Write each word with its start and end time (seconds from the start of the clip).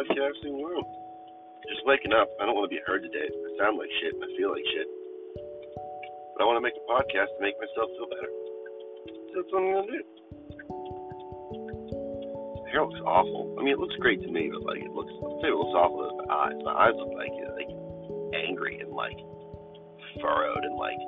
podcasting 0.00 0.56
world. 0.56 0.88
Just 1.68 1.84
waking 1.84 2.12
up. 2.16 2.28
I 2.40 2.46
don't 2.48 2.56
want 2.56 2.72
to 2.72 2.74
be 2.74 2.80
heard 2.88 3.04
today. 3.04 3.28
I 3.28 3.48
sound 3.60 3.76
like 3.76 3.92
shit 4.00 4.16
and 4.16 4.24
I 4.24 4.30
feel 4.32 4.48
like 4.48 4.64
shit. 4.72 4.88
But 6.32 6.40
I 6.40 6.44
want 6.48 6.56
to 6.56 6.64
make 6.64 6.72
a 6.72 6.84
podcast 6.88 7.28
to 7.36 7.40
make 7.44 7.52
myself 7.60 7.92
feel 8.00 8.08
better. 8.08 8.32
So 8.32 9.32
that's 9.36 9.50
what 9.52 9.60
I'm 9.60 9.68
going 9.76 9.84
to 9.84 9.92
do. 9.92 10.02
The 12.64 12.68
hair 12.72 12.80
looks 12.80 13.04
awful. 13.04 13.60
I 13.60 13.62
mean, 13.62 13.76
it 13.76 13.80
looks 13.80 13.94
great 14.00 14.24
to 14.24 14.30
me, 14.32 14.48
but 14.48 14.64
like, 14.64 14.80
it 14.80 14.88
looks, 14.88 15.12
it 15.44 15.52
looks 15.52 15.76
awful 15.76 16.00
with 16.00 16.16
my 16.24 16.32
eyes. 16.32 16.56
My 16.64 16.74
eyes 16.88 16.96
look 16.96 17.12
like, 17.12 17.36
uh, 17.36 17.52
like 17.52 17.70
angry 18.32 18.80
and 18.80 18.96
like 18.96 19.20
furrowed 20.24 20.64
and 20.64 20.80
like, 20.80 21.00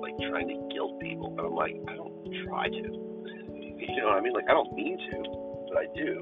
like 0.00 0.16
trying 0.32 0.48
to 0.48 0.56
guilt 0.72 0.96
people. 0.96 1.28
But 1.36 1.44
I'm 1.44 1.54
like, 1.60 1.76
I 1.92 1.94
don't 2.00 2.16
try 2.48 2.72
to. 2.72 2.88
You 3.80 3.96
know 4.06 4.12
what 4.12 4.18
I 4.18 4.20
mean? 4.20 4.34
Like, 4.34 4.44
I 4.48 4.52
don't 4.52 4.72
mean 4.72 4.96
to, 4.96 5.16
but 5.72 5.76
I 5.82 5.86
do. 5.96 6.20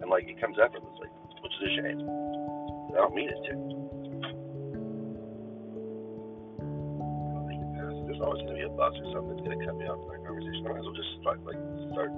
And 0.00 0.10
like, 0.10 0.24
it 0.26 0.40
comes 0.40 0.56
effortlessly, 0.58 1.06
shame. 1.70 2.00
I 2.00 2.96
don't 2.96 3.14
mean 3.14 3.28
it 3.28 3.40
to. 3.50 3.54
There's 8.06 8.20
always 8.20 8.42
going 8.42 8.54
to 8.54 8.60
be 8.60 8.62
a 8.62 8.68
bus 8.68 8.94
or 9.00 9.12
something 9.12 9.34
that's 9.34 9.42
going 9.42 9.58
to 9.58 9.64
cut 9.66 9.76
me 9.76 9.86
off 9.86 9.98
in 9.98 10.08
my 10.08 10.18
conversation. 10.26 10.66
I 10.66 10.72
might 10.72 10.78
as 10.78 10.84
well 10.84 10.94
just 10.94 11.20
start, 11.20 11.44
like, 11.44 11.58
start 11.92 12.12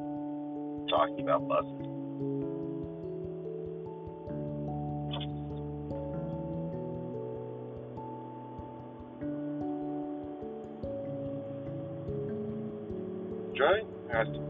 talking 0.90 1.24
about 1.24 1.48
buses. 1.48 1.86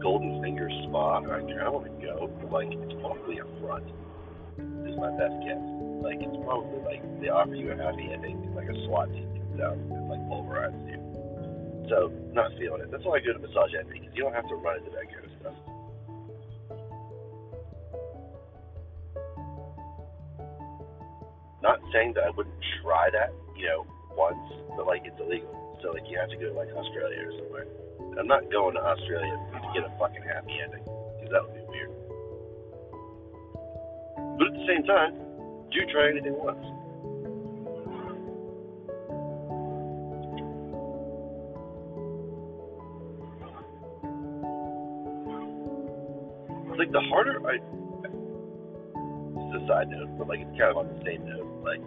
Golden 0.01 0.41
Finger 0.41 0.69
Spa, 0.87 1.17
I 1.17 1.21
of 1.21 1.73
want 1.73 1.85
to 1.85 2.05
go, 2.05 2.31
like, 2.49 2.71
it's 2.71 2.93
probably 3.01 3.39
a 3.39 3.45
front. 3.59 3.83
My 4.97 5.11
best 5.13 5.37
guess. 5.45 5.61
Like, 6.01 6.17
it's 6.21 6.37
probably 6.41 6.81
like 6.81 7.01
they 7.21 7.29
offer 7.29 7.53
you 7.53 7.71
a 7.71 7.77
happy 7.77 8.09
ending, 8.11 8.53
like 8.55 8.69
a 8.69 8.75
SWAT 8.85 9.13
team 9.13 9.29
comes 9.29 9.61
out 9.61 9.77
and 9.77 10.09
like 10.09 10.21
pulverizes 10.25 10.89
you. 10.89 10.97
So, 11.89 12.11
not 12.33 12.51
feeling 12.57 12.81
it. 12.81 12.91
That's 12.91 13.05
why 13.05 13.17
I 13.17 13.19
go 13.21 13.33
to 13.33 13.39
massage 13.39 13.73
envy 13.77 13.99
because 13.99 14.15
you 14.15 14.23
don't 14.23 14.33
have 14.33 14.47
to 14.49 14.55
run 14.55 14.77
into 14.77 14.91
that 14.91 15.05
kind 15.05 15.25
of 15.25 15.31
stuff. 15.39 15.57
Not 21.61 21.79
saying 21.93 22.13
that 22.15 22.23
I 22.25 22.29
wouldn't 22.31 22.55
try 22.81 23.09
that, 23.13 23.33
you 23.55 23.67
know, 23.67 23.85
once, 24.17 24.37
but 24.75 24.85
like 24.85 25.03
it's 25.05 25.19
illegal. 25.19 25.77
So 25.81 25.91
like 25.91 26.09
you 26.09 26.17
have 26.17 26.29
to 26.29 26.37
go 26.37 26.49
to 26.49 26.57
like 26.57 26.69
Australia 26.73 27.21
or 27.21 27.31
somewhere. 27.37 27.67
I'm 28.19 28.27
not 28.27 28.49
going 28.51 28.73
to 28.75 28.81
Australia 28.81 29.37
to 29.53 29.69
get 29.73 29.83
a 29.85 29.93
fucking 29.99 30.23
happy 30.23 30.57
ending 30.57 30.83
because 30.83 31.29
that 31.31 31.45
would 31.45 31.53
be 31.53 31.61
weird. 31.69 32.06
Same 34.67 34.83
time, 34.83 35.13
do 35.71 35.79
try 35.93 36.09
anything 36.09 36.35
once. 36.35 36.59
Like 46.77 46.91
the 46.91 46.99
harder 46.99 47.39
I, 47.47 47.55
is 47.55 47.61
a 49.55 49.63
side 49.67 49.89
note, 49.89 50.17
but 50.17 50.27
like 50.27 50.41
it's 50.41 50.57
kind 50.59 50.71
of 50.71 50.77
on 50.77 50.87
the 50.91 50.99
same 51.05 51.25
note. 51.25 51.47
Like 51.63 51.79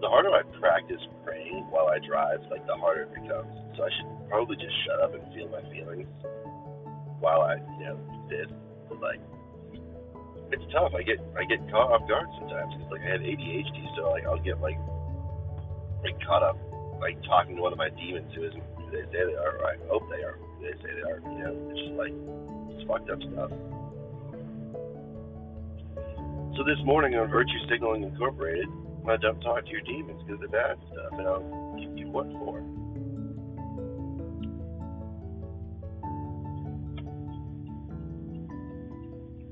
the 0.00 0.08
harder 0.08 0.30
I 0.30 0.42
practice 0.60 1.02
praying 1.24 1.66
while 1.70 1.88
I 1.88 1.98
drive, 1.98 2.42
like 2.48 2.64
the 2.66 2.76
harder 2.76 3.02
it 3.02 3.12
becomes. 3.14 3.50
So 3.76 3.82
I 3.82 3.90
should 3.90 4.06
probably 4.30 4.54
just 4.54 4.74
shut 4.86 5.00
up 5.02 5.14
and 5.14 5.34
feel 5.34 5.48
my 5.48 5.62
feelings 5.74 6.06
while 7.18 7.42
I, 7.42 7.56
you 7.78 7.86
know, 7.86 7.98
did. 8.30 8.52
But 8.88 9.00
like, 9.00 9.20
it's 10.52 10.66
tough. 10.72 10.92
I 10.94 11.02
get 11.02 11.18
I 11.38 11.44
get 11.44 11.58
caught 11.70 11.92
off 11.92 12.08
guard 12.08 12.26
sometimes 12.38 12.74
because 12.74 12.90
like 12.90 13.02
I 13.02 13.18
have 13.18 13.22
ADHD, 13.22 13.96
so 13.96 14.10
like 14.10 14.24
I'll 14.26 14.42
get 14.42 14.60
like 14.60 14.78
like 16.02 16.16
caught 16.26 16.42
up 16.42 16.58
like 17.00 17.16
talking 17.24 17.56
to 17.56 17.62
one 17.62 17.72
of 17.72 17.78
my 17.78 17.88
demons 17.90 18.30
who 18.34 18.44
isn't 18.44 18.62
who 18.76 18.90
they 18.90 19.04
say 19.12 19.24
they 19.26 19.38
are. 19.38 19.58
Or 19.58 19.66
I 19.66 19.76
hope 19.88 20.08
they 20.10 20.22
are. 20.22 20.38
Who 20.38 20.64
they 20.66 20.76
say 20.82 20.90
they 20.94 21.06
are. 21.06 21.20
You 21.22 21.38
know, 21.38 21.54
it's 21.70 21.80
just 21.80 21.94
like 21.94 22.14
it's 22.74 22.84
fucked 22.86 23.10
up 23.10 23.22
stuff. 23.22 23.50
So 26.58 26.64
this 26.66 26.82
morning 26.84 27.14
on 27.14 27.30
Virtue 27.30 27.56
Signaling 27.70 28.02
Incorporated, 28.02 28.66
I 29.08 29.16
don't 29.16 29.40
talk 29.40 29.64
to 29.64 29.70
your 29.70 29.80
demons 29.82 30.20
because 30.26 30.40
they're 30.40 30.48
bad 30.48 30.76
stuff, 30.92 31.12
and 31.18 31.26
I'll 31.26 31.76
give 31.78 31.96
you 31.96 32.08
what 32.10 32.26
for. 32.32 32.60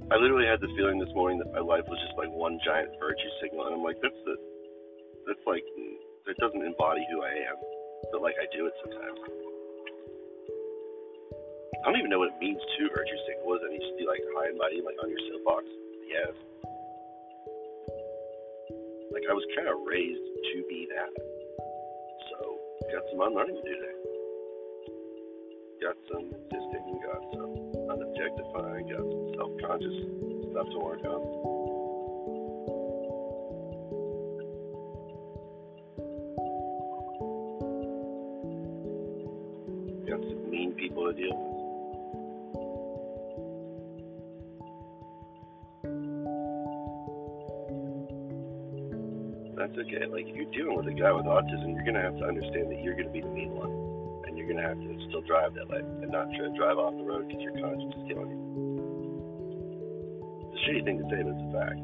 I 0.08 0.16
literally 0.16 0.48
had 0.48 0.64
the 0.64 0.72
feeling 0.72 0.96
this 0.96 1.12
morning 1.12 1.36
that 1.44 1.52
my 1.52 1.60
life 1.60 1.84
was 1.84 2.00
just 2.00 2.16
like 2.16 2.32
one 2.32 2.56
giant 2.64 2.96
virtue 2.96 3.28
signal, 3.44 3.68
and 3.68 3.76
I'm 3.76 3.84
like, 3.84 4.00
that's 4.00 4.16
the, 4.24 4.40
that's 5.28 5.44
like, 5.44 5.64
that 6.24 6.36
doesn't 6.40 6.64
embody 6.64 7.04
who 7.12 7.20
I 7.20 7.44
am, 7.44 7.56
but 8.08 8.24
like 8.24 8.32
I 8.40 8.48
do 8.48 8.64
it 8.64 8.72
sometimes. 8.80 9.20
I 11.84 11.92
don't 11.92 12.00
even 12.00 12.08
know 12.08 12.24
what 12.24 12.32
it 12.32 12.40
means 12.40 12.56
to 12.56 12.88
virtue 12.88 13.20
signal. 13.28 13.52
What 13.52 13.60
does 13.60 13.68
it 13.68 13.76
mean? 13.76 13.84
Just 13.84 14.00
be 14.00 14.08
like 14.08 14.24
high 14.32 14.48
and 14.48 14.56
mighty, 14.56 14.80
like 14.80 14.96
on 15.04 15.12
your 15.12 15.20
soapbox? 15.28 15.68
Yes. 16.08 16.32
Like 19.12 19.28
I 19.28 19.36
was 19.36 19.44
kind 19.52 19.68
of 19.68 19.76
raised 19.84 20.24
to 20.24 20.56
be 20.72 20.88
that, 20.88 21.12
so 22.32 22.56
got 22.96 23.04
some 23.12 23.20
unlearning 23.28 23.60
to 23.60 23.64
do 23.64 23.76
today. 23.76 23.98
Got 25.84 25.96
some 26.08 26.32
existing, 26.32 26.96
got 27.04 27.22
some 27.36 27.52
unobjectifying, 27.92 28.88
got 28.88 29.04
some 29.04 29.27
self-conscious 29.38 29.94
stuff 30.50 30.66
to 30.74 30.78
work 30.82 30.98
on. 31.06 31.22
Got 40.10 40.20
some 40.26 40.50
mean 40.50 40.74
people 40.74 41.06
to 41.06 41.12
deal 41.14 41.38
with. 41.38 41.58
That's 49.54 49.78
okay. 49.78 50.06
Like 50.10 50.26
if 50.26 50.34
you're 50.34 50.50
dealing 50.50 50.76
with 50.76 50.88
a 50.88 50.94
guy 50.98 51.12
with 51.12 51.26
autism, 51.26 51.74
you're 51.74 51.84
gonna 51.84 52.02
have 52.02 52.18
to 52.18 52.24
understand 52.24 52.72
that 52.72 52.82
you're 52.82 52.96
gonna 52.96 53.10
be 53.10 53.20
the 53.20 53.28
mean 53.28 53.50
one, 53.50 53.70
and 54.26 54.36
you're 54.36 54.48
gonna 54.48 54.66
have 54.66 54.78
to 54.78 54.98
still 55.08 55.22
drive 55.22 55.54
that 55.54 55.68
way 55.68 55.78
and 55.78 56.10
not 56.10 56.26
try 56.34 56.48
to 56.48 56.56
drive 56.56 56.78
off 56.78 56.94
the 56.96 57.04
road 57.04 57.28
because 57.28 57.42
your 57.42 57.52
conscience 57.52 57.94
is 57.94 58.02
killing 58.08 58.30
you. 58.30 58.47
It's 60.68 60.76
a 60.76 60.80
shitty 60.80 60.84
thing 60.84 60.98
to 60.98 61.04
say, 61.04 61.20
it's 61.20 61.28
a 61.28 61.52
fact. 61.52 61.80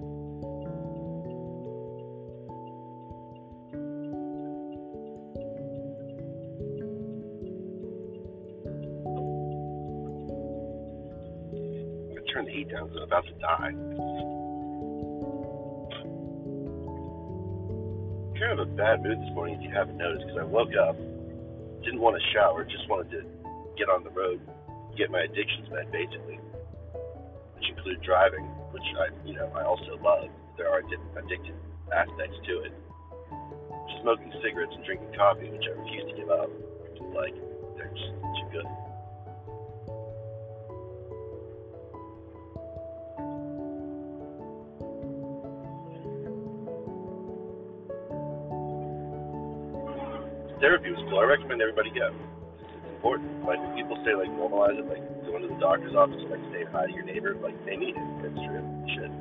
I'm 11.52 12.14
gonna 12.14 12.26
turn 12.32 12.44
the 12.44 12.52
heat 12.52 12.68
down 12.70 12.88
because 12.88 12.98
I'm 12.98 13.04
about 13.04 13.24
to 13.26 13.32
die. 13.40 13.72
kind 18.34 18.60
of 18.60 18.68
a 18.68 18.70
bad 18.76 19.02
mood 19.02 19.18
this 19.18 19.30
morning, 19.32 19.56
if 19.56 19.62
you 19.62 19.70
haven't 19.70 19.96
noticed, 19.96 20.26
because 20.26 20.40
I 20.40 20.44
woke 20.44 20.74
up, 20.76 20.96
didn't 21.82 22.00
want 22.00 22.20
to 22.20 22.22
shower, 22.34 22.64
just 22.64 22.86
wanted 22.90 23.10
to 23.12 23.22
get 23.78 23.88
on 23.88 24.04
the 24.04 24.10
road, 24.10 24.40
get 24.98 25.10
my 25.10 25.20
addictions 25.20 25.70
met, 25.70 25.90
basically, 25.90 26.38
which 27.54 27.70
include 27.70 28.02
driving, 28.02 28.44
which 28.84 28.96
I, 28.96 29.26
you 29.26 29.34
know, 29.34 29.50
I 29.54 29.64
also 29.64 29.98
love. 30.02 30.28
There 30.56 30.68
are 30.68 30.82
addictive 30.82 31.56
aspects 31.92 32.36
to 32.46 32.60
it. 32.64 32.72
Smoking 34.02 34.32
cigarettes 34.42 34.72
and 34.74 34.84
drinking 34.84 35.12
coffee, 35.16 35.50
which 35.50 35.64
I 35.64 35.80
refuse 35.80 36.10
to 36.10 36.16
give 36.16 36.30
up. 36.30 36.50
Like, 37.14 37.34
they're 37.76 37.88
just 37.88 38.12
too 38.12 38.48
good. 38.52 38.66
therapy 50.60 50.90
was 50.90 51.04
cool. 51.10 51.18
I 51.18 51.24
recommend 51.24 51.60
everybody 51.60 51.90
go. 51.90 52.10
It's 52.58 52.94
important. 52.96 53.33
Like 53.46 53.60
when 53.60 53.76
people 53.76 53.96
say 54.04 54.14
like 54.14 54.30
normalize 54.30 54.78
it, 54.78 54.88
like 54.88 55.04
going 55.26 55.42
to 55.42 55.48
the 55.48 55.60
doctor's 55.60 55.94
office 55.94 56.16
and 56.16 56.30
like 56.30 56.40
say 56.52 56.64
hi 56.72 56.86
to 56.86 56.92
your 56.92 57.04
neighbor, 57.04 57.36
like 57.42 57.54
they 57.66 57.76
need 57.76 57.94
it. 57.94 58.08
That's 58.22 58.34
true. 58.34 58.64
Should. 58.96 59.12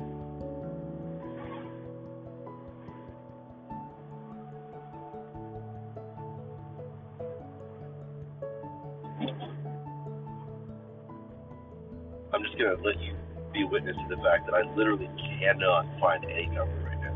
I'm 12.32 12.42
just 12.42 12.56
gonna 12.58 12.80
let 12.82 12.98
you 13.04 13.14
be 13.52 13.64
witness 13.64 13.94
to 13.96 14.16
the 14.16 14.20
fact 14.22 14.46
that 14.46 14.54
I 14.54 14.62
literally 14.74 15.10
cannot 15.38 15.86
find 16.00 16.24
any 16.24 16.46
comfort 16.46 16.82
right 16.82 17.00
now. 17.00 17.14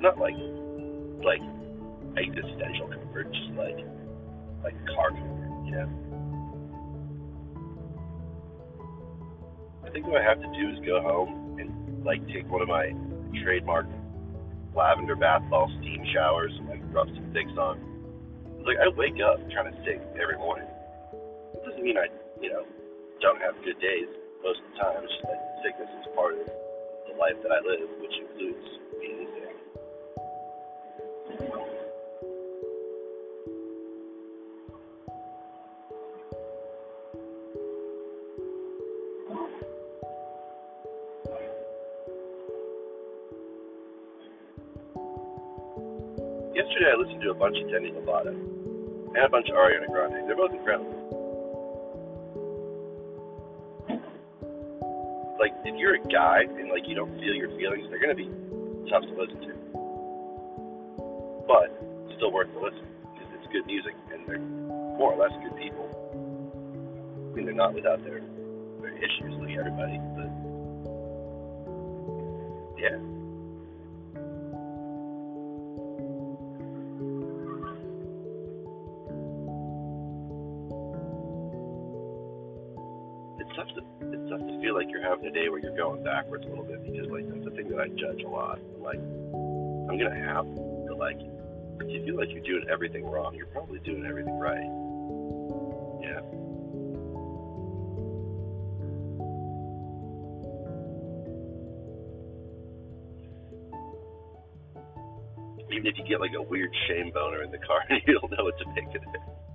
not 0.00 0.18
like 0.18 0.34
like 1.24 1.42
existential 2.16 2.88
comfort, 2.88 3.32
just 3.32 3.50
like 3.56 3.78
like 4.62 4.74
car 4.94 5.10
comfort, 5.10 5.50
you 5.64 5.72
know. 5.72 5.88
I 9.84 9.90
think 9.90 10.06
what 10.06 10.20
I 10.20 10.24
have 10.24 10.40
to 10.40 10.50
do 10.52 10.68
is 10.68 10.84
go 10.84 11.00
home 11.00 11.56
and 11.58 12.04
like 12.04 12.26
take 12.28 12.48
one 12.50 12.62
of 12.62 12.68
my 12.68 12.92
trademark 13.42 13.86
lavender 14.74 15.16
bath 15.16 15.42
ball 15.50 15.70
steam 15.80 16.04
showers 16.14 16.52
and 16.58 16.68
like 16.68 16.82
rub 16.92 17.08
some 17.08 17.32
Vicks 17.32 17.56
on. 17.56 17.80
Like 18.64 18.76
I 18.78 18.88
wake 18.94 19.16
up 19.24 19.40
trying 19.50 19.72
to 19.72 19.76
sick 19.84 20.00
every 20.20 20.36
morning. 20.36 20.68
It 21.54 21.64
doesn't 21.64 21.82
mean 21.82 21.96
I, 21.96 22.06
you 22.42 22.50
know, 22.52 22.64
don't 23.20 23.40
have 23.40 23.54
good 23.64 23.80
days 23.80 24.06
most 24.44 24.60
of 24.60 24.66
the 24.70 24.76
time. 24.78 25.02
It's 25.02 25.12
just 25.12 25.24
that 25.24 25.40
sickness 25.64 25.90
is 25.98 26.06
part 26.14 26.34
of 26.36 26.46
the 26.46 27.14
life 27.16 27.40
that 27.42 27.50
I 27.50 27.60
live, 27.64 27.88
which 27.98 28.14
includes 28.14 28.66
To 47.22 47.30
a 47.30 47.34
bunch 47.34 47.58
of 47.58 47.68
Demi 47.68 47.90
Lovato 47.90 48.30
and 48.30 49.24
a 49.24 49.28
bunch 49.28 49.48
of 49.48 49.56
Ariana 49.56 49.90
Grande. 49.90 50.28
They're 50.28 50.36
both 50.36 50.52
incredible. 50.52 50.94
Like, 55.40 55.52
if 55.64 55.74
you're 55.74 55.96
a 55.96 56.04
guy 56.06 56.42
and 56.46 56.70
like 56.70 56.86
you 56.86 56.94
don't 56.94 57.10
feel 57.18 57.34
your 57.34 57.48
feelings, 57.58 57.86
they're 57.90 57.98
gonna 57.98 58.14
be 58.14 58.30
tough 58.88 59.02
to 59.02 59.14
listen 59.18 59.40
to. 59.40 59.52
But 61.48 61.74
still 62.16 62.30
worth 62.30 62.52
the 62.54 62.60
listen 62.60 62.86
because 63.14 63.34
it's 63.34 63.52
good 63.52 63.66
music 63.66 63.94
and 64.12 64.22
they're 64.28 64.38
more 64.38 65.12
or 65.12 65.18
less 65.18 65.32
good 65.42 65.56
people. 65.58 65.90
I 66.14 67.34
mean, 67.34 67.46
they're 67.46 67.54
not 67.54 67.74
without 67.74 68.04
their 68.04 68.22
their 68.80 68.94
issues 68.94 69.34
like 69.42 69.58
everybody, 69.58 69.98
but 70.14 70.30
yeah. 72.78 73.17
Day 85.38 85.48
where 85.48 85.60
you're 85.60 85.76
going 85.76 86.02
backwards 86.02 86.44
a 86.46 86.48
little 86.48 86.64
bit 86.64 86.82
because 86.84 87.08
like 87.10 87.28
that's 87.28 87.44
the 87.44 87.50
thing 87.50 87.68
that 87.70 87.80
I 87.80 87.88
judge 87.88 88.22
a 88.24 88.28
lot. 88.28 88.58
Like 88.80 88.98
I'm 88.98 89.98
gonna 89.98 90.14
have 90.14 90.46
to 90.54 90.94
like 90.94 91.18
if 91.80 91.88
you 91.88 92.04
feel 92.04 92.16
like 92.16 92.30
you're 92.30 92.42
doing 92.42 92.66
everything 92.70 93.06
wrong, 93.06 93.34
you're 93.34 93.46
probably 93.46 93.78
doing 93.80 94.04
everything 94.04 94.38
right. 94.38 94.66
Yeah. 96.02 96.20
Even 105.70 105.86
if 105.86 105.98
you 105.98 106.04
get 106.08 106.20
like 106.20 106.32
a 106.36 106.42
weird 106.42 106.74
shame 106.88 107.12
boner 107.14 107.42
in 107.44 107.52
the 107.52 107.58
car, 107.58 107.80
and 107.88 108.00
you 108.06 108.18
don't 108.18 108.30
know 108.32 108.44
what 108.44 108.58
to 108.58 108.66
make 108.74 108.88
of 108.88 109.02
it. 109.02 109.47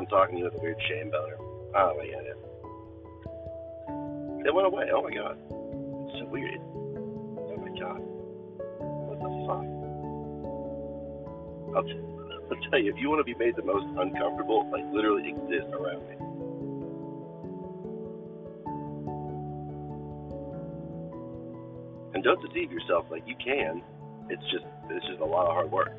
I'm 0.00 0.06
talking 0.06 0.36
to 0.36 0.38
you 0.38 0.44
with 0.44 0.54
a 0.54 0.62
weird 0.62 0.80
shame 0.88 1.10
boner. 1.10 1.36
Oh, 1.76 1.92
I 2.00 2.06
get 2.06 2.24
it. 2.24 2.38
It 4.48 4.54
went 4.54 4.66
away. 4.66 4.88
Oh 4.96 5.02
my 5.02 5.12
god. 5.12 5.36
It's 6.08 6.16
so 6.16 6.24
weird. 6.24 6.56
Oh 6.56 7.56
my 7.60 7.68
god. 7.76 8.00
What 8.80 9.20
the 9.20 9.28
fuck? 9.44 9.60
I'll, 11.76 11.84
t- 11.84 12.00
I'll 12.48 12.70
tell 12.70 12.80
you, 12.80 12.88
if 12.88 12.96
you 12.96 13.10
want 13.10 13.20
to 13.20 13.28
be 13.28 13.36
made 13.36 13.56
the 13.56 13.62
most 13.62 13.84
uncomfortable, 14.00 14.64
like 14.72 14.88
literally 14.90 15.28
exist 15.36 15.68
around 15.76 16.08
me. 16.08 16.16
And 22.14 22.24
don't 22.24 22.40
deceive 22.40 22.72
yourself. 22.72 23.04
Like 23.10 23.28
you 23.28 23.36
can. 23.36 23.82
It's 24.30 24.48
just 24.50 24.64
it's 24.88 25.04
just 25.04 25.20
a 25.20 25.26
lot 25.26 25.44
of 25.44 25.52
hard 25.52 25.70
work. 25.70 25.92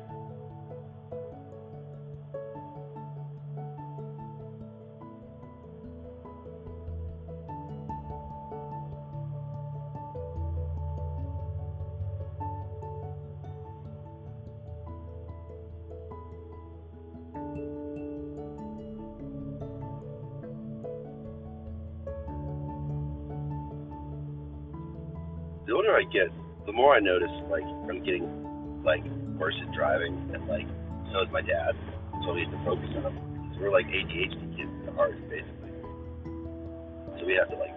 Driving, 29.72 30.14
and 30.34 30.46
like 30.48 30.66
so 31.12 31.22
is 31.22 31.28
my 31.32 31.42
dad. 31.42 31.74
So 32.24 32.34
we 32.34 32.42
have 32.42 32.52
to 32.52 32.64
focus 32.64 32.90
on 32.96 33.02
them. 33.02 33.16
So 33.54 33.62
we're 33.62 33.72
like 33.72 33.86
ADHD 33.86 34.56
kids 34.56 34.70
at 34.86 34.94
heart, 34.94 35.16
basically. 35.28 35.70
So 37.18 37.26
we 37.26 37.34
have 37.34 37.48
to 37.50 37.56
like 37.56 37.71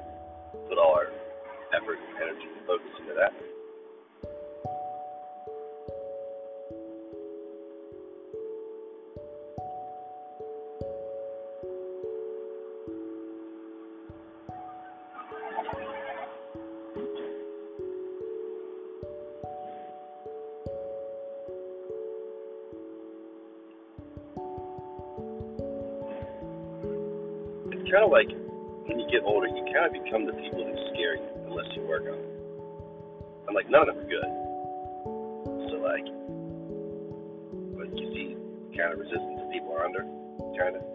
become 30.06 30.26
the 30.26 30.34
people 30.34 30.62
who 30.64 30.74
scare 30.94 31.16
you 31.18 31.30
unless 31.50 31.66
you 31.76 31.82
work 31.82 32.04
on 32.04 32.14
it. 32.14 32.30
I'm 33.50 33.56
like, 33.56 33.70
none 33.70 33.90
of 33.90 33.96
them 33.96 34.06
are 34.06 34.10
good. 34.10 34.30
So 35.70 35.82
like, 35.82 36.06
but 37.74 37.90
you 37.98 38.06
see 38.14 38.38
kind 38.78 38.94
of 38.94 39.00
resistance 39.00 39.42
people 39.52 39.74
are 39.74 39.84
under, 39.84 40.06
kind 40.62 40.78
of. 40.78 40.95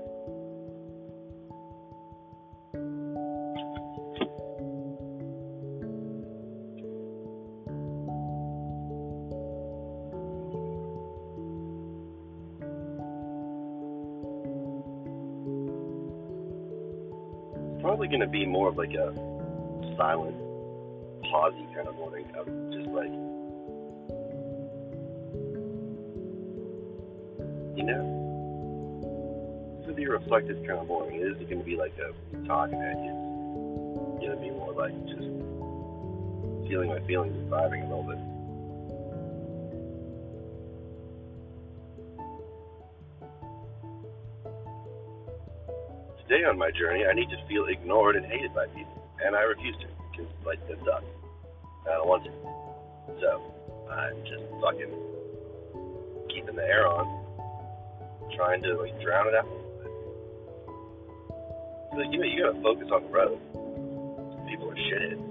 Going 18.11 18.21
to 18.21 18.27
be 18.27 18.45
more 18.45 18.69
of 18.69 18.77
like 18.77 18.93
a 18.93 19.15
silent, 19.97 20.37
pausey 21.33 21.75
kind 21.75 21.89
of 21.89 21.95
morning 21.95 22.27
of 22.37 22.47
just 22.73 22.89
like, 22.89 23.11
you 27.77 27.85
know, 27.85 28.21
going 29.91 29.95
to 29.95 29.95
be 29.95 30.05
a 30.05 30.11
reflective 30.11 30.57
kind 30.67 30.79
of 30.79 30.87
morning. 30.87 31.21
It 31.21 31.27
isn't 31.33 31.49
going 31.49 31.59
to 31.59 31.65
be 31.65 31.77
like 31.77 31.95
a 31.99 32.13
talking 32.47 32.79
at 32.79 32.99
you. 32.99 33.11
It's 34.15 34.27
going 34.27 34.39
to 34.39 34.43
be 34.43 34.51
more 34.51 34.73
like 34.73 34.95
just 35.07 35.27
feeling 36.69 36.91
my 36.91 37.01
feelings 37.07 37.35
and 37.35 37.51
vibing 37.51 37.90
my 46.61 46.71
journey, 46.71 47.07
I 47.07 47.15
need 47.15 47.31
to 47.31 47.41
feel 47.49 47.65
ignored 47.65 48.17
and 48.17 48.27
hated 48.27 48.55
by 48.55 48.67
people, 48.67 49.03
and 49.25 49.35
I 49.35 49.41
refuse 49.49 49.75
to 49.81 49.87
because 50.13 50.31
like 50.45 50.61
that 50.69 50.77
sucks. 50.85 51.09
I 51.89 51.97
don't 51.97 52.07
want 52.07 52.25
to. 52.25 52.33
So 53.19 53.41
I'm 53.89 54.21
just 54.29 54.45
fucking 54.61 54.93
keeping 56.29 56.57
the 56.57 56.63
air 56.63 56.87
on, 56.87 57.09
trying 58.37 58.63
to 58.63 58.77
like 58.77 58.93
drown 59.01 59.29
it 59.29 59.35
out. 59.35 59.49
So 61.97 62.01
you 62.13 62.19
know, 62.19 62.29
you 62.29 62.45
gotta 62.45 62.61
focus 62.61 62.89
on 62.93 63.05
the 63.05 63.09
road. 63.09 63.41
People 64.47 64.71
are 64.71 64.77
shitheads 64.77 65.30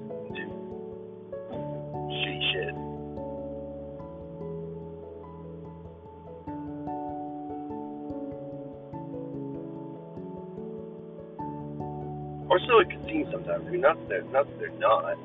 Or 12.49 12.59
so 12.67 12.79
it 12.79 12.89
could 12.89 13.05
seem 13.05 13.27
sometimes. 13.31 13.65
I 13.67 13.69
mean, 13.69 13.81
not 13.81 13.97
that 13.99 14.09
they're 14.09 14.23
not 14.23 14.47
that 14.47 14.59
they're 14.59 14.79
not. 14.79 15.17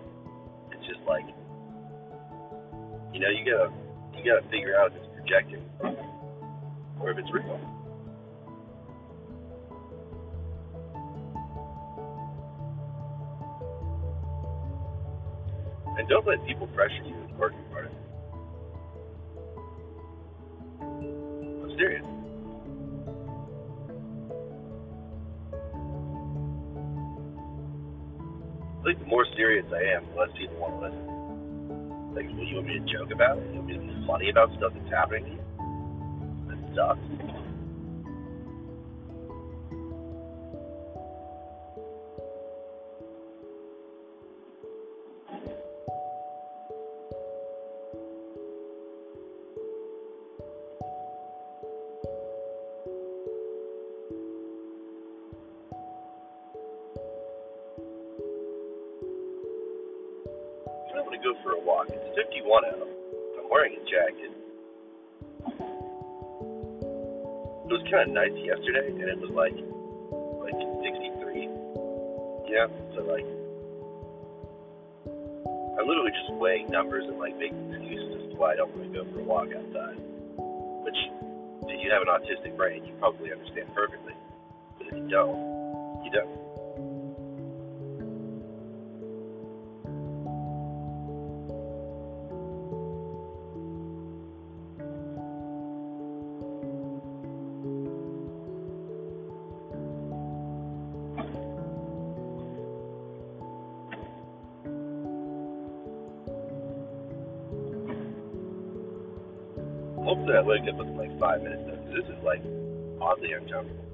It's 0.73 0.87
just 0.87 1.01
like, 1.09 1.25
you 3.13 3.21
know, 3.21 3.29
you 3.31 3.45
gotta 3.45 3.73
you 4.17 4.25
gotta 4.25 4.47
figure 4.51 4.77
out 4.79 4.93
if 4.93 4.99
it's 4.99 5.09
projecting 5.17 5.65
or 7.01 7.11
if 7.11 7.19
it's 7.19 7.33
real. 7.33 7.59
And 15.97 16.09
don't 16.09 16.27
let 16.27 16.45
people 16.47 16.67
pressure 16.69 17.05
you 17.07 17.24
more 29.75 29.83
serious 29.83 29.95
I 29.95 29.97
am, 29.97 30.15
the 30.15 30.21
less 30.21 30.31
people 30.39 30.57
want 30.57 30.81
to 30.81 30.89
listen. 30.89 32.15
Like, 32.15 32.27
well, 32.37 32.47
you 32.47 32.57
want 32.57 32.67
me 32.67 32.79
to 32.79 32.99
joke 32.99 33.11
about? 33.11 33.37
You 33.37 33.55
want 33.55 33.67
me 33.67 33.75
to 33.75 33.81
be 33.81 34.07
funny 34.07 34.31
about 34.31 34.51
stuff 34.57 34.73
that's 34.75 34.91
happening? 34.91 35.39
That 36.49 36.59
sucks. 36.77 37.14
Nice 68.15 68.33
yesterday, 68.39 68.95
and 68.95 69.11
it 69.11 69.19
was 69.19 69.35
like 69.35 69.59
like 70.39 70.55
63. 70.87 71.51
Yeah, 72.47 72.71
so 72.95 73.03
like 73.03 73.27
I'm 75.75 75.91
literally 75.91 76.15
just 76.15 76.31
weighing 76.39 76.71
numbers 76.71 77.05
and 77.11 77.19
like 77.19 77.37
making 77.37 77.75
excuses 77.75 78.23
as 78.23 78.31
to 78.31 78.37
why 78.39 78.55
I 78.55 78.57
don't 78.57 78.71
want 78.71 78.87
to 78.87 78.95
go 78.95 79.03
for 79.11 79.19
a 79.19 79.27
walk 79.27 79.51
outside. 79.51 79.99
Which, 80.87 80.97
if 81.67 81.83
you 81.83 81.91
have 81.91 82.07
an 82.07 82.09
autistic 82.15 82.57
brain, 82.57 82.87
you 82.87 82.95
probably 83.03 83.33
understand 83.33 83.75
perfectly. 83.75 84.15
But 84.79 84.87
if 84.87 84.95
you 84.95 85.09
don't, 85.11 86.07
you 86.07 86.11
don't. 86.15 86.54
Wake 110.45 110.69
up 110.69 110.77
with 110.77 110.89
like 110.97 111.19
five 111.19 111.43
minutes 111.43 111.63
though, 111.67 111.81
this 111.89 112.05
is 112.05 112.23
like 112.23 112.45
oddly 113.01 113.33
uncomfortable. 113.33 113.85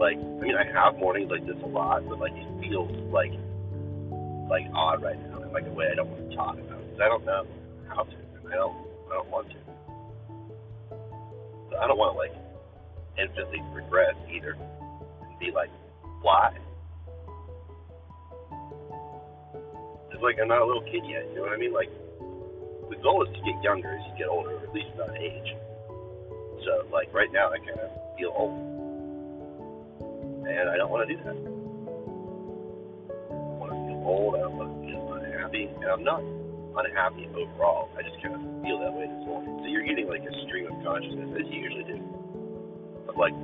Like, 0.00 0.16
I 0.16 0.40
mean, 0.40 0.56
I 0.56 0.64
have 0.72 0.98
mornings 0.98 1.30
like 1.30 1.46
this 1.46 1.56
a 1.62 1.66
lot, 1.66 2.08
but 2.08 2.18
like 2.18 2.32
it 2.32 2.48
feels 2.60 2.90
like 3.12 3.32
like 4.48 4.66
odd 4.74 5.02
right 5.02 5.20
now 5.30 5.42
in 5.42 5.52
like 5.52 5.66
a 5.66 5.70
way 5.70 5.88
I 5.92 5.94
don't 5.94 6.08
want 6.08 6.28
to 6.28 6.36
talk 6.36 6.58
about 6.58 6.80
because 6.80 7.00
I 7.00 7.08
don't 7.08 7.24
know 7.24 7.46
how 7.88 8.02
to, 8.02 8.16
I 8.50 8.56
don't 8.56 8.76
I 9.12 9.14
don't 9.14 9.30
want 9.30 9.48
to. 9.50 9.56
So 11.70 11.76
I 11.78 11.86
don't 11.86 11.98
want 11.98 12.14
to 12.14 12.18
like 12.18 12.34
infinitely 13.20 13.60
regress 13.72 14.16
either 14.32 14.56
and 14.56 15.38
be 15.38 15.50
like, 15.52 15.70
why? 16.22 16.56
It's 20.10 20.22
like 20.22 20.36
I'm 20.40 20.48
not 20.48 20.62
a 20.62 20.66
little 20.66 20.82
kid 20.82 21.04
yet, 21.06 21.28
you 21.28 21.36
know 21.36 21.42
what 21.42 21.52
I 21.52 21.58
mean? 21.58 21.72
Like 21.72 21.90
goal 23.02 23.26
is 23.26 23.34
to 23.34 23.42
get 23.42 23.62
younger 23.62 23.90
as 23.90 24.02
you 24.06 24.14
get 24.16 24.28
older, 24.28 24.56
at 24.56 24.72
least 24.72 24.94
not 24.96 25.10
age. 25.18 25.56
So, 26.64 26.86
like 26.92 27.12
right 27.12 27.30
now, 27.32 27.50
I 27.50 27.58
kind 27.58 27.80
of 27.82 27.90
feel 28.16 28.32
old, 28.34 28.54
and 30.46 30.70
I 30.70 30.76
don't 30.78 30.90
want 30.90 31.08
to 31.08 31.10
do 31.10 31.18
that. 31.26 31.34
I 33.30 33.58
want 33.58 33.74
to 33.74 33.78
feel 33.90 34.02
old. 34.06 34.38
I 34.38 34.46
don't 34.46 34.56
want 34.56 34.70
to 34.70 34.78
feel 34.86 35.02
unhappy, 35.18 35.66
and 35.66 35.90
I'm 35.90 36.04
not 36.06 36.22
unhappy 36.78 37.26
overall. 37.34 37.90
I 37.98 38.02
just 38.02 38.22
kind 38.22 38.38
of 38.38 38.42
feel 38.62 38.78
that 38.78 38.94
way 38.94 39.10
this 39.10 39.26
morning. 39.26 39.58
So 39.60 39.66
you're 39.66 39.84
getting 39.84 40.06
like 40.06 40.22
a 40.22 40.32
stream 40.46 40.70
of 40.70 40.78
consciousness, 40.86 41.34
as 41.34 41.46
you 41.50 41.58
usually 41.66 41.84
do, 41.84 41.98
of 43.10 43.16
like 43.18 43.34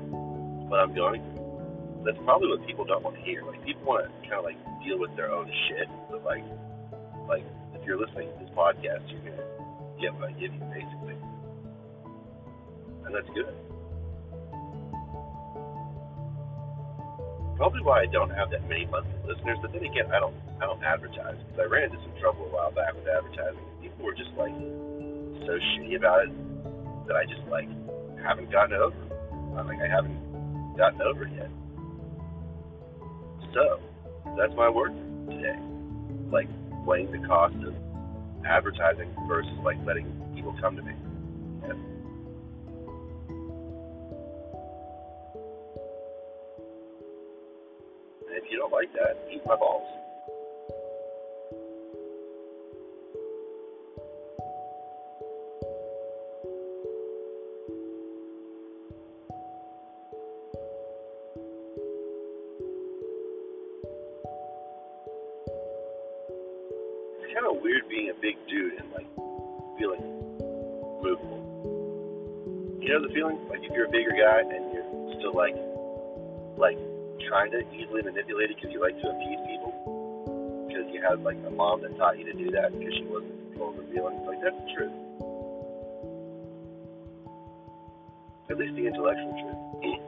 what 0.71 0.79
I'm 0.79 0.95
going 0.95 1.21
through. 1.35 2.07
That's 2.07 2.19
probably 2.23 2.49
what 2.55 2.63
people 2.67 2.87
don't 2.87 3.03
want 3.03 3.17
to 3.17 3.23
hear. 3.27 3.43
Like 3.43 3.59
people 3.67 3.83
want 3.83 4.07
to 4.07 4.11
kind 4.23 4.39
of 4.39 4.47
like 4.47 4.57
deal 4.87 4.99
with 5.03 5.11
their 5.17 5.35
own 5.35 5.51
shit, 5.67 5.91
but 6.09 6.23
like, 6.23 6.47
like 7.27 7.45
if 7.75 7.83
you're 7.85 7.99
listening 7.99 8.31
to 8.31 8.39
this 8.39 8.55
podcast, 8.55 9.03
you're 9.11 9.27
gonna 9.27 9.48
get 10.01 10.15
give 10.39 10.55
you, 10.55 10.61
basically, 10.71 11.17
and 13.05 13.15
that's 13.15 13.29
good. 13.35 13.55
Probably 17.57 17.83
why 17.83 18.03
I 18.03 18.07
don't 18.07 18.31
have 18.31 18.51
that 18.51 18.69
many 18.69 18.87
monthly 18.87 19.19
listeners, 19.27 19.59
but 19.61 19.73
then 19.73 19.83
again, 19.83 20.13
I 20.15 20.21
don't 20.21 20.35
I 20.63 20.67
don't 20.67 20.83
advertise 20.83 21.35
because 21.39 21.59
I 21.59 21.65
ran 21.67 21.91
into 21.91 21.99
some 22.03 22.15
trouble 22.21 22.47
a 22.47 22.49
while 22.55 22.71
back 22.71 22.95
with 22.95 23.07
advertising. 23.09 23.59
People 23.83 24.05
were 24.05 24.15
just 24.15 24.31
like 24.39 24.55
so 25.43 25.59
shitty 25.75 25.97
about 25.97 26.27
it 26.27 26.33
that 27.09 27.17
I 27.17 27.25
just 27.27 27.43
like 27.51 27.69
haven't 28.23 28.53
gotten 28.53 28.77
over. 28.77 28.97
I'm 29.59 29.67
like 29.67 29.81
I 29.81 29.89
haven't 29.89 30.77
gotten 30.77 31.03
over 31.03 31.25
it 31.25 31.33
yet. 31.35 31.51
So 33.55 33.81
that's 34.37 34.55
my 34.55 34.69
work 34.71 34.93
today. 35.31 35.59
Like 36.31 36.49
weighing 36.87 37.11
the 37.11 37.27
cost 37.27 37.57
of 37.67 37.75
advertising 38.47 39.11
versus 39.29 39.53
like 39.65 39.79
letting 39.87 40.07
people 40.35 40.55
come 40.61 40.77
to 40.77 40.83
me. 40.83 40.93
Easily 77.79 78.03
manipulate 78.03 78.51
it 78.51 78.57
because 78.57 78.75
you 78.75 78.83
like 78.83 78.99
to 79.01 79.09
appease 79.09 79.39
people 79.47 80.67
because 80.69 80.87
you 80.93 81.01
had 81.01 81.23
like 81.23 81.39
a 81.47 81.51
mom 81.51 81.83
that 81.83 81.97
taught 81.97 82.19
you 82.19 82.25
to 82.25 82.35
do 82.35 82.51
that 82.51 82.75
because 82.77 82.95
she 82.95 83.05
wasn't 83.05 83.33
in 83.33 83.53
control 83.53 83.73
feelings. 83.95 84.23
Like 84.27 84.43
that's 84.43 84.59
the 84.59 84.69
truth. 84.75 84.97
At 88.51 88.59
least 88.59 88.75
the 88.75 88.87
intellectual 88.87 89.33
truth. 89.39 90.08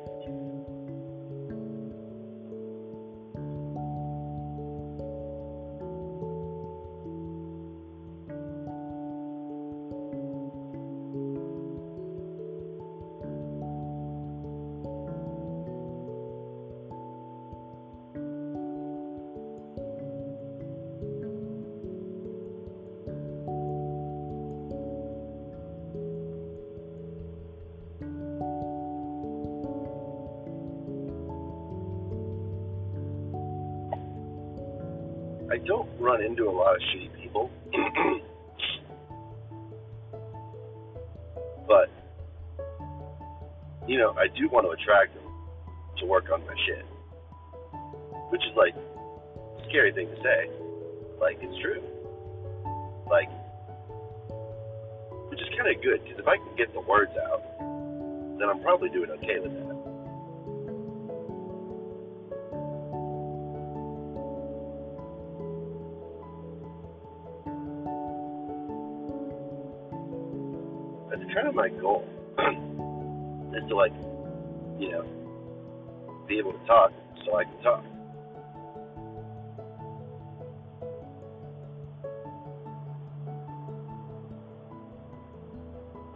Run 36.10 36.22
into 36.24 36.48
a 36.48 36.50
lot 36.50 36.74
of 36.74 36.82
shitty 36.90 37.10
people. 37.22 37.50
but, 41.68 41.88
you 43.86 43.96
know, 43.98 44.12
I 44.18 44.26
do 44.36 44.48
want 44.48 44.66
to 44.66 44.70
attract 44.70 45.14
them 45.14 45.22
to 45.98 46.06
work 46.06 46.30
on 46.32 46.44
my 46.46 46.54
shit. 46.66 46.84
Which 48.30 48.42
is 48.42 48.56
like 48.56 48.74
a 48.74 49.68
scary 49.68 49.92
thing 49.92 50.08
to 50.08 50.16
say. 50.22 50.50
Like, 51.20 51.38
it's 51.40 51.60
true. 51.62 51.82
Like, 53.08 53.28
which 55.30 55.40
is 55.40 55.48
kind 55.56 55.74
of 55.74 55.82
good 55.82 56.02
because 56.02 56.18
if 56.18 56.26
I 56.26 56.36
can 56.36 56.56
get 56.56 56.72
the 56.72 56.80
words 56.80 57.12
out, 57.30 57.42
then 58.38 58.48
I'm 58.48 58.60
probably 58.62 58.88
doing 58.88 59.10
okay 59.10 59.38
with 59.38 59.52
that. 59.52 59.79
My 71.60 71.68
goal, 71.68 72.02
is 73.54 73.68
to 73.68 73.76
like, 73.76 73.92
you 74.78 74.90
know, 74.90 75.04
be 76.26 76.38
able 76.38 76.52
to 76.54 76.66
talk 76.66 76.90
so 77.26 77.36
I 77.36 77.44
can 77.44 77.62
talk. 77.62 77.84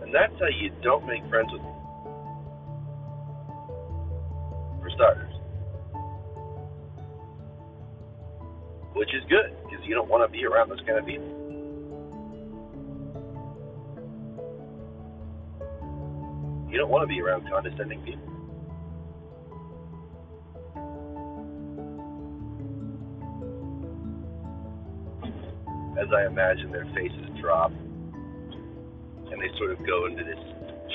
And 0.00 0.14
that's 0.14 0.32
how 0.40 0.48
you 0.48 0.70
don't 0.82 1.06
make 1.06 1.28
friends 1.28 1.52
with 1.52 1.60
me. 1.60 1.68
For 4.80 4.90
starters. 4.94 5.34
Which 8.94 9.12
is 9.12 9.22
good, 9.28 9.54
because 9.68 9.84
you 9.84 9.94
don't 9.94 10.08
want 10.08 10.26
to 10.26 10.32
be 10.32 10.46
around 10.46 10.70
those 10.70 10.80
kind 10.86 10.98
of 10.98 11.04
people. 11.04 11.43
You 16.74 16.80
don't 16.80 16.90
want 16.90 17.04
to 17.04 17.06
be 17.06 17.20
around 17.20 17.48
condescending 17.48 18.00
people. 18.00 18.26
As 25.96 26.08
I 26.12 26.26
imagine 26.26 26.72
their 26.72 26.86
faces 26.86 27.30
drop 27.40 27.70
and 27.70 29.40
they 29.40 29.56
sort 29.56 29.70
of 29.70 29.86
go 29.86 30.06
into 30.06 30.24
this 30.24 30.34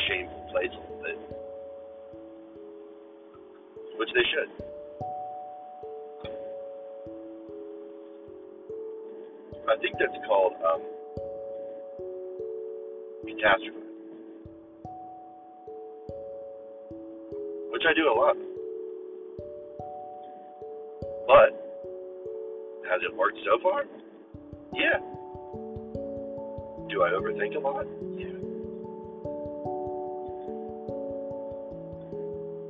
shameful 0.09 0.50
place 0.51 0.67
a 0.67 0.79
little 0.83 1.01
bit, 1.01 1.17
which 4.00 4.09
they 4.13 4.25
should. 4.36 4.50
I 9.69 9.77
think 9.79 9.95
that's 9.98 10.19
called 10.27 10.55
um, 10.59 10.81
catastrophe, 13.25 13.88
I 17.89 17.93
do 17.96 18.05
a 18.05 18.13
lot. 18.13 18.38
But 21.25 21.50
has 22.88 23.01
it 23.01 23.17
worked 23.17 23.39
so 23.43 23.58
far? 23.63 23.86
Yeah. 24.75 25.00
Do 26.88 27.01
I 27.01 27.10
overthink 27.17 27.55
a 27.55 27.60
lot? 27.60 27.88
Yeah. 28.13 28.38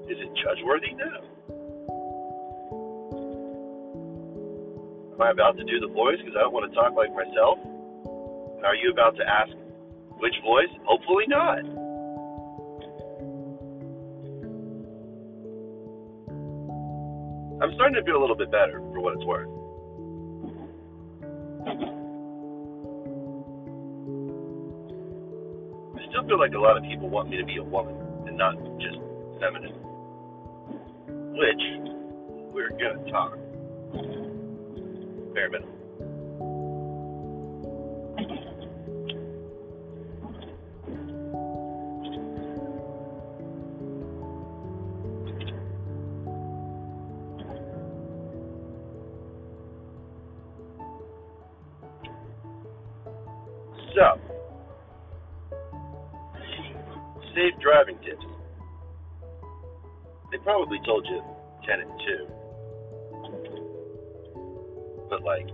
Is 0.07 0.19
it 0.23 0.31
judge-worthy? 0.39 0.95
No. 0.95 1.11
Am 5.15 5.21
I 5.21 5.31
about 5.31 5.57
to 5.57 5.65
do 5.65 5.81
the 5.81 5.91
voice 5.93 6.15
because 6.19 6.35
I 6.37 6.43
don't 6.43 6.53
want 6.53 6.71
to 6.71 6.75
talk 6.75 6.95
like 6.95 7.11
myself? 7.11 7.59
Are 8.63 8.75
you 8.75 8.89
about 8.93 9.17
to 9.17 9.23
ask 9.27 9.51
which 10.19 10.35
voice? 10.45 10.71
Hopefully 10.85 11.25
not. 11.27 11.78
I'm 17.99 18.05
feel 18.05 18.15
a 18.15 18.21
little 18.21 18.35
bit 18.35 18.49
better 18.49 18.79
for 18.79 19.01
what 19.01 19.13
it's 19.13 19.25
worth. 19.25 19.49
I 25.97 26.07
still 26.07 26.25
feel 26.25 26.39
like 26.39 26.53
a 26.53 26.59
lot 26.59 26.77
of 26.77 26.83
people 26.83 27.09
want 27.09 27.29
me 27.29 27.35
to 27.35 27.43
be 27.43 27.57
a 27.57 27.63
woman 27.63 27.95
and 28.25 28.37
not 28.37 28.55
just 28.79 28.99
feminine. 29.41 29.75
Which 31.35 31.61
we're 32.53 32.69
gonna 32.69 33.11
talk. 33.11 33.38
Probably 60.79 60.85
told 60.85 61.07
you 61.07 61.21
10 61.67 61.79
and 61.81 61.91
2. 61.99 62.27
But, 65.09 65.23
like, 65.23 65.47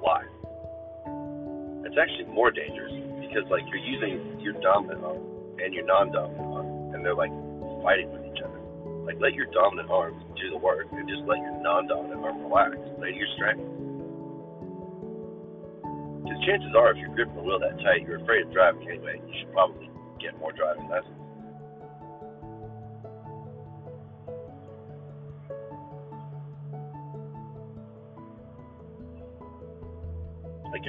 why? 0.00 0.24
It's 1.86 1.96
actually 1.96 2.24
more 2.32 2.50
dangerous 2.50 2.92
because, 3.20 3.48
like, 3.50 3.62
you're 3.68 3.78
using 3.78 4.40
your 4.40 4.54
dominant 4.60 5.04
arm 5.04 5.22
and 5.62 5.72
your 5.74 5.84
non 5.86 6.10
dominant 6.12 6.52
arm, 6.52 6.94
and 6.94 7.04
they're, 7.04 7.14
like, 7.14 7.30
fighting 7.82 8.10
with 8.12 8.24
each 8.26 8.42
other. 8.42 8.58
Like, 9.06 9.16
let 9.20 9.34
your 9.34 9.46
dominant 9.52 9.90
arm 9.90 10.18
do 10.36 10.50
the 10.50 10.58
work 10.58 10.86
and 10.92 11.08
just 11.08 11.22
let 11.22 11.38
your 11.38 11.62
non 11.62 11.86
dominant 11.86 12.24
arm 12.24 12.42
relax. 12.42 12.76
Let 12.98 13.14
your 13.14 13.28
strength. 13.36 13.62
Because 16.24 16.38
chances 16.46 16.74
are, 16.76 16.90
if 16.90 16.98
you're 16.98 17.14
gripping 17.14 17.36
the 17.36 17.42
wheel 17.42 17.58
that 17.60 17.78
tight, 17.82 18.02
you're 18.02 18.22
afraid 18.22 18.46
of 18.46 18.52
driving 18.52 18.88
anyway. 18.88 19.20
You 19.26 19.34
should 19.38 19.52
probably 19.52 19.90
get 20.20 20.38
more 20.38 20.52
driving 20.52 20.88
lessons. 20.88 21.21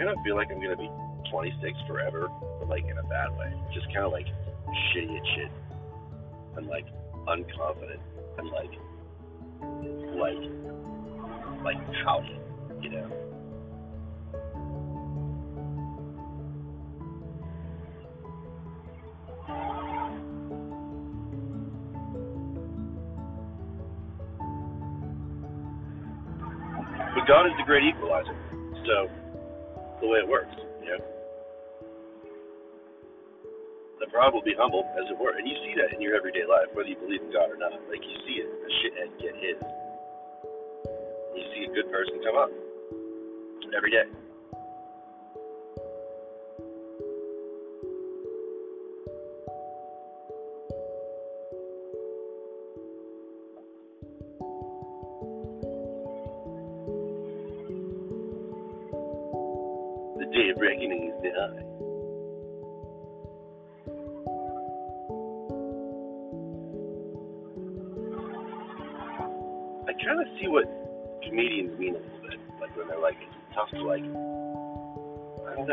Kind 0.04 0.18
of 0.18 0.24
feel 0.24 0.36
like 0.36 0.52
I'm 0.52 0.62
gonna 0.62 0.76
be 0.76 0.92
26 1.32 1.80
forever, 1.88 2.30
but 2.60 2.68
like 2.68 2.84
in 2.84 2.98
a 2.98 3.04
bad 3.04 3.38
way. 3.38 3.54
Just 3.74 3.86
kind 3.88 4.06
of 4.06 4.12
like 4.12 4.28
shitty 4.92 5.18
at 5.18 5.26
shit, 5.36 5.52
and 6.58 6.68
like 6.68 6.86
unconfident, 7.28 8.00
and 8.38 8.50
like 8.50 8.72
like 10.16 10.44
like 11.64 11.78
pouty, 12.04 12.38
you 12.82 12.90
know. 12.90 13.10
But 27.16 27.28
God 27.28 27.46
is 27.46 27.54
the 27.58 27.64
great 27.66 27.84
equalizer. 27.84 28.36
So 28.86 29.23
the 30.04 30.12
way 30.12 30.20
it 30.20 30.28
works, 30.28 30.52
you 30.84 30.92
know. 30.92 31.00
The 34.04 34.08
proud 34.12 34.36
will 34.36 34.44
be 34.44 34.52
humble, 34.60 34.84
as 35.00 35.08
it 35.08 35.16
were, 35.16 35.32
and 35.32 35.48
you 35.48 35.56
see 35.64 35.80
that 35.80 35.96
in 35.96 36.02
your 36.04 36.14
everyday 36.14 36.44
life, 36.44 36.68
whether 36.76 36.90
you 36.92 37.00
believe 37.00 37.24
in 37.24 37.32
God 37.32 37.48
or 37.48 37.56
not. 37.56 37.72
Like 37.88 38.04
you 38.04 38.18
see 38.28 38.44
it, 38.44 38.52
a 38.52 38.70
shithead 38.84 39.10
get 39.24 39.34
his. 39.40 39.56
You 41.40 41.44
see 41.56 41.72
a 41.72 41.74
good 41.74 41.88
person 41.88 42.20
come 42.20 42.36
up 42.36 42.52
every 43.72 43.92
day. 43.92 44.23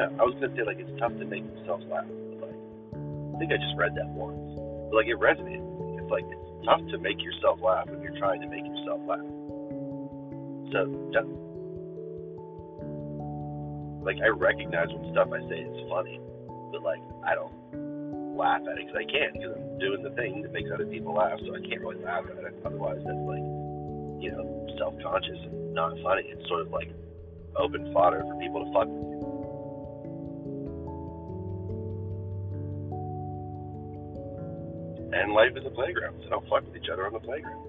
Don't. 0.00 0.20
I 0.20 0.24
was 0.24 0.32
gonna 0.40 0.56
say 0.56 0.64
like 0.64 0.80
it's 0.80 0.92
tough 0.96 1.12
to 1.20 1.26
make 1.28 1.44
themselves 1.44 1.84
laugh, 1.92 2.08
but 2.08 2.48
like 2.48 2.60
I 2.96 3.36
think 3.36 3.52
I 3.52 3.60
just 3.60 3.76
read 3.76 3.92
that 4.00 4.08
once. 4.16 4.56
But 4.88 4.96
like 4.96 5.12
it 5.12 5.20
resonated. 5.20 5.64
It's 6.00 6.08
like 6.08 6.24
it's 6.24 6.64
tough 6.64 6.80
to 6.88 6.96
make 6.96 7.20
yourself 7.20 7.60
laugh 7.60 7.84
when 7.92 8.00
you're 8.00 8.16
trying 8.16 8.40
to 8.40 8.48
make 8.48 8.64
yourself 8.64 9.00
laugh. 9.04 9.28
So, 10.72 10.86
yeah. 11.12 11.26
like 14.00 14.16
I 14.24 14.28
recognize 14.32 14.88
when 14.88 15.12
stuff 15.12 15.28
I 15.32 15.40
say 15.48 15.60
is 15.68 15.76
funny, 15.90 16.20
but 16.72 16.80
like 16.82 17.02
I 17.26 17.34
don't 17.36 17.52
laugh 18.36 18.64
at 18.64 18.80
it 18.80 18.88
because 18.88 19.04
I 19.04 19.06
can't 19.10 19.34
because 19.36 19.52
I'm 19.52 19.78
doing 19.78 20.02
the 20.02 20.14
thing 20.16 20.42
that 20.42 20.52
makes 20.52 20.70
other 20.72 20.86
people 20.86 21.12
laugh, 21.14 21.38
so 21.44 21.52
I 21.52 21.60
can't 21.60 21.80
really 21.80 22.00
laugh 22.00 22.24
at 22.24 22.40
it. 22.40 22.54
Otherwise, 22.64 23.04
that's 23.04 23.24
like 23.28 23.44
you 24.24 24.32
know 24.32 24.44
self-conscious 24.78 25.40
and 25.44 25.74
not 25.74 25.92
funny. 26.02 26.24
It's 26.24 26.46
sort 26.48 26.64
of 26.64 26.72
like 26.72 26.88
open 27.56 27.92
fodder 27.92 28.24
for 28.24 28.38
people 28.40 28.64
to 28.64 28.70
fuck 28.72 28.88
And 35.20 35.34
life 35.34 35.52
is 35.54 35.66
a 35.66 35.70
playground, 35.70 36.18
so 36.24 36.30
don't 36.30 36.48
fuck 36.48 36.64
with 36.64 36.74
each 36.74 36.88
other 36.90 37.06
on 37.06 37.12
the 37.12 37.20
playground. 37.20 37.60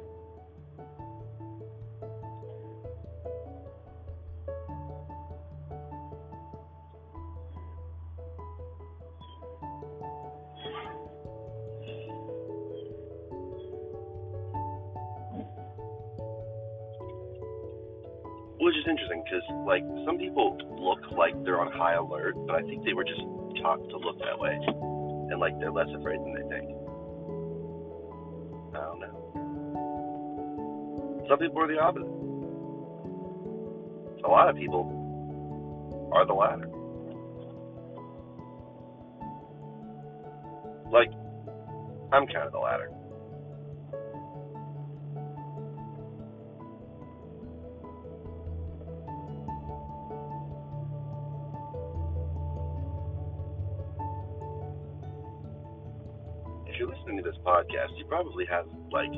Which 18.59 18.75
is 18.77 18.85
interesting 18.87 19.23
because, 19.25 19.43
like, 19.67 19.83
some 20.05 20.17
people 20.17 20.57
look 20.79 21.11
like 21.11 21.33
they're 21.43 21.59
on 21.59 21.69
high 21.73 21.95
alert, 21.95 22.35
but 22.47 22.55
I 22.55 22.61
think 22.61 22.85
they 22.85 22.93
were 22.93 23.03
just 23.03 23.19
taught 23.61 23.89
to 23.89 23.97
look 23.97 24.17
that 24.19 24.39
way, 24.39 24.57
and 25.29 25.37
like 25.41 25.59
they're 25.59 25.71
less 25.71 25.89
afraid 25.93 26.21
than 26.21 26.33
they 26.33 26.47
think. 26.47 26.80
Some 31.31 31.39
people 31.39 31.61
are 31.61 31.67
the 31.67 31.79
opposite. 31.79 32.11
A 34.25 34.27
lot 34.27 34.49
of 34.49 34.57
people 34.57 34.83
are 36.11 36.25
the 36.25 36.33
latter. 36.33 36.67
Like, 40.91 41.09
I'm 42.11 42.27
kind 42.27 42.45
of 42.45 42.51
the 42.51 42.59
latter. 42.59 42.91
if 56.67 56.77
you're 56.77 56.89
listening 56.89 57.15
to 57.15 57.23
this 57.23 57.37
podcast, 57.45 57.97
you 57.97 58.03
probably 58.05 58.45
have 58.47 58.65
like 58.91 59.11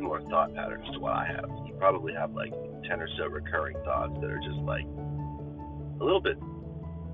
similar 0.00 0.22
thought 0.30 0.54
patterns 0.54 0.88
to 0.94 0.98
what 0.98 1.12
I 1.12 1.26
have. 1.26 1.44
You 1.66 1.74
probably 1.78 2.14
have 2.14 2.32
like 2.32 2.52
10 2.88 3.00
or 3.00 3.08
so 3.18 3.26
recurring 3.26 3.76
thoughts 3.84 4.14
that 4.20 4.30
are 4.30 4.40
just 4.40 4.58
like 4.64 4.84
a 6.00 6.04
little 6.04 6.22
bit 6.22 6.38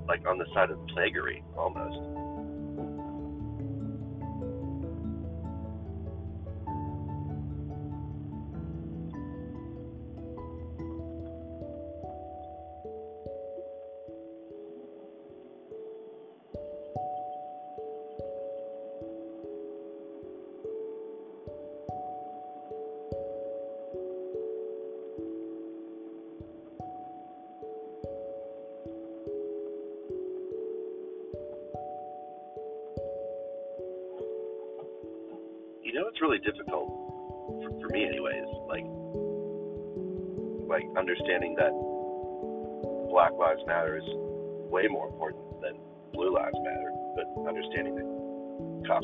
like 0.07 0.25
on 0.27 0.39
the 0.39 0.47
side 0.55 0.71
of 0.71 0.79
plaguery 0.95 1.43
almost. 1.59 2.16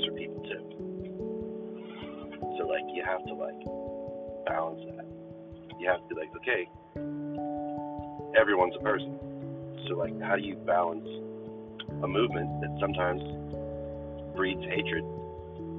Are 0.01 0.13
people 0.13 0.41
too. 0.45 0.63
So 2.59 2.67
like, 2.67 2.85
you 2.95 3.05
have 3.05 3.25
to 3.27 3.35
like 3.35 3.61
balance 4.47 4.81
that. 4.97 5.07
You 5.79 5.89
have 5.89 6.01
to 6.09 6.15
be 6.15 6.21
like, 6.21 6.31
okay, 6.37 6.69
everyone's 8.39 8.75
a 8.79 8.83
person. 8.83 9.19
So 9.89 9.99
like, 9.99 10.21
how 10.23 10.37
do 10.37 10.43
you 10.43 10.57
balance 10.57 11.09
a 12.03 12.09
movement 12.09 12.49
that 12.61 12.77
sometimes 12.81 13.21
breeds 14.35 14.63
hatred 14.65 15.05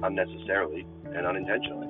unnecessarily 0.02 0.86
and 1.06 1.26
unintentionally. 1.26 1.88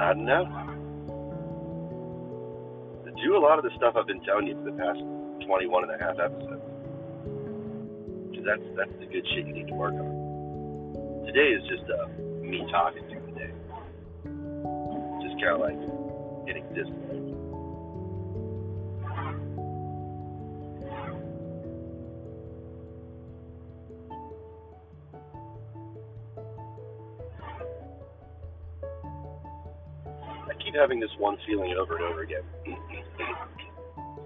I 0.00 0.14
don't 0.14 0.24
know. 0.24 0.44
Do 3.22 3.36
a 3.36 3.38
lot 3.38 3.56
of 3.56 3.62
the 3.62 3.70
stuff 3.76 3.94
I've 3.96 4.08
been 4.08 4.20
telling 4.24 4.48
you 4.48 4.54
for 4.56 4.64
the 4.64 4.72
past 4.72 4.98
21 5.46 5.84
and 5.84 5.92
a 5.94 6.04
half 6.04 6.18
episodes. 6.18 6.61
Because 8.42 8.58
that's, 8.58 8.76
that's 8.76 9.00
the 9.00 9.06
good 9.06 9.24
shit 9.34 9.46
you 9.46 9.52
need 9.52 9.68
to 9.68 9.74
work 9.74 9.94
on. 9.94 11.24
Today 11.26 11.54
is 11.54 11.62
just 11.68 11.84
uh, 11.90 12.08
me 12.42 12.66
talking 12.70 13.02
through 13.08 13.22
the 13.26 13.38
day. 13.38 13.52
Just 15.22 15.38
kind 15.40 15.54
of 15.54 15.60
like. 15.60 15.78
I 30.42 30.54
keep 30.64 30.74
having 30.74 30.98
this 30.98 31.10
one 31.18 31.36
feeling 31.46 31.74
over 31.78 31.96
and 31.96 32.04
over 32.04 32.22
again, 32.22 32.42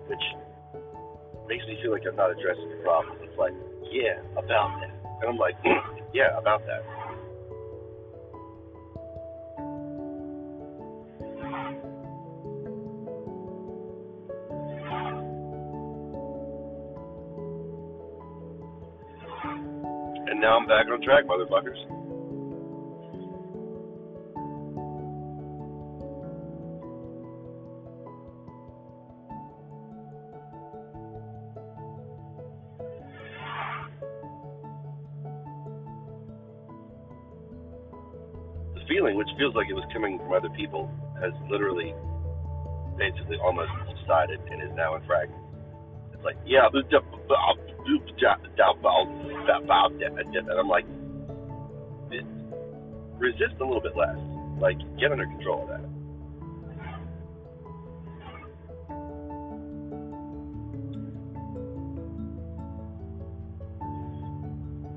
which 0.09 0.19
makes 1.47 1.65
me 1.67 1.79
feel 1.83 1.93
like 1.93 2.03
I'm 2.09 2.17
not 2.17 2.31
addressing 2.31 2.69
the 2.71 2.77
problem. 2.83 3.19
It's 3.23 3.39
like, 3.39 3.53
yeah, 3.97 4.21
about 4.37 4.79
that. 4.81 4.91
And 5.21 5.31
I'm 5.31 5.37
like, 5.39 5.55
yeah, 6.15 6.37
about 6.39 6.63
that. 6.67 6.85
And 20.29 20.41
now 20.41 20.59
I'm 20.59 20.67
back 20.67 20.87
on 20.93 21.01
track, 21.01 21.25
motherfuckers. 21.25 21.96
From 40.27 40.35
other 40.35 40.51
people, 40.51 40.91
has 41.23 41.33
literally 41.49 41.95
basically 42.99 43.39
almost 43.39 43.71
subsided 43.89 44.41
and 44.51 44.63
is 44.63 44.75
now 44.75 44.97
in 44.97 45.07
fragments. 45.07 45.47
It's 46.13 46.25
like, 46.25 46.37
yeah, 46.45 46.67
and 50.49 50.59
I'm 50.59 50.69
like, 50.69 50.85
resist 53.19 53.55
a 53.61 53.65
little 53.65 53.81
bit 53.81 53.97
less. 53.97 54.17
Like, 54.59 54.79
get 54.99 55.13
under 55.13 55.27
control 55.27 55.63
of 55.63 55.69
that. 55.69 55.85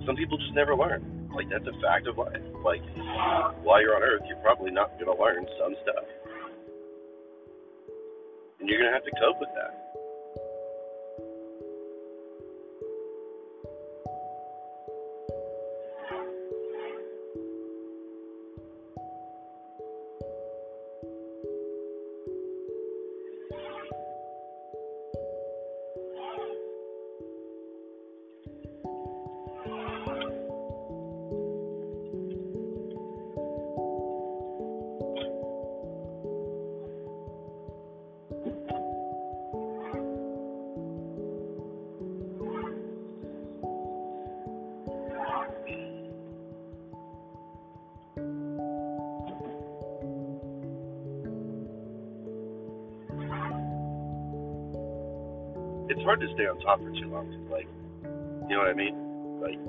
Some 0.06 0.16
people 0.16 0.38
just 0.40 0.54
never 0.56 0.76
learn. 0.76 1.19
Like, 1.34 1.50
that's 1.50 1.68
a 1.68 1.82
fact 1.82 2.08
of 2.08 2.18
life. 2.18 2.42
Like, 2.64 2.82
while 3.64 3.82
you're 3.82 3.96
on 3.96 4.04
Earth, 4.04 4.24
you're 4.28 4.38
probably 4.38 4.72
not 4.72 5.00
going 5.00 5.16
to 5.16 5.22
learn 5.22 5.46
some 5.60 5.76
stuff. 5.84 6.06
And 8.60 8.68
you're 8.68 8.80
going 8.80 8.92
to 8.92 8.94
have 8.94 9.06
to 9.06 9.12
cope 9.22 9.40
with 9.40 9.50
that. 9.56 9.89
It's 55.90 56.02
hard 56.04 56.22
to 56.22 56.28
stay 56.36 56.46
on 56.46 56.60
top 56.60 56.80
for 56.80 56.92
too 56.92 57.10
long. 57.10 57.28
Like, 57.50 57.68
you 58.04 58.56
know 58.56 58.60
what 58.60 58.70
I 58.70 58.74
mean? 58.74 58.96
Like, 59.42 59.60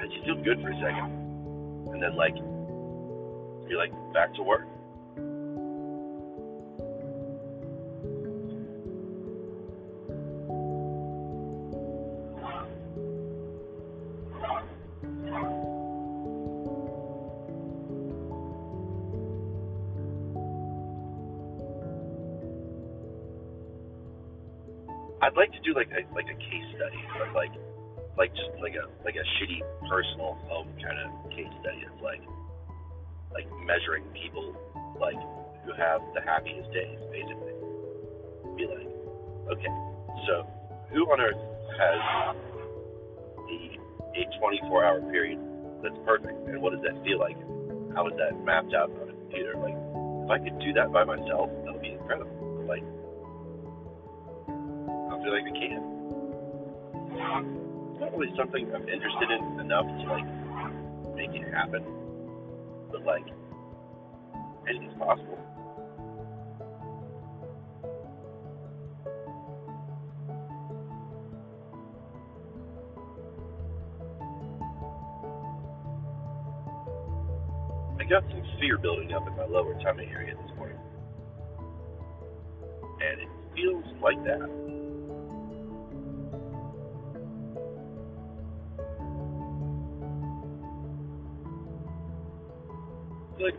and 0.00 0.12
you 0.12 0.20
feel 0.24 0.42
good 0.44 0.60
for 0.60 0.70
a 0.70 0.76
second, 0.76 1.10
and 1.92 2.02
then 2.02 2.14
like 2.14 2.36
you're 3.68 3.78
like 3.78 3.92
back 4.12 4.34
to 4.34 4.42
work. 4.42 4.65
Do 25.66 25.74
like 25.74 25.90
a 25.90 26.06
like 26.14 26.30
a 26.30 26.38
case 26.38 26.68
study, 26.78 27.02
but 27.18 27.34
like 27.34 27.50
like 28.16 28.30
just 28.38 28.54
like 28.62 28.78
a 28.78 28.86
like 29.02 29.18
a 29.18 29.26
shitty 29.36 29.60
personal 29.90 30.38
home 30.46 30.70
kind 30.78 30.96
of 31.02 31.10
case 31.34 31.50
study. 31.60 31.82
It's 31.82 32.02
like 32.02 32.22
like 33.34 33.50
measuring 33.66 34.06
people 34.14 34.54
like 35.02 35.18
who 35.66 35.74
have 35.74 36.00
the 36.14 36.22
happiest 36.22 36.70
days, 36.70 37.02
basically. 37.10 37.52
Be 38.54 38.64
like, 38.70 38.88
okay, 39.58 39.72
so 40.30 40.46
who 40.94 41.02
on 41.10 41.20
earth 41.20 41.42
has 41.76 41.98
the 43.50 43.76
a 44.16 44.38
24 44.38 44.84
hour 44.84 45.00
period 45.10 45.38
that's 45.82 45.98
perfect, 46.06 46.38
and 46.48 46.62
what 46.62 46.72
does 46.72 46.82
that 46.86 46.96
feel 47.04 47.18
like? 47.18 47.36
How 47.92 48.06
is 48.06 48.14
that 48.16 48.38
mapped 48.44 48.72
out 48.72 48.90
on 49.02 49.10
a 49.10 49.12
computer? 49.12 49.58
Like, 49.58 49.76
if 50.24 50.30
I 50.30 50.38
could 50.38 50.58
do 50.60 50.72
that 50.74 50.92
by 50.92 51.04
myself, 51.04 51.50
that 51.64 51.72
would 51.72 51.82
be 51.82 51.92
incredible. 51.92 52.35
Can. 55.50 55.96
It's 57.92 58.00
not 58.00 58.16
really 58.16 58.32
something 58.36 58.72
I'm 58.74 58.88
interested 58.88 59.30
in 59.30 59.60
enough 59.60 59.86
to 59.86 60.04
like 60.08 60.26
make 61.14 61.30
it 61.34 61.52
happen, 61.52 61.84
but 62.90 63.04
like 63.04 63.26
anything's 64.68 64.94
possible. 64.98 65.38
I 77.98 78.04
got 78.08 78.22
some 78.30 78.42
fear 78.60 78.78
building 78.78 79.12
up 79.14 79.26
in 79.26 79.36
my 79.36 79.46
lower 79.46 79.74
tummy 79.82 80.08
area 80.12 80.34
this 80.36 80.56
morning. 80.56 80.78
And 83.00 83.20
it 83.20 83.28
feels 83.54 83.84
like 84.00 84.22
that. 84.24 84.65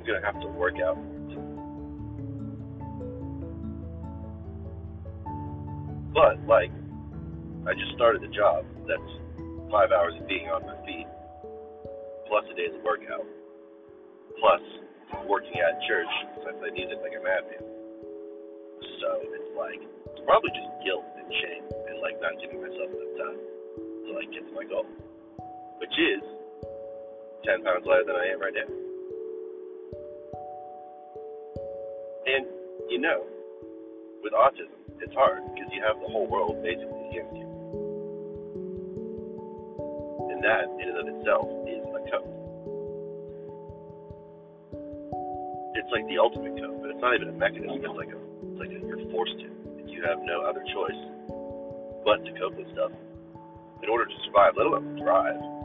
I'm 0.07 0.21
gonna 0.21 0.25
have 0.25 0.39
to 0.39 0.47
work 0.55 0.79
out. 0.79 0.95
But 6.15 6.39
like, 6.47 6.71
I 7.67 7.75
just 7.75 7.91
started 7.99 8.23
a 8.23 8.31
job 8.31 8.63
that's 8.87 9.11
five 9.67 9.91
hours 9.91 10.15
of 10.15 10.23
being 10.31 10.47
on 10.47 10.63
my 10.63 10.79
feet, 10.87 11.07
plus 12.31 12.47
a 12.47 12.55
day's 12.55 12.71
workout, 12.87 13.27
plus 14.39 14.63
working 15.27 15.59
at 15.59 15.75
church 15.91 16.07
because 16.31 16.47
I 16.47 16.51
play 16.55 16.71
music 16.71 17.03
like 17.03 17.11
a 17.11 17.19
madman. 17.19 17.67
So 19.03 19.07
it's 19.27 19.51
like 19.59 19.83
it's 19.83 20.23
probably 20.23 20.55
just 20.55 20.71
guilt 20.87 21.03
and 21.19 21.27
shame 21.43 21.67
and 21.91 21.99
like 21.99 22.15
not 22.23 22.39
giving 22.39 22.63
myself 22.63 22.95
enough 22.95 23.15
time 23.19 23.39
to 24.07 24.09
like 24.15 24.31
get 24.31 24.47
to 24.47 24.53
my 24.55 24.63
goal, 24.63 24.87
which 25.83 25.95
is 25.99 26.23
ten 27.43 27.59
pounds 27.59 27.83
lighter 27.83 28.07
than 28.07 28.15
I 28.15 28.31
am 28.31 28.39
right 28.39 28.55
now. 28.55 28.86
You 32.89 32.99
know, 32.99 33.23
with 34.23 34.33
autism, 34.33 34.79
it's 35.01 35.13
hard 35.13 35.43
because 35.53 35.69
you 35.71 35.81
have 35.83 35.99
the 35.99 36.07
whole 36.07 36.27
world 36.27 36.63
basically 36.63 37.11
against 37.11 37.35
you. 37.35 37.47
And 40.31 40.43
that, 40.43 40.65
in 40.79 40.87
and 40.87 40.97
of 40.97 41.07
itself, 41.19 41.47
is 41.67 41.83
a 41.83 42.01
code. 42.11 42.33
It's 45.75 45.91
like 45.91 46.07
the 46.07 46.17
ultimate 46.17 46.55
code, 46.59 46.81
but 46.81 46.89
it's 46.91 47.01
not 47.01 47.15
even 47.15 47.29
a 47.29 47.37
mechanism. 47.37 47.83
It's 47.83 47.97
like 47.97 48.11
a, 48.11 48.19
it's 48.51 48.59
like 48.59 48.71
a, 48.71 48.79
you're 48.87 49.03
forced 49.11 49.37
to. 49.39 49.49
You 49.87 50.03
have 50.03 50.19
no 50.23 50.41
other 50.41 50.63
choice 50.73 51.01
but 52.05 52.23
to 52.23 52.31
cope 52.39 52.55
with 52.55 52.71
stuff 52.73 52.91
in 53.83 53.89
order 53.89 54.05
to 54.05 54.17
survive, 54.25 54.53
let 54.57 54.67
alone 54.67 54.97
thrive. 54.97 55.56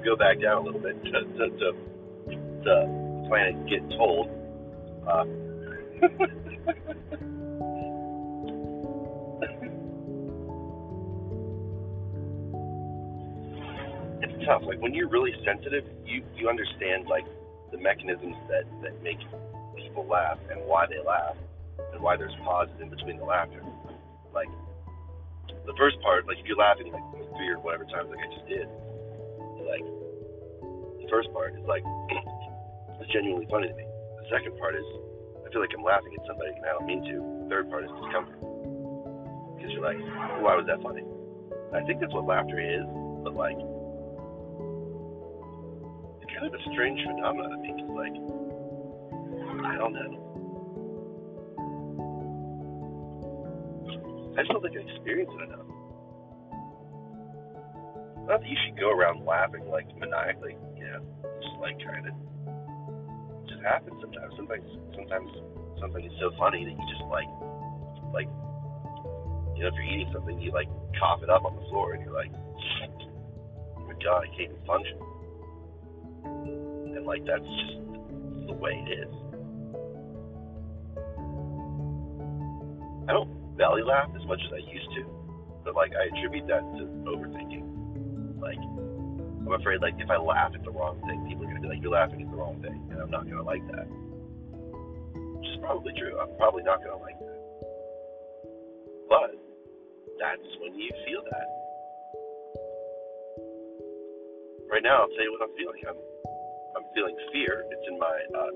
To 0.00 0.08
go 0.08 0.16
back 0.16 0.40
down 0.40 0.62
a 0.62 0.64
little 0.64 0.80
bit 0.80 1.02
to 1.04 1.10
to, 1.10 1.50
to, 1.58 1.72
to 2.64 3.00
and 3.32 3.68
get 3.68 3.88
told. 3.90 4.28
Uh, 5.06 5.24
it's 14.22 14.44
tough. 14.46 14.62
Like 14.64 14.80
when 14.80 14.94
you're 14.94 15.08
really 15.08 15.32
sensitive, 15.44 15.84
you 16.04 16.24
you 16.36 16.48
understand 16.48 17.06
like 17.06 17.24
the 17.70 17.78
mechanisms 17.78 18.36
that 18.48 18.64
that 18.82 19.02
make 19.02 19.18
people 19.76 20.06
laugh 20.06 20.38
and 20.50 20.60
why 20.66 20.86
they 20.86 20.98
laugh 21.06 21.36
and 21.92 22.02
why 22.02 22.16
there's 22.16 22.34
pauses 22.44 22.74
in 22.80 22.90
between 22.90 23.18
the 23.18 23.24
laughter. 23.24 23.62
Like 24.34 24.48
the 25.66 25.74
first 25.78 26.00
part, 26.02 26.26
like 26.26 26.38
if 26.38 26.46
you're 26.46 26.56
laughing 26.56 26.92
like 26.92 27.02
three 27.36 27.48
or 27.48 27.58
whatever 27.60 27.84
times 27.84 28.10
like 28.10 28.18
I 28.18 28.34
just 28.34 28.46
did, 28.48 28.68
first 31.10 31.28
part 31.34 31.58
is 31.58 31.66
like 31.66 31.82
it's 33.02 33.10
genuinely 33.12 33.46
funny 33.50 33.68
to 33.68 33.74
me. 33.74 33.84
The 34.22 34.28
second 34.30 34.56
part 34.56 34.78
is 34.78 34.86
I 35.42 35.50
feel 35.50 35.60
like 35.60 35.74
I'm 35.76 35.82
laughing 35.82 36.14
at 36.14 36.22
somebody 36.24 36.54
and 36.54 36.64
I 36.64 36.72
don't 36.78 36.86
mean 36.86 37.02
to. 37.10 37.16
The 37.44 37.46
third 37.50 37.68
part 37.68 37.84
is 37.84 37.90
discomfort 37.98 38.38
because 39.58 39.74
you're 39.74 39.82
like, 39.82 39.98
why 40.40 40.54
was 40.54 40.64
that 40.70 40.80
funny? 40.80 41.02
I 41.74 41.82
think 41.82 42.00
that's 42.00 42.14
what 42.14 42.24
laughter 42.24 42.62
is, 42.62 42.86
but 43.26 43.34
like 43.34 43.58
it's 46.22 46.30
kind 46.30 46.46
of 46.46 46.54
a 46.54 46.62
strange 46.70 47.02
phenomenon 47.02 47.52
I 47.52 47.58
me. 47.58 47.74
It's 47.74 47.90
like 47.90 48.14
I 49.66 49.76
don't 49.76 49.92
know. 49.92 50.30
I 54.38 54.42
just 54.42 54.52
don't 54.54 54.62
think 54.62 54.78
I 54.78 54.86
experience 54.94 55.30
it 55.34 55.42
enough. 55.50 55.66
Not 58.30 58.40
that 58.40 58.48
you 58.48 58.56
should 58.64 58.78
go 58.78 58.90
around 58.90 59.26
laughing 59.26 59.66
like 59.68 59.90
maniacally, 59.98 60.56
just 60.98 61.56
like 61.60 61.78
trying 61.78 62.04
to. 62.04 62.10
It 62.10 63.48
just 63.48 63.62
happens 63.62 64.00
sometimes. 64.00 64.34
Sometimes, 64.36 64.66
sometimes 64.94 65.30
something 65.80 66.04
is 66.04 66.12
so 66.20 66.30
funny 66.38 66.64
that 66.64 66.74
you 66.74 66.84
just 66.90 67.04
like, 67.08 67.28
like, 68.12 68.28
you 69.54 69.62
know, 69.62 69.68
if 69.68 69.74
you're 69.74 69.84
eating 69.84 70.10
something, 70.12 70.40
you 70.40 70.50
like 70.52 70.68
cough 70.98 71.22
it 71.22 71.30
up 71.30 71.44
on 71.44 71.54
the 71.56 71.62
floor, 71.68 71.94
and 71.94 72.02
you're 72.02 72.14
like, 72.14 72.32
oh 72.32 73.86
my 73.86 73.94
god, 74.02 74.24
I 74.24 74.28
can't 74.34 74.50
even 74.50 74.64
function. 74.66 74.98
And 76.96 77.06
like 77.06 77.24
that's 77.24 77.44
just 77.44 77.78
the 78.46 78.56
way 78.56 78.72
it 78.86 78.90
is. 79.06 79.12
I 83.08 83.12
don't 83.12 83.30
belly 83.56 83.82
laugh 83.82 84.10
as 84.14 84.24
much 84.26 84.40
as 84.46 84.52
I 84.52 84.58
used 84.70 84.90
to, 84.96 85.04
but 85.64 85.74
like 85.74 85.92
I 85.92 86.16
attribute 86.16 86.46
that 86.48 86.60
to 86.60 86.84
overthinking. 87.08 87.66
Like, 88.40 88.60
I'm 89.50 89.58
afraid, 89.58 89.82
like, 89.82 89.98
if 89.98 90.06
I 90.06 90.14
laugh 90.14 90.54
at 90.54 90.62
the 90.62 90.70
wrong 90.70 91.02
thing, 91.10 91.26
people 91.26 91.42
are 91.42 91.54
to 91.54 91.58
be 91.58 91.66
like, 91.66 91.82
you're 91.82 91.90
laughing 91.90 92.22
at 92.22 92.30
the 92.30 92.38
wrong 92.38 92.62
thing, 92.62 92.86
and 92.94 93.02
I'm 93.02 93.10
not 93.10 93.26
to 93.26 93.42
like 93.42 93.66
that. 93.74 93.90
Which 93.90 95.48
is 95.50 95.58
probably 95.58 95.90
true. 95.98 96.14
I'm 96.22 96.30
probably 96.38 96.62
not 96.62 96.78
to 96.86 96.94
like 97.02 97.18
that. 97.18 97.40
But 99.10 99.34
that's 100.22 100.50
when 100.62 100.78
you 100.78 100.86
feel 101.02 101.26
that. 101.26 101.48
Right 104.70 104.86
now, 104.86 105.02
I'll 105.02 105.10
tell 105.18 105.26
you 105.26 105.34
what 105.34 105.42
I'm 105.42 105.54
feeling. 105.58 105.82
I'm 105.82 105.98
I'm 106.78 106.86
feeling 106.94 107.18
fear. 107.34 107.66
It's 107.74 107.86
in 107.90 107.98
my 107.98 108.16
uh, 108.30 108.54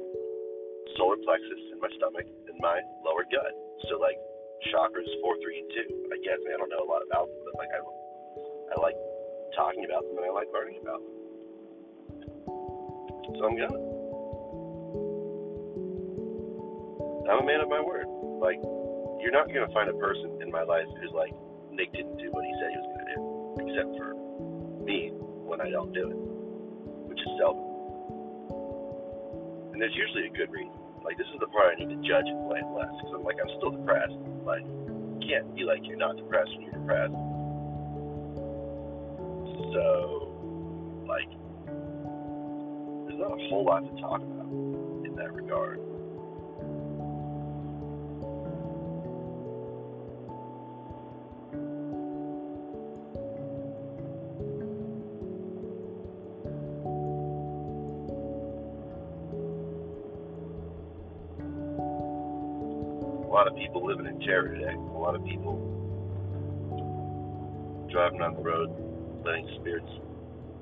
solar 0.95 1.19
plexus, 1.27 1.75
in 1.75 1.83
my 1.83 1.91
stomach, 1.99 2.23
in 2.23 2.55
my 2.63 2.79
lower 3.03 3.27
gut. 3.27 3.51
So 3.91 3.99
like 3.99 4.15
chakras 4.71 5.11
four, 5.19 5.35
three, 5.43 5.59
and 5.59 5.69
two. 5.75 5.91
I 6.15 6.23
guess 6.23 6.39
I 6.39 6.55
don't 6.55 6.71
know 6.71 6.87
a 6.87 6.89
lot 6.89 7.03
about 7.03 7.27
them, 7.27 7.43
but 7.43 7.59
like 7.59 7.73
I 7.75 7.83
I 7.83 8.75
like 8.79 8.95
talking 9.55 9.85
about 9.87 10.03
them 10.07 10.19
and 10.19 10.27
I 10.27 10.33
like 10.35 10.49
learning 10.53 10.79
about 10.83 11.01
them. 11.01 11.15
So 13.39 13.41
I'm 13.47 13.57
gonna. 13.57 13.81
I'm 17.25 17.41
a 17.41 17.47
man 17.47 17.61
of 17.65 17.69
my 17.73 17.81
word. 17.81 18.07
Like, 18.39 18.61
you're 19.23 19.33
not 19.33 19.49
gonna 19.49 19.73
find 19.73 19.89
a 19.89 19.97
person 19.97 20.39
in 20.45 20.53
my 20.53 20.63
life 20.63 20.85
who's 21.01 21.13
like, 21.17 21.33
Nick 21.73 21.91
didn't 21.93 22.19
do 22.19 22.31
what 22.31 22.45
he 22.45 22.53
said 22.61 22.71
he 22.71 22.79
was 22.79 22.89
gonna 22.93 23.09
do, 23.17 23.21
except 23.65 23.91
for 23.97 24.13
me 24.85 25.11
when 25.49 25.61
I 25.61 25.71
don't 25.71 25.93
do 25.97 26.05
it, 26.13 26.19
which 27.09 27.19
is 27.19 27.31
seldom. 27.41 27.65
And 29.73 29.81
there's 29.81 29.97
usually 29.97 30.29
a 30.29 30.35
good 30.37 30.53
reason. 30.53 30.77
Like, 31.03 31.17
this 31.19 31.27
is 31.33 31.41
the 31.41 31.49
part 31.49 31.75
I 31.75 31.81
need 31.81 31.91
to 31.91 32.01
judge 32.07 32.29
and 32.29 32.47
blame 32.47 32.71
less, 32.77 32.93
because 33.01 33.17
I'm 33.17 33.25
like, 33.25 33.41
I'm 33.41 33.51
still 33.57 33.73
depressed. 33.73 34.15
Like, 34.45 34.65
can't 35.25 35.49
be 35.57 35.65
like 35.65 35.81
you're 35.89 35.97
not 35.97 36.17
depressed 36.17 36.53
when 36.55 36.69
you're 36.69 36.77
depressed. 36.77 37.17
So, 39.75 40.31
like, 41.09 41.29
there's 43.09 43.19
not 43.19 43.33
a 43.33 43.49
whole 43.49 43.65
lot 43.65 43.81
to 43.81 44.01
talk 44.01 44.23
about 44.23 44.47
in 45.05 45.17
that 45.17 45.35
regard. 45.35 45.81
A 63.25 63.29
lot 63.29 63.49
of 63.49 63.57
people 63.57 63.85
living 63.85 64.07
in 64.07 64.21
terror 64.21 64.55
today. 64.55 64.75
A 64.75 64.99
lot 64.99 65.17
of 65.17 65.25
people 65.25 65.59
driving 67.91 68.23
on 68.23 68.35
the 68.37 68.43
road, 68.43 68.71
letting 69.25 69.49
spirits 69.61 69.89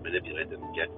manipulate 0.03 0.51
them 0.51 0.63
and 0.63 0.75
get. 0.75 0.89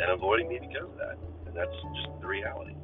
And 0.00 0.10
avoiding 0.10 0.48
me 0.48 0.58
because 0.60 0.88
of 0.88 0.96
that. 0.96 1.18
And 1.46 1.54
that's 1.56 1.70
just 1.70 2.20
the 2.20 2.26
reality. 2.26 2.74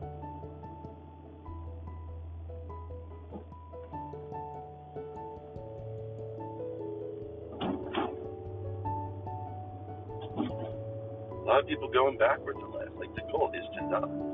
A 11.30 11.44
lot 11.46 11.60
of 11.60 11.68
people 11.68 11.88
going 11.88 12.18
backwards 12.18 12.58
in 12.60 12.70
life. 12.72 12.88
Like 12.98 13.14
the 13.14 13.22
goal 13.32 13.52
is 13.54 13.64
to 13.78 13.86
not. 13.88 14.25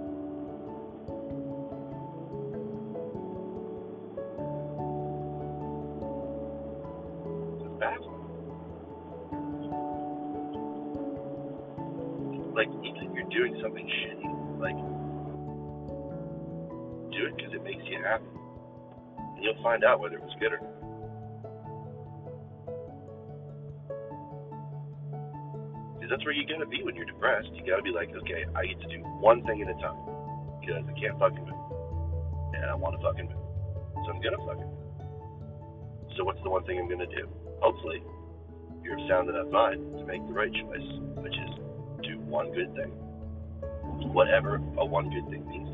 Find 19.72 19.84
out 19.84 20.00
whether 20.00 20.16
it 20.16 20.22
was 20.22 20.36
good 20.38 20.52
or 20.52 20.60
not. 20.60 20.76
Because 25.96 26.10
that's 26.10 26.24
where 26.26 26.34
you 26.34 26.44
gotta 26.44 26.66
be 26.66 26.82
when 26.82 26.94
you're 26.94 27.08
depressed. 27.08 27.48
You 27.54 27.64
gotta 27.64 27.80
be 27.80 27.90
like, 27.90 28.10
okay, 28.10 28.44
I 28.54 28.66
get 28.66 28.80
to 28.82 28.88
do 28.88 29.00
one 29.24 29.42
thing 29.44 29.62
at 29.62 29.72
a 29.72 29.78
time 29.80 29.96
because 30.60 30.84
I 30.84 30.92
can't 31.00 31.18
fucking 31.18 31.40
move, 31.40 32.52
and 32.52 32.68
I 32.68 32.74
want 32.74 33.00
to 33.00 33.02
fucking 33.02 33.32
move, 33.32 34.04
so 34.04 34.12
I'm 34.12 34.20
gonna 34.20 34.44
fucking 34.44 34.68
move. 34.68 36.16
So 36.16 36.24
what's 36.24 36.42
the 36.44 36.50
one 36.50 36.64
thing 36.64 36.78
I'm 36.78 36.88
gonna 36.88 37.08
do? 37.08 37.26
Hopefully, 37.64 38.04
you're 38.84 39.00
sound 39.08 39.30
enough 39.30 39.48
mind 39.48 39.80
to 39.96 40.04
make 40.04 40.20
the 40.26 40.34
right 40.34 40.52
choice, 40.52 40.88
which 41.16 41.32
is 41.32 41.50
do 42.04 42.20
one 42.28 42.52
good 42.52 42.76
thing, 42.76 42.92
whatever 44.12 44.56
a 44.76 44.84
one 44.84 45.08
good 45.08 45.24
thing 45.32 45.48
means 45.48 45.71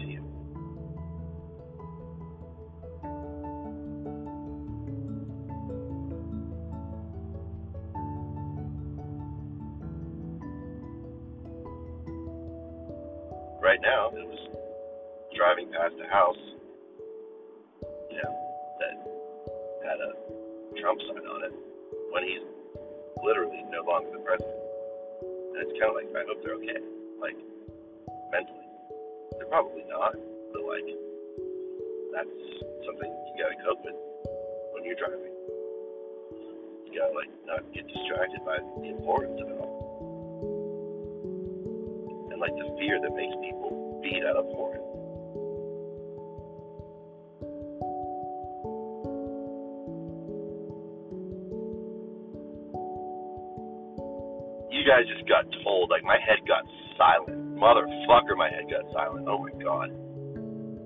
my 56.08 56.16
head 56.24 56.40
got 56.48 56.64
silent. 56.96 57.60
Motherfucker, 57.60 58.34
my 58.34 58.48
head 58.48 58.64
got 58.72 58.90
silent. 58.96 59.28
Oh 59.28 59.38
my 59.44 59.52
god. 59.62 59.92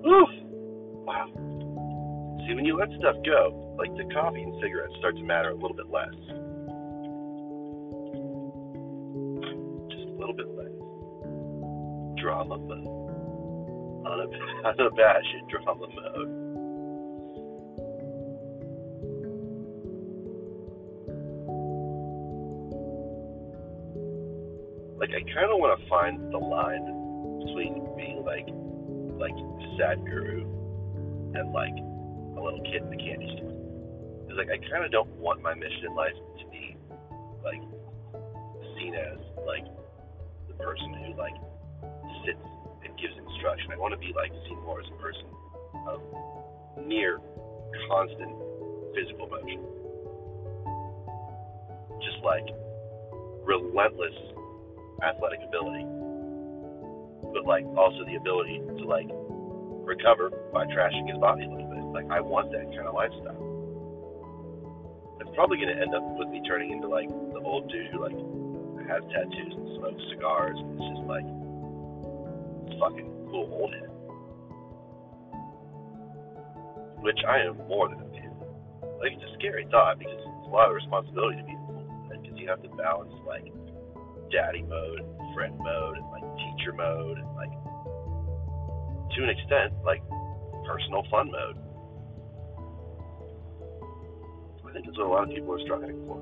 Oof. 0.03 0.29
Wow. 1.07 1.31
See, 2.43 2.53
when 2.53 2.65
you 2.65 2.77
let 2.77 2.89
stuff 2.99 3.15
go, 3.25 3.73
like 3.79 3.95
the 3.95 4.03
coffee 4.13 4.43
and 4.43 4.53
cigarettes 4.61 4.93
start 4.99 5.15
to 5.15 5.23
matter 5.23 5.51
a 5.51 5.55
little 5.55 5.75
bit 5.75 5.87
less. 5.87 6.11
Just 9.95 10.11
a 10.11 10.15
little 10.19 10.35
bit 10.35 10.51
less. 10.59 10.75
Drama 12.21 12.57
mode. 12.59 12.83
Unab- 14.03 14.65
Unabashed 14.77 15.47
drama 15.49 15.87
mode. 15.87 16.42
Kind 25.33 25.49
of 25.49 25.57
want 25.57 25.73
to 25.73 25.81
find 25.89 26.29
the 26.29 26.37
line 26.37 26.85
between 27.41 27.81
being 27.97 28.21
like 28.21 28.45
like 29.17 29.33
sad 29.77 29.97
guru 30.05 30.45
and 31.33 31.49
like 31.51 31.73
a 31.73 32.41
little 32.41 32.61
kid 32.69 32.85
in 32.85 32.89
the 32.93 33.01
candy 33.01 33.29
store. 33.37 33.49
Because 34.23 34.37
like 34.37 34.53
I 34.53 34.61
kind 34.69 34.85
of 34.85 34.91
don't 34.93 35.09
want 35.17 35.41
my 35.41 35.53
mission 35.53 35.89
in 35.89 35.95
life 35.95 36.13
to 36.13 36.45
be 36.53 36.77
like 37.41 37.61
seen 38.77 38.93
as 38.93 39.17
like 39.45 39.65
the 40.47 40.53
person 40.61 40.93
who 41.01 41.17
like 41.17 41.33
sits 42.25 42.45
and 42.85 42.93
gives 43.01 43.17
instruction. 43.17 43.73
I 43.73 43.77
want 43.81 43.97
to 43.97 44.01
be 44.01 44.13
like 44.13 44.31
seen 44.45 44.61
more 44.61 44.81
as 44.81 44.87
a 44.93 44.97
person 45.01 45.25
of 45.89 45.99
near 46.85 47.17
constant 47.89 48.37
physical 48.93 49.25
motion, 49.33 49.65
just 52.05 52.21
like 52.21 52.45
relentless 53.41 54.13
athletic 55.01 55.39
ability, 55.41 55.85
but 57.33 57.45
like 57.45 57.65
also 57.73 58.05
the 58.05 58.15
ability 58.15 58.61
to 58.77 58.83
like 58.85 59.09
recover 59.83 60.29
by 60.53 60.65
trashing 60.67 61.07
his 61.09 61.17
body 61.17 61.45
a 61.45 61.49
little 61.49 61.69
bit. 61.69 61.83
Like 61.95 62.07
I 62.11 62.21
want 62.21 62.51
that 62.51 62.69
kind 62.75 62.87
of 62.87 62.93
lifestyle. 62.93 63.41
It's 65.19 65.31
probably 65.35 65.57
to 65.65 65.71
end 65.71 65.95
up 65.95 66.03
with 66.19 66.29
me 66.29 66.41
turning 66.45 66.71
into 66.71 66.87
like 66.87 67.09
the 67.09 67.41
old 67.41 67.69
dude 67.71 67.87
who 67.91 68.03
like 68.03 68.17
has 68.87 69.01
tattoos 69.09 69.53
and 69.55 69.67
smokes 69.79 70.03
cigars 70.11 70.57
and 70.59 70.75
it's 70.75 70.87
just 70.93 71.05
like 71.07 71.27
fucking 72.79 73.09
cool 73.31 73.47
old 73.51 73.73
head. 73.73 73.89
Which 77.01 77.19
I 77.27 77.43
am 77.47 77.57
more 77.67 77.89
than 77.89 77.99
okay 78.11 78.27
with. 78.39 78.51
Like 78.99 79.11
it's 79.15 79.23
a 79.23 79.33
scary 79.39 79.67
thought 79.71 79.99
because 79.99 80.19
it's 80.19 80.47
a 80.47 80.51
lot 80.51 80.69
of 80.69 80.75
responsibility 80.75 81.37
to 81.39 81.45
be 81.47 81.55
because 82.21 82.39
you 82.39 82.47
have 82.47 82.61
to 82.61 82.69
balance 82.77 83.13
like 83.25 83.51
daddy 84.33 84.63
mode, 84.63 84.99
and 84.99 85.33
friend 85.35 85.55
mode, 85.59 85.97
and 85.97 86.09
like 86.09 86.23
teacher 86.41 86.73
mode, 86.73 87.19
and 87.19 87.29
like 87.37 87.53
to 89.15 89.23
an 89.23 89.29
extent, 89.29 89.73
like 89.85 90.01
personal 90.65 91.05
fun 91.11 91.29
mode. 91.31 91.57
I 94.65 94.73
think 94.73 94.87
that's 94.87 94.97
what 94.97 95.05
a 95.05 95.13
lot 95.13 95.23
of 95.23 95.29
people 95.29 95.53
are 95.53 95.61
struggling 95.61 96.01
for. 96.07 96.17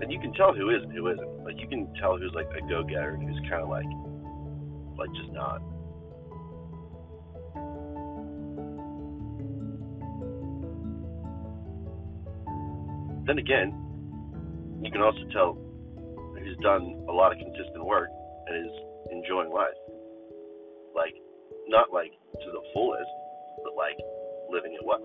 And 0.00 0.10
you 0.10 0.18
can 0.18 0.32
tell 0.32 0.54
who 0.54 0.70
is 0.70 0.82
and 0.82 0.92
who 0.92 1.08
isn't. 1.08 1.44
Like 1.44 1.60
you 1.60 1.68
can 1.68 1.92
tell 2.00 2.16
who's 2.16 2.32
like 2.34 2.48
a 2.56 2.66
go 2.66 2.82
getter 2.82 3.10
and 3.10 3.28
who's 3.28 3.38
kinda 3.40 3.66
like 3.66 3.84
like 4.96 5.10
just 5.20 5.32
not. 5.32 5.60
Then 13.26 13.38
again, 13.38 13.74
you 14.82 14.90
can 14.90 15.02
also 15.02 15.20
tell 15.32 15.58
done 16.60 17.04
a 17.08 17.12
lot 17.12 17.32
of 17.32 17.38
consistent 17.38 17.84
work 17.84 18.08
and 18.46 18.66
is 18.66 18.72
enjoying 19.12 19.50
life. 19.50 19.76
Like 20.94 21.14
not 21.68 21.92
like 21.92 22.12
to 22.32 22.50
the 22.50 22.62
fullest, 22.72 23.10
but 23.64 23.74
like 23.76 23.98
living 24.50 24.72
it 24.72 24.84
well. 24.84 25.02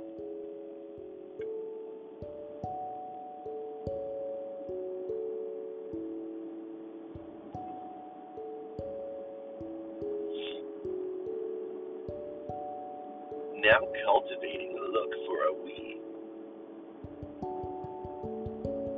Now 13.61 13.79
cultivating 14.05 14.77
a 14.77 14.87
look 14.91 15.11
for 15.27 15.43
a 15.45 15.53
we. 15.63 15.97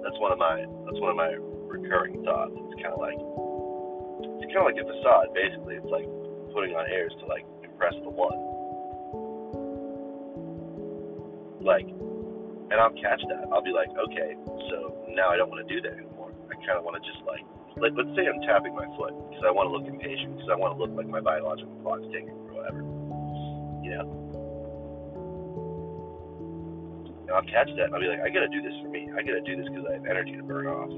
That's 0.04 0.20
one 0.20 0.32
of 0.32 0.38
my 0.38 0.66
that's 0.86 1.00
one 1.00 1.12
of 1.12 1.18
my 1.18 1.53
recurring 1.74 2.22
thoughts. 2.22 2.54
It's 2.54 2.78
kind 2.78 2.94
of 2.94 3.02
like 3.02 3.18
it's 4.38 4.54
kind 4.54 4.62
of 4.62 4.70
like 4.70 4.78
a 4.78 4.86
facade. 4.86 5.34
Basically, 5.34 5.82
it's 5.82 5.90
like 5.90 6.06
putting 6.54 6.78
on 6.78 6.86
airs 6.86 7.12
to 7.20 7.26
like 7.26 7.42
impress 7.66 7.98
the 8.06 8.14
one. 8.14 8.38
Like, 11.66 11.88
and 11.90 12.78
I'll 12.78 12.94
catch 13.02 13.24
that. 13.34 13.50
I'll 13.50 13.66
be 13.66 13.74
like, 13.74 13.90
okay, 13.90 14.38
so 14.70 14.94
now 15.16 15.34
I 15.34 15.38
don't 15.40 15.50
want 15.50 15.66
to 15.66 15.70
do 15.70 15.82
that 15.82 15.98
anymore. 15.98 16.36
I 16.52 16.56
kind 16.62 16.78
of 16.78 16.84
want 16.84 17.02
to 17.02 17.04
just 17.08 17.24
like, 17.26 17.42
like 17.82 17.96
let's 17.98 18.12
say 18.14 18.30
I'm 18.30 18.44
tapping 18.46 18.76
my 18.76 18.86
foot 18.94 19.16
because 19.32 19.42
I 19.48 19.52
want 19.52 19.72
to 19.72 19.74
look 19.74 19.88
impatient 19.90 20.38
because 20.38 20.52
I 20.52 20.60
want 20.60 20.76
to 20.76 20.80
look 20.80 20.94
like 20.94 21.10
my 21.10 21.24
biological 21.24 21.74
clock's 21.82 22.06
ticking 22.14 22.38
or 22.52 22.54
whatever. 22.54 22.86
You 23.82 23.90
know. 23.98 24.08
And 27.26 27.32
I'll 27.32 27.48
catch 27.48 27.72
that 27.80 27.90
and 27.90 27.96
I'll 27.96 28.04
be 28.04 28.12
like, 28.12 28.22
I 28.22 28.30
gotta 28.30 28.52
do 28.52 28.62
this 28.62 28.76
for 28.84 28.92
me. 28.92 29.08
I 29.16 29.24
gotta 29.24 29.42
do 29.42 29.56
this 29.56 29.66
because 29.72 29.88
I 29.88 29.96
have 29.98 30.06
energy 30.06 30.36
to 30.36 30.44
burn 30.44 30.68
off. 30.68 30.92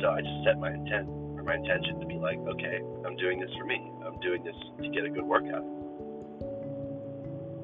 So 0.00 0.08
I 0.10 0.20
just 0.20 0.44
set 0.44 0.58
my 0.58 0.70
intent 0.72 1.08
or 1.08 1.42
my 1.44 1.54
intention 1.54 2.00
to 2.00 2.06
be 2.06 2.14
like, 2.14 2.38
okay, 2.38 2.80
I'm 3.06 3.16
doing 3.16 3.38
this 3.38 3.50
for 3.58 3.64
me. 3.66 3.92
I'm 4.04 4.18
doing 4.20 4.42
this 4.42 4.56
to 4.82 4.88
get 4.88 5.04
a 5.04 5.10
good 5.10 5.24
workout. 5.24 5.64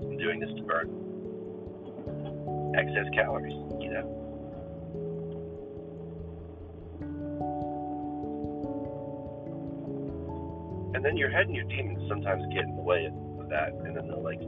I'm 0.03 0.19
doing 0.19 0.41
this 0.41 0.51
to 0.57 0.63
burn 0.63 0.89
excess 2.77 3.07
calories, 3.15 3.55
you 3.81 3.91
know. 3.91 4.07
And 10.95 11.05
then 11.05 11.17
your 11.17 11.31
head 11.31 11.47
and 11.47 11.55
your 11.55 11.65
demons 11.65 12.09
sometimes 12.09 12.43
get 12.53 12.65
in 12.65 12.77
the 12.77 12.83
way 12.83 13.07
of 13.07 13.49
that, 13.49 13.73
and 13.73 13.97
then 13.97 14.09
they'll 14.09 14.23
like, 14.23 14.41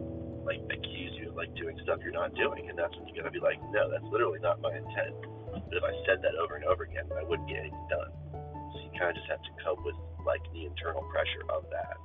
like 0.44 0.60
accuse 0.70 1.12
you 1.20 1.30
of 1.30 1.36
like 1.36 1.54
doing 1.54 1.78
stuff 1.82 2.00
you're 2.02 2.12
not 2.12 2.34
doing, 2.34 2.68
and 2.68 2.78
that's 2.78 2.94
when 2.96 3.06
you 3.08 3.14
gotta 3.14 3.30
be 3.30 3.40
like, 3.40 3.60
no, 3.70 3.90
that's 3.90 4.04
literally 4.10 4.40
not 4.40 4.60
my 4.60 4.74
intent. 4.74 5.14
But 5.52 5.76
if 5.76 5.84
I 5.84 5.92
said 6.06 6.22
that 6.22 6.34
over 6.38 6.56
and 6.56 6.64
over 6.64 6.84
again, 6.84 7.06
I 7.16 7.24
wouldn't 7.24 7.48
get 7.48 7.58
anything 7.58 7.86
done. 7.90 8.12
So 8.32 8.76
you 8.80 8.90
kind 8.98 9.10
of 9.10 9.16
just 9.16 9.28
have 9.28 9.42
to 9.42 9.52
cope 9.64 9.84
with 9.84 9.96
like 10.26 10.42
the 10.52 10.66
internal 10.66 11.02
pressure 11.10 11.44
of 11.50 11.64
that. 11.70 11.96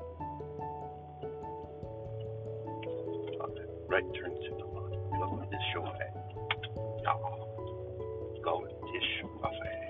Right 3.88 4.03
turn 4.17 4.31
to 4.33 4.51
the 4.57 4.65
left. 4.65 4.97
Go 5.13 5.45
this 5.51 5.67
way. 5.77 6.09
Ja. 7.03 7.13
Go 8.43 8.65
this 8.65 9.09
way. 9.41 9.84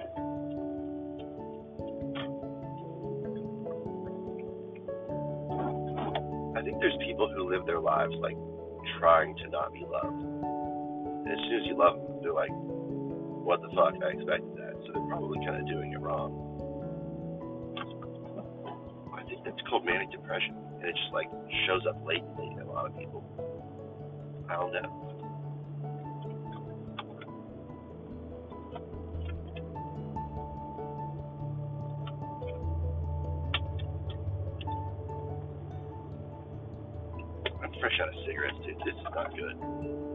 There's 6.85 7.01
people 7.01 7.25
who 7.33 7.49
live 7.49 7.65
their 7.65 7.79
lives 7.79 8.13
like 8.21 8.37
trying 9.01 9.35
to 9.41 9.49
not 9.49 9.73
be 9.73 9.81
loved. 9.89 10.21
And 10.21 11.33
as 11.33 11.39
soon 11.49 11.57
as 11.57 11.65
you 11.65 11.73
love 11.73 11.97
them, 11.97 12.21
they're 12.21 12.29
like, 12.29 12.53
what 13.41 13.57
the 13.65 13.73
fuck? 13.73 13.97
I 14.05 14.13
expected 14.13 14.53
that. 14.53 14.77
So 14.85 14.93
they're 14.93 15.09
probably 15.09 15.41
kind 15.41 15.57
of 15.57 15.65
doing 15.65 15.93
it 15.93 15.99
wrong. 15.99 16.29
I 19.17 19.25
think 19.25 19.41
that's 19.41 19.57
called 19.67 19.83
manic 19.83 20.11
depression. 20.11 20.53
And 20.77 20.85
it 20.85 20.93
just 20.93 21.09
like 21.09 21.25
shows 21.65 21.81
up 21.89 21.97
latently 22.05 22.53
in 22.53 22.61
a 22.61 22.69
lot 22.69 22.85
of 22.85 22.93
people. 22.93 23.25
I 24.45 24.53
don't 24.53 24.69
know. 24.69 25.04
This 38.85 38.93
is 38.93 39.07
not 39.15 39.35
good. 39.35 40.14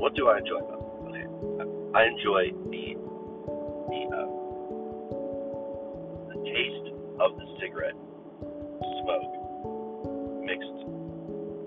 What 0.00 0.16
do 0.16 0.28
I 0.28 0.38
enjoy 0.38 0.64
about 0.64 0.80
them? 0.80 1.12
Okay, 1.12 1.28
I 1.92 2.08
enjoy 2.08 2.56
the 2.72 2.96
the 2.96 4.00
uh, 4.08 4.28
the 6.32 6.40
taste 6.40 6.88
of 7.20 7.36
the 7.36 7.44
cigarette 7.60 8.00
smoke 9.04 9.32
mixed 10.40 10.80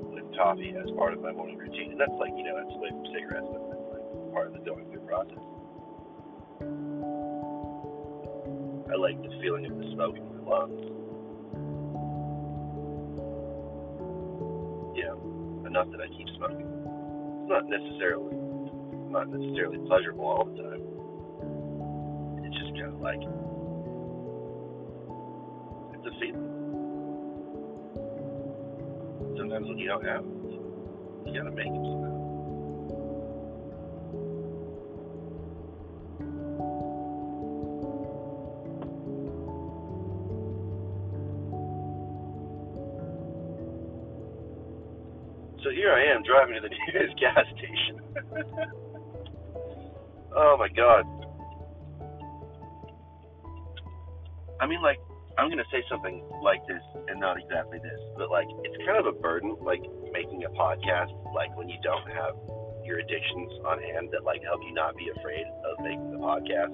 with 0.10 0.26
coffee 0.34 0.74
as 0.74 0.90
part 0.98 1.14
of 1.14 1.22
my 1.22 1.32
morning 1.32 1.62
routine, 1.62 1.92
and 1.92 2.00
that's 2.02 2.18
like 2.18 2.34
you 2.34 2.42
know 2.42 2.58
that's 2.58 2.74
away 2.74 2.90
from 2.90 3.06
cigarettes, 3.14 3.46
but 3.54 3.70
that's 3.70 4.02
like 4.02 4.34
part 4.34 4.48
of 4.50 4.54
the 4.58 4.66
going 4.66 4.90
through 4.90 5.06
process. 5.06 5.46
I 8.90 8.98
like 8.98 9.22
the 9.22 9.30
feeling 9.46 9.70
of 9.70 9.78
the 9.78 9.94
smoke 9.94 10.18
in 10.18 10.26
my 10.26 10.42
lungs. 10.50 10.83
Not 17.64 17.80
necessarily 17.80 18.36
not 19.10 19.30
necessarily 19.30 19.78
pleasurable 19.88 20.26
all 20.26 20.46
the 20.46 20.62
time. 20.62 20.82
It's 22.46 22.58
just 22.58 22.74
kind 22.74 22.94
of 22.94 23.00
like 23.00 23.22
it's 25.94 26.08
a 26.08 26.20
feeling. 26.20 26.50
Sometimes 29.38 29.68
when 29.68 29.78
you 29.78 29.88
don't 29.88 30.04
have 30.04 30.26
it, 30.26 30.52
you 31.26 31.34
gotta 31.34 31.52
make 31.52 31.68
it 31.68 31.74
somehow. 31.74 32.14
So 45.64 45.70
here 45.70 45.94
I 45.94 46.04
am 46.14 46.24
driving 46.24 46.56
to 46.56 46.62
the 46.62 46.76
nearest 46.92 47.18
gas. 47.20 47.43
oh 50.36 50.58
my 50.58 50.68
god. 50.76 51.06
I 54.60 54.68
mean, 54.68 54.82
like, 54.82 55.00
I'm 55.38 55.50
gonna 55.50 55.64
say 55.72 55.84
something 55.90 56.24
like 56.42 56.66
this 56.68 56.82
and 57.08 57.20
not 57.20 57.38
exactly 57.38 57.80
this, 57.80 58.00
but 58.18 58.30
like, 58.30 58.48
it's 58.64 58.78
kind 58.86 58.98
of 58.98 59.06
a 59.06 59.12
burden, 59.12 59.56
like 59.62 59.84
making 60.12 60.44
a 60.46 60.50
podcast, 60.50 61.12
like 61.34 61.56
when 61.58 61.70
you 61.70 61.78
don't 61.84 62.08
have 62.10 62.36
your 62.86 63.00
addictions 63.00 63.52
on 63.66 63.82
hand 63.82 64.10
that 64.12 64.24
like 64.24 64.44
help 64.44 64.62
you 64.64 64.74
not 64.74 64.96
be 64.96 65.10
afraid 65.10 65.46
of 65.66 65.80
making 65.84 66.12
the 66.12 66.20
podcast. 66.20 66.72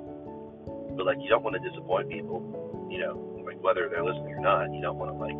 But 0.97 1.05
like, 1.05 1.18
you 1.22 1.30
don't 1.30 1.43
want 1.43 1.55
to 1.55 1.62
disappoint 1.64 2.10
people, 2.10 2.43
you 2.91 2.99
know, 2.99 3.16
like 3.45 3.62
whether 3.64 3.88
they're 3.89 4.03
listening 4.03 4.34
or 4.34 4.41
not. 4.41 4.74
You 4.74 4.82
don't 4.82 4.97
want 4.97 5.12
to 5.12 5.18
like, 5.18 5.38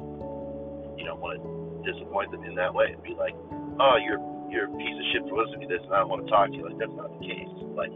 you 0.98 1.06
don't 1.06 1.20
want 1.20 1.38
to 1.38 1.92
disappoint 1.92 2.32
them 2.32 2.44
in 2.44 2.56
that 2.56 2.74
way 2.74 2.92
and 2.94 3.04
be 3.04 3.14
like, 3.14 3.36
oh, 3.80 3.98
you're 3.98 4.20
you're 4.52 4.66
a 4.66 4.76
piece 4.78 4.98
of 4.98 5.06
shit 5.14 5.24
for 5.30 5.38
listening 5.38 5.70
to 5.70 5.72
this, 5.72 5.84
and 5.86 5.94
I 5.94 6.00
don't 6.00 6.10
want 6.10 6.26
to 6.26 6.30
talk 6.30 6.50
to 6.50 6.56
you. 6.56 6.66
Like 6.66 6.78
that's 6.78 6.94
not 6.98 7.14
the 7.14 7.22
case. 7.26 7.54
Like, 7.74 7.94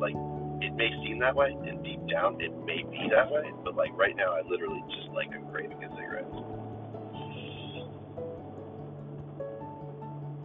like 0.00 0.16
it 0.60 0.72
may 0.76 0.92
seem 1.04 1.18
that 1.20 1.34
way, 1.34 1.52
and 1.52 1.82
deep 1.84 2.00
down 2.08 2.40
it 2.40 2.52
may 2.64 2.84
be 2.84 3.08
that 3.10 3.30
way. 3.30 3.48
But 3.64 3.76
like 3.76 3.92
right 3.96 4.16
now, 4.16 4.36
I 4.36 4.42
literally 4.48 4.82
just 4.92 5.08
like 5.16 5.28
I'm 5.32 5.48
craving 5.48 5.82
a 5.82 5.88
cigarette. 5.96 6.28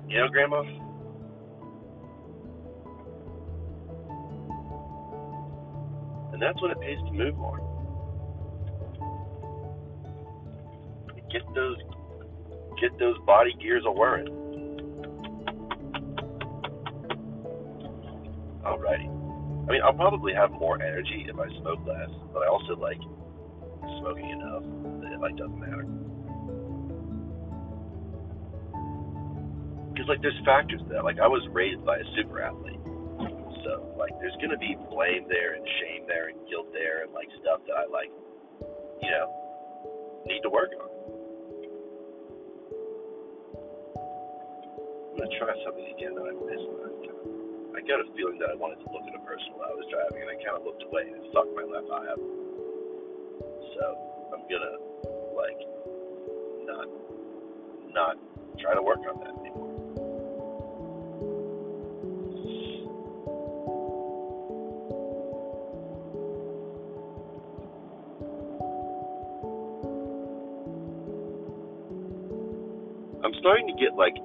You 0.08 0.22
know, 0.22 0.28
Grandma. 0.30 0.64
And 6.32 6.42
that's 6.42 6.62
when 6.62 6.72
it 6.72 6.80
pays 6.80 7.00
to 7.08 7.12
move 7.12 7.36
more. 7.38 7.60
Get 11.32 11.44
those 11.56 11.78
get 12.80 12.98
those 13.00 13.18
body 13.26 13.56
gears 13.62 13.84
a 13.86 13.92
whirring. 13.92 14.45
Alrighty. 18.66 19.06
I 19.68 19.72
mean, 19.72 19.82
I'll 19.86 19.94
probably 19.94 20.34
have 20.34 20.52
more 20.52 20.82
energy 20.82 21.26
if 21.30 21.38
I 21.38 21.48
smoke 21.62 21.86
less, 21.86 22.10
but 22.34 22.42
I 22.42 22.48
also 22.50 22.76
like 22.76 22.98
smoking 24.02 24.30
enough 24.30 24.66
that 25.02 25.14
it 25.14 25.20
like 25.22 25.38
doesn't 25.38 25.60
matter. 25.60 25.86
Because 29.94 30.10
like 30.10 30.22
there's 30.22 30.38
factors 30.46 30.82
to 30.82 30.90
that. 30.94 31.04
Like 31.06 31.20
I 31.22 31.28
was 31.28 31.46
raised 31.54 31.86
by 31.86 31.98
a 31.98 32.06
super 32.18 32.42
athlete, 32.42 32.82
so 33.66 33.86
like 33.98 34.14
there's 34.22 34.38
gonna 34.42 34.58
be 34.58 34.78
blame 34.90 35.26
there 35.30 35.54
and 35.54 35.66
shame 35.82 36.06
there 36.08 36.30
and 36.30 36.38
guilt 36.50 36.74
there 36.74 37.04
and 37.04 37.14
like 37.14 37.30
stuff 37.42 37.62
that 37.70 37.78
I 37.78 37.86
like, 37.90 38.10
you 39.02 39.10
know, 39.10 39.30
need 40.26 40.42
to 40.42 40.50
work 40.50 40.70
on. 40.74 40.90
I'm 45.14 45.18
gonna 45.22 45.38
try 45.38 45.54
something 45.66 45.86
again 45.98 46.14
that 46.18 46.26
I 46.26 46.34
missed 46.34 46.70
last 46.82 47.02
time. 47.06 47.35
I 47.76 47.84
got 47.84 48.00
a 48.00 48.08
feeling 48.16 48.40
that 48.40 48.50
I 48.50 48.56
wanted 48.56 48.80
to 48.80 48.88
look 48.88 49.04
at 49.04 49.12
a 49.12 49.24
person 49.28 49.52
while 49.60 49.68
I 49.68 49.76
was 49.76 49.84
driving, 49.92 50.24
and 50.24 50.32
I 50.32 50.40
kind 50.40 50.56
of 50.56 50.64
looked 50.64 50.84
away 50.88 51.12
and 51.12 51.20
fucked 51.36 51.52
my 51.60 51.68
left 51.68 51.92
eye 51.92 52.08
up. 52.08 52.22
So 53.76 53.84
I'm 54.32 54.44
gonna 54.48 54.80
like 55.36 55.60
not 56.64 56.88
not 57.92 58.16
try 58.64 58.74
to 58.76 58.82
work 58.82 59.04
on 59.04 59.20
that 59.20 59.36
anymore. 59.44 59.76
I'm 73.20 73.36
starting 73.44 73.68
to 73.68 73.76
get 73.76 74.00
like 74.00 74.16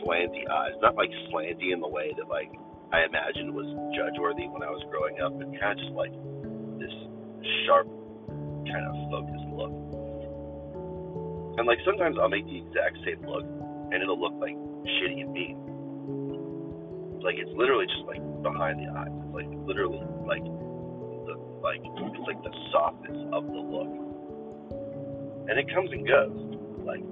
slanty 0.00 0.48
eyes, 0.48 0.72
not 0.80 0.96
like 0.96 1.10
slanty 1.28 1.72
in 1.72 1.80
the 1.80 1.88
way 1.88 2.14
that 2.16 2.28
like 2.28 2.48
I 2.94 3.02
imagined 3.10 3.50
was 3.50 3.66
judge 3.98 4.14
worthy 4.22 4.46
when 4.46 4.62
I 4.62 4.70
was 4.70 4.78
growing 4.86 5.18
up, 5.18 5.34
but 5.34 5.50
kind 5.58 5.74
of 5.74 5.82
just 5.82 5.90
like 5.98 6.14
this 6.78 6.94
sharp, 7.66 7.90
kind 8.70 8.86
of 8.86 8.94
focused 9.10 9.50
look. 9.50 9.74
And 11.58 11.66
like 11.66 11.82
sometimes 11.82 12.22
I'll 12.22 12.30
make 12.30 12.46
the 12.46 12.62
exact 12.62 13.02
same 13.02 13.18
look, 13.26 13.42
and 13.90 13.98
it'll 13.98 14.14
look 14.14 14.38
like 14.38 14.54
shitty 14.86 15.26
and 15.26 15.34
mean. 15.34 15.58
Like 17.18 17.34
it's 17.34 17.50
literally 17.58 17.90
just 17.90 18.06
like 18.06 18.22
behind 18.46 18.78
the 18.78 18.86
eyes. 18.94 19.10
It's 19.10 19.34
like 19.34 19.50
literally 19.66 19.98
like 20.22 20.46
the 21.26 21.34
like 21.66 21.82
it's 21.82 22.26
like 22.30 22.38
the 22.46 22.54
softness 22.70 23.18
of 23.34 23.42
the 23.42 23.58
look, 23.58 23.90
and 25.50 25.58
it 25.58 25.66
comes 25.74 25.90
and 25.90 26.06
goes. 26.06 26.38
Like 26.86 27.02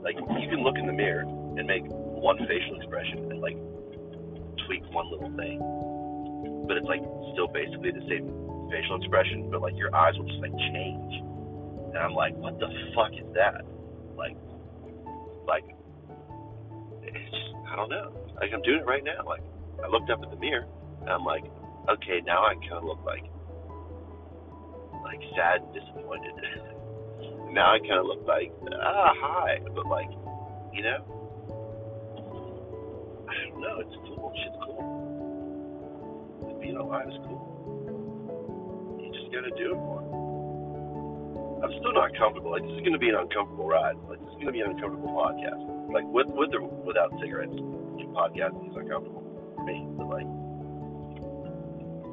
like 0.00 0.16
you 0.16 0.48
can 0.48 0.64
look 0.64 0.80
in 0.80 0.88
the 0.88 0.96
mirror 0.96 1.28
and 1.28 1.68
make 1.68 1.84
one 1.92 2.40
facial 2.48 2.80
expression 2.80 3.28
and 3.28 3.44
like 3.44 3.60
tweak 4.70 4.86
one 4.94 5.10
little 5.10 5.34
thing, 5.34 5.58
but 6.68 6.76
it's 6.76 6.86
like 6.86 7.02
still 7.34 7.48
basically 7.50 7.90
the 7.90 8.06
same 8.06 8.30
facial 8.70 8.94
expression, 9.02 9.50
but 9.50 9.60
like 9.60 9.74
your 9.74 9.90
eyes 9.94 10.14
will 10.14 10.26
just 10.26 10.38
like 10.38 10.54
change. 10.70 11.14
And 11.90 11.98
I'm 11.98 12.14
like, 12.14 12.36
what 12.36 12.54
the 12.60 12.70
fuck 12.94 13.10
is 13.18 13.26
that? 13.34 13.66
Like, 14.14 14.38
like, 15.50 15.66
it's 17.02 17.18
just, 17.18 17.50
I 17.66 17.74
don't 17.74 17.90
know. 17.90 18.14
Like 18.38 18.54
I'm 18.54 18.62
doing 18.62 18.78
it 18.78 18.86
right 18.86 19.02
now. 19.02 19.26
Like 19.26 19.42
I 19.82 19.88
looked 19.90 20.08
up 20.08 20.22
at 20.22 20.30
the 20.30 20.38
mirror 20.38 20.66
and 21.00 21.10
I'm 21.10 21.24
like, 21.24 21.42
okay, 21.90 22.22
now 22.24 22.46
I 22.46 22.54
kind 22.54 22.78
of 22.78 22.84
look 22.84 23.02
like, 23.04 23.26
like 25.02 25.18
sad 25.34 25.66
and 25.66 25.74
disappointed. 25.74 26.30
now 27.58 27.74
I 27.74 27.82
kind 27.82 27.98
of 27.98 28.06
look 28.06 28.22
like, 28.22 28.54
ah, 28.70 29.10
hi, 29.18 29.58
but 29.74 29.86
like, 29.86 30.10
you 30.72 30.86
know, 30.86 31.02
I 33.26 33.34
don't 33.50 33.60
know. 33.60 33.82
It's 33.82 34.09
cool. 34.20 34.32
Shit's 34.36 34.60
cool. 34.60 34.84
Being 36.60 36.76
alive 36.76 37.08
is 37.08 37.16
cool. 37.24 37.40
You 39.00 39.08
just 39.08 39.32
gotta 39.32 39.50
do 39.56 39.72
it 39.72 39.80
more. 39.80 40.04
I'm 41.64 41.72
still 41.80 41.92
not 41.92 42.12
comfortable. 42.16 42.52
Like 42.52 42.62
this 42.62 42.72
is 42.76 42.84
gonna 42.84 43.00
be 43.00 43.08
an 43.08 43.16
uncomfortable 43.16 43.68
ride. 43.68 43.96
Like 44.08 44.20
this 44.20 44.28
is 44.28 44.38
gonna 44.44 44.52
be 44.52 44.60
an 44.60 44.76
uncomfortable 44.76 45.12
podcast. 45.16 45.60
Like 45.92 46.04
with 46.08 46.28
with 46.36 46.52
or 46.52 46.68
without 46.84 47.12
cigarettes, 47.20 47.56
podcasting 48.12 48.70
is 48.70 48.76
uncomfortable 48.76 49.24
for 49.56 49.64
me. 49.64 49.88
But 49.96 50.08
like 50.08 50.28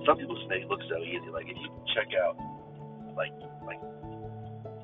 some 0.07 0.15
people 0.17 0.39
make 0.47 0.63
it 0.63 0.69
look 0.71 0.81
so 0.87 1.03
easy. 1.03 1.27
Like 1.31 1.47
if 1.47 1.57
you 1.59 1.69
check 1.95 2.11
out, 2.15 2.39
like 3.15 3.31
like 3.65 3.79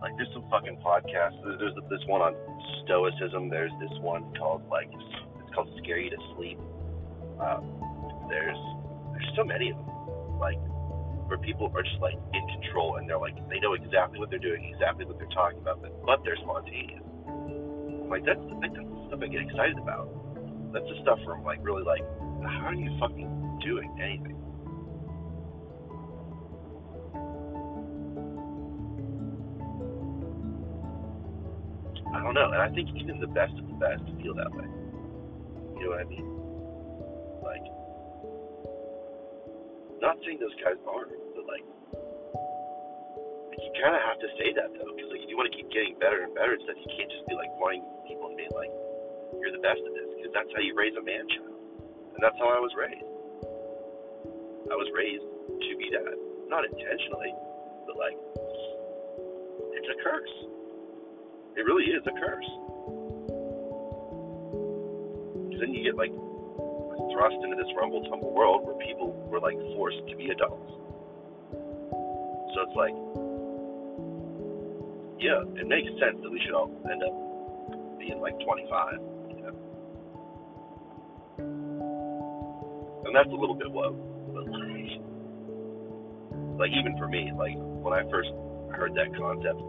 like 0.01 0.15
there's 0.17 0.31
some 0.33 0.43
fucking 0.51 0.77
podcasts. 0.83 1.39
There's 1.59 1.75
this 1.89 2.03
one 2.07 2.21
on 2.21 2.35
stoicism. 2.83 3.49
There's 3.49 3.71
this 3.79 3.93
one 3.99 4.33
called 4.35 4.63
like 4.69 4.91
it's 4.91 5.51
called 5.55 5.69
Scare 5.79 5.99
You 5.99 6.09
to 6.11 6.21
Sleep. 6.35 6.59
Um, 7.39 7.63
there's 8.29 8.57
there's 9.11 9.31
so 9.35 9.43
many 9.43 9.71
of 9.71 9.77
them. 9.77 9.89
Like 10.39 10.59
where 11.27 11.37
people 11.37 11.71
are 11.73 11.83
just 11.83 11.99
like 12.01 12.15
in 12.33 12.45
control 12.61 12.97
and 12.97 13.09
they're 13.09 13.17
like 13.17 13.35
they 13.49 13.59
know 13.59 13.73
exactly 13.73 14.19
what 14.19 14.29
they're 14.29 14.39
doing, 14.39 14.71
exactly 14.73 15.05
what 15.05 15.17
they're 15.17 15.33
talking 15.33 15.59
about, 15.59 15.81
but, 15.81 16.19
they're 16.23 16.37
spontaneous. 16.37 17.01
I'm 17.27 18.09
like 18.09 18.25
that's 18.25 18.39
like, 18.61 18.73
that's 18.73 18.85
the 18.85 19.07
stuff 19.07 19.19
I 19.23 19.27
get 19.27 19.41
excited 19.41 19.77
about. 19.77 20.09
That's 20.73 20.85
the 20.85 21.01
stuff 21.01 21.19
where 21.25 21.35
I'm 21.35 21.43
like 21.43 21.59
really 21.63 21.83
like, 21.83 22.03
how 22.43 22.67
are 22.69 22.75
you 22.75 22.91
fucking 22.99 23.59
doing 23.63 23.89
anything? 24.01 24.37
I 32.13 32.21
don't 32.21 32.35
know, 32.35 32.51
and 32.51 32.61
I 32.61 32.69
think 32.69 32.89
even 32.95 33.19
the 33.19 33.27
best 33.27 33.53
of 33.57 33.67
the 33.67 33.73
best 33.73 34.03
feel 34.21 34.35
that 34.35 34.51
way. 34.53 34.67
You 35.79 35.85
know 35.85 35.89
what 35.89 35.99
I 35.99 36.03
mean? 36.05 36.42
Not 40.03 40.19
saying 40.27 40.35
those 40.43 40.51
guys 40.59 40.75
aren't, 40.83 41.15
but 41.31 41.47
like, 41.47 41.63
you 43.55 43.71
kind 43.79 43.95
of 43.95 44.03
have 44.03 44.19
to 44.19 44.27
say 44.35 44.51
that 44.51 44.67
though, 44.75 44.91
because 44.91 45.07
like 45.15 45.23
if 45.23 45.31
you 45.31 45.39
want 45.39 45.47
to 45.47 45.55
keep 45.55 45.71
getting 45.71 45.95
better 45.95 46.27
and 46.27 46.35
better 46.35 46.59
and 46.59 46.61
stuff, 46.67 46.75
you 46.75 46.91
can't 46.91 47.07
just 47.07 47.23
be 47.31 47.39
like 47.39 47.47
pointing 47.55 47.87
people 48.03 48.27
and 48.27 48.35
being 48.35 48.51
like, 48.51 48.67
"You're 49.39 49.55
the 49.55 49.63
best 49.63 49.79
at 49.79 49.93
this," 49.95 50.11
because 50.19 50.35
that's 50.35 50.51
how 50.51 50.59
you 50.59 50.75
raise 50.75 50.91
a 50.99 51.03
man 51.03 51.23
child, 51.31 51.55
and 52.13 52.19
that's 52.19 52.35
how 52.35 52.51
I 52.51 52.59
was 52.59 52.75
raised. 52.75 53.07
I 54.67 54.75
was 54.75 54.91
raised 54.91 55.23
to 55.23 55.71
be 55.79 55.87
that, 55.95 56.03
not 56.51 56.67
intentionally, 56.67 57.31
but 57.87 57.95
like, 57.95 58.19
it's 59.71 59.87
a 59.87 59.97
curse. 60.03 60.35
It 61.55 61.63
really 61.63 61.87
is 61.95 62.03
a 62.03 62.15
curse. 62.19 62.49
Because 65.47 65.59
then 65.63 65.71
you 65.71 65.87
get 65.87 65.95
like 65.95 66.11
thrust 67.13 67.37
into 67.43 67.55
this 67.55 67.69
rumble 67.77 68.03
tumble 68.09 68.33
world 68.33 68.65
where 68.65 68.75
people 68.81 69.13
were 69.29 69.39
like 69.39 69.55
forced 69.77 70.01
to 70.09 70.15
be 70.17 70.29
adults. 70.33 70.73
So 72.53 72.61
it's 72.65 72.75
like, 72.75 72.93
yeah, 75.21 75.45
it 75.61 75.67
makes 75.69 75.89
sense 76.01 76.17
that 76.21 76.29
we 76.29 76.41
should 76.43 76.53
all 76.53 76.69
end 76.89 77.01
up 77.05 77.13
being 77.97 78.19
like 78.19 78.37
25, 78.41 78.99
you 79.29 79.41
know. 79.45 79.55
And 83.05 83.15
that's 83.15 83.29
a 83.29 83.37
little 83.37 83.55
bit 83.55 83.69
low, 83.69 83.93
but 84.33 84.45
like, 86.59 86.71
even 86.71 86.97
for 86.97 87.07
me, 87.07 87.31
like 87.37 87.55
when 87.57 87.93
I 87.93 88.03
first 88.09 88.29
heard 88.71 88.93
that 88.95 89.15
concept 89.17 89.61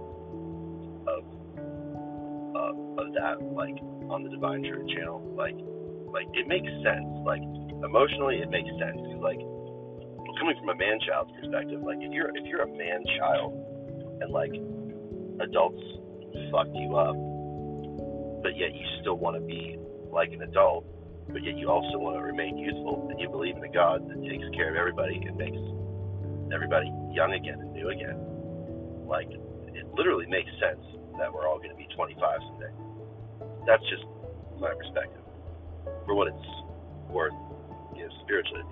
of 1.09 1.25
uh, 2.55 2.73
of 3.03 3.13
that, 3.15 3.43
like 3.53 3.77
on 4.11 4.23
the 4.23 4.31
Divine 4.31 4.63
Truth 4.63 4.89
channel, 4.95 5.21
like 5.37 5.57
like 6.15 6.31
it 6.33 6.47
makes 6.47 6.71
sense. 6.87 7.11
Like 7.27 7.43
emotionally, 7.83 8.39
it 8.39 8.49
makes 8.49 8.71
sense 8.79 8.95
because 9.03 9.19
like 9.19 9.43
coming 10.39 10.55
from 10.63 10.71
a 10.71 10.79
man 10.79 11.03
child's 11.03 11.35
perspective, 11.43 11.83
like 11.83 11.99
if 11.99 12.15
you're 12.15 12.31
if 12.31 12.47
you're 12.47 12.63
a 12.63 12.71
man 12.71 13.03
child 13.19 13.51
and 14.23 14.31
like 14.31 14.55
adults 15.43 15.83
fuck 16.55 16.71
you 16.71 16.95
up, 16.95 17.19
but 18.47 18.55
yet 18.55 18.71
you 18.71 18.87
still 19.03 19.19
want 19.19 19.35
to 19.35 19.43
be 19.43 19.75
like 20.15 20.31
an 20.31 20.43
adult, 20.47 20.87
but 21.35 21.43
yet 21.43 21.59
you 21.59 21.67
also 21.69 21.99
want 21.99 22.15
to 22.15 22.23
remain 22.23 22.59
youthful 22.59 23.11
and 23.11 23.19
you 23.19 23.29
believe 23.29 23.59
in 23.59 23.65
a 23.67 23.75
God 23.75 24.07
that 24.07 24.23
takes 24.23 24.47
care 24.55 24.71
of 24.71 24.79
everybody 24.79 25.19
and 25.19 25.35
makes 25.35 25.59
everybody 26.55 26.87
young 27.11 27.35
again 27.35 27.59
and 27.59 27.75
new 27.75 27.91
again. 27.91 28.19
Like 29.03 29.27
it 29.75 29.87
literally 29.99 30.31
makes 30.31 30.51
sense 30.63 30.83
that 31.19 31.27
we're 31.35 31.51
all 31.51 31.59
going 31.59 31.75
to 31.75 31.79
be 31.79 31.91
25 31.95 32.23
someday. 32.23 32.71
That's 33.67 33.83
just 33.91 34.07
my 34.63 34.71
perspective. 34.79 35.24
For 36.07 36.15
what 36.15 36.29
it's 36.29 36.47
worth, 37.09 37.33
you 37.97 38.03
know, 38.03 38.11
spiritually. 38.25 38.63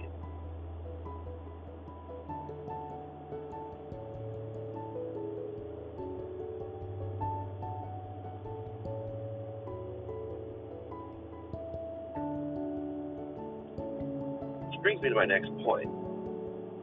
Which 14.69 14.83
brings 14.83 15.01
me 15.01 15.09
to 15.09 15.15
my 15.15 15.25
next 15.25 15.49
point, 15.65 15.89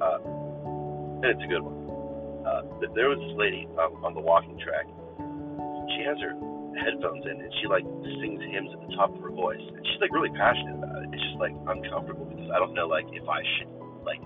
uh, 0.02 0.18
and 1.22 1.26
it's 1.26 1.44
a 1.44 1.48
good 1.48 1.62
one. 1.62 1.78
Uh, 2.46 2.62
there 2.96 3.10
was 3.10 3.20
this 3.20 3.38
lady 3.38 3.68
um, 3.78 4.04
on 4.04 4.16
the 4.16 4.22
walking 4.22 4.58
track 4.58 4.86
she 6.00 6.06
has 6.06 6.18
her 6.22 6.34
headphones 6.80 7.26
in 7.26 7.42
and 7.42 7.54
she 7.62 7.68
like 7.68 7.84
sings 8.24 8.42
hymns 8.52 8.72
at 8.74 8.82
the 8.88 8.96
top 8.96 9.14
of 9.14 9.22
her 9.22 9.32
voice 9.32 9.62
and 9.62 9.84
she's 9.86 10.02
like 10.02 10.12
really 10.12 10.32
passionate 10.36 10.80
about 10.80 11.04
it. 11.04 11.10
It's 11.14 11.24
just 11.24 11.40
like 11.40 11.54
uncomfortable 11.68 12.26
because 12.26 12.50
I 12.50 12.60
don't 12.60 12.74
know 12.74 12.88
like 12.88 13.06
if 13.12 13.28
I 13.28 13.44
should 13.58 13.72
like 14.08 14.22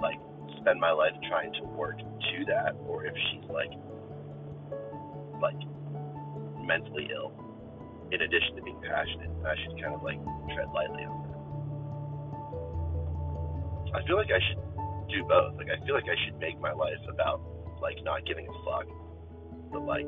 like 0.00 0.18
spend 0.60 0.80
my 0.80 0.92
life 0.92 1.12
trying 1.28 1.52
to 1.60 1.64
work 1.74 1.98
to 1.98 2.36
that 2.48 2.76
or 2.86 3.04
if 3.06 3.14
she's 3.30 3.44
like 3.50 3.72
like 5.42 5.60
mentally 6.64 7.10
ill 7.12 7.32
in 8.12 8.22
addition 8.22 8.56
to 8.56 8.62
being 8.62 8.80
passionate. 8.80 9.30
I 9.44 9.54
should 9.62 9.80
kind 9.80 9.94
of 9.94 10.02
like 10.02 10.20
tread 10.54 10.68
lightly 10.72 11.04
on 11.04 11.16
that. 11.22 11.34
I 13.94 14.02
feel 14.06 14.16
like 14.16 14.30
I 14.30 14.40
should 14.48 14.58
do 15.08 15.22
both. 15.28 15.56
Like 15.56 15.68
I 15.70 15.78
feel 15.86 15.94
like 15.94 16.08
I 16.08 16.16
should 16.24 16.38
make 16.38 16.58
my 16.60 16.72
life 16.72 17.00
about 17.08 17.40
like 17.80 18.02
not 18.02 18.24
giving 18.26 18.48
a 18.48 18.54
fuck, 18.64 18.86
but 19.72 19.84
like 19.84 20.06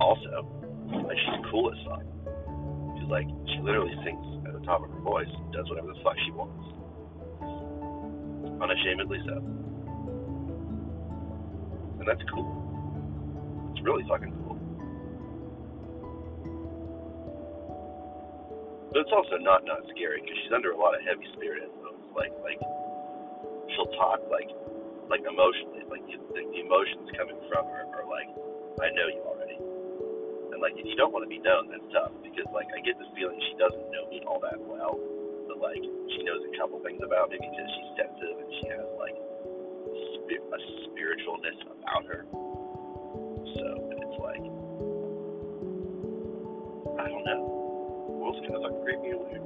also 0.00 0.46
like 1.06 1.18
she's 1.18 1.42
cool 1.50 1.70
as 1.72 1.78
fuck. 1.86 2.04
She's 2.98 3.10
like 3.10 3.28
she 3.52 3.58
literally 3.62 3.94
sings 4.04 4.24
at 4.46 4.52
the 4.52 4.64
top 4.66 4.82
of 4.84 4.90
her 4.90 5.00
voice, 5.00 5.30
does 5.52 5.68
whatever 5.68 5.88
the 5.88 6.00
fuck 6.04 6.16
she 6.24 6.32
wants, 6.32 6.62
unashamedly 8.60 9.20
so, 9.26 9.36
and 11.98 12.06
that's 12.06 12.22
cool. 12.32 12.48
It's 13.72 13.82
really 13.84 14.04
fucking 14.08 14.32
cool. 14.44 14.56
But 18.92 19.00
it's 19.04 19.12
also 19.12 19.36
not 19.38 19.64
not 19.64 19.84
scary 19.92 20.22
because 20.22 20.36
she's 20.42 20.52
under 20.54 20.72
a 20.72 20.78
lot 20.78 20.94
of 20.94 21.02
heavy 21.04 21.26
spirit 21.36 21.62
influence. 21.64 22.04
Like 22.16 22.32
like 22.42 22.60
she'll 23.74 23.92
talk 23.98 24.20
like 24.30 24.48
like 25.10 25.22
emotionally, 25.22 25.84
like 25.90 26.02
the, 26.06 26.18
the 26.34 26.60
emotions 26.60 27.10
coming 27.16 27.38
from 27.52 27.66
her 27.66 27.86
are 27.94 28.06
like, 28.10 28.30
I 28.82 28.90
know 28.94 29.06
you 29.06 29.22
already. 29.22 29.58
And 30.56 30.64
like 30.64 30.72
if 30.80 30.88
you 30.88 30.96
don't 30.96 31.12
want 31.12 31.20
to 31.20 31.28
be 31.28 31.36
known, 31.36 31.68
that's 31.68 31.84
tough 31.92 32.16
because 32.24 32.48
like 32.56 32.64
I 32.72 32.80
get 32.80 32.96
the 32.96 33.04
feeling 33.12 33.36
she 33.44 33.60
doesn't 33.60 33.92
know 33.92 34.08
me 34.08 34.24
all 34.24 34.40
that 34.40 34.56
well, 34.56 34.96
but 35.52 35.60
like 35.60 35.84
she 36.16 36.24
knows 36.24 36.40
a 36.48 36.52
couple 36.56 36.80
things 36.80 37.04
about 37.04 37.28
me 37.28 37.36
because 37.36 37.68
she's 37.76 37.90
sensitive 37.92 38.40
and 38.40 38.48
she 38.56 38.64
has 38.72 38.88
like 38.96 39.20
a 39.20 40.60
spiritualness 40.88 41.60
about 41.60 42.08
her. 42.08 42.24
So 43.52 43.64
it's 44.00 44.16
like 44.16 44.44
I 46.96 47.04
don't 47.04 47.24
know 47.28 47.66
world's 48.16 48.40
kind 48.40 48.56
of 48.56 48.64
like 48.64 48.80
creepy 48.80 49.12
and. 49.12 49.44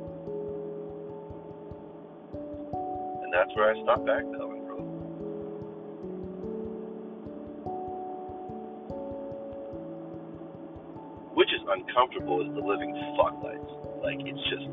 And 3.26 3.34
that's 3.34 3.50
where 3.58 3.74
I 3.74 3.82
stopped 3.82 4.06
backpedaling 4.06 4.38
from. 4.38 4.59
Is 11.70 11.76
uncomfortable 11.86 12.40
as 12.46 12.54
the 12.54 12.60
living 12.60 12.94
fuck 13.16 13.42
lights. 13.42 13.70
Like, 14.02 14.18
it's 14.20 14.42
just. 14.50 14.66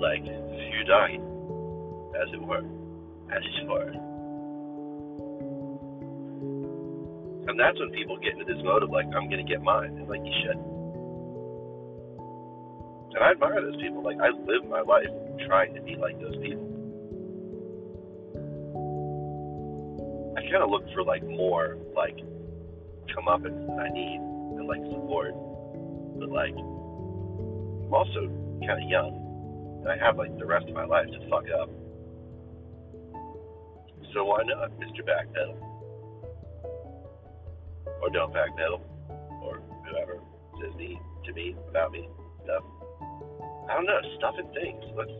Like, 0.00 0.24
you 0.24 0.84
dying, 0.88 1.20
as 2.16 2.32
it 2.32 2.40
were, 2.40 2.64
as 3.30 3.42
it 3.60 3.68
were. 3.68 3.92
And 7.48 7.58
that's 7.60 7.78
when 7.78 7.90
people 7.90 8.16
get 8.18 8.32
into 8.32 8.44
this 8.44 8.62
mode 8.64 8.82
of 8.82 8.90
like, 8.90 9.06
I'm 9.06 9.28
gonna 9.28 9.44
get 9.44 9.60
mine, 9.60 9.98
and 9.98 10.08
like 10.08 10.24
you 10.24 10.32
should. 10.42 10.56
And 13.12 13.24
I 13.24 13.32
admire 13.32 13.60
those 13.60 13.76
people. 13.76 14.02
Like 14.02 14.18
I 14.20 14.30
live 14.30 14.64
my 14.70 14.80
life 14.80 15.10
trying 15.46 15.74
to 15.74 15.82
be 15.82 15.96
like 15.96 16.18
those 16.20 16.36
people. 16.36 16.64
I 20.38 20.42
kind 20.42 20.62
of 20.62 20.70
look 20.70 20.84
for 20.94 21.02
like 21.02 21.22
more 21.24 21.76
like 21.94 22.16
come 23.14 23.28
up 23.28 23.44
and 23.44 23.80
I 23.80 23.88
need 23.88 24.20
and 24.58 24.66
like 24.66 24.82
support, 24.92 25.34
but 26.18 26.30
like 26.30 26.54
I'm 26.54 27.94
also 27.94 28.28
kind 28.66 28.82
of 28.82 28.88
young, 28.88 29.82
and 29.82 29.88
I 29.88 29.96
have 30.04 30.16
like 30.16 30.36
the 30.38 30.46
rest 30.46 30.66
of 30.68 30.74
my 30.74 30.84
life 30.84 31.06
to 31.06 31.18
fuck 31.28 31.44
up. 31.60 31.70
So 34.12 34.24
why 34.24 34.42
not, 34.44 34.70
Mr. 34.80 35.06
Backpedal? 35.06 35.70
or 38.02 38.10
don't 38.10 38.32
backpedal, 38.32 38.80
or 39.42 39.60
whoever 39.88 40.18
says 40.60 40.74
me 40.76 40.98
to 41.24 41.32
me 41.32 41.56
about 41.68 41.92
me 41.92 42.08
stuff. 42.44 42.64
I 43.68 43.74
don't 43.74 43.86
know 43.86 44.00
stuff 44.18 44.34
and 44.38 44.48
things. 44.52 44.82
Let's 44.96 45.16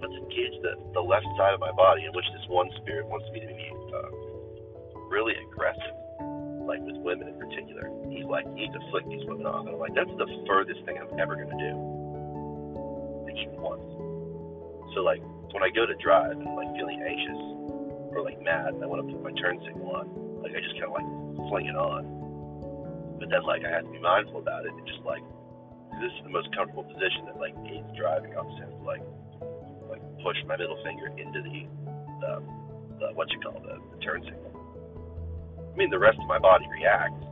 let's 0.00 0.14
engage 0.14 0.54
the 0.62 0.76
the 0.92 1.00
left 1.00 1.26
side 1.36 1.54
of 1.54 1.60
my 1.60 1.72
body 1.72 2.04
in 2.04 2.12
which 2.12 2.26
this 2.36 2.46
one 2.48 2.68
spirit 2.82 3.06
wants 3.06 3.26
me 3.32 3.40
to 3.40 3.46
be 3.46 3.68
uh, 3.96 4.10
really 5.08 5.34
aggressive, 5.48 5.96
like 6.66 6.80
with 6.82 6.96
women 7.02 7.28
in 7.28 7.36
particular. 7.38 7.90
He's 8.08 8.24
like, 8.24 8.46
you 8.56 8.66
need 8.68 8.72
to 8.72 8.82
flick 8.90 9.06
these 9.08 9.24
women 9.26 9.46
off, 9.46 9.66
and 9.66 9.74
I'm 9.74 9.82
like, 9.82 9.94
that's 9.94 10.12
the 10.16 10.28
furthest 10.46 10.84
thing 10.84 10.98
I'm 10.98 11.10
ever 11.18 11.36
gonna 11.36 11.58
do. 11.58 11.72
Like 13.26 13.36
even 13.38 13.58
once. 13.60 13.84
So 14.94 15.00
like 15.02 15.22
when 15.52 15.62
I 15.62 15.70
go 15.70 15.86
to 15.86 15.96
drive 16.00 16.36
and 16.36 16.48
I'm 16.48 16.56
like 16.56 16.72
feeling 16.76 17.00
anxious 17.00 17.40
or 18.12 18.20
like 18.24 18.40
mad 18.44 18.76
and 18.76 18.84
I 18.84 18.86
want 18.86 19.04
to 19.04 19.08
put 19.08 19.22
my 19.22 19.32
turn 19.40 19.60
signal 19.64 19.88
on, 19.92 20.06
like 20.42 20.52
I 20.52 20.60
just 20.60 20.76
kind 20.76 20.92
of 20.92 20.96
like 20.96 21.08
fling 21.48 21.66
it 21.66 21.76
on. 21.76 22.04
But 23.20 23.30
then 23.30 23.44
like 23.44 23.64
I 23.64 23.70
have 23.70 23.84
to 23.84 23.92
be 23.92 24.00
mindful 24.00 24.40
about 24.40 24.66
it 24.66 24.72
and 24.72 24.84
just 24.86 25.00
like 25.04 25.24
this 26.00 26.12
is 26.12 26.22
the 26.24 26.32
most 26.32 26.48
comfortable 26.56 26.84
position 26.84 27.28
that 27.28 27.36
like 27.36 27.54
aids 27.68 27.88
driving. 27.96 28.32
I'll 28.36 28.48
just 28.48 28.60
have 28.64 28.72
to 28.72 28.84
like 28.84 29.04
like 29.88 30.02
push 30.24 30.36
my 30.48 30.56
middle 30.56 30.78
finger 30.84 31.08
into 31.16 31.40
the 31.40 31.68
the, 32.20 32.32
the 33.00 33.06
what 33.14 33.30
you 33.32 33.40
call 33.40 33.60
the, 33.60 33.80
the 33.92 33.98
turn 34.04 34.22
signal. 34.24 34.61
I 35.72 35.76
mean 35.76 35.90
the 35.90 35.98
rest 35.98 36.18
of 36.20 36.26
my 36.28 36.38
body 36.38 36.66
reacts 36.68 37.24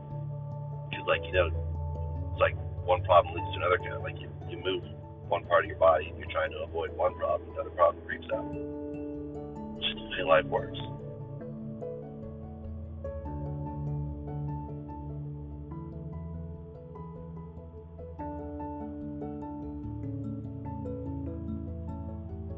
because 0.88 1.06
like 1.06 1.20
you 1.24 1.32
know 1.32 1.48
it's 2.32 2.40
like 2.40 2.56
one 2.86 3.04
problem 3.04 3.34
leads 3.34 3.52
to 3.52 3.56
another 3.60 3.78
kind 3.78 3.94
of 3.94 4.02
like 4.02 4.18
you, 4.18 4.28
you 4.48 4.56
move 4.64 4.82
one 5.28 5.44
part 5.44 5.64
of 5.64 5.68
your 5.68 5.78
body 5.78 6.08
and 6.08 6.18
you're 6.18 6.30
trying 6.30 6.50
to 6.50 6.58
avoid 6.58 6.90
one 6.96 7.14
problem, 7.14 7.48
another 7.52 7.70
problem 7.70 8.04
creeps 8.04 8.26
up. 8.34 8.44
It's 8.50 9.86
just 9.86 10.00
the 10.18 10.24
way 10.24 10.28
life 10.28 10.44
works. 10.46 10.78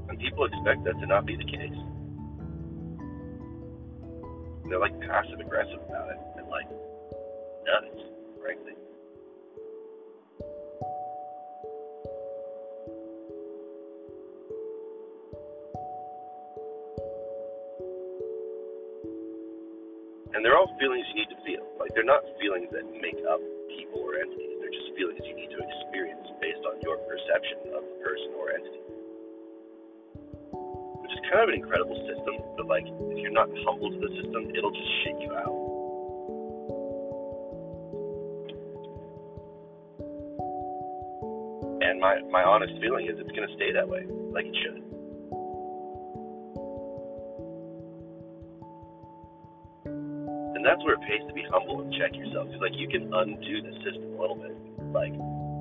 And 0.09 0.19
people 0.19 0.47
expect 0.47 0.85
that 0.85 0.99
to 1.01 1.07
not 1.07 1.27
be 1.27 1.37
the 1.37 1.45
case. 1.45 1.77
They're 4.69 4.79
like 4.79 4.99
passive 5.01 5.41
aggressive 5.41 5.81
about 5.89 6.11
it 6.11 6.19
and 6.39 6.49
like 6.49 6.69
nuts, 7.67 8.03
frankly. 8.41 8.73
And 20.35 20.45
they're 20.45 20.57
all 20.57 20.75
feelings 20.81 21.07
you 21.13 21.21
need 21.21 21.31
to 21.31 21.41
feel. 21.45 21.67
Like 21.79 21.95
they're 21.95 22.05
not 22.05 22.23
feelings 22.41 22.69
that 22.73 22.85
make 23.01 23.21
up 23.29 23.41
people 23.77 24.01
or 24.01 24.19
entities. 24.19 24.57
They're 24.61 24.73
just 24.73 24.91
feelings 24.97 25.21
you 25.25 25.37
need 25.37 25.51
to 25.51 25.61
experience 25.61 26.27
based 26.41 26.65
on 26.67 26.81
your 26.83 26.97
perception 27.07 27.71
of 27.77 27.83
the 27.87 27.97
person 28.03 28.31
or 28.39 28.51
entity 28.51 28.82
kind 31.31 31.43
of 31.45 31.49
an 31.49 31.57
incredible 31.61 31.97
system, 32.09 32.35
but 32.57 32.67
like 32.67 32.85
if 32.87 33.19
you're 33.19 33.33
not 33.33 33.49
humble 33.65 33.91
to 33.91 33.99
the 33.99 34.11
system, 34.23 34.51
it'll 34.57 34.73
just 34.73 34.91
shit 35.05 35.17
you 35.21 35.33
out. 35.35 35.53
And 41.83 42.01
my 42.01 42.21
my 42.31 42.43
honest 42.43 42.75
feeling 42.81 43.07
is 43.07 43.19
it's 43.19 43.33
gonna 43.33 43.53
stay 43.57 43.73
that 43.73 43.89
way, 43.89 44.07
like 44.33 44.47
it 44.47 44.57
should. 44.63 44.83
And 50.55 50.65
that's 50.65 50.83
where 50.85 50.95
it 50.95 51.03
pays 51.03 51.27
to 51.27 51.35
be 51.35 51.43
humble 51.51 51.81
and 51.83 51.93
check 51.95 52.15
yourself, 52.15 52.47
because 52.47 52.63
like 52.63 52.77
you 52.79 52.87
can 52.89 53.13
undo 53.13 53.63
the 53.63 53.73
system 53.83 54.15
a 54.15 54.21
little 54.21 54.37
bit, 54.37 54.55
like, 54.95 55.13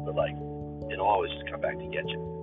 but 0.05 0.15
like 0.15 0.35
it'll 0.93 1.07
always 1.07 1.31
just 1.31 1.49
come 1.49 1.59
back 1.59 1.77
to 1.79 1.85
get 1.87 2.07
you. 2.07 2.40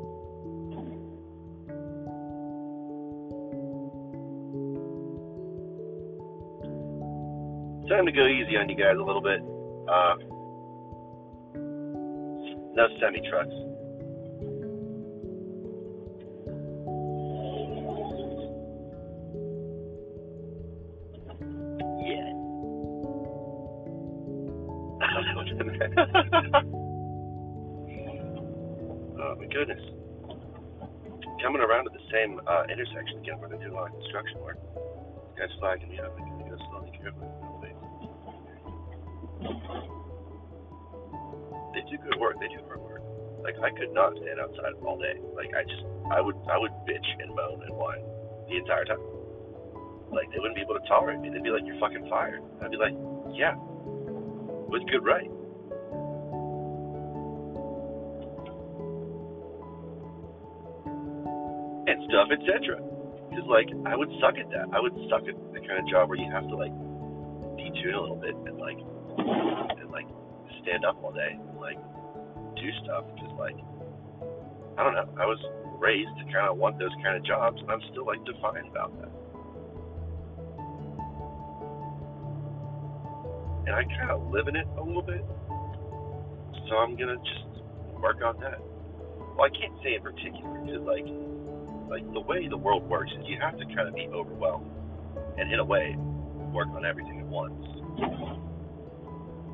Time 7.88 8.04
to 8.04 8.12
go 8.12 8.26
easy 8.26 8.56
on 8.56 8.68
you 8.68 8.76
guys 8.76 8.96
a 8.98 9.02
little 9.02 9.22
bit. 9.22 9.40
Uh, 9.88 10.14
no 12.74 12.86
semi 13.00 13.20
trucks. 13.28 13.48
Yeah. 22.04 22.28
oh 29.18 29.34
my 29.38 29.46
goodness. 29.50 29.80
Coming 31.42 31.62
around 31.62 31.84
to 31.84 31.90
the 31.90 32.04
same 32.12 32.40
uh, 32.46 32.64
intersection 32.70 33.18
again 33.18 33.40
where 33.40 33.48
they're 33.48 33.58
doing 33.58 33.72
a 33.72 33.74
lot 33.74 33.88
of 33.88 33.94
construction 33.94 34.40
work. 34.40 34.58
Guys 35.38 35.48
flagging 35.58 35.88
me 35.88 35.98
up. 36.00 36.37
This. 36.58 37.76
They 41.74 41.82
do 41.90 41.98
good 42.02 42.18
work. 42.20 42.40
They 42.40 42.48
do 42.48 42.60
hard 42.66 42.80
work. 42.80 43.02
Like 43.42 43.54
I 43.62 43.70
could 43.70 43.92
not 43.94 44.12
stand 44.16 44.40
outside 44.40 44.74
all 44.84 44.98
day. 44.98 45.20
Like 45.36 45.54
I 45.54 45.62
just, 45.62 45.84
I 46.10 46.20
would, 46.20 46.36
I 46.50 46.58
would 46.58 46.72
bitch 46.88 47.06
and 47.20 47.34
moan 47.34 47.62
and 47.62 47.74
whine 47.76 48.02
the 48.48 48.56
entire 48.56 48.84
time. 48.84 48.98
Like 50.10 50.30
they 50.32 50.38
wouldn't 50.38 50.56
be 50.56 50.62
able 50.62 50.74
to 50.74 50.86
tolerate 50.88 51.20
me. 51.20 51.30
They'd 51.30 51.42
be 51.42 51.50
like, 51.50 51.62
"You're 51.66 51.78
fucking 51.78 52.08
fired." 52.08 52.42
I'd 52.62 52.70
be 52.70 52.78
like, 52.78 52.94
"Yeah, 53.32 53.54
with 54.68 54.82
good 54.88 55.04
right." 55.04 55.30
And 61.86 62.04
stuff, 62.08 62.28
etc. 62.32 62.87
Like 63.46 63.68
I 63.86 63.94
would 63.96 64.10
suck 64.20 64.34
at 64.38 64.50
that. 64.50 64.72
I 64.72 64.80
would 64.80 64.96
suck 65.10 65.22
at 65.28 65.36
the 65.52 65.60
kind 65.60 65.78
of 65.78 65.86
job 65.88 66.08
where 66.08 66.18
you 66.18 66.30
have 66.32 66.48
to 66.48 66.56
like 66.56 66.72
detune 67.60 67.94
a 67.94 68.00
little 68.00 68.16
bit 68.16 68.34
and 68.34 68.58
like 68.58 68.78
and 69.78 69.90
like 69.90 70.06
stand 70.62 70.84
up 70.84 70.98
all 71.02 71.12
day 71.12 71.38
and 71.38 71.60
like 71.60 71.78
do 72.56 72.68
stuff. 72.82 73.04
Because 73.14 73.32
like 73.38 73.56
I 74.78 74.82
don't 74.82 74.94
know. 74.94 75.08
I 75.18 75.26
was 75.26 75.38
raised 75.78 76.10
to 76.18 76.24
kind 76.32 76.48
of 76.48 76.56
want 76.56 76.78
those 76.78 76.94
kind 77.02 77.16
of 77.16 77.24
jobs, 77.24 77.60
and 77.60 77.70
I'm 77.70 77.82
still 77.90 78.06
like 78.06 78.24
defiant 78.24 78.68
about 78.68 78.94
that. 79.00 79.12
And 83.66 83.76
I 83.76 83.84
kind 83.84 84.10
of 84.10 84.30
live 84.30 84.48
in 84.48 84.56
it 84.56 84.66
a 84.78 84.82
little 84.82 85.02
bit, 85.02 85.24
so 86.68 86.76
I'm 86.76 86.96
gonna 86.96 87.18
just 87.18 87.62
work 88.00 88.22
on 88.24 88.40
that. 88.40 88.60
Well, 89.36 89.46
I 89.46 89.50
can't 89.50 89.74
say 89.84 89.94
in 89.94 90.02
particular 90.02 90.58
because 90.64 90.82
like 90.82 91.06
like 91.88 92.04
the 92.12 92.20
way 92.20 92.48
the 92.48 92.56
world 92.56 92.88
works 92.88 93.10
is 93.12 93.24
you 93.26 93.38
have 93.40 93.58
to 93.58 93.64
kind 93.66 93.88
of 93.88 93.94
be 93.94 94.08
overwhelmed 94.08 94.70
and 95.38 95.52
in 95.52 95.58
a 95.58 95.64
way 95.64 95.96
work 96.52 96.68
on 96.68 96.84
everything 96.84 97.20
at 97.20 97.26
once. 97.26 97.64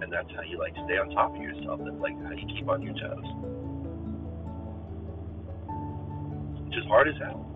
And 0.03 0.13
that's 0.13 0.29
how 0.35 0.43
you 0.43 0.59
like 0.59 0.73
stay 0.85 0.99
on 0.99 1.11
top 1.11 1.35
of 1.35 1.43
yourself. 1.43 1.81
That's 1.85 1.97
like 1.97 2.15
how 2.23 2.33
you 2.33 2.47
keep 2.55 2.69
on 2.69 2.83
your 2.83 2.95
toes. 2.95 3.29
Which 6.67 6.77
is 6.77 6.85
hard 6.87 7.09
as 7.09 7.15
hell. 7.23 7.47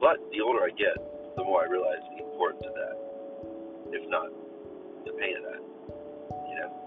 But 0.00 0.20
the 0.32 0.40
older 0.44 0.60
I 0.60 0.70
get, 0.76 0.96
the 1.36 1.44
more 1.44 1.62
I 1.62 1.68
realize 1.70 2.04
the 2.16 2.24
importance 2.24 2.62
of 2.66 2.74
that. 2.74 2.96
If 3.92 4.08
not, 4.10 4.28
the 5.04 5.12
pain 5.12 5.36
of 5.38 5.44
that. 5.44 5.62
You 6.48 6.56
know? 6.60 6.83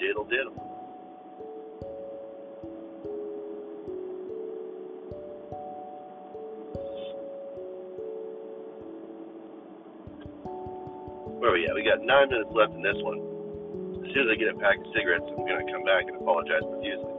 Diddle 0.00 0.24
diddle. 0.24 0.56
Where 11.36 11.50
are 11.50 11.52
we 11.52 11.68
at? 11.68 11.74
We 11.74 11.84
got 11.84 12.00
nine 12.00 12.30
minutes 12.30 12.48
left 12.56 12.72
in 12.72 12.80
this 12.80 12.96
one. 13.04 13.20
As 14.08 14.14
soon 14.14 14.24
as 14.24 14.32
I 14.32 14.36
get 14.40 14.48
a 14.48 14.58
pack 14.58 14.78
of 14.78 14.86
cigarettes, 14.96 15.24
I'm 15.28 15.44
going 15.44 15.66
to 15.66 15.70
come 15.70 15.84
back 15.84 16.08
and 16.08 16.16
apologize 16.16 16.64
profusely. 16.64 17.09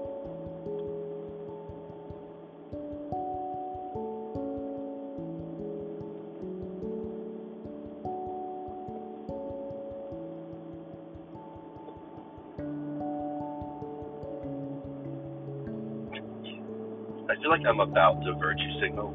Feel 17.52 17.60
like 17.60 17.68
I'm 17.68 17.80
about 17.80 18.24
to 18.24 18.34
virtue 18.40 18.72
signal 18.80 19.12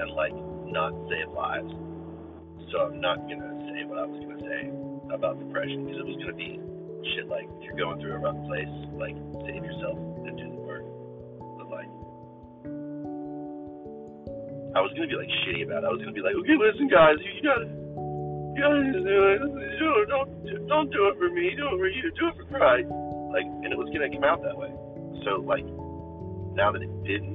and 0.00 0.10
like 0.16 0.32
not 0.72 0.92
save 1.08 1.28
lives. 1.36 1.70
So 2.72 2.88
I'm 2.88 3.00
not 3.00 3.20
gonna 3.28 3.52
say 3.68 3.84
what 3.84 3.98
I 4.00 4.06
was 4.08 4.20
gonna 4.24 4.40
say 4.40 4.72
about 5.12 5.38
depression 5.38 5.84
because 5.84 6.00
it 6.00 6.06
was 6.08 6.16
gonna 6.16 6.32
be 6.32 6.60
shit 7.14 7.28
like 7.28 7.44
if 7.60 7.68
you're 7.68 7.76
going 7.76 8.00
through 8.00 8.16
a 8.16 8.18
rough 8.24 8.40
place, 8.48 8.72
like 8.96 9.16
save 9.44 9.60
yourself 9.60 10.00
and 10.24 10.32
do 10.32 10.48
the 10.48 10.62
work. 10.64 10.84
But 11.60 11.68
like 11.68 11.92
I 14.72 14.80
was 14.80 14.90
gonna 14.96 15.10
be 15.12 15.20
like 15.20 15.30
shitty 15.44 15.68
about 15.68 15.84
it. 15.84 15.88
I 15.88 15.92
was 15.92 16.00
gonna 16.00 16.16
be 16.16 16.24
like, 16.24 16.34
okay, 16.40 16.56
listen, 16.56 16.88
guys, 16.88 17.20
you 17.20 17.44
gotta, 17.44 17.68
you 17.68 18.60
gotta 18.64 18.80
do 18.96 19.88
it. 20.00 20.08
Don't 20.08 20.30
don't 20.66 20.88
do 20.88 21.12
it 21.12 21.20
for 21.20 21.28
me. 21.28 21.52
Do 21.52 21.68
it 21.68 21.76
for 21.76 21.88
you. 21.88 22.08
Do 22.16 22.32
it 22.32 22.36
for 22.40 22.46
Christ. 22.48 22.88
Like, 23.28 23.44
and 23.44 23.68
it 23.68 23.76
was 23.76 23.92
gonna 23.92 24.08
come 24.08 24.24
out 24.24 24.40
that 24.40 24.56
way. 24.56 24.72
So 25.28 25.44
like, 25.44 25.68
now 26.56 26.72
that 26.72 26.80
it 26.80 26.90
didn't, 27.04 27.33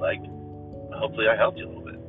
like, 0.00 0.24
hopefully 0.96 1.28
I 1.28 1.36
helped 1.36 1.58
you 1.58 1.66
a 1.66 1.68
little 1.68 1.84
bit. 1.84 2.00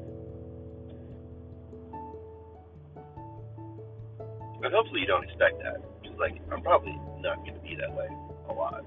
But 4.62 4.72
hopefully 4.72 5.02
you 5.02 5.08
don't 5.08 5.24
expect 5.24 5.60
that, 5.64 5.82
because 6.02 6.18
like 6.18 6.40
I'm 6.52 6.62
probably 6.62 6.98
not 7.20 7.38
going 7.44 7.56
to 7.56 7.60
be 7.60 7.76
that 7.76 7.92
way 7.94 8.08
a 8.48 8.54
lot. 8.54 8.86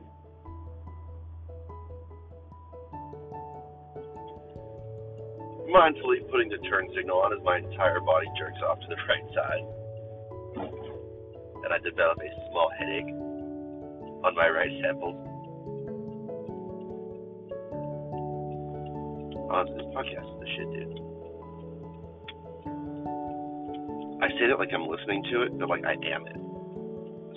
Mindfully 5.68 6.30
putting 6.30 6.48
the 6.48 6.59
turn 6.68 6.88
signal 6.94 7.18
on 7.18 7.32
as 7.32 7.42
my 7.42 7.59
entire 7.59 8.00
body 8.00 8.26
jerks 8.38 8.61
off 8.66 8.80
to 8.80 8.86
the 8.88 8.96
right 9.09 9.26
side, 9.34 9.66
and 11.64 11.72
I 11.72 11.78
develop 11.82 12.18
a 12.22 12.30
small 12.50 12.70
headache 12.78 13.12
on 14.24 14.34
my 14.34 14.48
right 14.48 14.70
temple. 14.82 15.34
This 19.62 19.86
podcast 19.94 20.26
is 20.26 20.40
the 20.40 20.46
shit, 20.57 20.68
dude. 20.72 20.98
I 24.20 24.28
say 24.36 24.48
that 24.48 24.59
like 24.59 24.70
I'm 24.74 24.88
listening 24.88 25.22
to 25.30 25.42
it, 25.42 25.57
but 25.61 25.68
like 25.68 25.84
I 25.84 25.92
am 25.92 26.26
it. 26.26 26.36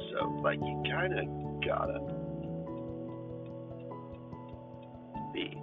So 0.09 0.25
like 0.41 0.57
you 0.59 0.81
kind 0.89 1.13
of 1.13 1.25
gotta 1.63 1.99
be. 5.31 5.61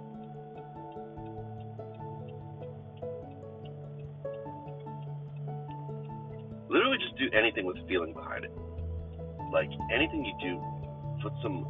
Literally, 6.69 6.97
just 6.99 7.17
do 7.17 7.29
anything 7.37 7.65
with 7.65 7.75
feeling 7.89 8.13
behind 8.13 8.45
it. 8.45 8.51
Like 9.51 9.69
anything 9.93 10.23
you 10.23 10.33
do, 10.41 10.61
put 11.21 11.33
some 11.43 11.67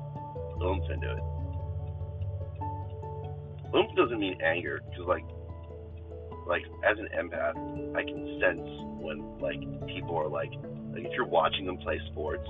oomph 0.61 0.88
into 0.91 1.11
it. 1.11 1.34
Oomph 3.76 3.95
doesn't 3.95 4.19
mean 4.19 4.39
anger, 4.41 4.80
because 4.89 5.05
like 5.07 5.26
like 6.47 6.63
as 6.86 6.97
an 6.97 7.09
empath, 7.17 7.57
I 7.95 8.03
can 8.03 8.39
sense 8.39 8.67
when 9.01 9.38
like 9.39 9.59
people 9.88 10.15
are 10.15 10.30
like 10.30 10.51
like 10.93 11.03
if 11.03 11.11
you're 11.11 11.28
watching 11.28 11.65
them 11.65 11.78
play 11.78 11.99
sports 12.11 12.47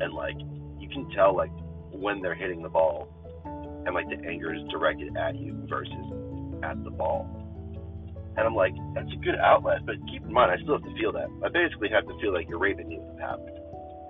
and 0.00 0.12
like 0.14 0.36
you 0.80 0.88
can 0.88 1.08
tell 1.14 1.36
like 1.36 1.52
when 1.92 2.20
they're 2.22 2.34
hitting 2.34 2.62
the 2.62 2.68
ball 2.68 3.08
and 3.86 3.94
like 3.94 4.08
the 4.08 4.18
anger 4.26 4.52
is 4.54 4.62
directed 4.70 5.16
at 5.16 5.36
you 5.36 5.54
versus 5.68 5.94
at 6.62 6.82
the 6.84 6.90
ball. 6.90 7.28
And 8.36 8.46
I'm 8.46 8.54
like, 8.54 8.74
that's 8.94 9.10
a 9.12 9.16
good 9.16 9.34
outlet, 9.34 9.84
but 9.84 9.96
keep 10.10 10.22
in 10.22 10.32
mind 10.32 10.50
I 10.50 10.62
still 10.62 10.74
have 10.78 10.84
to 10.84 10.94
feel 10.98 11.12
that. 11.12 11.28
I 11.44 11.48
basically 11.48 11.88
have 11.90 12.06
to 12.06 12.14
feel 12.20 12.32
like 12.32 12.48
you're 12.48 12.58
raping 12.58 12.88
me 12.88 12.98
with 12.98 13.18
happened. 13.18 13.58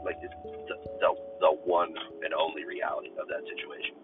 Like 0.05 0.17
it's 0.23 0.35
the, 0.69 0.77
the 1.01 1.11
the 1.41 1.51
one 1.65 1.93
and 2.25 2.33
only 2.33 2.65
reality 2.65 3.11
of 3.21 3.29
that 3.29 3.43
situation. 3.45 3.97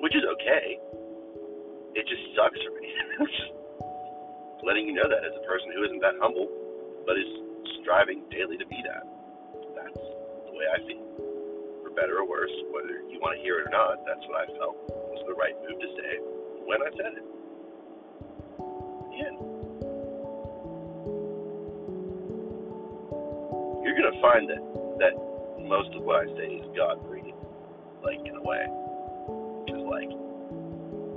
Which 0.00 0.16
is 0.16 0.24
okay 0.40 0.80
it 1.94 2.06
just 2.06 2.22
sucks 2.38 2.60
for 2.62 2.72
me. 2.78 2.88
Letting 4.66 4.86
you 4.86 4.94
know 4.94 5.08
that 5.08 5.24
as 5.24 5.34
a 5.34 5.44
person 5.46 5.72
who 5.74 5.82
isn't 5.88 6.00
that 6.04 6.20
humble, 6.20 6.46
but 7.06 7.16
is 7.18 7.28
striving 7.82 8.22
daily 8.30 8.60
to 8.60 8.66
be 8.68 8.78
that. 8.86 9.04
That's 9.74 10.00
the 10.46 10.52
way 10.54 10.66
I 10.68 10.78
feel. 10.84 11.02
For 11.82 11.90
better 11.96 12.20
or 12.22 12.28
worse, 12.28 12.52
whether 12.70 13.02
you 13.08 13.18
want 13.18 13.36
to 13.36 13.40
hear 13.42 13.58
it 13.58 13.66
or 13.66 13.72
not, 13.72 14.04
that's 14.06 14.22
what 14.28 14.44
I 14.44 14.46
felt 14.60 14.76
was 15.10 15.24
the 15.26 15.34
right 15.34 15.56
move 15.64 15.80
to 15.80 15.90
say 15.96 16.12
when 16.68 16.78
I 16.84 16.90
said 16.94 17.12
it. 17.18 17.26
Yeah. 19.16 19.34
You're 23.82 23.96
gonna 23.96 24.20
find 24.20 24.44
that 24.46 24.62
that 25.00 25.14
most 25.66 25.90
of 25.96 26.04
what 26.04 26.22
I 26.22 26.26
say 26.36 26.60
is 26.60 26.68
God 26.76 27.00
breathing, 27.08 27.36
like 28.04 28.20
in 28.24 28.36
a 28.36 28.44
way. 28.44 28.89
Like 29.90 30.08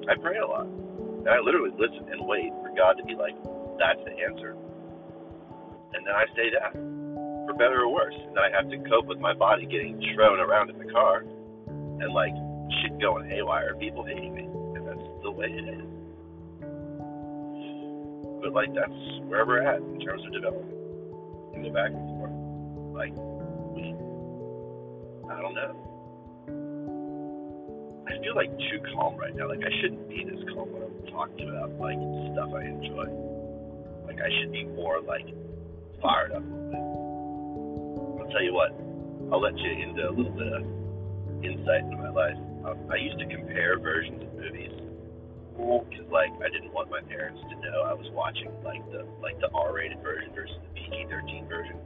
I 0.10 0.20
pray 0.20 0.38
a 0.42 0.48
lot. 0.48 0.66
And 0.66 1.30
I 1.30 1.40
literally 1.40 1.72
listen 1.78 2.10
and 2.12 2.28
wait 2.28 2.52
for 2.60 2.74
God 2.76 2.98
to 2.98 3.04
be 3.06 3.16
like, 3.16 3.38
that's 3.80 4.02
the 4.04 4.12
answer. 4.20 4.58
And 5.94 6.02
then 6.06 6.14
I 6.14 6.26
say 6.36 6.50
that, 6.58 6.74
for 7.46 7.54
better 7.54 7.86
or 7.86 7.94
worse. 7.94 8.18
And 8.18 8.40
I 8.40 8.50
have 8.52 8.70
to 8.72 8.78
cope 8.90 9.06
with 9.06 9.20
my 9.20 9.34
body 9.34 9.66
getting 9.66 10.02
thrown 10.16 10.40
around 10.40 10.70
in 10.70 10.78
the 10.80 10.92
car 10.92 11.24
and 11.68 12.14
like 12.14 12.34
shit 12.82 13.00
going 13.00 13.30
haywire, 13.30 13.76
people 13.76 14.04
hating 14.04 14.34
me. 14.34 14.44
And 14.44 14.88
that's 14.88 15.08
the 15.22 15.32
way 15.32 15.48
it 15.48 15.70
is. 15.70 15.88
But 18.42 18.52
like 18.52 18.74
that's 18.74 19.00
where 19.30 19.46
we're 19.46 19.62
at 19.62 19.80
in 19.80 20.00
terms 20.02 20.26
of 20.26 20.34
development. 20.34 20.76
We 21.56 21.64
go 21.64 21.72
back 21.72 21.92
and 21.94 22.04
forth. 22.18 22.36
Like 22.92 23.14
we 23.72 23.96
I 25.32 25.42
don't 25.42 25.56
know. 25.56 25.93
Feel 28.24 28.36
like 28.36 28.50
too 28.72 28.80
calm 28.96 29.18
right 29.20 29.36
now. 29.36 29.50
Like 29.50 29.60
I 29.60 29.72
shouldn't 29.82 30.08
be 30.08 30.24
this 30.24 30.40
calm 30.56 30.72
when 30.72 30.82
I'm 30.82 30.96
talking 31.12 31.52
about 31.52 31.76
like 31.76 32.00
stuff 32.32 32.56
I 32.56 32.64
enjoy. 32.64 33.12
Like 34.08 34.24
I 34.24 34.32
should 34.40 34.52
be 34.56 34.64
more 34.64 35.04
like 35.04 35.28
fired 36.00 36.32
up. 36.32 36.44
I'll 38.24 38.32
tell 38.32 38.44
you 38.44 38.56
what. 38.56 38.72
I'll 39.32 39.44
let 39.44 39.58
you 39.60 39.72
into 39.72 40.08
a 40.08 40.14
little 40.16 40.32
bit 40.32 40.52
of 40.56 40.64
insight 41.44 41.84
into 41.84 42.00
my 42.00 42.10
life. 42.10 42.40
Um, 42.64 42.80
I 42.88 42.96
used 42.96 43.20
to 43.20 43.28
compare 43.28 43.80
versions 43.80 44.24
of 44.24 44.32
movies 44.40 44.72
because 45.54 46.08
like 46.10 46.32
I 46.40 46.50
didn't 46.50 46.72
want 46.74 46.90
my 46.90 47.02
parents 47.04 47.44
to 47.52 47.56
know 47.60 47.84
I 47.84 47.94
was 47.94 48.08
watching 48.16 48.50
like 48.64 48.82
the 48.92 49.06
like 49.22 49.40
the 49.40 49.52
R-rated 49.52 50.00
version 50.02 50.32
versus 50.34 50.56
the 50.64 50.72
PG-13 50.80 51.48
version. 51.48 51.78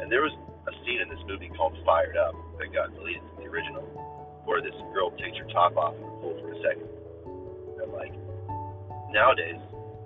And 0.00 0.10
there 0.10 0.22
was 0.22 0.32
a 0.66 0.72
scene 0.84 1.00
in 1.02 1.08
this 1.08 1.20
movie 1.26 1.50
called 1.56 1.76
Fired 1.84 2.16
Up 2.16 2.34
that 2.58 2.72
got 2.72 2.94
deleted 2.94 3.22
from 3.34 3.44
the 3.44 3.50
original, 3.50 3.84
where 4.44 4.60
this 4.60 4.74
girl 4.92 5.10
takes 5.16 5.38
her 5.38 5.46
top 5.52 5.76
off 5.76 5.94
and 5.96 6.04
pulls 6.20 6.40
for 6.40 6.52
a 6.52 6.56
second. 6.60 6.88
And 7.80 7.92
like 7.92 8.12
nowadays, 9.10 9.60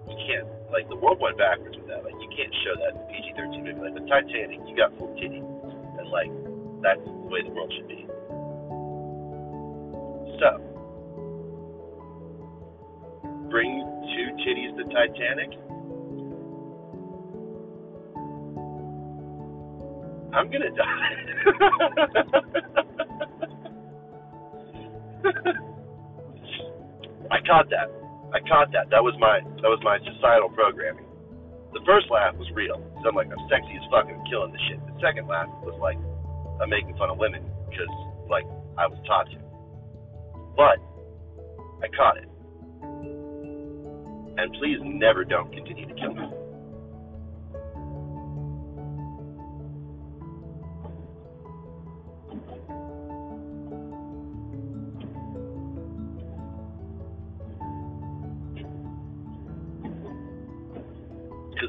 you 0.09 0.17
can't 0.27 0.47
like 0.71 0.89
the 0.89 0.97
world 0.97 1.21
went 1.21 1.37
backwards 1.39 1.77
with 1.77 1.87
that. 1.89 2.05
Like 2.05 2.15
you 2.21 2.29
can't 2.35 2.55
show 2.65 2.75
that 2.79 2.95
in 2.95 3.01
the 3.03 3.07
PG-13 3.13 3.65
movie. 3.65 3.81
Like 3.81 3.95
the 3.95 4.07
Titanic, 4.07 4.61
you 4.67 4.77
got 4.77 4.97
full 4.99 5.15
titty, 5.17 5.43
and 5.43 6.09
like 6.11 6.31
that's 6.83 7.05
the 7.05 7.11
way 7.29 7.43
the 7.43 7.51
world 7.51 7.73
should 7.75 7.89
be. 7.89 8.07
So, 10.39 10.61
bring 13.51 13.83
two 14.15 14.31
titties 14.47 14.77
to 14.79 14.85
Titanic. 14.93 15.51
I'm 20.33 20.49
gonna 20.51 20.71
die. 20.71 22.85
I 27.31 27.39
caught 27.45 27.69
that. 27.71 27.89
I 28.33 28.41
caught 28.45 28.73
that. 28.73 28.91
That 28.91 29.03
was 29.03 29.15
my 29.19 29.41
that 29.63 29.69
was 29.69 29.81
my 29.83 29.99
societal 30.05 30.51
programming. 30.51 31.05
The 31.73 31.81
first 31.85 32.11
laugh 32.11 32.35
was 32.37 32.49
real. 32.57 32.81
So 33.03 33.09
I'm 33.09 33.17
like, 33.17 33.29
I'm 33.29 33.49
sexy 33.49 33.77
as 33.77 33.85
fuck 33.93 34.09
killing 34.29 34.53
the 34.53 34.59
shit. 34.69 34.81
The 34.87 35.01
second 35.01 35.29
laugh 35.29 35.49
was 35.61 35.77
like, 35.81 35.99
I'm 36.61 36.71
making 36.71 36.97
fun 36.97 37.11
of 37.11 37.19
women 37.19 37.45
because 37.69 37.89
like 38.29 38.45
I 38.77 38.87
was 38.87 38.99
taught 39.07 39.29
to. 39.33 39.39
But 40.57 40.81
I 41.85 41.89
caught 41.95 42.17
it. 42.17 42.29
And 44.39 44.53
please 44.55 44.79
never 44.83 45.25
don't 45.25 45.53
continue 45.53 45.87
to 45.87 45.95
kill 45.95 46.15
me. 46.15 46.25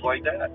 Like 0.10 0.26
that. 0.26 0.50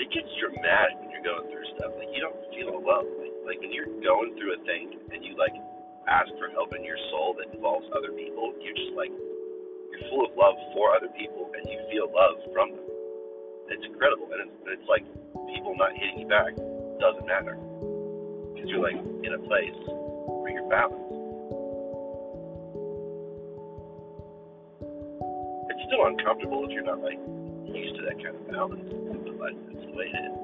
It 0.00 0.08
gets 0.08 0.32
dramatic 0.40 0.96
when 1.04 1.12
you're 1.12 1.20
going 1.20 1.52
through 1.52 1.68
stuff. 1.76 1.92
Like 2.00 2.08
you 2.16 2.24
don't 2.24 2.40
feel 2.56 2.72
alone. 2.72 3.12
Like, 3.20 3.36
like 3.44 3.58
when 3.60 3.76
you're 3.76 3.92
going 4.00 4.32
through 4.40 4.56
a 4.56 4.60
thing 4.64 4.96
and 5.12 5.20
you 5.20 5.36
like 5.36 5.52
ask 6.08 6.32
for 6.40 6.48
help 6.56 6.72
in 6.72 6.80
your 6.80 6.96
soul 7.12 7.36
that 7.36 7.52
involves 7.52 7.84
other 7.92 8.16
people, 8.16 8.56
you're 8.56 8.72
just 8.72 8.96
like 8.96 9.12
you're 9.12 10.08
full 10.08 10.24
of 10.24 10.32
love 10.32 10.56
for 10.72 10.96
other 10.96 11.12
people 11.12 11.52
and 11.52 11.68
you 11.68 11.76
feel 11.92 12.08
love 12.08 12.40
from 12.56 12.72
them. 12.72 12.88
It's 13.68 13.84
incredible, 13.84 14.32
and 14.32 14.48
it's, 14.48 14.56
and 14.64 14.80
it's 14.80 14.88
like 14.88 15.04
people 15.52 15.76
not 15.76 15.92
hitting 15.92 16.24
you 16.24 16.28
back 16.28 16.56
doesn't 17.00 17.28
matter 17.28 17.56
because 18.62 18.70
you're 18.70 18.86
like 18.86 18.94
in 19.26 19.32
a 19.34 19.42
place 19.42 19.74
where 20.38 20.54
you're 20.54 20.70
balanced. 20.70 21.02
It's 25.66 25.82
still 25.90 26.06
uncomfortable 26.06 26.62
if 26.62 26.70
you're 26.70 26.86
not 26.86 27.02
like 27.02 27.18
used 27.66 27.98
to 27.98 28.06
that 28.06 28.22
kind 28.22 28.38
of 28.38 28.46
balance, 28.46 28.86
but 29.34 29.50
it's 29.74 29.82
the 29.82 29.94
way 29.98 30.06
it 30.06 30.14
is. 30.14 30.38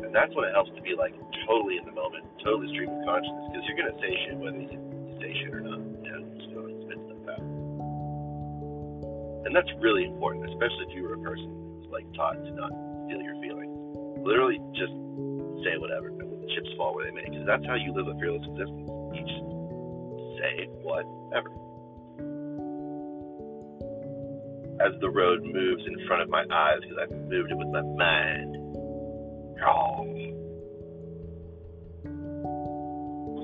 And 0.00 0.16
that's 0.16 0.32
when 0.32 0.48
it 0.48 0.56
helps 0.56 0.72
to 0.72 0.80
be 0.80 0.96
like 0.96 1.12
totally 1.44 1.76
in 1.76 1.84
the 1.84 1.92
moment, 1.92 2.24
totally 2.40 2.72
stream 2.72 2.88
of 2.88 3.04
consciousness, 3.04 3.52
because 3.52 3.68
you're 3.68 3.76
gonna 3.76 4.00
say 4.00 4.16
shit 4.24 4.40
whether 4.40 4.56
you, 4.56 4.80
say 5.20 5.36
shit 5.44 5.52
or 5.52 5.60
not. 5.60 5.76
Know, 5.76 6.24
just 6.40 6.56
gonna 6.56 6.72
spit 6.88 7.04
stuff 7.04 7.36
out. 7.36 7.44
And 9.44 9.52
that's 9.52 9.68
really 9.84 10.08
important, 10.08 10.48
especially 10.48 10.88
if 10.88 10.96
you 10.96 11.04
were 11.04 11.20
a 11.20 11.22
person 11.22 11.52
who's 11.52 11.92
like 11.92 12.08
taught 12.16 12.40
to 12.40 12.50
not 12.56 12.72
feel 13.12 13.20
your 13.20 13.36
feelings. 13.44 13.76
Literally, 14.24 14.56
just 14.72 14.96
say 15.64 15.76
whatever 15.76 16.08
chips 16.54 16.70
fall 16.76 16.94
where 16.94 17.06
they 17.06 17.14
may, 17.14 17.24
because 17.28 17.46
that's 17.46 17.64
how 17.66 17.74
you 17.74 17.92
live 17.94 18.08
a 18.08 18.18
fearless 18.18 18.42
existence. 18.46 18.90
You 19.14 19.22
just 19.24 19.44
say 20.38 20.68
whatever. 20.82 21.50
As 24.80 24.98
the 25.00 25.10
road 25.10 25.42
moves 25.44 25.84
in 25.86 26.06
front 26.06 26.22
of 26.22 26.28
my 26.28 26.44
eyes, 26.50 26.80
because 26.80 26.98
I've 27.02 27.12
moved 27.28 27.50
it 27.52 27.58
with 27.58 27.68
my 27.68 27.82
mind. 27.82 28.56
Oh. 29.66 30.06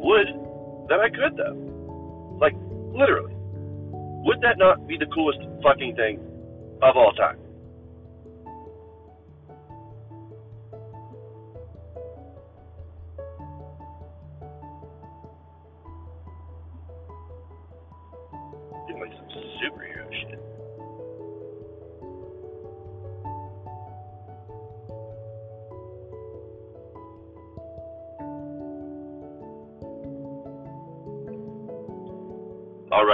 Would 0.07 0.29
that 0.89 1.01
I 1.01 1.09
could 1.11 1.37
though. 1.37 2.39
Like 2.41 2.55
literally. 2.95 3.35
Would 4.25 4.41
that 4.43 4.59
not 4.59 4.87
be 4.89 4.97
the 4.99 5.07
coolest 5.15 5.41
fucking 5.63 5.95
thing 5.97 6.21
of 6.83 6.97
all 6.97 7.13
time? 7.13 7.39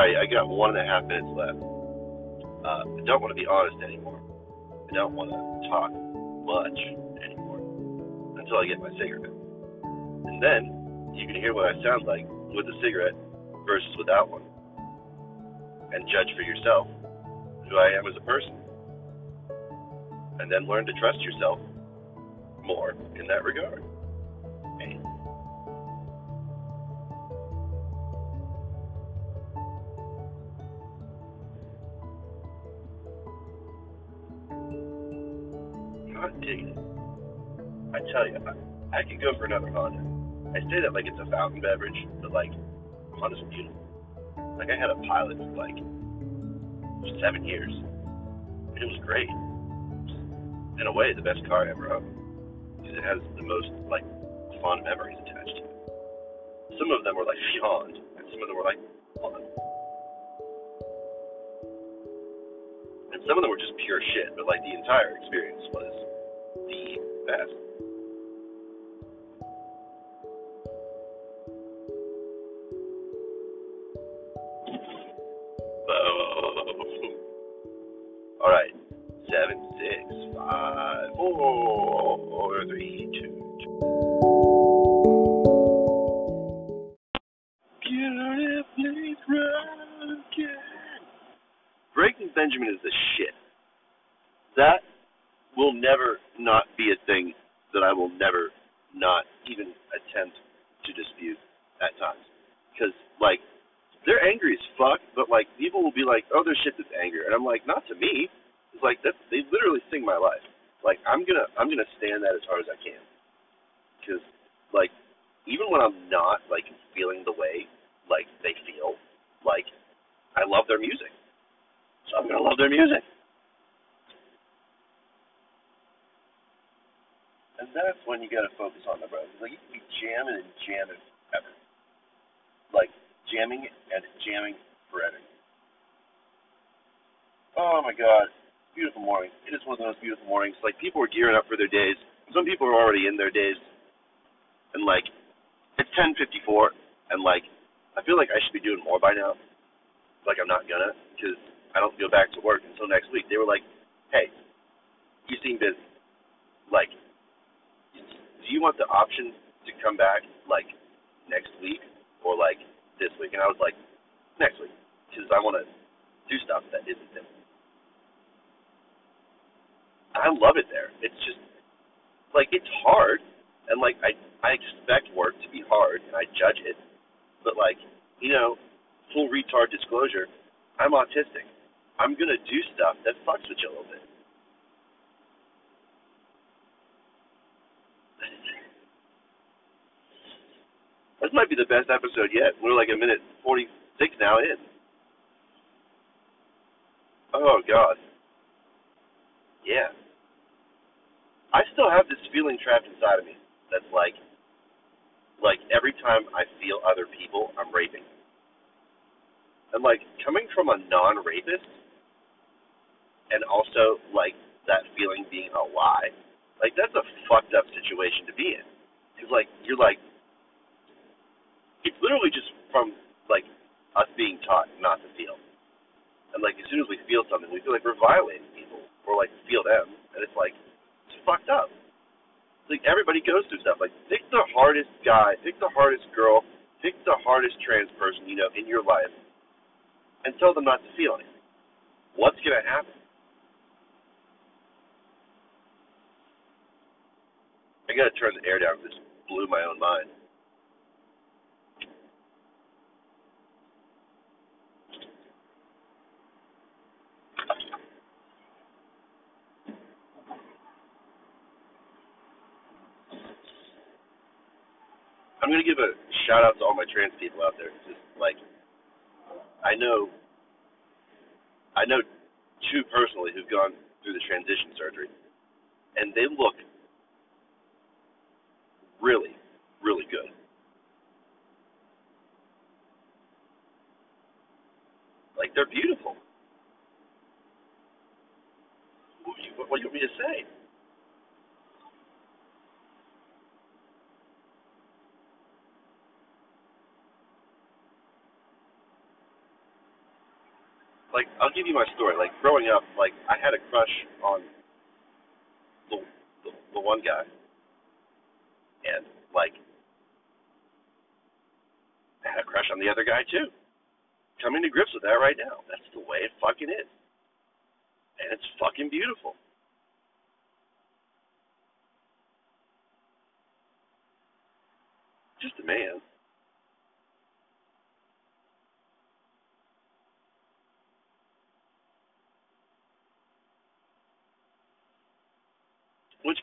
Alright, 0.03 0.19
I 0.19 0.27
got 0.27 0.49
one 0.49 0.75
and 0.75 0.83
a 0.83 0.91
half 0.91 1.07
minutes 1.07 1.31
left. 1.31 1.63
Uh, 1.63 2.83
I 2.91 3.03
don't 3.07 3.23
want 3.23 3.31
to 3.31 3.39
be 3.39 3.47
honest 3.47 3.79
anymore. 3.87 4.19
I 4.91 4.95
don't 4.99 5.15
want 5.15 5.31
to 5.31 5.39
talk 5.71 5.95
much 6.43 6.75
anymore 7.23 7.63
until 8.35 8.59
I 8.59 8.67
get 8.67 8.83
my 8.83 8.91
cigarette. 8.99 9.31
And 9.31 10.43
then 10.43 11.15
you 11.15 11.23
can 11.23 11.39
hear 11.39 11.55
what 11.55 11.71
I 11.71 11.79
sound 11.87 12.03
like 12.03 12.27
with 12.51 12.67
a 12.67 12.75
cigarette 12.83 13.15
versus 13.63 13.95
without 13.95 14.27
one. 14.27 14.43
And 15.95 16.03
judge 16.11 16.35
for 16.35 16.43
yourself 16.43 16.91
who 17.71 17.79
I 17.79 17.95
am 17.95 18.03
as 18.11 18.19
a 18.19 18.27
person. 18.27 18.59
And 20.43 20.51
then 20.51 20.67
learn 20.67 20.85
to 20.87 20.93
trust 20.99 21.23
yourself 21.23 21.61
more 22.67 22.99
in 23.15 23.31
that 23.31 23.47
regard. 23.47 23.87
I, 39.03 39.11
could 39.11 39.21
go 39.21 39.35
for 39.35 39.47
another 39.47 39.67
Honda. 39.75 39.99
I 40.55 40.63
say 40.71 40.79
that 40.79 40.95
like 40.95 41.07
it's 41.07 41.19
a 41.19 41.27
fountain 41.27 41.61
beverage, 41.61 42.07
but 42.23 42.31
like 42.31 42.53
Honda's 43.19 43.43
beautiful. 43.51 43.83
Like 44.59 44.71
I 44.71 44.79
had 44.79 44.91
a 44.91 44.99
Pilot 45.03 45.39
for 45.39 45.59
like 45.59 45.75
seven 47.19 47.43
years. 47.43 47.73
It 48.79 48.87
was 48.87 48.99
great. 49.03 49.29
In 50.79 50.87
a 50.87 50.93
way, 50.93 51.13
the 51.15 51.23
best 51.23 51.43
car 51.51 51.67
I 51.67 51.71
ever 51.71 51.91
owned 51.91 52.07
because 52.79 52.99
it 52.99 53.03
has 53.03 53.19
the 53.35 53.43
most 53.43 53.75
like 53.91 54.07
fond 54.63 54.87
memories 54.87 55.19
attached 55.19 55.59
to 55.59 55.65
it. 55.67 55.75
Some 56.79 56.95
of 56.95 57.03
them 57.03 57.19
were 57.19 57.27
like 57.27 57.43
beyond, 57.59 57.99
and 57.99 58.25
some 58.31 58.39
of 58.39 58.47
them 58.47 58.55
were 58.55 58.67
like 58.67 58.79
fun. 59.19 59.43
And 63.13 63.21
some 63.27 63.35
of 63.35 63.43
them 63.43 63.51
were 63.51 63.59
just 63.59 63.75
pure 63.83 63.99
shit, 64.15 64.31
but 64.39 64.47
like 64.47 64.63
the 64.63 64.79
entire 64.79 65.19
experience 65.19 65.67
was 65.75 65.91
the 66.71 66.83
best. 67.27 67.72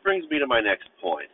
brings 0.10 0.26
me 0.34 0.42
to 0.42 0.50
my 0.50 0.58
next 0.58 0.90
point. 0.98 1.30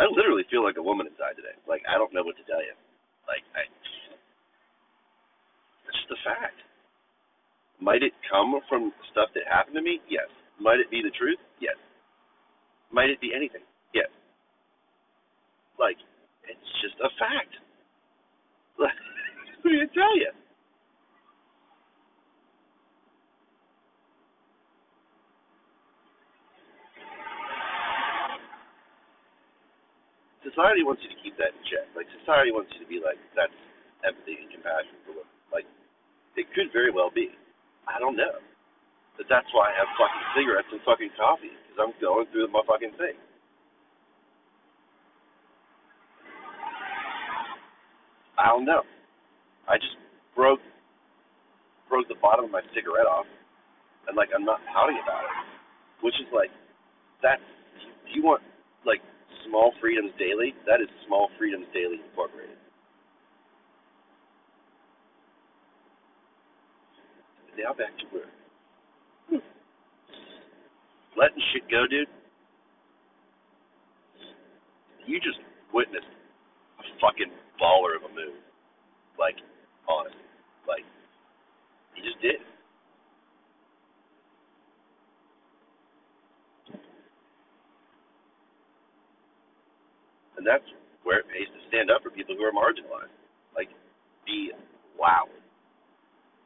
I 0.00 0.08
literally 0.08 0.48
feel 0.48 0.64
like 0.64 0.80
a 0.80 0.82
woman 0.82 1.04
inside 1.04 1.36
today. 1.36 1.52
Like 1.68 1.84
I 1.84 2.00
don't 2.00 2.08
know 2.16 2.24
what 2.24 2.40
to 2.40 2.44
tell 2.48 2.64
you. 2.64 2.72
Like 3.28 3.44
I, 3.52 3.68
it's 3.68 5.92
just 5.92 6.08
a 6.08 6.16
fact. 6.24 6.56
Might 7.84 8.00
it 8.00 8.16
come 8.24 8.56
from 8.64 8.96
stuff 9.12 9.28
that 9.36 9.44
happened 9.44 9.76
to 9.76 9.84
me? 9.84 10.00
Yes. 10.08 10.32
Might 10.56 10.80
it 10.80 10.88
be 10.88 11.04
the 11.04 11.12
truth? 11.12 11.36
Yes. 11.60 11.76
Might 12.88 13.12
it 13.12 13.20
be 13.20 13.36
anything? 13.36 13.68
Yes. 13.92 14.08
Like 15.76 16.00
it's 16.48 16.70
just 16.80 16.96
a 17.04 17.12
fact. 17.20 17.52
Let 18.80 18.96
what 19.60 19.68
do 19.68 19.76
you 19.76 19.84
tell 19.92 20.16
you? 20.16 20.32
society 30.48 30.82
wants 30.82 31.04
you 31.04 31.10
to 31.12 31.18
keep 31.20 31.36
that 31.36 31.52
in 31.52 31.62
check. 31.68 31.86
Like 31.92 32.08
society 32.24 32.50
wants 32.50 32.72
you 32.72 32.80
to 32.80 32.88
be 32.88 32.98
like 33.04 33.20
that's 33.36 33.54
empathy 34.04 34.40
and 34.40 34.48
compassion 34.48 34.96
for 35.04 35.12
women. 35.20 35.36
Like 35.52 35.68
it 36.40 36.48
could 36.56 36.72
very 36.72 36.88
well 36.88 37.12
be. 37.12 37.32
I 37.84 38.00
don't 38.00 38.16
know. 38.16 38.40
But 39.16 39.26
that's 39.26 39.48
why 39.50 39.68
I 39.68 39.74
have 39.74 39.88
fucking 39.98 40.26
cigarettes 40.38 40.70
and 40.70 40.80
fucking 40.86 41.12
coffee 41.18 41.50
because 41.50 41.78
I'm 41.82 41.94
going 41.98 42.30
through 42.30 42.48
my 42.54 42.62
fucking 42.64 42.94
thing. 42.96 43.18
I 48.38 48.54
don't 48.54 48.64
know. 48.64 48.86
I 49.66 49.76
just 49.76 49.98
broke 50.38 50.62
broke 51.90 52.06
the 52.06 52.20
bottom 52.22 52.46
of 52.46 52.52
my 52.52 52.62
cigarette 52.70 53.10
off, 53.10 53.26
and 54.06 54.14
like 54.16 54.30
I'm 54.30 54.46
not 54.46 54.62
pouting 54.70 54.96
about 55.02 55.26
it, 55.26 55.34
which 56.06 56.14
is 56.22 56.30
like 56.30 56.54
that's 57.20 57.42
do 58.06 58.14
you 58.14 58.22
want 58.22 58.40
like 58.86 59.02
small 59.46 59.72
freedoms 59.80 60.12
daily? 60.18 60.54
That 60.66 60.80
is 60.80 60.88
small 61.06 61.28
freedoms 61.38 61.66
daily 61.74 62.00
incorporated. 62.08 62.56
Now 67.58 67.74
back 67.74 67.96
to 67.98 68.04
work. 68.14 69.42
Letting 71.16 71.42
shit 71.52 71.68
go, 71.68 71.86
dude. 71.90 72.06
You 75.04 75.18
just 75.18 75.40
witnessed 75.74 76.06
a 76.78 76.82
fucking 77.00 77.32
baller 77.60 77.96
of 77.96 78.08
a 78.08 78.14
move. 78.14 78.38
Like, 79.18 79.34
honestly. 79.88 80.22
Like, 80.68 80.84
he 81.94 82.02
just 82.02 82.22
did. 82.22 82.38
And 90.38 90.46
that's 90.46 90.64
where 91.02 91.18
it 91.18 91.26
pays 91.26 91.50
to 91.50 91.60
stand 91.66 91.90
up 91.90 92.06
for 92.06 92.14
people 92.14 92.38
who 92.38 92.46
are 92.46 92.54
marginalized. 92.54 93.12
Like, 93.58 93.68
be 94.22 94.54
loud. 94.94 95.34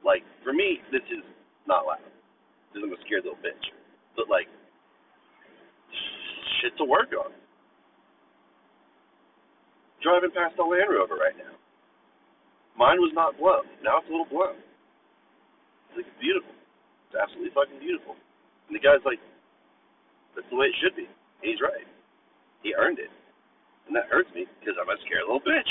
Like, 0.00 0.24
for 0.40 0.56
me, 0.56 0.80
this 0.88 1.04
is 1.12 1.22
not 1.68 1.84
loud. 1.84 2.02
Because 2.72 2.88
I'm 2.88 2.96
a 2.96 3.00
scared 3.04 3.28
little 3.28 3.38
bitch. 3.44 3.60
But, 4.16 4.32
like, 4.32 4.48
shit 6.64 6.72
to 6.80 6.88
work 6.88 7.12
on. 7.12 7.36
Driving 10.00 10.32
past 10.34 10.58
a 10.58 10.64
Land 10.64 10.90
Rover 10.90 11.14
right 11.14 11.36
now. 11.36 11.54
Mine 12.74 12.98
was 12.98 13.12
not 13.14 13.38
blown. 13.38 13.68
Now 13.84 14.00
it's 14.00 14.08
a 14.08 14.10
little 14.10 14.26
blown. 14.26 14.58
It's 15.92 16.02
like 16.02 16.10
beautiful. 16.18 16.50
It's 17.06 17.14
absolutely 17.20 17.52
fucking 17.52 17.78
beautiful. 17.78 18.16
And 18.66 18.74
the 18.74 18.82
guy's 18.82 19.04
like, 19.04 19.20
that's 20.34 20.48
the 20.48 20.56
way 20.56 20.72
it 20.72 20.76
should 20.80 20.96
be. 20.96 21.04
And 21.04 21.46
he's 21.46 21.60
right. 21.60 21.86
He 22.64 22.74
earned 22.74 22.98
it. 22.98 23.12
And 23.88 23.96
that 23.96 24.08
hurts 24.10 24.30
me 24.34 24.46
because 24.60 24.76
I'm 24.80 24.88
a 24.90 24.98
scared 25.06 25.26
little 25.26 25.42
bitch. 25.44 25.70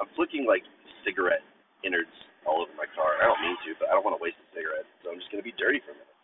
I'm 0.00 0.08
flicking 0.16 0.46
like 0.46 0.64
cigarette 1.04 1.44
innards 1.84 2.12
all 2.46 2.62
over 2.64 2.74
my 2.76 2.88
car. 2.96 3.20
I 3.22 3.28
don't 3.30 3.42
mean 3.42 3.56
to, 3.66 3.70
but 3.78 3.88
I 3.90 3.94
don't 3.94 4.04
want 4.06 4.16
to 4.18 4.22
waste 4.22 4.40
a 4.42 4.48
cigarette, 4.56 4.88
so 5.04 5.12
I'm 5.12 5.18
just 5.20 5.30
gonna 5.30 5.46
be 5.46 5.54
dirty 5.58 5.80
for 5.84 5.92
a 5.92 5.98
minute. 5.98 6.16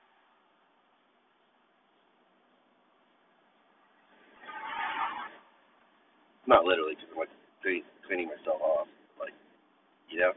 Not 6.46 6.64
literally, 6.66 6.96
because 6.96 7.10
I'm 7.12 7.20
like 7.22 7.34
cleaning, 7.62 7.86
cleaning 8.06 8.28
myself 8.32 8.60
off. 8.62 8.88
Like, 9.20 9.36
you 10.10 10.20
know. 10.20 10.32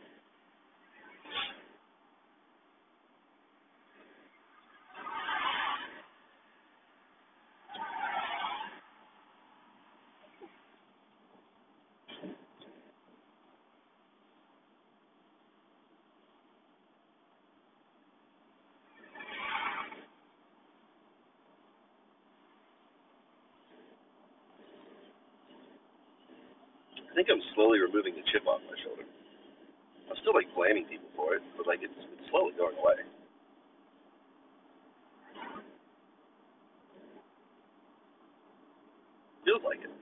I 26.99 27.11
think 27.15 27.29
I'm 27.31 27.43
slowly 27.61 27.77
removing 27.77 28.15
the 28.15 28.25
chip 28.33 28.41
off 28.47 28.59
my 28.65 28.75
shoulder. 28.83 29.05
I'm 30.09 30.17
still 30.21 30.33
like 30.33 30.49
blaming 30.55 30.85
people 30.89 31.05
for 31.15 31.35
it, 31.35 31.43
but 31.55 31.67
like 31.67 31.79
it's, 31.83 31.93
it's 31.93 32.29
slowly 32.31 32.53
going 32.57 32.73
away. 32.73 33.05
Feels 39.45 39.61
like 39.63 39.77
it. 39.85 39.93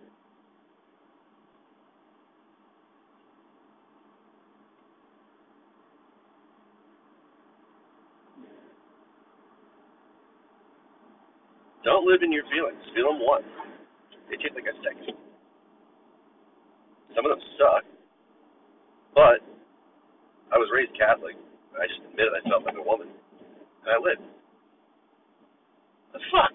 Don't 11.84 12.08
live 12.08 12.24
in 12.24 12.32
your 12.32 12.44
feelings. 12.52 12.80
Feel 12.96 13.12
them 13.12 13.20
once. 13.20 13.44
They 14.30 14.38
take 14.38 14.56
like 14.56 14.64
a 14.64 14.78
second. 14.80 15.29
Some 17.16 17.26
of 17.26 17.32
them 17.38 17.44
suck, 17.58 17.84
but 19.14 19.42
I 20.54 20.58
was 20.58 20.70
raised 20.74 20.98
Catholic. 20.98 21.36
I 21.76 21.88
just 21.88 22.02
admitted 22.10 22.34
I 22.34 22.50
felt 22.50 22.66
like 22.66 22.76
a 22.78 22.84
woman, 22.84 23.08
and 23.08 23.90
I 23.90 23.98
lived. 23.98 24.24
The 26.14 26.20
fuck? 26.32 26.54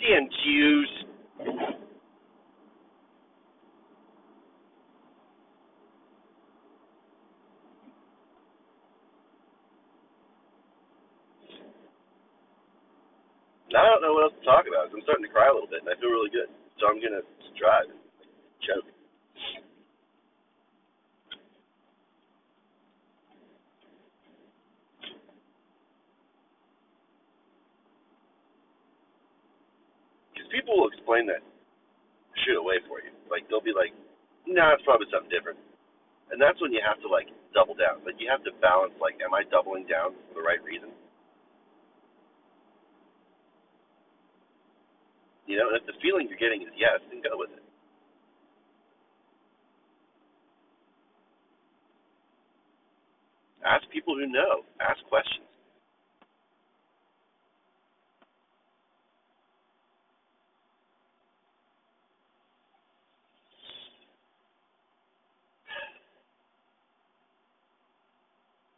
Damn 0.00 0.28
Jews. 0.44 0.90
I 13.76 13.84
don't 13.92 14.00
know 14.00 14.14
what 14.16 14.32
else 14.32 14.38
to 14.40 14.46
talk 14.46 14.64
about. 14.64 14.88
I'm 14.88 15.04
starting 15.04 15.26
to 15.26 15.32
cry 15.32 15.48
a 15.50 15.52
little 15.52 15.68
bit, 15.68 15.84
and 15.84 15.90
I 15.92 16.00
feel 16.00 16.08
really 16.08 16.32
good. 16.32 16.48
So 16.80 16.88
I'm 16.88 17.00
gonna 17.00 17.24
drive 17.58 17.88
choke. 18.64 18.88
Because 30.32 30.48
people 30.52 30.76
will 30.78 30.88
explain 30.92 31.26
that 31.28 31.42
shit 32.44 32.56
away 32.56 32.80
for 32.88 33.00
you. 33.02 33.12
Like 33.30 33.48
they'll 33.48 33.64
be 33.64 33.74
like, 33.76 33.92
"Nah, 34.46 34.74
it's 34.74 34.84
probably 34.84 35.08
something 35.12 35.30
different," 35.30 35.58
and 36.32 36.40
that's 36.40 36.60
when 36.62 36.72
you 36.72 36.82
have 36.84 37.00
to 37.02 37.08
like 37.08 37.28
double 37.54 37.74
down. 37.74 38.04
Like 38.04 38.20
you 38.20 38.28
have 38.30 38.44
to 38.44 38.52
balance. 38.60 38.94
Like, 39.00 39.20
am 39.22 39.34
I 39.34 39.44
doubling 39.50 39.86
down 39.86 40.14
for 40.30 40.40
the 40.40 40.46
right 40.46 40.62
reason? 40.64 40.90
You 45.46 45.58
know, 45.58 45.70
if 45.74 45.86
the 45.86 45.96
feeling 46.02 46.28
you're 46.30 46.40
getting 46.42 46.62
is 46.62 46.74
yes, 46.78 47.00
then 47.10 47.22
go 47.22 47.38
with 47.38 47.54
it. 47.54 47.64
Ask 53.64 53.86
people 53.90 54.14
who 54.16 54.26
know. 54.28 54.66
Ask 54.82 55.00
questions. 55.10 55.46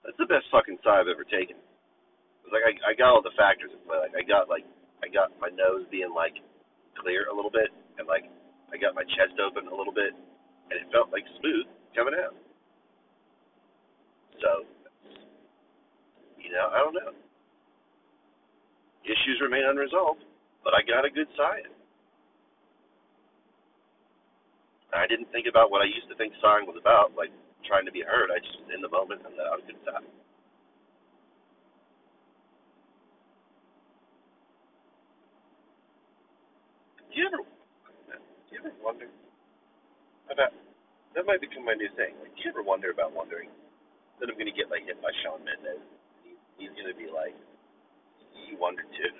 That's 0.04 0.18
the 0.18 0.28
best 0.30 0.46
fucking 0.52 0.78
sigh 0.84 1.00
I've 1.02 1.10
ever 1.12 1.24
taken. 1.28 1.56
Like 2.48 2.64
I, 2.64 2.72
I 2.90 2.92
got 2.96 3.12
all 3.12 3.22
the 3.24 3.34
factors 3.36 3.70
in 3.74 3.80
play. 3.84 4.00
Like 4.00 4.16
I 4.16 4.24
got 4.24 4.48
like 4.48 4.64
I 5.04 5.08
got 5.12 5.34
my 5.38 5.52
nose 5.52 5.84
being 5.92 6.12
like 6.16 6.36
clear 7.00 7.28
a 7.30 7.34
little 7.34 7.50
bit, 7.52 7.70
and 7.98 8.06
like 8.06 8.26
I 8.72 8.76
got 8.76 8.94
my 8.94 9.04
chest 9.16 9.38
open 9.40 9.66
a 9.66 9.74
little 9.74 9.94
bit, 9.94 10.12
and 10.12 10.74
it 10.76 10.86
felt 10.92 11.10
like 11.10 11.24
smooth 11.40 11.66
coming 11.96 12.14
out. 12.14 12.34
So, 14.42 14.62
you 16.38 16.50
know, 16.52 16.70
I 16.70 16.78
don't 16.78 16.94
know. 16.94 17.12
Issues 19.02 19.40
remain 19.40 19.64
unresolved, 19.66 20.22
but 20.62 20.74
I 20.74 20.84
got 20.86 21.04
a 21.04 21.10
good 21.10 21.26
sigh. 21.34 21.64
I 24.92 25.06
didn't 25.06 25.30
think 25.32 25.46
about 25.48 25.70
what 25.70 25.82
I 25.82 25.88
used 25.88 26.08
to 26.08 26.16
think 26.16 26.32
sighing 26.40 26.66
was 26.66 26.76
about, 26.80 27.12
like 27.16 27.30
trying 27.66 27.84
to 27.84 27.92
be 27.92 28.00
heard. 28.00 28.30
I 28.32 28.38
just 28.40 28.56
was 28.60 28.70
in 28.74 28.80
the 28.80 28.88
moment 28.88 29.20
and 29.24 29.34
out 29.40 29.60
a 29.60 29.66
good 29.66 29.80
sigh. 29.84 30.04
Do 37.12 37.14
you 37.20 37.26
ever, 37.26 37.42
do 37.42 38.50
you 38.52 38.58
ever 38.60 38.72
wonder 38.84 39.08
about? 40.30 40.52
That 41.18 41.26
might 41.26 41.42
become 41.42 41.66
my 41.66 41.74
new 41.74 41.90
thing. 41.98 42.14
Like, 42.22 42.30
do 42.38 42.46
you 42.46 42.50
ever 42.54 42.62
wonder 42.62 42.94
about 42.94 43.10
wondering 43.10 43.50
that 44.22 44.30
I'm 44.30 44.38
gonna 44.38 44.54
get 44.54 44.70
like 44.70 44.86
hit 44.86 45.02
by 45.02 45.10
Shawn 45.18 45.42
Mendes? 45.42 45.82
He, 46.22 46.38
he's 46.62 46.70
gonna 46.78 46.94
be 46.94 47.10
like, 47.10 47.34
"You 48.46 48.54
wonder 48.54 48.86
too." 48.86 49.10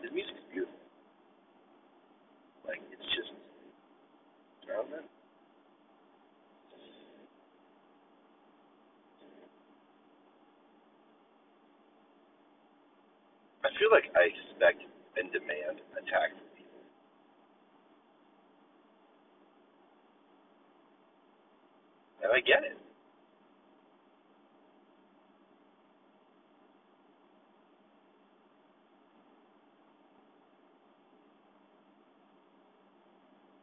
His 0.00 0.08
music's 0.08 0.40
beautiful. 0.48 0.72
Like, 2.64 2.80
it's 2.96 3.08
just, 3.12 3.36
I 4.72 4.80
don't 4.80 4.88
know. 4.88 5.04
feel 13.76 13.92
like 13.92 14.08
I 14.16 14.32
expect 14.32 14.80
and 15.20 15.28
demand 15.32 15.84
attack 16.00 16.32
from 16.32 16.48
people. 16.56 16.80
And 22.26 22.34
I 22.34 22.42
get 22.42 22.66
it. 22.66 22.74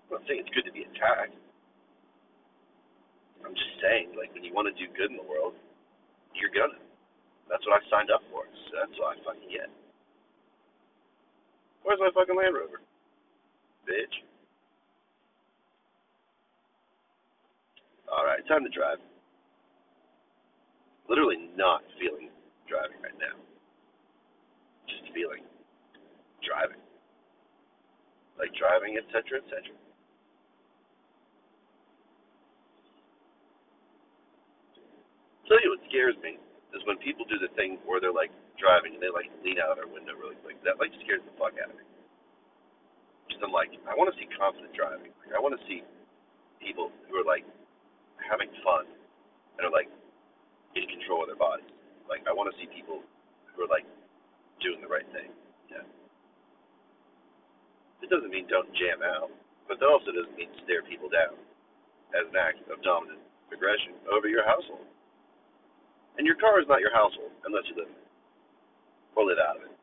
I'm 0.07 0.19
not 0.19 0.23
saying 0.27 0.43
it's 0.47 0.55
good 0.55 0.67
to 0.67 0.73
be 0.75 0.87
attacked. 0.87 1.35
I'm 3.43 3.55
just 3.55 3.75
saying, 3.83 4.15
like, 4.15 4.31
when 4.33 4.43
you 4.47 4.55
want 4.55 4.71
to 4.71 4.75
do 4.79 4.87
good 4.95 5.11
in 5.11 5.17
the 5.19 5.27
world, 5.27 5.55
you're 6.35 6.53
gonna. 6.53 6.79
That's 7.51 7.63
what 7.67 7.79
I 7.79 7.81
signed 7.91 8.11
up 8.11 8.23
for. 8.31 8.47
So 8.47 8.71
that's 8.79 8.95
what 8.99 9.15
I 9.15 9.15
fucking 9.25 9.51
get. 9.51 9.69
Where's 11.83 11.99
my 12.01 12.11
fucking 12.15 12.35
Land 12.35 12.55
Rover? 12.55 12.81
Bitch. 13.87 14.15
Alright, 18.13 18.45
time 18.45 18.61
to 18.61 18.69
drive. 18.69 19.01
Literally 21.09 21.49
not 21.57 21.81
feeling 21.97 22.29
driving 22.69 23.01
right 23.01 23.17
now. 23.17 23.33
Just 24.85 25.09
feeling 25.17 25.41
driving. 26.45 26.77
Like 28.37 28.53
driving, 28.53 29.01
etc., 29.01 29.41
etc. 29.41 29.73
Tell 35.49 35.57
you 35.65 35.73
what 35.73 35.81
scares 35.89 36.13
me 36.21 36.37
is 36.77 36.81
when 36.85 37.01
people 37.01 37.25
do 37.25 37.41
the 37.41 37.49
thing 37.57 37.81
where 37.89 37.97
they're 37.97 38.13
like 38.13 38.31
driving 38.61 38.93
and 38.93 39.01
they 39.01 39.09
like 39.09 39.29
lean 39.41 39.57
out 39.57 39.73
of 39.73 39.77
their 39.81 39.89
window 39.89 40.13
really 40.13 40.37
quick. 40.45 40.61
That 40.61 40.77
like 40.77 40.93
scares 41.01 41.25
the 41.25 41.33
fuck 41.41 41.57
out 41.57 41.73
of 41.73 41.77
me. 41.81 41.85
Just 43.33 43.41
I'm 43.41 43.49
like, 43.49 43.73
I 43.89 43.97
want 43.97 44.13
to 44.13 44.15
see 44.21 44.29
confident 44.37 44.69
driving. 44.77 45.09
Like 45.25 45.33
I 45.33 45.41
want 45.41 45.57
to 45.57 45.61
see 45.65 45.81
people 46.61 46.93
who 47.09 47.17
are 47.17 47.27
like 47.27 47.45
having 48.27 48.49
fun 48.63 48.87
and 49.57 49.67
are 49.67 49.73
like 49.73 49.89
in 50.75 50.85
control 50.89 51.23
of 51.23 51.29
their 51.29 51.39
bodies. 51.39 51.69
Like 52.09 52.25
I 52.27 52.33
want 52.33 52.51
to 52.51 52.55
see 52.57 52.67
people 52.71 53.03
who 53.53 53.57
are 53.63 53.71
like 53.71 53.85
doing 54.59 54.81
the 54.81 54.89
right 54.89 55.05
thing. 55.13 55.29
Yeah. 55.69 55.85
It 58.01 58.09
doesn't 58.09 58.31
mean 58.31 58.49
don't 58.49 58.69
jam 58.75 59.03
out, 59.03 59.31
but 59.67 59.79
that 59.79 59.87
also 59.87 60.11
doesn't 60.11 60.35
mean 60.35 60.51
stare 60.65 60.83
people 60.83 61.07
down 61.07 61.37
as 62.13 62.27
an 62.29 62.37
act 62.37 62.61
of 62.69 62.81
dominant 62.83 63.21
aggression 63.53 63.95
over 64.09 64.27
your 64.27 64.45
household. 64.45 64.85
And 66.17 66.25
your 66.25 66.37
car 66.37 66.61
is 66.61 66.67
not 66.69 66.81
your 66.81 66.93
household 66.93 67.33
unless 67.45 67.65
you 67.69 67.75
live 67.77 67.89
in 67.89 67.97
it 67.97 68.09
or 69.15 69.25
live 69.25 69.41
out 69.41 69.57
of 69.57 69.63
it. 69.65 69.75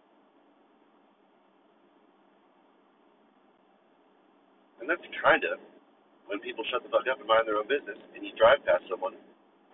And 4.80 4.88
that's 4.88 5.02
kind 5.22 5.44
of 5.44 5.58
when 6.30 6.38
people 6.38 6.62
shut 6.70 6.86
the 6.86 6.90
fuck 6.94 7.10
up 7.10 7.18
and 7.18 7.26
mind 7.26 7.44
their 7.44 7.58
own 7.58 7.66
business 7.66 7.98
and 8.14 8.22
you 8.22 8.30
drive 8.38 8.62
past 8.62 8.86
someone 8.86 9.18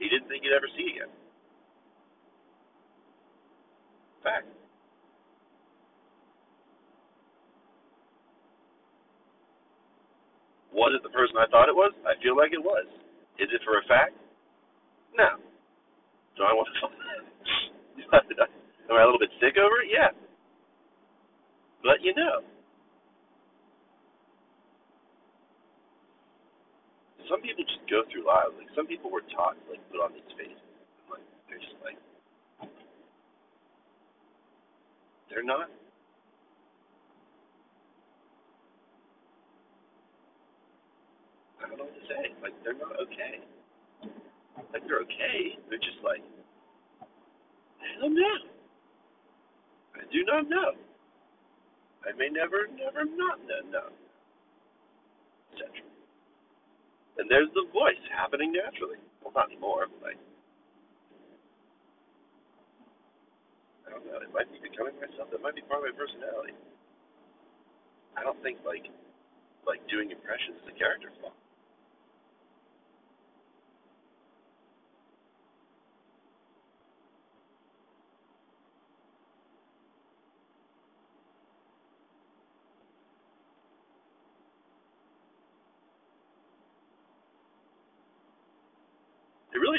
you 0.00 0.08
didn't 0.08 0.28
think 0.28 0.44
you'd 0.44 0.56
ever 0.56 0.68
see 0.76 0.92
again. 0.92 1.12
Fact. 4.20 4.48
Was 10.72 10.92
it 10.92 11.00
the 11.00 11.12
person 11.12 11.40
I 11.40 11.48
thought 11.48 11.72
it 11.72 11.76
was? 11.76 11.92
I 12.04 12.12
feel 12.20 12.36
like 12.36 12.52
it 12.52 12.60
was. 12.60 12.84
Is 13.40 13.48
it 13.48 13.64
for 13.64 13.80
a 13.80 13.84
fact? 13.88 14.12
No. 15.16 15.40
Do 16.36 16.44
I 16.44 16.52
want 16.52 16.68
to? 16.68 16.88
Am 18.92 18.94
I 18.96 19.02
a 19.02 19.06
little 19.08 19.20
bit 19.20 19.32
sick 19.40 19.56
over 19.56 19.80
it? 19.80 19.88
Yeah. 19.88 20.12
But 21.80 22.04
you 22.04 22.12
know, 22.12 22.44
some 27.28 27.42
people 27.42 27.64
just 27.64 27.84
go 27.90 28.02
through 28.12 28.26
life. 28.26 28.52
Like 28.58 28.70
some 28.76 28.86
people 28.86 29.10
were 29.10 29.24
taught 29.34 29.56
like 29.70 29.82
put 29.90 30.00
on 30.00 30.12
these 30.14 30.30
faces. 30.38 30.62
Like 31.10 31.24
they're 31.48 31.58
just 31.62 31.78
like 31.84 31.98
they're 35.30 35.44
not. 35.46 35.70
I 41.62 41.68
don't 41.68 41.78
know 41.78 41.84
what 41.84 41.94
to 41.94 42.06
say. 42.08 42.34
Like 42.42 42.54
they're 42.64 42.78
not 42.78 42.94
okay. 43.08 43.42
Like 44.72 44.82
they're 44.86 45.02
okay. 45.02 45.58
They're 45.68 45.82
just 45.82 46.02
like 46.04 46.22
I 47.80 48.00
don't 48.00 48.14
know. 48.14 48.38
I 49.96 50.04
do 50.12 50.24
not 50.24 50.48
know. 50.48 50.72
I 52.06 52.12
may 52.16 52.28
never, 52.30 52.68
never 52.76 53.04
not 53.04 53.40
know. 53.72 53.90
etc. 55.52 55.95
And 57.16 57.28
there's 57.32 57.48
the 57.56 57.64
voice 57.72 58.00
happening 58.12 58.52
naturally. 58.52 59.00
Well, 59.24 59.32
not 59.32 59.48
anymore, 59.48 59.88
but 59.88 60.12
like, 60.12 60.20
I 63.86 63.90
don't 63.92 64.04
know. 64.04 64.20
It 64.20 64.32
might 64.32 64.48
be 64.52 64.60
becoming 64.60 64.96
myself. 65.00 65.32
That 65.32 65.40
might 65.40 65.56
be 65.56 65.64
part 65.64 65.84
of 65.84 65.92
my 65.92 65.96
personality. 65.96 66.52
I 68.16 68.24
don't 68.24 68.40
think 68.44 68.60
like, 68.64 68.84
like 69.64 69.80
doing 69.88 70.12
impressions 70.12 70.60
is 70.64 70.72
a 70.72 70.76
character 70.76 71.12
flaw. 71.20 71.32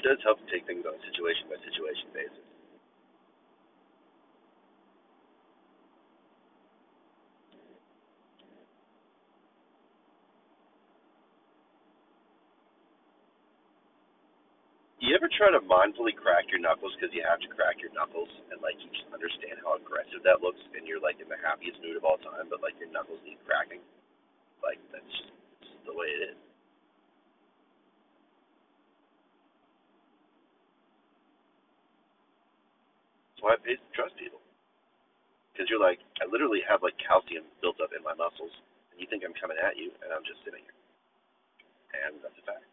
Does 0.08 0.24
help 0.24 0.40
to 0.40 0.48
take 0.48 0.64
things 0.64 0.88
on 0.88 0.96
a 0.96 1.04
situation 1.04 1.52
by 1.52 1.60
situation 1.68 2.08
basis. 2.16 2.48
You 15.04 15.16
ever 15.16 15.28
try 15.28 15.52
to 15.52 15.64
mindfully 15.68 16.16
crack 16.16 16.52
your 16.52 16.60
knuckles 16.60 16.92
because 16.96 17.14
you 17.16 17.24
have 17.28 17.40
to 17.40 17.48
crack 17.52 17.80
your 17.80 17.92
knuckles 17.92 18.28
and 18.52 18.60
like 18.64 18.76
you 18.80 18.88
just 18.92 19.08
understand 19.12 19.60
how 19.64 19.76
aggressive 19.76 20.24
that 20.24 20.40
looks 20.40 20.60
and 20.76 20.88
you're 20.88 21.04
like 21.04 21.20
in 21.20 21.28
the 21.28 21.40
happiest 21.40 21.80
mood 21.84 22.00
of 22.00 22.04
all 22.08 22.20
time, 22.24 22.48
but 22.48 22.64
like 22.64 22.76
your 22.80 22.92
knuckles 22.92 23.20
need 23.28 23.40
cracking? 23.44 23.84
Like 24.64 24.80
that's 24.92 25.08
just 25.64 25.80
the 25.88 25.96
way 25.96 26.08
it 26.12 26.36
is. 26.36 26.47
That's 33.38 33.46
why 33.46 33.54
I 33.54 33.62
pay 33.62 33.78
trust 33.94 34.18
people. 34.18 34.42
Because 35.54 35.70
you're 35.70 35.82
like, 35.82 36.02
I 36.22 36.26
literally 36.26 36.66
have 36.66 36.82
like 36.82 36.98
calcium 36.98 37.46
built 37.62 37.78
up 37.80 37.94
in 37.94 38.02
my 38.02 38.18
muscles, 38.18 38.54
and 38.92 38.98
you 38.98 39.06
think 39.06 39.22
I'm 39.22 39.38
coming 39.38 39.62
at 39.62 39.78
you, 39.78 39.94
and 40.02 40.10
I'm 40.10 40.26
just 40.26 40.42
sitting 40.42 40.66
here. 40.66 40.78
And 42.06 42.20
that's 42.22 42.38
a 42.38 42.46
fact. 42.46 42.66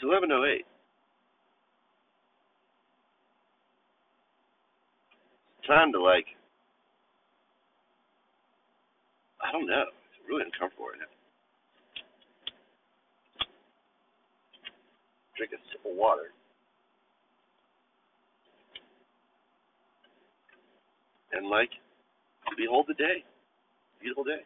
It's 0.00 0.04
11:08. 0.04 0.64
Time 5.66 5.92
to 5.92 6.00
like, 6.00 6.26
I 9.42 9.50
don't 9.50 9.66
know. 9.66 9.82
It's 9.82 10.28
really 10.28 10.44
uncomfortable 10.44 10.86
right 10.86 11.00
now. 11.00 11.06
Drink 15.36 15.52
a 15.52 15.56
sip 15.72 15.84
of 15.84 15.96
water. 15.96 16.30
And 21.32 21.48
like, 21.48 21.70
behold 22.56 22.86
the 22.88 22.94
day. 22.94 23.24
Beautiful 24.00 24.24
day. 24.24 24.42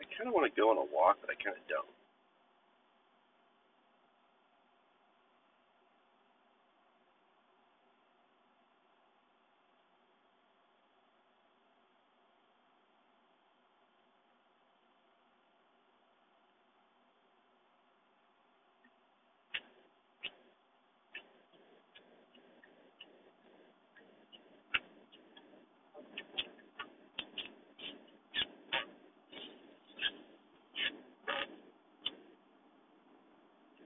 I 0.00 0.04
kind 0.20 0.28
of 0.28 0.36
want 0.36 0.44
to 0.44 0.60
go 0.60 0.68
on 0.68 0.76
a 0.76 0.84
walk, 0.92 1.16
but 1.24 1.32
I 1.32 1.36
kind 1.40 1.56
of 1.56 1.64
don't. 1.64 1.99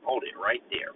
Hold 0.04 0.24
it 0.24 0.38
right 0.40 0.62
there. 0.70 0.94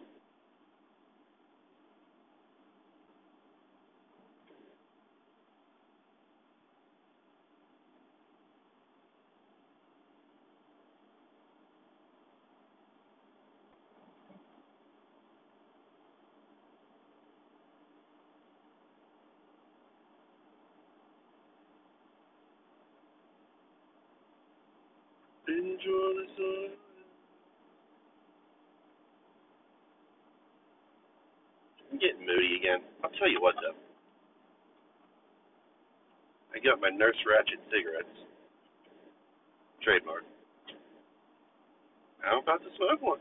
Enjoy 25.48 25.78
the 26.16 26.26
sun. 26.36 26.70
I'm 31.92 31.98
getting 31.98 32.17
moody 32.28 32.60
again. 32.60 32.84
I'll 33.02 33.10
tell 33.16 33.28
you 33.30 33.40
what 33.40 33.56
though. 33.56 33.76
I 36.52 36.60
got 36.60 36.80
my 36.80 36.90
Nurse 36.90 37.16
Ratched 37.24 37.60
cigarettes. 37.72 38.12
Trademark. 39.82 40.24
I'm 42.24 42.42
about 42.42 42.60
to 42.60 42.68
smoke 42.76 43.00
one. 43.00 43.20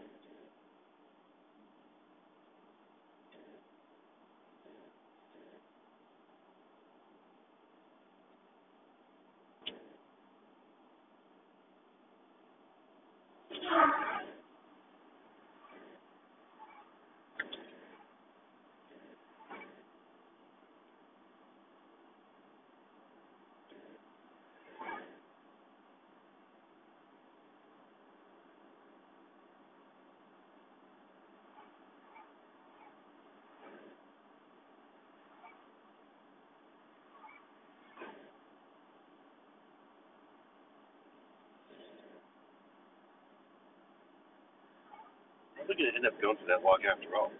Probably 45.68 45.74
gonna 45.74 45.86
end 45.98 46.06
up 46.06 46.22
going 46.22 46.38
for 46.38 46.45
that 46.45 46.61
walk 46.61 46.82
after 46.86 47.10
all. 47.18 47.34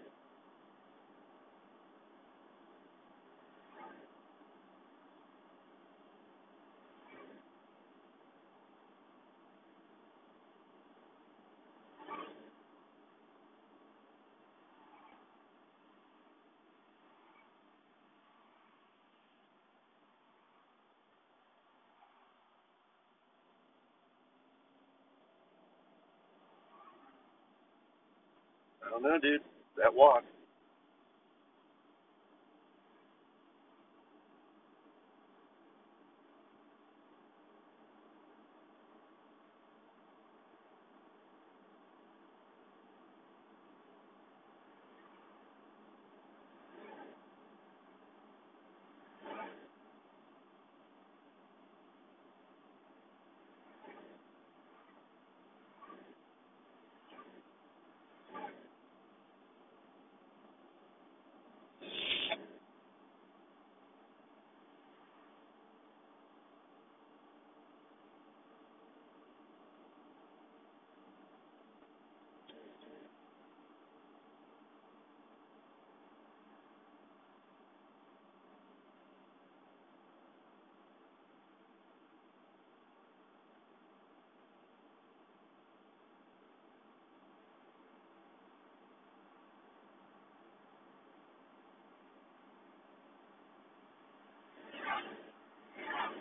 I 28.88 28.92
don't 28.92 29.04
know, 29.04 29.20
dude. 29.20 29.42
That 29.78 29.94
walk. 29.94 30.24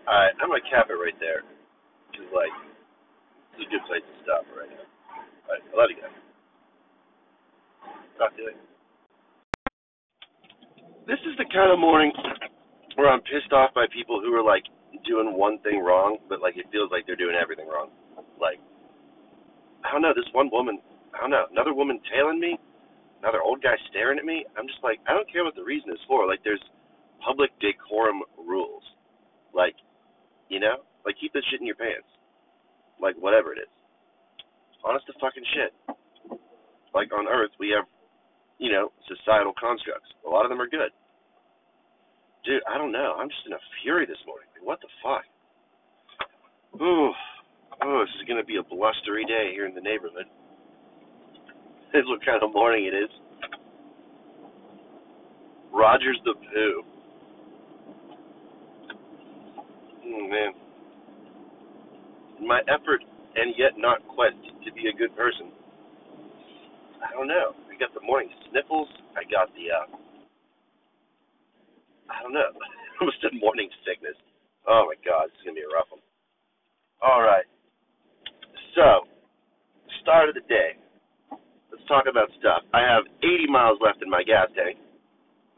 Alright, 0.07 0.39
I'm 0.39 0.47
gonna 0.47 0.63
cap 0.71 0.87
it 0.87 0.95
right 0.95 1.17
there. 1.19 1.43
Cause 2.15 2.31
like, 2.31 2.55
it's 3.53 3.67
a 3.67 3.69
good 3.69 3.83
place 3.91 4.07
to 4.07 4.15
stop 4.23 4.47
right 4.55 4.71
now. 4.71 4.87
Alright, 5.43 5.63
I 5.67 5.73
love 5.75 5.91
you 5.91 5.99
guys. 5.99 6.15
Talk 8.15 8.31
to 8.33 8.39
you 8.39 8.47
later. 8.47 8.63
This 11.03 11.19
is 11.27 11.35
the 11.35 11.47
kind 11.51 11.75
of 11.75 11.79
morning 11.79 12.15
where 12.95 13.11
I'm 13.11 13.19
pissed 13.27 13.51
off 13.51 13.75
by 13.75 13.85
people 13.91 14.23
who 14.23 14.31
are 14.31 14.43
like 14.43 14.63
doing 15.03 15.35
one 15.35 15.59
thing 15.59 15.83
wrong, 15.83 16.23
but 16.31 16.39
like 16.39 16.55
it 16.55 16.71
feels 16.71 16.87
like 16.87 17.03
they're 17.03 17.19
doing 17.19 17.35
everything 17.35 17.67
wrong. 17.67 17.91
Like, 18.39 18.63
I 19.83 19.91
don't 19.91 20.01
know, 20.01 20.15
this 20.15 20.27
one 20.31 20.49
woman, 20.51 20.79
I 21.15 21.19
don't 21.19 21.31
know, 21.31 21.51
another 21.51 21.75
woman 21.75 21.99
tailing 22.07 22.39
me, 22.39 22.55
another 23.19 23.43
old 23.43 23.61
guy 23.61 23.75
staring 23.91 24.19
at 24.19 24.25
me. 24.25 24.45
I'm 24.55 24.67
just 24.67 24.79
like, 24.83 24.99
I 25.07 25.11
don't 25.11 25.27
care 25.31 25.43
what 25.43 25.55
the 25.55 25.67
reason 25.67 25.91
is 25.91 25.99
for. 26.07 26.27
Like, 26.27 26.43
there's 26.43 26.63
public 27.23 27.51
decorum 27.59 28.23
rules. 28.39 28.83
Like, 29.53 29.75
you 30.49 30.59
know, 30.59 30.83
like 31.05 31.15
keep 31.19 31.33
this 31.33 31.43
shit 31.51 31.61
in 31.61 31.67
your 31.67 31.75
pants. 31.77 32.07
like 33.01 33.15
whatever 33.19 33.53
it 33.53 33.59
is. 33.59 33.73
Honest 34.83 35.05
to 35.07 35.13
fucking 35.21 35.43
shit. 35.55 35.73
Like 36.93 37.11
on 37.13 37.27
Earth, 37.27 37.51
we 37.59 37.69
have, 37.75 37.85
you 38.59 38.71
know, 38.71 38.91
societal 39.07 39.53
constructs. 39.59 40.09
A 40.25 40.29
lot 40.29 40.45
of 40.45 40.49
them 40.49 40.61
are 40.61 40.67
good. 40.69 40.91
Dude, 42.45 42.63
I 42.69 42.77
don't 42.77 42.91
know. 42.91 43.15
I'm 43.17 43.29
just 43.29 43.45
in 43.45 43.53
a 43.53 43.63
fury 43.83 44.05
this 44.05 44.21
morning. 44.25 44.47
What 44.63 44.79
the 44.81 44.87
fuck? 45.03 45.25
Ooh, 46.81 47.11
oh, 47.83 47.99
this 48.05 48.15
is 48.21 48.27
gonna 48.27 48.45
be 48.45 48.57
a 48.57 48.63
blustery 48.63 49.25
day 49.25 49.51
here 49.53 49.65
in 49.67 49.75
the 49.75 49.81
neighborhood. 49.81 50.25
This 51.93 52.03
is 52.03 52.09
what 52.09 52.25
kind 52.25 52.43
of 52.43 52.53
morning 52.53 52.85
it 52.85 52.93
is. 52.95 53.09
Rogers 55.73 56.19
the 56.25 56.33
Pooh. 56.35 56.83
Oh 60.07 60.27
man. 60.27 60.51
My 62.47 62.61
effort 62.67 63.03
and 63.35 63.53
yet 63.57 63.77
not 63.77 64.05
quest 64.07 64.37
to 64.65 64.71
be 64.73 64.87
a 64.87 64.97
good 64.97 65.15
person. 65.15 65.51
I 67.03 67.11
don't 67.13 67.27
know. 67.27 67.53
I 67.69 67.77
got 67.77 67.93
the 67.93 68.01
morning 68.05 68.29
sniffles. 68.49 68.89
I 69.15 69.23
got 69.29 69.53
the 69.53 69.69
uh 69.69 69.87
I 72.09 72.23
don't 72.23 72.33
know. 72.33 72.51
Almost 73.01 73.17
said 73.21 73.35
morning 73.39 73.69
sickness. 73.85 74.17
Oh 74.67 74.89
my 74.89 74.97
god, 75.05 75.29
this 75.29 75.39
is 75.39 75.45
gonna 75.45 75.59
be 75.59 75.67
a 75.67 75.73
rough 75.73 75.91
one. 75.91 76.01
All 77.01 77.21
right. 77.21 77.45
So, 78.75 79.05
start 80.01 80.29
of 80.29 80.35
the 80.35 80.45
day. 80.49 80.77
Let's 81.71 81.85
talk 81.87 82.05
about 82.09 82.29
stuff. 82.39 82.63
I 82.73 82.81
have 82.81 83.05
80 83.21 83.47
miles 83.49 83.77
left 83.81 84.01
in 84.01 84.09
my 84.09 84.23
gas 84.23 84.49
tank, 84.55 84.77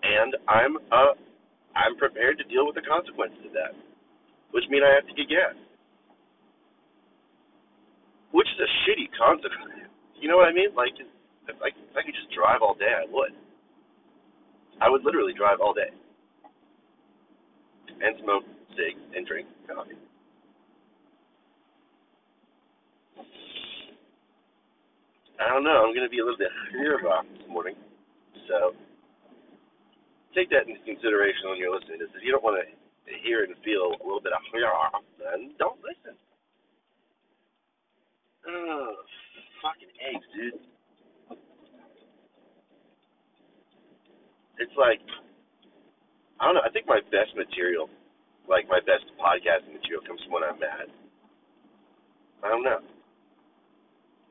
and 0.03 0.35
I'm 0.47 0.77
uh 0.91 1.15
I'm 1.75 1.95
prepared 1.97 2.37
to 2.39 2.45
deal 2.45 2.65
with 2.65 2.75
the 2.75 2.83
consequences 2.83 3.39
of 3.45 3.53
that, 3.53 3.73
which 4.51 4.65
mean 4.69 4.83
I 4.83 4.93
have 4.95 5.07
to 5.07 5.15
get 5.15 5.29
gas, 5.29 5.55
which 8.31 8.47
is 8.47 8.59
a 8.59 8.69
shitty 8.85 9.09
consequence. 9.17 9.89
You 10.19 10.27
know 10.27 10.37
what 10.37 10.49
I 10.49 10.53
mean? 10.53 10.75
Like, 10.75 10.93
if 10.99 11.57
I, 11.63 11.69
if 11.69 11.95
I 11.95 12.01
could 12.03 12.13
just 12.13 12.29
drive 12.35 12.61
all 12.61 12.75
day, 12.75 12.91
I 12.91 13.05
would. 13.09 13.33
I 14.81 14.89
would 14.89 15.03
literally 15.03 15.33
drive 15.33 15.59
all 15.61 15.73
day 15.73 15.91
and 17.99 18.15
smoke 18.23 18.43
cigs 18.75 19.01
and 19.15 19.27
drink 19.27 19.47
coffee. 19.67 19.99
I 25.39 25.47
don't 25.51 25.63
know. 25.63 25.87
I'm 25.87 25.95
going 25.95 26.03
to 26.03 26.11
be 26.11 26.19
a 26.19 26.25
little 26.25 26.39
bit 26.39 26.51
about 26.99 27.23
this 27.31 27.47
morning. 27.47 27.75
So 28.47 28.75
take 30.35 30.51
that 30.51 30.67
into 30.67 30.79
consideration 30.83 31.47
when 31.47 31.57
you're 31.57 31.71
listening 31.71 31.99
to 32.03 32.07
this. 32.11 32.23
You 32.23 32.31
don't 32.31 32.43
want 32.43 32.59
to 32.59 32.67
hear 33.23 33.43
and 33.43 33.55
feel 33.65 33.97
a 33.97 34.03
little 34.05 34.21
bit 34.21 34.33
of 34.33 34.41
then 35.17 35.53
don't 35.57 35.79
listen. 35.81 36.15
Oh, 38.47 38.95
fucking 39.61 39.93
eggs, 39.99 40.25
dude. 40.33 40.59
It's 44.59 44.75
like 44.77 44.99
I 46.39 46.45
don't 46.45 46.55
know. 46.55 46.63
I 46.63 46.71
think 46.71 46.87
my 46.87 47.03
best 47.11 47.35
material, 47.35 47.89
like 48.47 48.63
my 48.71 48.79
best 48.79 49.03
podcasting 49.19 49.75
material, 49.75 50.03
comes 50.07 50.23
from 50.23 50.31
when 50.31 50.43
I'm 50.43 50.59
mad. 50.59 50.87
I 52.43 52.47
don't 52.47 52.63
know. 52.63 52.79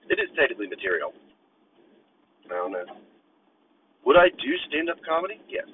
It 0.08 0.16
is 0.16 0.32
technically 0.32 0.68
material. 0.68 1.12
I 2.48 2.56
don't 2.56 2.72
know. 2.72 2.88
Would 4.08 4.16
I 4.16 4.32
do 4.32 4.50
stand 4.72 4.88
up 4.88 4.96
comedy? 5.04 5.36
Yes. 5.52 5.68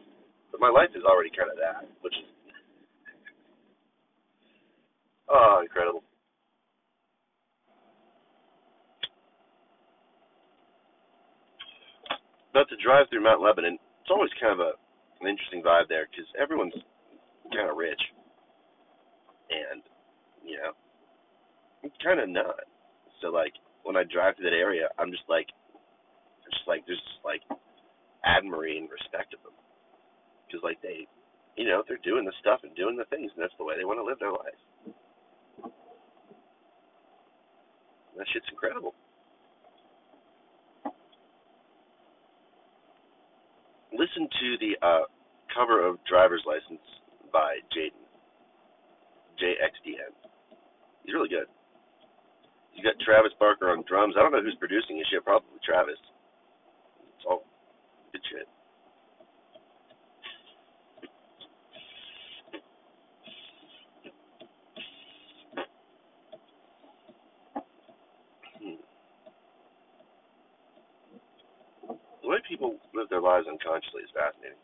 But 0.51 0.59
my 0.59 0.71
life 0.71 0.91
is 0.99 1.07
already 1.07 1.31
kind 1.31 1.51
of 1.51 1.57
that, 1.59 1.87
which 2.03 2.15
is. 2.19 2.34
Oh, 5.31 5.61
incredible. 5.63 6.05
But 12.53 12.69
to 12.71 12.77
drive 12.83 13.07
through 13.11 13.25
Mount 13.25 13.43
Lebanon, 13.43 13.79
it's 14.03 14.11
always 14.11 14.31
kind 14.41 14.53
of 14.55 14.61
a 14.61 14.73
an 15.21 15.29
interesting 15.29 15.63
vibe 15.63 15.89
there 15.89 16.07
because 16.11 16.27
everyone's 16.41 16.75
kind 17.55 17.71
of 17.71 17.77
rich, 17.77 18.01
and 19.51 19.83
you 20.45 20.57
know, 20.59 20.73
I'm 21.85 21.91
kind 22.05 22.21
of 22.21 22.29
not. 22.29 22.67
So 23.23 23.29
like, 23.31 23.55
when 23.85 23.97
I 23.97 24.05
drive 24.05 24.37
through 24.37 24.51
that 24.51 24.57
area, 24.57 24.89
I'm 24.99 25.11
just 25.11 25.25
like, 25.29 25.49
just 26.45 26.63
like 26.69 26.85
there's 26.87 27.01
just 27.01 27.25
like 27.25 27.43
admiring 28.27 28.87
and 28.87 28.93
respect 28.93 29.35
of 29.35 29.43
them, 29.45 29.57
because 30.47 30.63
like 30.65 30.81
they, 30.83 31.07
you 31.57 31.69
know, 31.69 31.83
they're 31.89 32.03
doing 32.05 32.25
the 32.27 32.37
stuff 32.41 32.61
and 32.65 32.75
doing 32.77 32.97
the 32.97 33.09
things, 33.11 33.33
and 33.35 33.43
that's 33.43 33.57
the 33.59 33.65
way 33.67 33.77
they 33.79 33.87
want 33.89 34.01
to 34.01 34.07
live 34.07 34.21
their 34.21 34.33
life. 34.35 34.61
That 38.17 38.27
shit's 38.33 38.47
incredible. 38.51 38.95
Listen 43.93 44.29
to 44.29 44.49
the 44.61 44.87
uh, 44.87 45.07
cover 45.55 45.87
of 45.87 45.99
Driver's 46.09 46.43
License 46.47 46.83
by 47.33 47.59
Jaden. 47.77 48.05
JXDN. 49.39 50.15
He's 51.05 51.15
really 51.15 51.29
good. 51.29 51.47
You 52.75 52.83
got 52.83 52.95
Travis 53.05 53.33
Barker 53.39 53.71
on 53.71 53.85
drums. 53.87 54.15
I 54.19 54.23
don't 54.23 54.33
know 54.33 54.43
who's 54.43 54.57
producing 54.59 54.99
his 54.99 55.07
shit. 55.11 55.25
Probably 55.25 55.49
Travis. 55.65 55.99
It's 57.17 57.27
all 57.29 57.45
good 58.13 58.23
shit. 58.31 58.49
Hmm. 68.59 68.81
The 72.23 72.29
way 72.29 72.33
people 72.49 72.77
live 72.95 73.09
their 73.09 73.21
lives 73.21 73.47
unconsciously 73.49 74.03
is 74.03 74.11
fascinating. 74.15 74.59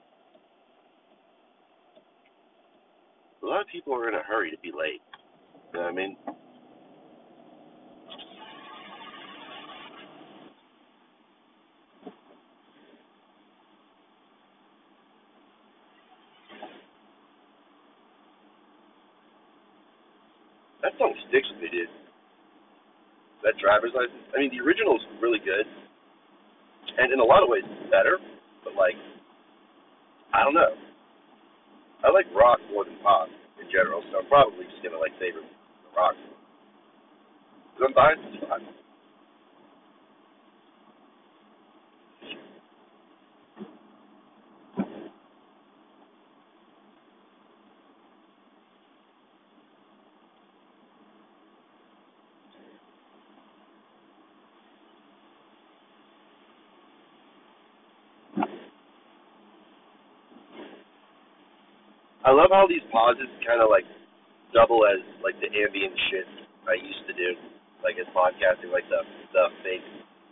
A 3.42 3.46
lot 3.46 3.60
of 3.62 3.68
people 3.68 3.94
are 3.94 4.08
in 4.08 4.14
a 4.14 4.22
hurry 4.22 4.50
to 4.50 4.58
be 4.58 4.70
late. 4.70 5.00
You 5.72 5.80
know 5.80 5.86
what 5.86 5.92
I 5.92 5.94
mean? 5.94 6.16
That 20.82 20.92
song 20.98 21.14
sticks 21.28 21.48
with 21.52 21.62
me, 21.62 21.68
dude. 21.70 21.88
That 23.44 23.54
driver's 23.60 23.92
license. 23.94 24.20
I 24.36 24.40
mean, 24.40 24.50
the 24.52 24.64
original 24.64 24.96
is 24.96 25.02
really 25.20 25.40
good, 25.40 25.64
and 27.00 27.12
in 27.12 27.20
a 27.20 27.24
lot 27.26 27.42
of 27.42 27.50
ways 27.50 27.64
better. 27.90 28.20
But 28.64 28.76
like, 28.76 28.96
I 30.34 30.44
don't 30.44 30.54
know. 30.54 30.74
I 32.04 32.12
like 32.12 32.26
rock 32.36 32.60
more 32.72 32.84
than 32.84 32.96
pop 33.02 33.28
in 33.60 33.66
general, 33.72 34.02
so 34.12 34.20
I'm 34.20 34.28
probably 34.28 34.64
just 34.70 34.82
gonna 34.84 35.00
like 35.00 35.14
favor 35.20 35.40
the 35.42 35.90
rock. 35.96 36.16
Cause 37.76 37.84
I'm 37.88 37.94
biased 37.94 38.22
as 38.36 38.48
fuck. 38.48 38.62
Love 62.40 62.56
how 62.56 62.64
these 62.64 62.84
pauses 62.88 63.28
kind 63.44 63.60
of 63.60 63.68
like 63.68 63.84
double 64.56 64.88
as 64.88 65.04
like 65.20 65.36
the 65.44 65.52
ambient 65.52 65.92
shit 66.08 66.24
I 66.64 66.80
used 66.80 67.04
to 67.04 67.12
do, 67.12 67.36
like 67.84 68.00
as 68.00 68.08
podcasting, 68.16 68.72
like 68.72 68.88
the 68.88 69.04
the 69.36 69.44
fake 69.60 69.84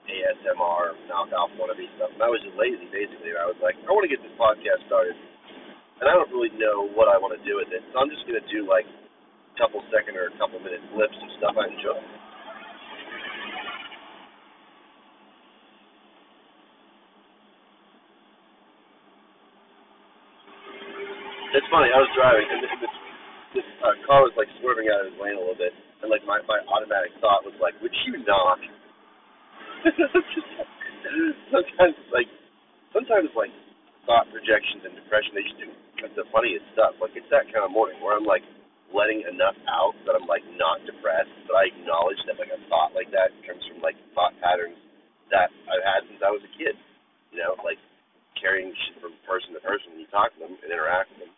ASMR 0.09 0.97
knockoff 1.05 1.53
wannabe 1.61 1.85
stuff. 2.01 2.09
And 2.17 2.25
I 2.25 2.33
was 2.33 2.41
just 2.41 2.57
lazy 2.57 2.89
basically. 2.89 3.37
And 3.37 3.41
I 3.45 3.47
was 3.47 3.61
like, 3.61 3.77
I 3.85 3.93
want 3.93 4.09
to 4.09 4.13
get 4.13 4.25
this 4.25 4.33
podcast 4.41 4.89
started, 4.89 5.13
and 6.01 6.09
I 6.09 6.17
don't 6.17 6.33
really 6.33 6.53
know 6.57 6.89
what 6.97 7.13
I 7.13 7.21
want 7.21 7.37
to 7.37 7.43
do 7.45 7.61
with 7.61 7.69
it, 7.77 7.85
so 7.93 8.01
I'm 8.01 8.09
just 8.09 8.25
gonna 8.25 8.45
do 8.49 8.65
like 8.65 8.89
a 8.89 9.55
couple 9.61 9.85
second 9.93 10.17
or 10.17 10.33
a 10.33 10.35
couple 10.41 10.57
minute 10.65 10.81
clips 10.97 11.17
of 11.21 11.29
stuff 11.37 11.61
I 11.61 11.69
enjoy. 11.69 12.01
It's 21.59 21.67
funny. 21.75 21.91
I 21.91 21.99
was 21.99 22.13
driving, 22.15 22.47
and 22.55 22.63
this, 22.63 22.71
this, 22.79 22.95
this 23.59 23.67
uh, 23.83 23.99
car 24.07 24.23
was 24.23 24.31
like 24.39 24.47
swerving 24.63 24.87
out 24.95 25.03
of 25.03 25.11
his 25.11 25.19
lane 25.19 25.35
a 25.35 25.43
little 25.43 25.59
bit, 25.59 25.75
and 25.75 26.07
like 26.07 26.23
my 26.23 26.39
my 26.47 26.63
automatic 26.71 27.11
thought 27.19 27.43
was 27.43 27.59
like, 27.59 27.75
"Would 27.83 27.91
you 28.07 28.23
not?" 28.23 28.63
sometimes 31.51 31.99
like 32.15 32.31
sometimes 32.95 33.35
like 33.35 33.51
thought 34.07 34.31
projections 34.31 34.87
and 34.87 34.95
depression, 34.95 35.35
they 35.35 35.43
just 35.43 35.59
do 35.59 35.67
the 36.15 36.31
funniest 36.31 36.63
stuff. 36.79 36.95
Like 37.03 37.19
it's 37.19 37.27
that 37.35 37.51
kind 37.51 37.67
of 37.67 37.75
morning 37.75 37.99
where 38.07 38.15
I'm 38.15 38.23
like 38.23 38.47
letting 38.95 39.27
enough 39.27 39.59
out 39.67 39.99
that 40.07 40.15
I'm 40.15 40.31
like 40.31 40.47
not 40.55 40.87
depressed, 40.87 41.35
but 41.51 41.59
I 41.59 41.75
acknowledge 41.75 42.23
that 42.31 42.39
like 42.39 42.55
a 42.55 42.61
thought 42.71 42.95
like 42.95 43.11
that 43.11 43.35
comes 43.43 43.67
from 43.67 43.83
like 43.83 43.99
thought 44.15 44.39
patterns 44.39 44.79
that 45.35 45.51
I've 45.67 45.83
had 45.83 46.07
since 46.07 46.23
I 46.23 46.31
was 46.31 46.47
a 46.47 46.53
kid. 46.55 46.79
You 47.35 47.43
know, 47.43 47.59
like 47.67 47.83
carrying 48.39 48.71
shit 48.71 49.03
from 49.03 49.19
person 49.27 49.59
to 49.59 49.61
person, 49.67 49.99
you 49.99 50.07
talk 50.15 50.31
to 50.39 50.47
them 50.47 50.55
and 50.55 50.71
interact 50.71 51.11
with 51.19 51.27
them 51.27 51.38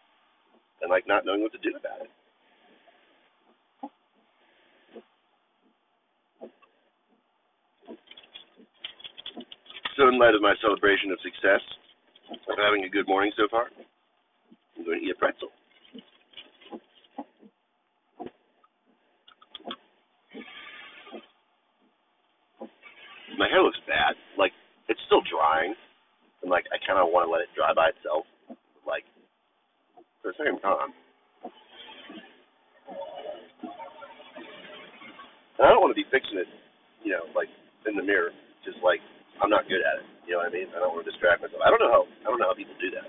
and 0.83 0.91
like 0.91 1.07
not 1.07 1.25
knowing 1.25 1.43
what 1.43 1.53
to 1.53 1.59
do 1.59 1.77
about 1.77 2.03
it. 2.03 2.11
So, 10.01 10.09
in 10.09 10.19
light 10.19 10.35
of 10.35 10.41
my 10.41 10.55
celebration 10.65 11.13
of 11.13 11.21
success, 11.21 11.61
I'm 12.33 12.57
having 12.57 12.85
a 12.85 12.89
good 12.89 13.07
morning 13.07 13.33
so 13.37 13.45
far. 13.51 13.69
I'm 14.79 14.85
going 14.85 15.01
to 15.01 15.05
eat 15.05 15.13
a 15.13 15.19
pretzel. 15.19 15.53
My 23.37 23.49
hair 23.53 23.61
looks 23.61 23.77
bad. 23.87 24.17
Like, 24.39 24.53
it's 24.89 25.01
still 25.05 25.21
drying. 25.29 25.75
And, 26.41 26.51
like, 26.51 26.65
I 26.73 26.81
kind 26.81 26.97
of 26.97 27.13
want 27.13 27.29
to 27.29 27.31
let 27.31 27.45
it 27.45 27.53
dry 27.53 27.75
by 27.77 27.93
itself. 27.93 28.25
Like, 28.89 29.05
the 30.25 30.35
same 30.37 30.61
time, 30.61 30.93
and 35.59 35.63
I 35.65 35.71
don't 35.73 35.81
want 35.81 35.93
to 35.93 36.01
be 36.01 36.09
fixing 36.13 36.41
it, 36.41 36.49
you 37.05 37.13
know, 37.17 37.25
like 37.33 37.49
in 37.89 37.97
the 37.97 38.05
mirror, 38.05 38.33
just 38.65 38.81
like 38.85 39.01
I'm 39.41 39.49
not 39.49 39.65
good 39.69 39.81
at 39.81 40.05
it. 40.05 40.07
You 40.29 40.37
know 40.37 40.45
what 40.45 40.53
I 40.53 40.57
mean? 40.57 40.69
I 40.77 40.79
don't 40.85 40.93
want 40.93 41.03
to 41.05 41.11
distract 41.11 41.41
myself. 41.41 41.65
I 41.65 41.73
don't 41.73 41.81
know 41.81 41.93
how 41.93 42.05
I 42.25 42.27
don't 42.29 42.41
know 42.41 42.49
how 42.53 42.57
people 42.59 42.77
do 42.77 42.93
that. 42.97 43.09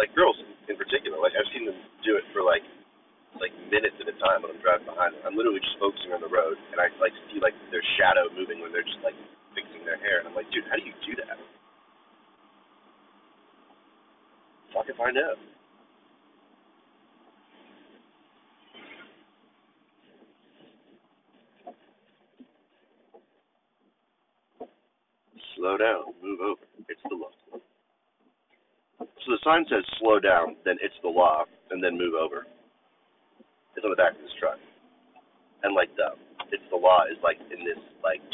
Like 0.00 0.12
girls 0.16 0.36
in 0.68 0.76
particular, 0.80 1.20
like 1.20 1.36
I've 1.36 1.48
seen 1.52 1.68
them 1.68 1.78
do 2.04 2.16
it 2.16 2.24
for 2.32 2.40
like 2.42 2.64
like 3.40 3.52
minutes 3.72 3.96
at 4.00 4.08
a 4.08 4.16
time 4.20 4.44
when 4.44 4.52
I'm 4.52 4.60
driving 4.60 4.88
behind 4.88 5.16
them. 5.16 5.22
I'm 5.24 5.36
literally 5.36 5.60
just 5.60 5.76
focusing 5.80 6.12
on 6.12 6.20
the 6.20 6.32
road, 6.32 6.56
and 6.72 6.80
I 6.80 6.88
like 7.00 7.14
see 7.32 7.40
like 7.40 7.56
their 7.72 7.84
shadow 8.00 8.28
moving 8.32 8.60
when 8.60 8.72
they're 8.72 8.84
just 8.86 9.00
like 9.04 9.16
fixing 9.56 9.84
their 9.84 10.00
hair, 10.00 10.20
and 10.20 10.28
I'm 10.28 10.36
like, 10.36 10.48
dude, 10.52 10.68
how 10.68 10.76
do 10.76 10.84
you 10.84 10.96
do 11.04 11.14
that? 11.24 11.36
Fuck 14.74 14.86
if 14.88 15.00
I 15.00 15.10
know. 15.10 15.34
Slow 25.56 25.76
down, 25.76 26.16
move 26.22 26.40
over. 26.40 26.64
It's 26.88 27.00
the 27.08 27.16
law. 27.16 27.30
So 28.98 29.26
the 29.30 29.38
sign 29.44 29.64
says 29.70 29.84
slow 30.00 30.18
down, 30.18 30.56
then 30.64 30.76
it's 30.82 30.96
the 31.02 31.08
law, 31.08 31.44
and 31.70 31.82
then 31.84 31.94
move 31.94 32.14
over. 32.18 32.46
It's 33.76 33.84
on 33.84 33.90
the 33.90 33.96
back 33.96 34.16
of 34.16 34.22
this 34.22 34.34
truck. 34.40 34.58
And 35.62 35.74
like 35.74 35.94
the 35.94 36.18
it's 36.50 36.66
the 36.74 36.76
law 36.76 37.06
is 37.06 37.16
like 37.22 37.38
in 37.54 37.62
this 37.62 37.78
like 38.02 38.24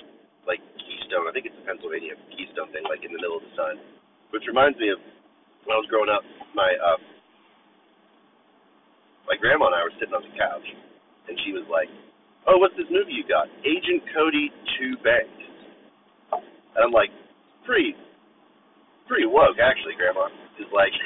like 0.48 0.62
keystone. 0.80 1.28
I 1.28 1.32
think 1.36 1.44
it's 1.44 1.58
a 1.60 1.66
Pennsylvania 1.68 2.16
keystone 2.32 2.72
thing, 2.72 2.88
like 2.88 3.04
in 3.04 3.12
the 3.12 3.20
middle 3.20 3.36
of 3.36 3.44
the 3.44 3.52
sun. 3.52 3.76
Which 4.32 4.48
reminds 4.48 4.78
me 4.80 4.88
of 4.94 5.00
when 5.68 5.76
I 5.76 5.80
was 5.84 5.90
growing 5.92 6.08
up, 6.08 6.24
my 6.56 6.72
uh 6.80 6.96
my 9.28 9.36
grandma 9.36 9.68
and 9.68 9.76
I 9.76 9.84
were 9.84 9.92
sitting 10.00 10.16
on 10.16 10.24
the 10.24 10.32
couch 10.32 10.64
and 11.28 11.36
she 11.44 11.52
was 11.52 11.68
like, 11.68 11.92
Oh, 12.48 12.56
what's 12.56 12.72
this 12.80 12.88
movie 12.88 13.12
you 13.12 13.28
got? 13.28 13.52
Agent 13.68 14.00
Cody 14.16 14.48
Two 14.80 14.96
Banks. 15.04 15.44
And 16.32 16.80
I'm 16.80 16.94
like, 16.96 17.12
pretty 17.68 17.92
pretty 19.04 19.28
woke 19.28 19.60
actually, 19.60 19.92
Grandma. 20.00 20.32
Is 20.56 20.72
like 20.72 20.96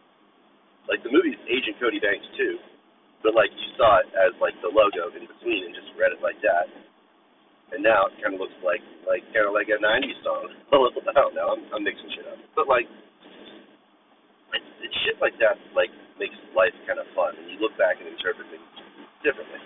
like 0.90 1.02
the 1.02 1.10
movie's 1.10 1.42
Agent 1.50 1.82
Cody 1.82 1.98
Banks 1.98 2.24
too 2.38 2.62
but 3.22 3.34
like 3.34 3.50
you 3.50 3.68
saw 3.74 4.02
it 4.02 4.08
as 4.14 4.34
like 4.38 4.54
the 4.62 4.70
logo 4.70 5.10
in 5.14 5.26
between 5.26 5.66
and 5.66 5.74
just 5.74 5.90
read 5.98 6.14
it 6.14 6.22
like 6.22 6.38
that. 6.42 6.70
And 7.74 7.84
now 7.84 8.08
it 8.08 8.16
kind 8.22 8.32
of 8.32 8.40
looks 8.40 8.56
like 8.64 8.80
like 9.04 9.26
kind 9.34 9.44
of 9.44 9.52
like 9.52 9.68
a 9.68 9.78
'90s 9.78 10.18
song. 10.24 10.48
I 10.72 11.18
don't 11.18 11.34
know. 11.34 11.52
I'm, 11.52 11.62
I'm 11.74 11.84
mixing 11.84 12.08
shit 12.14 12.24
up, 12.24 12.38
but 12.54 12.70
like 12.70 12.86
shit 15.04 15.16
like 15.20 15.36
that 15.40 15.58
like 15.74 15.90
makes 16.18 16.36
life 16.56 16.74
kind 16.86 16.98
of 16.98 17.06
fun, 17.14 17.36
and 17.36 17.46
you 17.50 17.58
look 17.60 17.76
back 17.78 18.00
and 18.00 18.08
interpret 18.08 18.46
things 18.50 18.66
differently. 19.22 19.60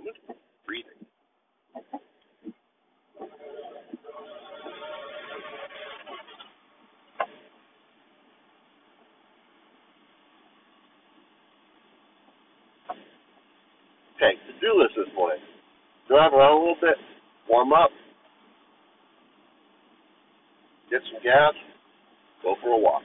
moment, 0.00 0.16
breathing. 0.66 1.00
Okay, 14.16 14.36
to 14.36 14.52
do 14.60 14.76
list 14.80 14.94
this 14.96 15.12
morning. 15.16 15.40
Drive 16.20 16.34
around 16.34 16.52
a 16.52 16.60
little 16.60 16.76
bit, 16.82 16.98
warm 17.48 17.72
up, 17.72 17.88
get 20.90 21.00
some 21.12 21.22
gas, 21.22 21.54
go 22.42 22.56
for 22.62 22.70
a 22.70 22.78
walk. 22.78 23.02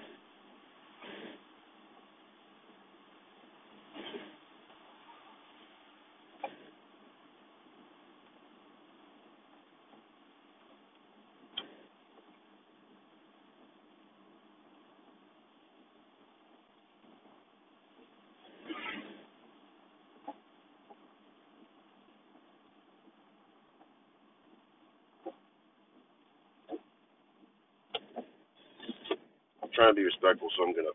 I'm 29.63 29.69
trying 29.75 29.84
to 29.95 30.01
be 30.01 30.05
respectful, 30.05 30.49
so 30.57 30.67
I'm 30.67 30.75
gonna 30.75 30.91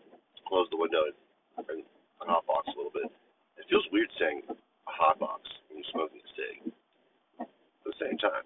close 0.47 0.69
the 0.71 0.77
window 0.77 1.01
and, 1.57 1.67
and 1.73 1.81
a 2.21 2.25
hot 2.29 2.47
box 2.47 2.69
a 2.69 2.77
little 2.77 2.93
bit. 2.93 3.09
It 3.57 3.65
feels 3.71 3.87
weird 3.93 4.11
saying 4.21 4.43
a 4.51 4.55
hot 4.85 5.19
box 5.19 5.49
when 5.69 5.81
you're 5.81 5.93
smoking 5.93 6.21
a 6.21 6.31
cig. 6.37 6.73
At 7.41 7.49
the 7.85 7.97
same 7.97 8.19
time, 8.19 8.45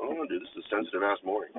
don't 0.00 0.16
want 0.16 0.30
to 0.30 0.38
do 0.38 0.40
this 0.40 0.48
is 0.56 0.64
a 0.64 0.68
sensitive 0.72 1.02
ass 1.02 1.18
morning. 1.24 1.52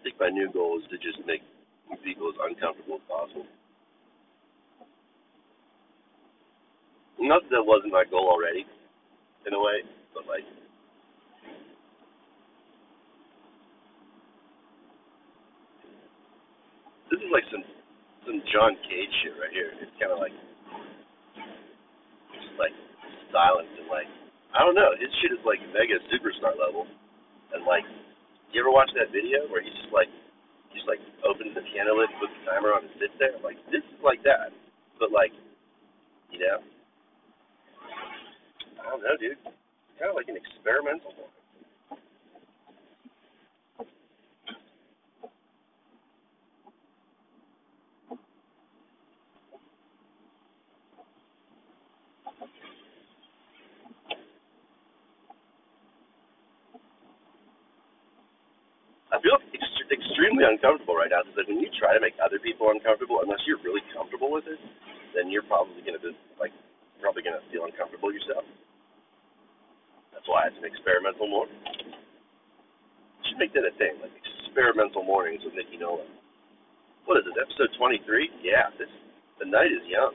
I 0.00 0.02
think 0.02 0.16
my 0.16 0.32
new 0.32 0.48
goal 0.48 0.80
is 0.80 0.88
to 0.88 0.96
just 0.96 1.20
make 1.28 1.44
people 2.00 2.32
as 2.32 2.40
uncomfortable 2.40 2.96
as 2.96 3.04
possible. 3.04 3.44
Not 7.20 7.44
that 7.44 7.60
that 7.60 7.68
wasn't 7.68 7.92
my 7.92 8.08
goal 8.08 8.32
already, 8.32 8.64
in 9.44 9.52
a 9.52 9.60
way, 9.60 9.84
but 10.16 10.24
like, 10.24 10.48
this 17.12 17.20
is 17.20 17.28
like 17.28 17.44
some 17.52 17.60
some 18.24 18.40
John 18.48 18.80
Cage 18.88 19.12
shit 19.20 19.36
right 19.36 19.52
here. 19.52 19.76
It's 19.84 19.92
kind 20.00 20.16
of 20.16 20.18
like 20.24 20.32
just 22.40 22.56
like 22.56 22.72
silence 23.28 23.68
and 23.76 23.84
like 23.92 24.08
I 24.56 24.64
don't 24.64 24.74
know. 24.74 24.96
His 24.96 25.12
shit 25.20 25.36
is 25.36 25.44
like 25.44 25.60
mega 25.76 26.00
superstar 26.08 26.56
level, 26.56 26.88
and 27.52 27.68
like, 27.68 27.84
you 28.50 28.60
ever 28.60 28.74
watch 28.74 28.90
that 28.98 29.14
video 29.14 29.46
where 29.46 29.62
he's 29.62 29.74
just 29.78 29.94
like, 29.94 30.10
just 30.74 30.86
like 30.90 30.98
opens 31.22 31.54
the 31.54 31.62
piano 31.70 31.94
lid, 31.94 32.10
puts 32.18 32.34
the 32.42 32.50
timer 32.50 32.74
on, 32.74 32.82
and 32.82 32.92
sits 32.98 33.14
there? 33.22 33.34
I'm 33.34 33.46
like, 33.46 33.58
this 33.70 33.82
is 33.86 34.00
like 34.02 34.22
that, 34.26 34.50
but 34.98 35.14
like, 35.14 35.30
you 36.34 36.42
know, 36.42 36.58
I 38.82 38.90
don't 38.90 39.02
know, 39.02 39.14
dude. 39.22 39.38
It's 39.38 39.96
kind 40.02 40.10
of 40.10 40.18
like 40.18 40.26
an 40.26 40.38
experimental 40.38 41.14
one. 41.14 41.39
Right 61.10 61.18
now 61.18 61.26
because 61.26 61.42
like, 61.42 61.48
when 61.50 61.58
you 61.58 61.70
try 61.74 61.94
to 61.94 62.00
make 62.00 62.14
other 62.22 62.38
people 62.38 62.70
uncomfortable, 62.70 63.18
unless 63.22 63.42
you're 63.46 63.58
really 63.66 63.82
comfortable 63.90 64.30
with 64.30 64.46
it, 64.46 64.58
then 65.14 65.30
you're 65.30 65.42
probably 65.42 65.82
gonna 65.82 65.98
be 65.98 66.14
like 66.38 66.54
probably 67.02 67.22
gonna 67.22 67.42
feel 67.50 67.66
uncomfortable 67.66 68.14
yourself. 68.14 68.46
That's 70.14 70.26
why 70.30 70.46
it's 70.46 70.58
an 70.58 70.66
experimental 70.70 71.26
morning. 71.26 71.58
You 71.66 73.24
should 73.26 73.42
make 73.42 73.52
that 73.58 73.66
a 73.66 73.74
thing, 73.74 73.98
like 73.98 74.14
experimental 74.46 75.02
mornings 75.02 75.42
with 75.42 75.54
Nikki 75.58 75.76
Nolan. 75.76 76.06
What 77.06 77.18
is 77.18 77.26
this, 77.26 77.34
episode 77.34 77.74
23? 77.78 78.30
Yeah, 78.44 78.70
this 78.78 78.90
the 79.42 79.48
night 79.48 79.72
is 79.72 79.82
young. 79.90 80.14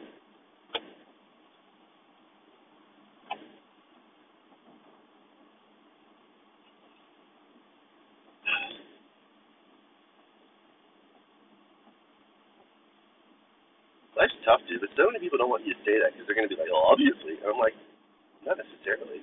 Life's 14.16 14.40
tough, 14.48 14.64
dude, 14.72 14.80
but 14.80 14.90
so 14.96 15.12
many 15.12 15.20
people 15.20 15.35
don't 15.46 15.62
want 15.62 15.70
you 15.70 15.78
to 15.78 15.84
say 15.86 16.02
that 16.02 16.10
because 16.10 16.26
they're 16.26 16.34
going 16.34 16.50
to 16.50 16.50
be 16.50 16.58
like, 16.58 16.74
oh, 16.74 16.90
obviously. 16.90 17.38
And 17.38 17.54
I'm 17.54 17.62
like, 17.62 17.78
not 18.42 18.58
necessarily, 18.58 19.22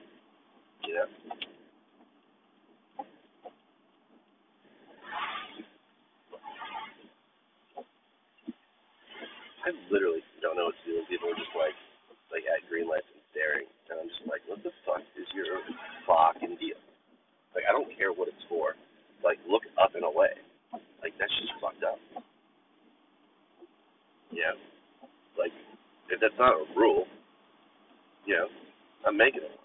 you 0.87 0.95
know? 0.95 1.11
I 9.67 9.75
literally 9.91 10.23
don't 10.39 10.55
know 10.55 10.71
what 10.71 10.79
to 10.79 10.87
do 10.87 11.03
people 11.11 11.27
are 11.27 11.35
just 11.35 11.51
like, 11.59 11.75
like 12.31 12.47
at 12.47 12.63
green 12.71 12.87
lights 12.87 13.11
and 13.11 13.23
staring. 13.35 13.67
And 13.91 13.99
I'm 13.99 14.07
just 14.07 14.23
like, 14.31 14.47
what 14.47 14.63
the 14.63 14.71
fuck 14.87 15.03
is 15.19 15.27
your 15.35 15.59
fucking 16.07 16.55
deal? 16.63 16.79
Like, 17.51 17.67
I 17.67 17.75
don't 17.75 17.91
care 17.99 18.15
what 18.15 18.31
it's 18.31 18.47
for. 18.47 18.79
Like, 19.27 19.43
look 19.51 19.67
up 19.75 19.99
and 19.99 20.07
away. 20.07 20.39
Like, 21.03 21.19
that's 21.19 21.35
just 21.43 21.59
fucked 21.59 21.83
up. 21.83 21.99
Yeah. 24.31 24.55
Like, 25.35 25.51
if 26.11 26.21
that's 26.21 26.39
not 26.39 26.55
a 26.55 26.65
rule, 26.77 27.07
you 28.27 28.35
know, 28.37 28.49
I'm 29.07 29.17
making 29.17 29.43
it. 29.45 29.57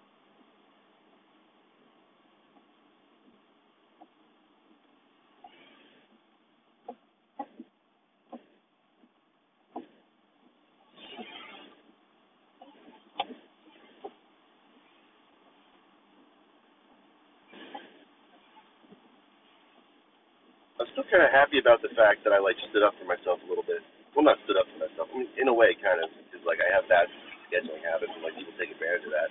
I'm 20.79 20.87
still 20.93 21.05
kind 21.11 21.23
of 21.23 21.31
happy 21.31 21.59
about 21.59 21.81
the 21.81 21.93
fact 21.95 22.23
that 22.25 22.33
I 22.33 22.39
like 22.39 22.57
stood 22.71 22.83
up 22.83 22.93
for 22.99 23.05
myself 23.05 23.39
a 23.45 23.49
little 23.49 23.65
bit. 23.67 23.81
Well, 24.17 24.25
not 24.25 24.41
stood 24.49 24.57
up 24.57 24.65
for 24.73 24.81
myself. 24.81 25.13
I 25.13 25.21
mean, 25.21 25.29
in 25.37 25.45
a 25.45 25.53
way, 25.53 25.77
kind 25.77 26.01
of, 26.01 26.09
because 26.09 26.41
like 26.49 26.57
I 26.57 26.65
have 26.73 26.89
bad 26.89 27.05
scheduling 27.53 27.85
habits, 27.85 28.09
and 28.09 28.25
like 28.25 28.33
people 28.33 28.57
take 28.57 28.73
advantage 28.73 29.05
of 29.05 29.13
that. 29.13 29.29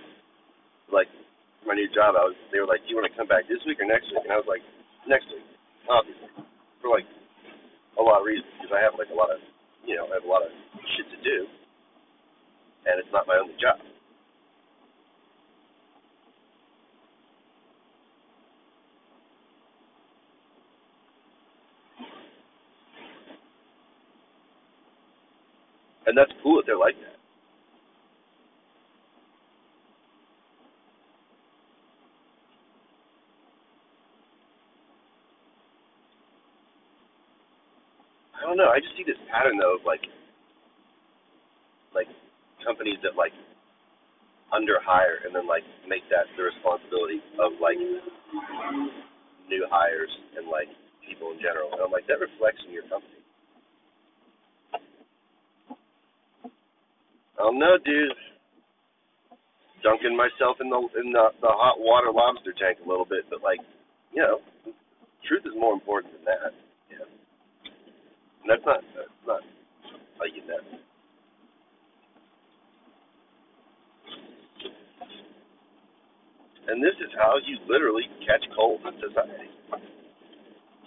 Like 0.95 1.11
my 1.67 1.75
new 1.75 1.91
job, 1.91 2.15
I 2.15 2.23
was 2.31 2.39
they 2.55 2.63
were 2.63 2.71
like, 2.71 2.87
"Do 2.87 2.95
you 2.95 2.99
want 3.03 3.11
to 3.11 3.17
come 3.19 3.27
back 3.27 3.51
this 3.51 3.59
week 3.67 3.83
or 3.83 3.89
next 3.91 4.07
week?" 4.15 4.23
And 4.23 4.31
I 4.31 4.39
was 4.39 4.47
like, 4.47 4.63
"Next 5.11 5.27
week, 5.35 5.43
obviously." 5.91 6.31
For 6.79 6.95
like 6.95 7.09
a 7.99 8.03
lot 8.07 8.23
of 8.23 8.27
reasons, 8.31 8.47
because 8.63 8.71
I 8.71 8.81
have 8.87 8.95
like 8.95 9.11
a 9.11 9.19
lot 9.19 9.35
of, 9.35 9.43
you 9.83 9.99
know, 9.99 10.07
I 10.07 10.23
have 10.23 10.27
a 10.27 10.31
lot 10.31 10.47
of 10.47 10.55
shit 10.95 11.11
to 11.11 11.19
do, 11.19 11.51
and 12.87 13.03
it's 13.03 13.11
not 13.11 13.27
my 13.27 13.43
only 13.43 13.59
job. 13.59 13.83
And 26.07 26.17
that's 26.17 26.31
cool 26.43 26.57
that 26.57 26.67
they're 26.67 26.79
like 26.79 26.95
that. 27.03 27.19
I 38.39 38.47
don't 38.47 38.57
know. 38.57 38.71
I 38.71 38.79
just 38.79 38.95
see 38.97 39.03
this 39.03 39.19
pattern 39.31 39.59
though 39.59 39.75
of 39.75 39.85
like, 39.85 40.07
like 41.95 42.07
companies 42.65 42.99
that 43.03 43.19
like 43.19 43.33
under 44.55 44.79
hire 44.79 45.27
and 45.27 45.35
then 45.35 45.49
like 45.49 45.67
make 45.89 46.07
that 46.11 46.31
the 46.39 46.45
responsibility 46.47 47.19
of 47.43 47.59
like 47.59 47.79
new 49.49 49.67
hires 49.71 50.11
and 50.39 50.47
like 50.47 50.71
people 51.03 51.33
in 51.35 51.39
general. 51.43 51.73
And 51.75 51.83
I'm 51.83 51.91
like, 51.91 52.07
that 52.07 52.23
reflects 52.23 52.63
in 52.67 52.73
your 52.73 52.87
company. 52.87 53.19
I 57.36 57.36
don't 57.47 57.59
know, 57.59 57.79
dude. 57.85 58.11
Dunking 59.83 60.17
myself 60.17 60.59
in 60.59 60.67
the 60.67 60.81
in 60.99 61.13
the, 61.15 61.31
the 61.39 61.53
hot 61.53 61.79
water 61.79 62.11
lobster 62.11 62.51
tank 62.59 62.79
a 62.85 62.89
little 62.89 63.07
bit, 63.07 63.23
but 63.31 63.43
like, 63.43 63.61
you 64.11 64.19
know, 64.23 64.43
truth 65.23 65.47
is 65.47 65.55
more 65.55 65.75
important 65.75 66.11
than 66.19 66.25
that. 66.27 66.51
Yeah. 66.91 67.07
And 68.43 68.49
that's 68.51 68.67
not 68.67 68.83
that's 68.99 69.23
not 69.27 69.43
like 70.19 70.35
you 70.35 70.43
know. 70.43 70.59
And 76.67 76.83
this 76.83 76.99
is 76.99 77.15
how 77.15 77.39
you 77.47 77.63
literally 77.71 78.11
catch 78.27 78.43
cold 78.59 78.83
in 78.91 78.99
society. 78.99 79.55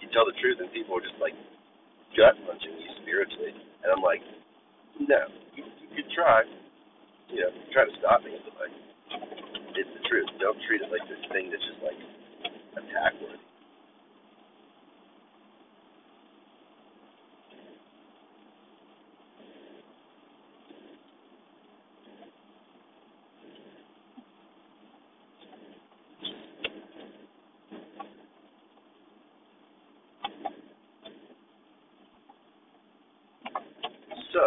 You 0.04 0.12
tell 0.12 0.28
the 0.28 0.36
truth, 0.44 0.60
and 0.60 0.68
people 0.76 0.92
are 1.00 1.00
just 1.00 1.16
like 1.24 1.32
gut 2.20 2.36
punching 2.44 2.76
you 2.76 2.90
spiritually. 3.00 3.56
And 3.80 3.88
I'm 3.88 4.04
like, 4.04 4.20
no, 5.08 5.20
you, 5.56 5.64
you 5.64 5.88
could 5.96 6.10
try, 6.12 6.42
you 7.30 7.40
know, 7.40 7.50
try 7.72 7.84
to 7.84 7.94
stop 8.00 8.24
me, 8.24 8.36
but 8.44 8.54
like, 8.60 8.74
it's 9.76 9.92
the 9.96 10.02
truth. 10.08 10.28
Don't 10.40 10.58
treat 10.68 10.82
it 10.82 10.90
like 10.92 11.04
this 11.08 11.22
thing 11.32 11.50
that's 11.50 11.64
just 11.64 11.80
like 11.82 11.98
attack 12.78 13.14
worthy. 13.22 13.49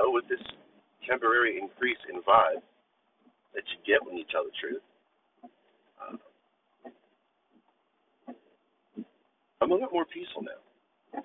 So, 0.04 0.12
with 0.12 0.28
this 0.28 0.44
temporary 1.08 1.56
increase 1.56 1.98
in 2.12 2.20
vibe 2.28 2.60
that 3.56 3.64
you 3.72 3.80
get 3.88 4.04
when 4.06 4.18
you 4.18 4.26
tell 4.28 4.44
the 4.44 4.52
truth, 4.60 4.84
uh, 5.96 6.20
I'm 9.62 9.72
a 9.72 9.76
lot 9.76 9.94
more 9.94 10.04
peaceful 10.04 10.44
now. 10.44 11.24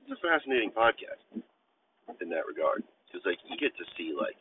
It's 0.00 0.16
a 0.16 0.16
fascinating 0.16 0.72
podcast 0.72 1.20
in 2.24 2.30
that 2.32 2.48
regard 2.48 2.82
because, 3.04 3.20
like, 3.28 3.36
you 3.44 3.60
get 3.60 3.76
to 3.76 3.84
see 4.00 4.16
like, 4.16 4.40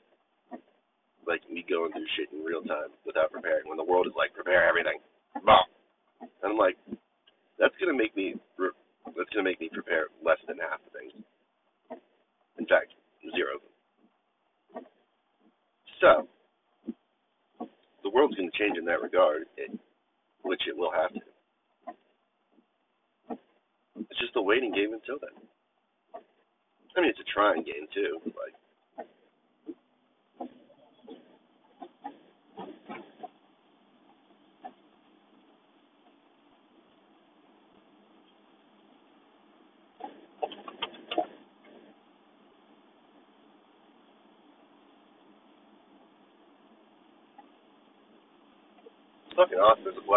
like 1.28 1.44
me 1.52 1.66
going 1.68 1.92
through 1.92 2.08
shit 2.16 2.32
in 2.32 2.48
real 2.48 2.64
time 2.64 2.96
without 3.06 3.36
preparing. 3.36 3.68
When 3.68 3.76
the 3.76 3.84
world 3.84 4.08
is 4.08 4.16
like, 4.16 4.32
prepare 4.34 4.64
everything, 4.64 5.04
and 5.36 6.48
I'm 6.48 6.58
like, 6.58 6.80
that's 7.60 7.76
gonna 7.76 7.92
make 7.98 8.16
me 8.16 8.40
re- 8.58 8.67
that's 9.28 9.36
going 9.36 9.44
to 9.44 9.52
make 9.52 9.60
me 9.60 9.70
prepare 9.74 10.08
less 10.24 10.38
than 10.48 10.58
half 10.58 10.80
the 10.86 11.00
things. 11.00 11.12
In 12.58 12.66
fact, 12.66 12.94
zero. 13.36 13.60
So, 16.00 16.28
the 18.04 18.10
world's 18.10 18.36
going 18.36 18.50
to 18.50 18.58
change 18.58 18.78
in 18.78 18.86
that 18.86 19.02
regard, 19.02 19.44
it, 19.58 19.72
which 20.44 20.62
it 20.68 20.78
will 20.78 20.92
have 20.92 21.12
to. 21.12 21.20
It's 24.10 24.20
just 24.20 24.36
a 24.38 24.42
waiting 24.42 24.72
game 24.72 24.94
until 24.94 25.20
then. 25.20 25.36
I 26.96 27.02
mean, 27.02 27.10
it's 27.10 27.20
a 27.20 27.34
trying 27.34 27.64
game 27.64 27.88
too. 27.94 28.20
Like, 28.26 28.56
fucking 49.38 49.62
awesome. 49.62 49.86
There's 49.86 49.96
a 50.02 50.08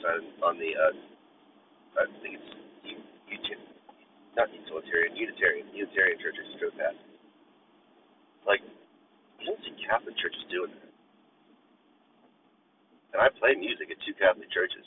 Lives 0.00 0.28
on 0.40 0.56
the, 0.56 0.70
uh, 0.72 0.94
I 2.00 2.06
think 2.24 2.40
it's 2.40 2.50
U- 2.88 3.04
U- 3.28 3.68
not 4.36 4.48
utilitarian, 4.54 5.16
Unitarian, 5.16 5.68
Unitarian 5.74 6.18
church 6.20 6.36
I 6.40 6.44
just 6.48 6.58
drove 6.60 6.76
past. 6.80 6.96
Like, 8.46 8.62
you 9.40 9.46
don't 9.46 9.60
see 9.64 9.76
Catholic 9.84 10.16
churches 10.18 10.44
doing 10.50 10.72
that. 10.72 10.92
And 13.12 13.20
I 13.20 13.28
play 13.36 13.54
music 13.54 13.92
at 13.92 14.00
two 14.06 14.14
Catholic 14.16 14.48
churches. 14.52 14.86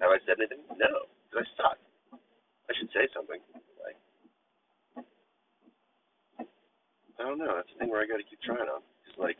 Have 0.00 0.10
I 0.10 0.18
said 0.26 0.40
anything? 0.40 0.64
No, 0.78 1.06
because 1.30 1.46
I 1.46 1.46
suck. 1.56 1.78
I 2.68 2.72
should 2.78 2.90
say 2.94 3.06
something. 3.14 3.38
Like, 3.82 3.98
I 7.20 7.22
don't 7.28 7.38
know. 7.38 7.54
That's 7.56 7.68
the 7.74 7.78
thing 7.84 7.90
where 7.90 8.02
I 8.02 8.08
got 8.10 8.18
to 8.18 8.26
keep 8.26 8.42
trying 8.42 8.66
on. 8.66 8.82
Because 9.04 9.18
like, 9.20 9.38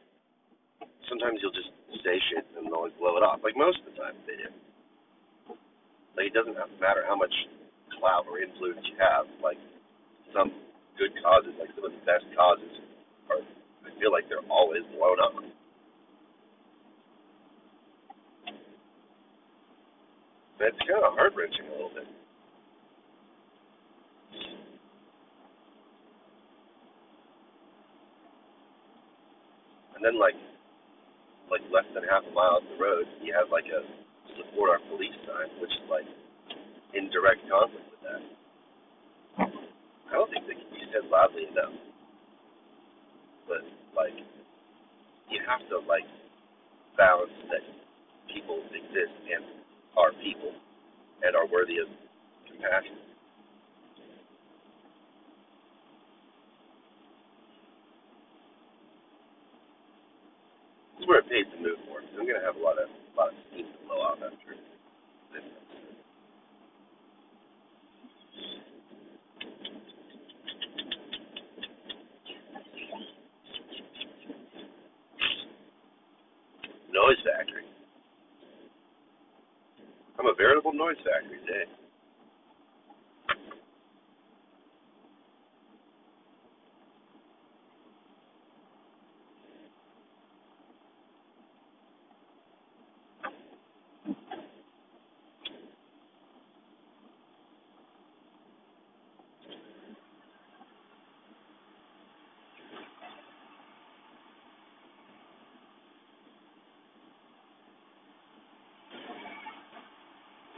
sometimes 1.09 1.41
you'll 1.43 1.55
just 1.55 1.73
say 2.05 2.17
shit 2.31 2.47
and 2.59 2.67
they'll 2.71 2.87
like 2.87 2.97
blow 2.99 3.17
it 3.19 3.25
off. 3.27 3.41
Like 3.45 3.57
most 3.57 3.81
of 3.83 3.93
the 3.93 3.97
time 3.99 4.17
they 4.27 4.37
do. 4.39 4.51
Like 6.17 6.33
it 6.33 6.35
doesn't 6.37 6.57
have 6.59 6.71
to 6.71 6.79
matter 6.83 7.05
how 7.07 7.17
much 7.17 7.33
clout 7.99 8.27
or 8.31 8.41
influence 8.43 8.83
you 8.89 8.97
have. 8.99 9.27
Like 9.43 9.59
some 10.35 10.51
good 10.99 11.13
causes, 11.23 11.55
like 11.61 11.71
some 11.77 11.87
of 11.87 11.93
the 11.95 12.05
best 12.07 12.27
causes, 12.35 12.73
are 13.31 13.43
I 13.87 13.91
feel 14.01 14.13
like 14.13 14.27
they're 14.29 14.45
always 14.51 14.83
blown 14.97 15.19
up. 15.23 15.35
But 20.59 20.77
it's 20.77 20.83
kind 20.87 21.05
of 21.05 21.15
heart 21.17 21.33
wrenching 21.37 21.67
a 21.69 21.75
little 21.75 21.93
bit. 21.95 22.09
And 29.97 30.03
then 30.05 30.19
like 30.19 30.37
like 31.51 31.63
less 31.75 31.87
than 31.95 32.05
half 32.07 32.23
a 32.25 32.33
mile 32.33 32.63
up 32.63 32.67
the 32.71 32.79
road, 32.81 33.05
you 33.23 33.35
have 33.35 33.51
like 33.51 33.67
a 33.69 33.83
support 34.39 34.71
our 34.71 34.83
police 34.93 35.17
sign, 35.27 35.49
which 35.61 35.73
is 35.73 35.87
like 35.91 36.09
in 36.95 37.11
direct 37.11 37.43
conflict 37.51 37.87
with 37.91 38.03
that. 38.07 38.23
I 40.11 40.13
don't 40.15 40.31
think 40.31 40.47
they 40.47 40.55
can 40.59 40.71
be 40.73 40.83
said 40.93 41.07
loudly 41.11 41.47
enough. 41.51 41.75
But 43.49 43.63
like 43.97 44.15
you 45.31 45.39
have 45.47 45.63
to 45.71 45.79
like 45.87 46.07
balance 46.99 47.35
that 47.51 47.65
people 48.33 48.63
exist 48.75 49.15
and 49.31 49.45
are 49.99 50.13
people 50.23 50.55
and 51.23 51.37
are 51.37 51.47
worthy 51.51 51.79
of 51.79 51.89
compassion. 52.49 52.97
This 60.99 61.05
is 61.05 61.09
where 61.09 61.21
it 61.21 61.29
pays 61.31 61.49
to 61.55 61.59
move 61.63 61.79
more. 61.89 62.01
I'm 62.03 62.27
gonna 62.27 62.45
have 62.45 62.57
a 62.57 62.65
lot 62.65 62.79
of 62.79 62.89
a 62.91 63.15
lot 63.17 63.29
of 63.33 63.39
steam 63.53 63.67
to 63.67 63.79
blow 63.87 64.03
out 64.07 64.19
after 64.23 64.55
this. 65.35 65.47
Noise 76.93 77.23
factory. 77.25 77.65
A 80.71 80.77
noise 80.77 80.97
factory 81.05 81.39
today. 81.47 81.67
Eh? 81.67 81.75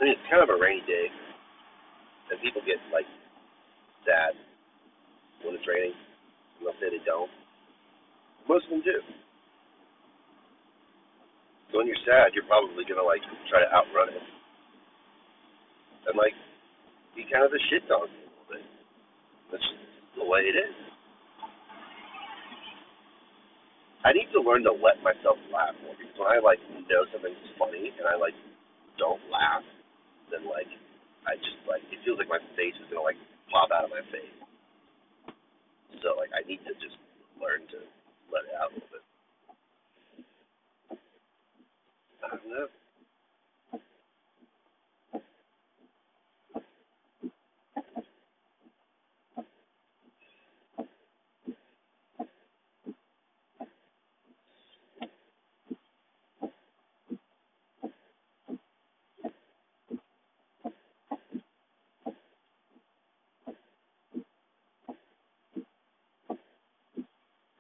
I 0.01 0.05
mean, 0.05 0.15
it's 0.15 0.22
kind 0.33 0.41
of 0.41 0.49
a 0.49 0.57
rainy 0.57 0.81
day, 0.89 1.13
and 2.33 2.41
people 2.41 2.65
get 2.65 2.81
like 2.89 3.05
sad 4.09 4.33
when 5.45 5.53
it's 5.53 5.69
raining, 5.69 5.93
say 6.81 6.89
they 6.89 7.05
don't. 7.05 7.29
Most 8.49 8.65
of 8.65 8.73
them 8.73 8.81
do. 8.81 8.97
So 11.69 11.85
when 11.85 11.87
you're 11.87 12.01
sad, 12.09 12.33
you're 12.33 12.49
probably 12.49 12.89
gonna 12.89 13.05
like 13.05 13.21
try 13.53 13.61
to 13.61 13.69
outrun 13.77 14.09
it, 14.09 14.25
and 16.09 16.17
like 16.17 16.33
be 17.13 17.29
kind 17.29 17.45
of 17.45 17.53
a 17.53 17.61
shit 17.69 17.85
dog 17.85 18.09
a 18.09 18.17
little 18.17 18.49
bit. 18.49 18.65
That's 19.53 19.61
just 19.69 19.85
the 20.17 20.25
way 20.25 20.49
it 20.49 20.57
is. 20.57 20.77
I 24.01 24.17
need 24.17 24.33
to 24.33 24.41
learn 24.41 24.65
to 24.65 24.73
let 24.73 24.97
myself 25.05 25.37
laugh 25.53 25.77
more 25.85 25.93
because 25.93 26.17
when 26.17 26.33
I 26.33 26.41
like 26.41 26.59
know 26.89 27.05
something's 27.13 27.37
funny 27.61 27.93
and 28.01 28.09
I 28.09 28.17
like 28.17 28.35
don't 28.97 29.21
laugh, 29.29 29.63
then 30.33 30.49
like 30.49 30.67
I 31.29 31.37
just 31.37 31.61
like 31.69 31.85
it 31.93 32.01
feels 32.05 32.17
like 32.19 32.33
my 32.33 32.41
face 32.57 32.75
is 32.81 32.89
gonna 32.89 33.05
like 33.05 33.21
pop 33.53 33.69
out 33.71 33.85
of 33.85 33.93
my 33.93 34.03
face. 34.09 34.33
So 36.01 36.17
like 36.17 36.33
I 36.33 36.41
need 36.49 36.65
to 36.65 36.73
just 36.81 36.97
learn 37.37 37.69
to 37.77 37.79
let 38.33 38.49
it 38.49 38.57
out 38.57 38.73
a 38.73 38.81
little 38.81 38.89
bit. 38.89 39.05
I 42.25 42.29
don't 42.33 42.49
know. 42.49 42.67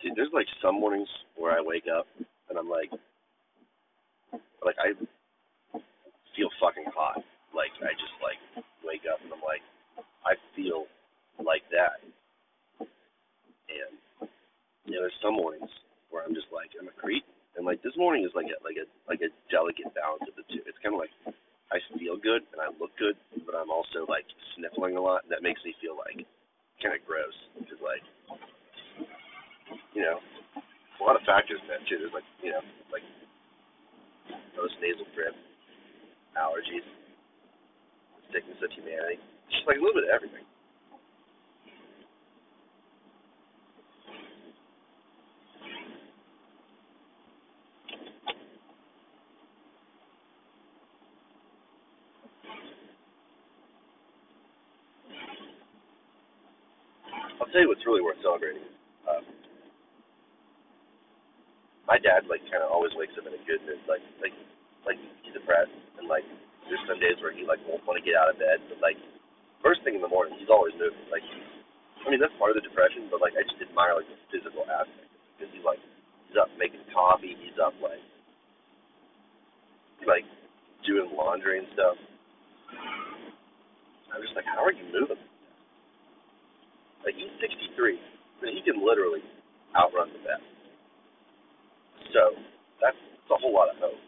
Dude, 0.03 0.16
there's 0.16 0.35
like 0.35 0.47
some 0.61 0.81
mornings 0.81 1.09
where 1.36 1.53
I 1.53 1.62
wake 1.62 1.86
up 1.86 2.09
and 2.51 2.59
I'm 2.59 2.69
like, 2.69 2.90
like 4.65 4.74
I 4.82 4.99
feel 6.35 6.51
fucking 6.61 6.90
hot. 6.90 7.23
Like 7.55 7.70
I 7.78 7.94
just 7.94 8.16
like 8.19 8.65
wake 8.82 9.07
up 9.07 9.23
and 9.23 9.31
I'm 9.32 9.44
like, 9.47 9.62
I 10.27 10.35
feel 10.57 10.86
like 11.39 11.62
that. 11.70 12.03
And 13.70 13.94
you 14.86 14.99
know, 14.99 15.07
there's 15.07 15.23
some 15.23 15.35
mornings 15.39 15.70
where 16.11 16.24
I'm 16.27 16.35
just 16.35 16.51
like, 16.53 16.70
I'm 16.81 16.89
a 16.89 16.97
creep. 17.01 17.23
And 17.57 17.65
like 17.65 17.81
this 17.82 17.91
morning 18.03 18.27
is 18.27 18.35
like 18.35 18.51
a 18.51 18.59
like 18.66 18.74
a 18.83 18.87
like 19.07 19.23
a 19.23 19.31
delicate 19.55 19.95
balance 19.95 20.27
of 20.27 20.35
the 20.35 20.43
two. 20.51 20.66
It's 20.66 20.79
kind 20.83 20.99
of 20.99 21.01
like 21.07 21.15
I 21.70 21.79
feel 21.95 22.19
good 22.19 22.43
and 22.51 22.59
I 22.59 22.74
look 22.83 22.91
good, 22.99 23.15
but 23.47 23.55
I'm 23.55 23.70
also 23.70 24.03
like 24.11 24.27
sniffling 24.59 24.99
a 24.99 25.03
lot. 25.03 25.23
That 25.31 25.47
makes 25.47 25.62
me 25.62 25.70
feel 25.79 25.95
like 25.95 26.27
kind 26.83 26.99
of 26.99 27.07
gross 27.07 27.35
because 27.55 27.79
like 27.79 28.03
you 29.95 30.03
know, 30.03 30.19
a 30.57 31.03
lot 31.05 31.16
of 31.16 31.23
factors 31.24 31.61
in 31.62 31.69
that 31.69 31.85
too. 31.89 32.01
There's 32.01 32.12
like, 32.16 32.27
you 32.43 32.51
know, 32.53 32.61
like 32.93 33.05
post 34.57 34.74
nasal 34.81 35.07
drip, 35.15 35.37
allergies, 36.37 36.85
sickness 38.33 38.59
of 38.65 38.70
humanity. 38.73 39.20
Just 39.53 39.69
like 39.69 39.77
a 39.79 39.83
little 39.83 39.97
bit 39.97 40.09
of 40.09 40.15
everything. 40.16 40.45
I'll 57.41 57.49
tell 57.49 57.61
you 57.65 57.69
what's 57.69 57.81
really 57.93 58.09
worth 58.09 58.24
celebrating. 58.24 58.64
Um, 59.05 59.20
my 61.85 62.01
dad 62.01 62.24
like 62.24 62.40
kind 62.48 62.64
of 62.64 62.73
always 62.73 62.97
wakes 62.97 63.12
up 63.20 63.28
in 63.28 63.36
a 63.36 63.43
good 63.44 63.60
mood. 63.69 63.85
Like 63.85 64.01
like 64.24 64.32
like 64.89 64.97
he's 65.20 65.36
depressed 65.36 65.77
and 66.01 66.09
like 66.09 66.24
there's 66.73 66.81
some 66.89 66.97
days 66.97 67.20
where 67.20 67.36
he 67.36 67.44
like 67.44 67.60
won't 67.69 67.85
want 67.85 68.01
to 68.01 68.05
get 68.05 68.16
out 68.16 68.32
of 68.32 68.40
bed, 68.40 68.64
but 68.73 68.81
like 68.81 68.97
first 69.60 69.85
thing 69.85 69.93
in 69.93 70.01
the 70.01 70.09
morning 70.09 70.40
he's 70.40 70.48
always 70.48 70.73
moving. 70.81 71.05
Like 71.12 71.20
he's 71.20 71.44
I 72.01 72.09
mean 72.09 72.16
that's 72.16 72.32
part 72.40 72.56
of 72.56 72.56
the 72.56 72.64
depression, 72.64 73.12
but 73.12 73.20
like 73.20 73.36
I 73.36 73.44
just 73.44 73.60
admire 73.60 73.93
like 73.93 74.09
the 74.09 74.16
physical 74.32 74.64
aspect 74.73 75.12
because 75.36 75.52
he's 75.52 75.66
like 75.69 75.82
he's 76.32 76.40
up 76.40 76.48
making 76.56 76.81
coffee, 76.97 77.36
he's 77.36 77.60
up 77.60 77.77
like 77.85 78.01
like 80.09 80.24
doing 80.89 81.12
laundry 81.12 81.60
and 81.60 81.69
stuff. 81.77 82.01
I'm 84.12 84.20
just 84.20 84.36
like, 84.36 84.48
how 84.48 84.64
are 84.64 84.73
you 84.73 84.85
moving? 84.93 85.20
Like 87.05 87.16
he's 87.16 87.33
63, 87.41 87.99
and 88.47 88.53
he 88.57 88.62
can 88.65 88.81
literally 88.85 89.23
outrun 89.77 90.11
the 90.15 90.23
best. 90.24 90.47
So 92.15 92.37
that's, 92.83 92.97
that's 92.99 93.33
a 93.33 93.39
whole 93.41 93.55
lot 93.55 93.70
of 93.70 93.79
hope. 93.81 94.01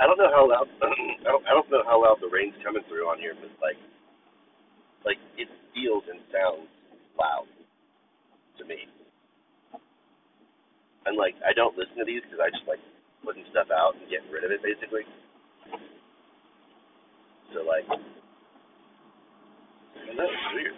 I 0.00 0.06
don't 0.20 0.30
know 0.32 0.36
how 0.36 0.48
loud 0.48 0.68
I 0.82 1.30
don't 1.32 1.44
I 1.48 1.52
don't 1.56 1.70
know 1.70 1.84
how 1.86 2.02
loud 2.04 2.18
the 2.20 2.28
rain's 2.28 2.54
coming 2.64 2.82
through 2.88 3.08
on 3.08 3.18
here, 3.18 3.34
but 3.40 3.50
like 3.62 3.80
like 5.04 5.18
it 5.38 5.48
feels 5.74 6.04
and 6.10 6.20
sounds 6.32 6.68
loud 7.18 7.48
to 8.58 8.64
me. 8.64 8.86
And 11.06 11.16
like 11.16 11.34
I 11.46 11.52
don't 11.54 11.76
listen 11.76 11.96
to 11.98 12.04
these 12.04 12.22
because 12.24 12.40
I 12.42 12.50
just 12.52 12.68
like 12.68 12.82
putting 13.24 13.44
stuff 13.50 13.68
out 13.72 13.96
and 13.96 14.08
getting 14.10 14.30
rid 14.32 14.44
of 14.44 14.52
it 14.52 14.60
basically. 14.62 15.04
So 17.54 17.64
like 17.64 17.86
I 17.88 18.10
don't 20.16 20.36
weird. 20.54 20.76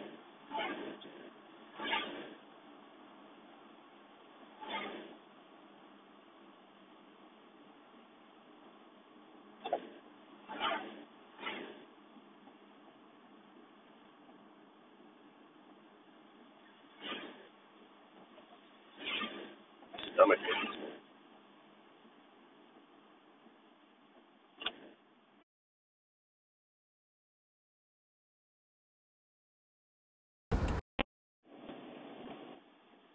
Stomach 20.15 20.39
aches. 20.43 20.77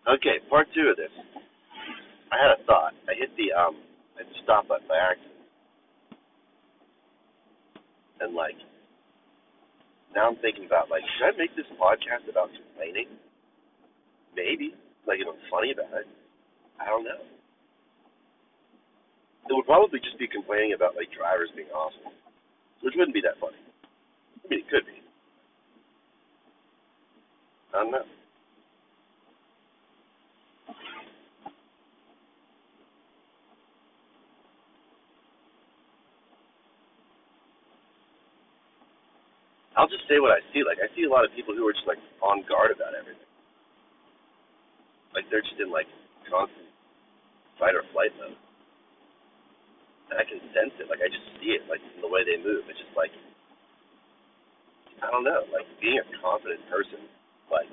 Okay, 0.07 0.39
part 0.49 0.67
two 0.73 0.87
of 0.87 0.95
this. 0.95 1.11
I 2.31 2.39
had 2.39 2.55
a 2.55 2.63
thought. 2.63 2.95
I 3.11 3.13
hit 3.19 3.27
the 3.35 3.51
um 3.51 3.75
I 4.15 4.23
hit 4.23 4.31
the 4.31 4.39
stop 4.43 4.67
button 4.67 4.87
by 4.87 4.95
accident. 4.95 5.35
And 8.23 8.31
like 8.31 8.55
now 10.15 10.31
I'm 10.31 10.39
thinking 10.39 10.63
about 10.63 10.87
like, 10.89 11.03
should 11.19 11.27
I 11.27 11.35
make 11.35 11.51
this 11.59 11.67
podcast 11.75 12.23
about 12.31 12.55
complaining? 12.55 13.11
Maybe. 14.31 14.71
Like 15.03 15.19
if 15.19 15.27
I'm 15.27 15.43
funny 15.51 15.75
about 15.75 15.91
it. 15.99 16.07
I 16.79 16.87
don't 16.87 17.03
know. 17.03 17.19
It 19.47 19.53
would 19.55 19.67
probably 19.67 19.99
just 19.99 20.19
be 20.19 20.27
complaining 20.27 20.71
about 20.71 20.95
like 20.95 21.11
drivers 21.11 21.51
being 21.51 21.71
awful. 21.75 22.15
Which 22.79 22.95
wouldn't 22.95 23.15
be 23.15 23.23
that 23.27 23.43
funny. 23.43 23.59
I 23.59 24.45
mean 24.47 24.63
it 24.63 24.71
could 24.71 24.87
be. 24.87 25.03
I 27.75 27.83
don't 27.83 27.91
know. 27.91 28.07
I'll 39.77 39.87
just 39.91 40.09
say 40.09 40.17
what 40.17 40.33
I 40.33 40.41
see. 40.51 40.65
Like 40.65 40.81
I 40.81 40.89
see 40.97 41.05
a 41.05 41.11
lot 41.13 41.23
of 41.23 41.31
people 41.37 41.53
who 41.53 41.63
are 41.69 41.75
just 41.75 41.87
like 41.87 42.01
on 42.25 42.41
guard 42.49 42.73
about 42.73 42.97
everything. 42.97 43.29
Like 45.13 45.29
they're 45.29 45.45
just 45.45 45.61
in 45.61 45.69
like 45.69 45.87
constant 46.25 46.67
fight 47.61 47.77
or 47.77 47.85
flight 47.93 48.11
mode. 48.17 48.37
And 50.11 50.17
I 50.17 50.25
can 50.25 50.41
sense 50.55 50.73
it. 50.81 50.89
Like 50.89 51.03
I 51.05 51.09
just 51.13 51.25
see 51.39 51.53
it 51.53 51.63
like 51.69 51.81
in 51.95 52.01
the 52.01 52.09
way 52.09 52.25
they 52.25 52.41
move. 52.41 52.65
It's 52.67 52.81
just 52.81 52.95
like 52.97 53.13
I 55.03 55.13
don't 55.13 55.25
know, 55.25 55.45
like 55.53 55.67
being 55.77 56.01
a 56.01 56.07
confident 56.21 56.61
person, 56.73 57.05
like 57.53 57.69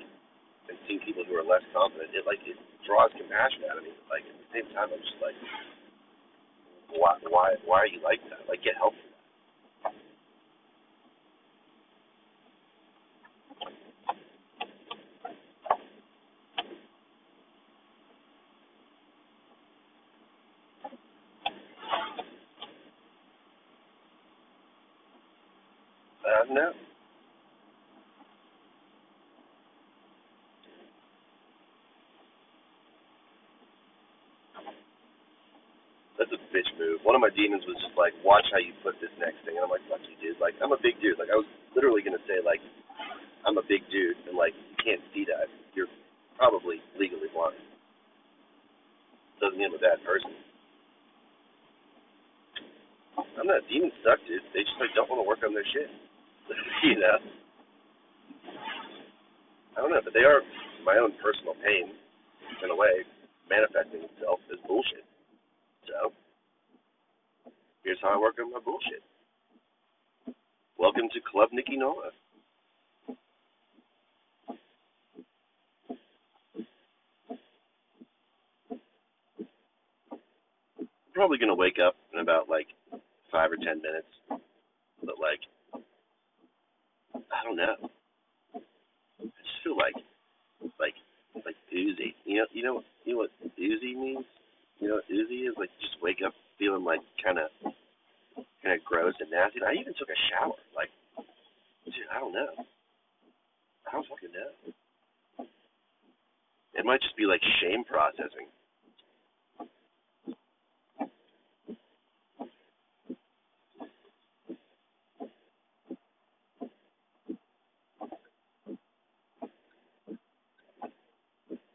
and 0.69 0.77
seeing 0.85 1.01
people 1.05 1.25
who 1.25 1.33
are 1.37 1.45
less 1.45 1.65
confident, 1.73 2.13
it 2.13 2.25
like 2.29 2.41
it 2.45 2.57
draws 2.85 3.09
compassion 3.17 3.65
out 3.69 3.81
of 3.81 3.85
me. 3.85 3.93
Like 4.13 4.25
at 4.29 4.37
the 4.37 4.49
same 4.53 4.67
time 4.77 4.93
I'm 4.93 5.01
just 5.01 5.21
like 5.21 5.37
why 6.93 7.17
why 7.29 7.47
why 7.65 7.79
are 7.85 7.91
you 7.91 8.01
like 8.05 8.21
that? 8.29 8.45
Like 8.49 8.61
get 8.61 8.77
help 8.77 8.93
I 26.25 26.45
don't 26.45 26.55
know. 26.55 26.71
That's 36.19 36.31
a 36.31 36.39
bitch 36.55 36.69
move. 36.79 37.01
One 37.03 37.14
of 37.14 37.14
my 37.25 37.33
demons 37.33 37.65
was 37.65 37.81
just 37.81 37.97
like, 37.97 38.13
watch 38.21 38.45
how 38.53 38.61
you 38.61 38.69
put 38.85 39.01
this 39.01 39.09
next 39.17 39.41
thing. 39.49 39.57
And 39.57 39.65
I'm 39.65 39.73
like, 39.73 39.81
fuck 39.89 39.97
you, 40.05 40.13
dude. 40.21 40.37
Like, 40.37 40.53
I'm 40.61 40.69
a 40.69 40.77
big 40.77 40.93
dude. 41.01 41.17
Like, 41.17 41.33
I 41.33 41.41
was 41.41 41.49
literally 41.73 42.05
going 42.05 42.13
to 42.13 42.21
say, 42.29 42.37
like, 42.45 42.61
I'm 43.41 43.57
a 43.57 43.65
big 43.65 43.81
dude, 43.89 44.13
and, 44.29 44.37
like, 44.37 44.53
you 44.53 44.77
can't 44.77 45.01
see 45.09 45.25
that. 45.25 45.49
You're 45.73 45.89
probably 46.37 46.85
legally 47.01 47.25
blind. 47.33 47.57
Doesn't 49.41 49.57
mean 49.57 49.73
I'm 49.73 49.77
a 49.77 49.81
bad 49.81 50.05
person. 50.05 50.37
I'm 53.41 53.49
not. 53.49 53.65
Demons 53.73 53.97
suck, 54.05 54.21
dude. 54.29 54.45
They 54.53 54.61
just, 54.61 54.77
like, 54.77 54.93
don't 54.93 55.09
want 55.09 55.17
to 55.17 55.25
work 55.25 55.41
on 55.41 55.57
their 55.57 55.65
shit. 55.73 55.89
you 56.85 57.01
know? 57.01 57.17
I 59.73 59.81
don't 59.81 59.89
know, 59.89 60.05
but 60.05 60.13
they 60.13 60.29
are 60.29 60.45
my 60.85 61.01
own 61.01 61.17
personal 61.25 61.57
pain, 61.57 61.89
in 62.61 62.69
a 62.69 62.77
way, 62.77 63.01
manifesting 63.49 64.05
itself 64.13 64.45
as 64.53 64.61
bullshit. 64.69 65.09
So, 65.89 66.13
here's 67.85 67.99
how 68.01 68.09
I 68.09 68.19
work 68.19 68.35
on 68.41 68.51
my 68.51 68.59
bullshit. 68.59 69.03
Welcome 70.79 71.09
to 71.13 71.19
Club 71.31 71.49
Nikki 71.53 71.77
Nola. 71.77 72.09
Probably 81.13 81.37
gonna 81.37 81.55
wake 81.55 81.77
up 81.85 81.95
in 82.13 82.19
about 82.19 82.49
like 82.49 82.67
five 83.31 83.51
or 83.51 83.57
ten 83.57 83.81
minutes, 83.81 84.07
but 85.03 85.15
like, 85.19 85.39
I 87.15 87.43
don't 87.45 87.55
know. 87.57 87.75
I 89.21 89.25
just 89.25 89.63
feel 89.63 89.77
like, 89.77 89.95
like, 90.79 90.95
like 91.45 91.55
doozy. 91.73 92.15
You 92.25 92.37
know, 92.39 92.45
you 92.53 92.63
know, 92.63 92.83
you 93.05 93.13
know 93.13 93.19
what 93.19 93.31
doozy 93.59 93.95
means? 93.95 94.25
You 94.79 94.89
know 94.89 95.01
oozy 95.11 95.47
is? 95.47 95.55
Like, 95.57 95.69
just 95.81 96.01
wake 96.01 96.19
up 96.25 96.33
feeling 96.59 96.83
like 96.83 96.99
kind 97.23 97.39
of, 97.39 97.49
kind 98.63 98.75
of 98.75 98.83
gross 98.85 99.13
and 99.19 99.31
nasty. 99.31 99.59
And 99.59 99.69
I 99.69 99.73
even 99.79 99.93
took 99.97 100.09
a 100.09 100.19
shower. 100.29 100.53
Like, 100.75 100.89
dude, 101.85 102.09
I 102.13 102.19
don't 102.19 102.33
know. 102.33 102.49
I 103.87 103.91
don't 103.91 104.07
fucking 104.07 104.31
know. 104.31 104.73
It 106.73 106.85
might 106.85 107.01
just 107.01 107.15
be 107.15 107.25
like 107.25 107.41
shame 107.61 107.83
processing. 107.85 108.47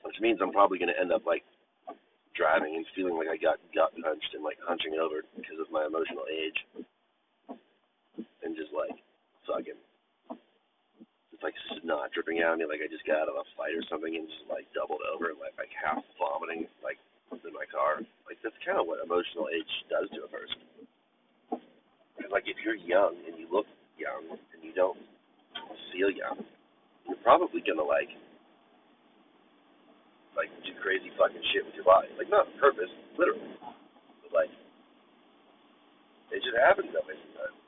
Which 0.02 0.20
means 0.20 0.40
I'm 0.42 0.52
probably 0.52 0.78
going 0.78 0.92
to 0.92 1.00
end 1.00 1.12
up 1.12 1.24
like 1.24 1.44
driving 2.40 2.72
and 2.80 2.88
feeling 2.96 3.20
like 3.20 3.28
I 3.28 3.36
got 3.36 3.60
gut 3.76 3.92
punched 4.00 4.32
and 4.32 4.40
like 4.40 4.56
hunching 4.64 4.96
over 4.96 5.20
because 5.36 5.60
of 5.60 5.68
my 5.68 5.84
emotional 5.84 6.24
age. 6.32 6.56
And 8.40 8.56
just 8.56 8.72
like 8.72 8.96
fucking 9.44 9.76
it's 11.36 11.44
like 11.44 11.56
snot 11.76 12.08
dripping 12.16 12.40
out 12.40 12.56
of 12.56 12.58
me 12.58 12.64
like 12.64 12.80
I 12.80 12.88
just 12.88 13.04
got 13.04 13.28
out 13.28 13.28
of 13.28 13.36
a 13.36 13.44
fight 13.60 13.76
or 13.76 13.84
something 13.92 14.16
and 14.16 14.24
just 14.24 14.48
like 14.48 14.64
doubled 14.72 15.04
over 15.04 15.28
and 15.28 15.36
like 15.36 15.52
like 15.60 15.68
half 15.76 16.00
vomiting 16.16 16.64
like 16.80 16.96
in 17.44 17.52
my 17.52 17.68
car. 17.68 18.00
Like 18.24 18.40
that's 18.40 18.56
kind 18.64 18.80
of 18.80 18.88
what 18.88 19.04
emotional 19.04 19.52
age 19.52 19.68
does 19.92 20.08
to 20.16 20.24
a 20.24 20.30
person. 20.32 20.64
And 22.24 22.32
like 22.32 22.48
if 22.48 22.56
you're 22.64 22.80
young 22.80 23.20
and 23.28 23.36
you 23.36 23.52
look 23.52 23.68
young 24.00 24.32
and 24.32 24.60
you 24.64 24.72
don't 24.72 24.96
feel 25.92 26.08
young, 26.08 26.40
you're 27.04 27.20
probably 27.20 27.60
gonna 27.60 27.84
like 27.84 28.08
like 30.38 30.50
do 30.62 30.72
crazy 30.82 31.10
fucking 31.18 31.42
shit 31.50 31.66
with 31.66 31.74
your 31.74 31.86
body. 31.86 32.10
Like 32.14 32.30
not 32.30 32.46
on 32.46 32.54
purpose, 32.60 32.90
literally. 33.18 33.50
But 34.26 34.30
like 34.34 34.52
it 36.30 36.40
just 36.42 36.56
happens 36.58 36.90
that 36.94 37.04
way 37.06 37.18
sometimes. 37.18 37.58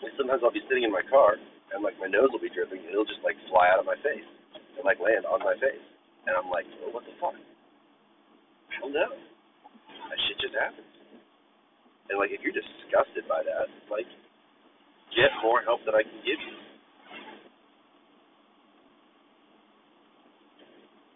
Like 0.00 0.14
sometimes 0.16 0.40
I'll 0.44 0.54
be 0.54 0.64
sitting 0.68 0.84
in 0.84 0.92
my 0.92 1.04
car 1.06 1.36
and 1.74 1.84
like 1.84 1.98
my 2.00 2.08
nose 2.08 2.32
will 2.32 2.42
be 2.42 2.52
dripping 2.52 2.80
and 2.80 2.92
it'll 2.92 3.08
just 3.08 3.24
like 3.24 3.36
fly 3.52 3.68
out 3.68 3.80
of 3.80 3.86
my 3.88 3.98
face 4.00 4.26
and 4.76 4.84
like 4.84 5.00
land 5.02 5.28
on 5.28 5.44
my 5.44 5.56
face. 5.60 5.84
And 6.28 6.36
I'm 6.36 6.48
like, 6.52 6.68
well, 6.80 6.92
what 6.92 7.04
the 7.08 7.14
fuck? 7.20 7.36
I 7.36 8.76
don't 8.84 8.92
know. 8.92 9.12
That 9.12 10.18
shit 10.28 10.38
just 10.40 10.56
happens. 10.56 10.88
And 12.08 12.16
like 12.16 12.32
if 12.32 12.40
you're 12.40 12.56
disgusted 12.56 13.28
by 13.28 13.44
that, 13.44 13.68
like 13.92 14.08
get 15.12 15.32
more 15.44 15.60
help 15.64 15.84
than 15.84 15.96
I 15.96 16.04
can 16.04 16.20
give 16.24 16.40
you. 16.40 16.56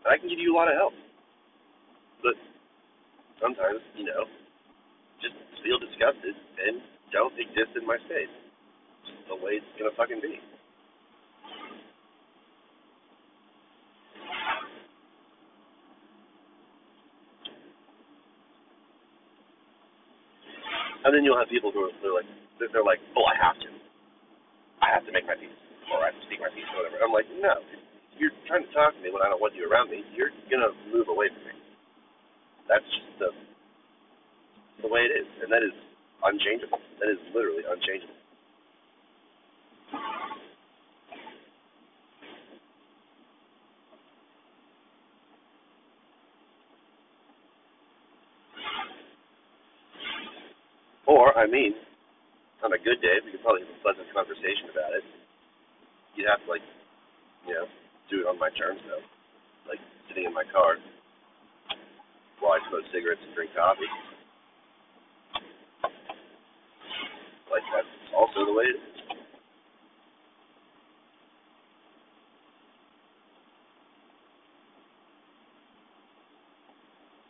I 0.08 0.18
can 0.18 0.28
give 0.28 0.38
you 0.38 0.54
a 0.54 0.56
lot 0.56 0.68
of 0.68 0.76
help. 0.76 0.94
But 2.22 2.36
sometimes, 3.40 3.80
you 3.96 4.06
know, 4.06 4.26
just 5.22 5.36
feel 5.62 5.78
disgusted 5.78 6.34
and 6.34 6.82
don't 7.12 7.34
exist 7.38 7.74
in 7.78 7.86
my 7.86 7.98
space. 8.06 8.32
It's 9.06 9.28
the 9.28 9.38
way 9.38 9.58
it's 9.62 9.72
gonna 9.78 9.94
fucking 9.96 10.20
be. 10.22 10.38
And 21.04 21.10
then 21.14 21.24
you'll 21.26 21.38
have 21.38 21.50
people 21.50 21.70
who 21.74 21.90
are 21.90 21.94
they're 22.02 22.14
like 22.14 22.28
they're 22.72 22.86
like, 22.86 23.02
oh, 23.18 23.26
I 23.26 23.34
have 23.42 23.58
to, 23.58 23.70
I 24.82 24.88
have 24.94 25.02
to 25.06 25.12
make 25.12 25.26
my 25.26 25.34
peace, 25.34 25.50
or 25.90 25.98
I 25.98 26.14
have 26.14 26.18
to 26.18 26.24
speak 26.30 26.38
my 26.38 26.50
peace, 26.54 26.66
or 26.74 26.86
whatever. 26.86 27.02
I'm 27.02 27.10
like, 27.10 27.26
no, 27.42 27.58
you're 28.22 28.36
trying 28.46 28.62
to 28.62 28.72
talk 28.72 28.94
to 28.94 29.02
me 29.02 29.10
when 29.10 29.26
I 29.26 29.34
don't 29.34 29.42
want 29.42 29.58
you 29.58 29.66
around 29.66 29.90
me. 29.90 30.06
You're 30.14 30.30
gonna 30.46 30.70
move 30.94 31.10
away 31.10 31.28
from 31.34 31.50
me. 31.50 31.56
That's 32.70 32.86
just 32.86 33.10
the 33.18 33.30
the 34.82 34.88
way 34.88 35.02
it 35.06 35.14
is, 35.14 35.28
and 35.42 35.50
that 35.52 35.62
is 35.62 35.74
unchangeable. 36.24 36.80
That 37.02 37.10
is 37.10 37.20
literally 37.34 37.64
unchangeable. 37.66 38.14
Or, 51.06 51.36
I 51.38 51.46
mean, 51.46 51.74
on 52.64 52.72
a 52.72 52.78
good 52.80 53.02
day, 53.02 53.18
we 53.24 53.32
could 53.32 53.42
probably 53.42 53.62
have 53.66 53.74
a 53.74 53.82
pleasant 53.82 54.08
conversation 54.14 54.70
about 54.72 54.94
it. 54.94 55.04
You'd 56.16 56.28
have 56.28 56.42
to, 56.44 56.50
like, 56.50 56.64
you 57.48 57.54
know, 57.54 57.66
do 58.10 58.20
it 58.20 58.26
on 58.26 58.38
my 58.38 58.50
terms, 58.58 58.80
though. 58.86 59.04
Like, 59.68 59.78
sitting 60.08 60.24
in 60.24 60.34
my 60.34 60.44
car 60.50 60.76
while 62.40 62.58
I 62.58 62.60
smoke 62.68 62.84
cigarettes 62.92 63.22
and 63.22 63.34
drink 63.34 63.54
coffee. 63.54 63.86
Like, 67.46 67.62
that's 67.70 67.94
also 68.16 68.46
the 68.46 68.54
way 68.56 68.64
it 68.64 68.76
is. 68.76 68.92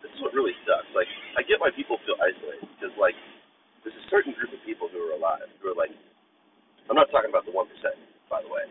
This 0.03 0.11
is 0.15 0.20
what 0.23 0.32
really 0.32 0.57
sucks. 0.65 0.89
Like, 0.94 1.11
I 1.39 1.43
get 1.43 1.61
why 1.61 1.70
people 1.77 1.99
feel 2.07 2.16
isolated, 2.19 2.66
because, 2.78 2.97
like, 2.99 3.15
there's 3.85 3.99
a 3.99 4.07
certain 4.11 4.32
group 4.32 4.55
of 4.55 4.62
people 4.65 4.89
who 4.89 4.99
are 5.11 5.15
alive 5.19 5.51
who 5.61 5.70
are 5.70 5.78
like, 5.78 5.90
I'm 6.90 6.97
not 6.97 7.11
talking 7.11 7.31
about 7.31 7.47
the 7.47 7.53
1%, 7.53 7.66
by 8.31 8.43
the 8.43 8.49
way. 8.49 8.66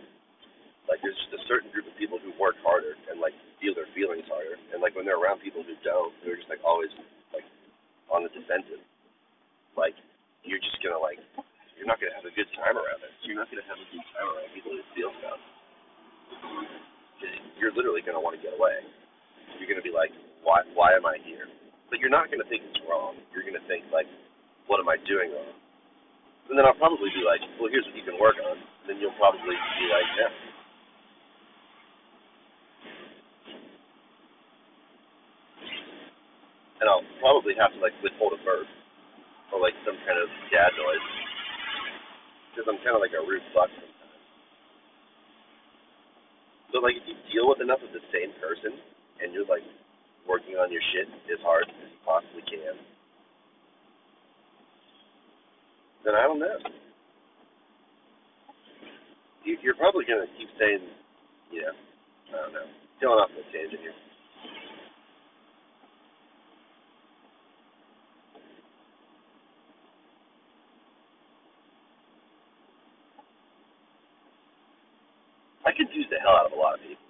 Like, 0.92 1.00
there's 1.00 1.16
just 1.16 1.32
a 1.32 1.44
certain 1.48 1.72
group 1.72 1.88
of 1.88 1.96
people 1.96 2.20
who 2.20 2.36
work 2.36 2.60
harder 2.60 3.00
and, 3.08 3.24
like, 3.24 3.32
feel 3.64 3.72
their 3.72 3.88
feelings 3.96 4.28
harder. 4.28 4.60
And, 4.76 4.84
like, 4.84 4.92
when 4.92 5.08
they're 5.08 5.16
around 5.16 5.40
people 5.40 5.64
who 5.64 5.72
don't, 5.88 6.12
who 6.20 6.36
are 6.36 6.40
just, 6.40 6.52
like, 6.52 6.60
always, 6.68 6.92
like, 7.32 7.48
on 8.12 8.28
the 8.28 8.32
defensive, 8.36 8.84
like, 9.80 9.96
you're 10.44 10.60
just 10.60 10.84
to, 10.84 11.00
like, 11.00 11.16
you're 11.80 11.88
not 11.88 11.96
to 12.04 12.12
have 12.12 12.28
a 12.28 12.34
good 12.36 12.52
time 12.60 12.76
around 12.76 13.00
it. 13.08 13.14
You're 13.24 13.40
not 13.40 13.48
to 13.48 13.58
have 13.72 13.80
a 13.80 13.88
good 13.88 14.04
time 14.12 14.28
around 14.36 14.52
people 14.52 14.76
who 14.76 14.84
feel 14.92 15.16
stuff. 15.24 15.40
You're 17.56 17.72
literally 17.72 18.04
to 18.20 18.20
want 18.20 18.36
to 18.36 18.44
get 18.44 18.52
away. 18.52 18.84
You're 19.58 19.72
to 19.72 19.86
be 19.86 19.96
like, 19.96 20.12
why, 20.44 20.68
why 20.76 20.92
am 20.92 21.08
I 21.08 21.24
here? 21.24 21.48
But 21.88 22.04
you're 22.04 22.12
not 22.12 22.28
to 22.28 22.50
think 22.52 22.68
it's 22.68 22.84
wrong. 22.84 23.16
You're 23.32 23.48
to 23.48 23.64
think, 23.72 23.88
like, 23.96 24.12
what 24.68 24.84
am 24.84 24.92
I 24.92 25.00
doing 25.08 25.32
wrong? 25.32 25.56
And 26.52 26.60
then 26.60 26.68
I'll 26.68 26.76
probably 26.76 27.08
be 27.16 27.24
like, 27.24 27.40
well, 27.62 27.72
here's 27.72 27.88
what 27.88 27.96
you 27.96 28.04
can 28.04 28.20
work 28.20 28.36
on. 28.44 28.60
Then 28.90 29.00
you'll 29.00 29.16
probably 29.16 29.56
be 29.56 29.86
like, 29.88 30.10
yeah. 30.20 30.51
And 36.82 36.90
I'll 36.90 37.06
probably 37.22 37.54
have 37.62 37.72
to 37.78 37.80
like 37.80 37.96
withhold 38.04 38.34
a 38.36 38.42
burp 38.44 38.68
or 39.54 39.62
like 39.62 39.78
some 39.86 39.98
kind 40.08 40.20
of 40.20 40.28
dad 40.52 40.74
noise 40.76 41.08
because 42.52 42.68
I'm 42.68 42.82
kind 42.84 42.98
of 42.98 43.04
like 43.04 43.16
a 43.16 43.24
rude 43.24 43.44
fuck 43.56 43.70
sometimes. 43.72 44.24
So 46.74 46.80
like 46.82 46.98
if 46.98 47.06
you 47.08 47.16
deal 47.32 47.48
with 47.52 47.62
enough 47.62 47.84
of 47.84 47.92
the 47.94 48.04
same 48.12 48.34
person 48.42 48.76
and 49.22 49.34
you're 49.34 49.48
like 49.50 49.66
working 50.28 50.58
on 50.58 50.72
your 50.72 50.84
shit 50.96 51.08
as 51.32 51.42
hard 51.46 51.70
as 51.70 51.78
you 51.78 52.00
possibly 52.08 52.44
can, 52.50 52.76
then 56.06 56.16
I 56.16 56.26
don't 56.26 56.40
know. 56.42 56.58
You, 59.46 59.58
you're 59.62 59.78
probably 59.78 60.06
gonna 60.06 60.30
keep 60.38 60.50
saying, 60.60 60.82
yeah, 61.52 61.74
I 62.34 62.38
don't 62.46 62.54
know, 62.54 62.68
going 63.02 63.20
off 63.20 63.32
on 63.34 63.42
a 63.42 63.48
tangent 63.54 63.82
here. 63.82 63.98
I 75.66 75.71
confuse 75.82 76.06
the 76.14 76.22
hell 76.22 76.38
out 76.38 76.46
of 76.46 76.54
a 76.54 76.60
lot 76.62 76.78
of 76.78 76.82
people, 76.86 77.02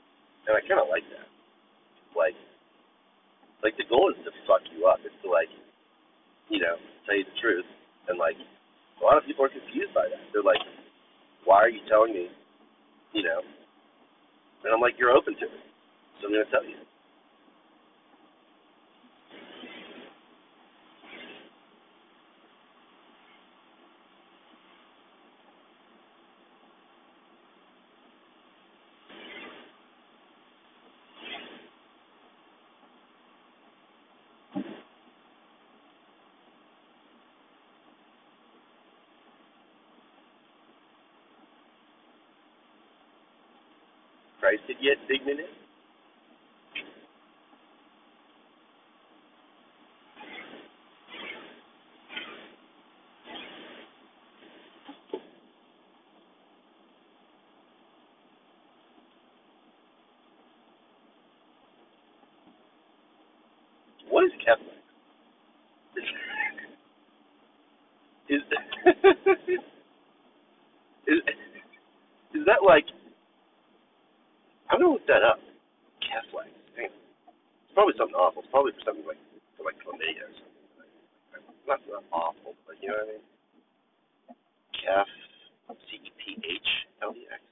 and 0.47 0.55
I 0.55 0.63
kind 0.63 0.79
of 0.79 0.87
like 0.87 1.03
that. 1.11 1.27
Like, 2.15 2.39
like 3.59 3.75
the 3.75 3.83
goal 3.91 4.07
is 4.15 4.19
to 4.23 4.31
fuck 4.47 4.63
you 4.71 4.87
up. 4.87 5.03
It's 5.03 5.15
to 5.21 5.29
like, 5.29 5.51
you 6.47 6.63
know, 6.63 6.79
tell 7.03 7.19
you 7.19 7.27
the 7.27 7.37
truth, 7.43 7.67
and 8.07 8.15
like, 8.15 8.39
a 8.39 9.03
lot 9.03 9.19
of 9.19 9.27
people 9.27 9.43
are 9.43 9.51
confused 9.51 9.91
by 9.91 10.07
that. 10.07 10.23
They're 10.31 10.45
like, 10.45 10.63
why 11.43 11.59
are 11.59 11.69
you 11.69 11.83
telling 11.91 12.15
me, 12.15 12.31
you 13.11 13.23
know? 13.27 13.43
And 14.63 14.71
I'm 14.71 14.79
like, 14.79 14.95
you're 14.95 15.11
open 15.11 15.35
to 15.35 15.45
it, 15.45 15.63
so 16.21 16.29
I'm 16.29 16.33
gonna 16.33 16.47
tell 16.47 16.63
you. 16.63 16.79
Christ 44.41 44.63
it 44.69 44.77
yet, 44.81 44.97
Figment 45.07 45.39
is? 45.39 45.45
What 64.09 64.25
is 64.25 64.31
Kepler? 64.43 64.65
Is 68.27 68.41
is 71.05 71.19
is 72.33 72.45
that 72.47 72.63
like 72.65 72.85
I'm 74.71 74.79
gonna 74.79 74.93
look 74.93 75.03
that 75.11 75.19
up. 75.19 75.35
Keflex. 75.99 76.47
Damn. 76.79 76.87
It's 76.87 77.75
probably 77.75 77.91
something 77.99 78.15
awful. 78.15 78.39
It's 78.39 78.51
probably 78.55 78.71
for 78.71 78.87
something 78.87 79.03
like 79.03 79.19
for 79.59 79.67
like 79.67 79.75
chlamydia 79.83 80.23
or 80.23 80.31
something. 80.31 80.63
Not 81.67 81.83
not 81.91 82.07
awful, 82.15 82.55
but 82.63 82.79
you 82.79 82.87
know 82.87 83.03
what 83.03 83.11
I 83.11 83.19
mean? 83.19 83.25
Kef 84.79 85.11
C 85.91 85.99
E 85.99 86.07
P 86.15 86.39
H 86.39 86.71
L 87.03 87.11
E 87.11 87.27
X. 87.27 87.43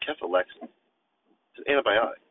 Kefalex. 0.00 0.48
It's 0.64 1.60
an 1.60 1.68
antibiotic. 1.68 2.24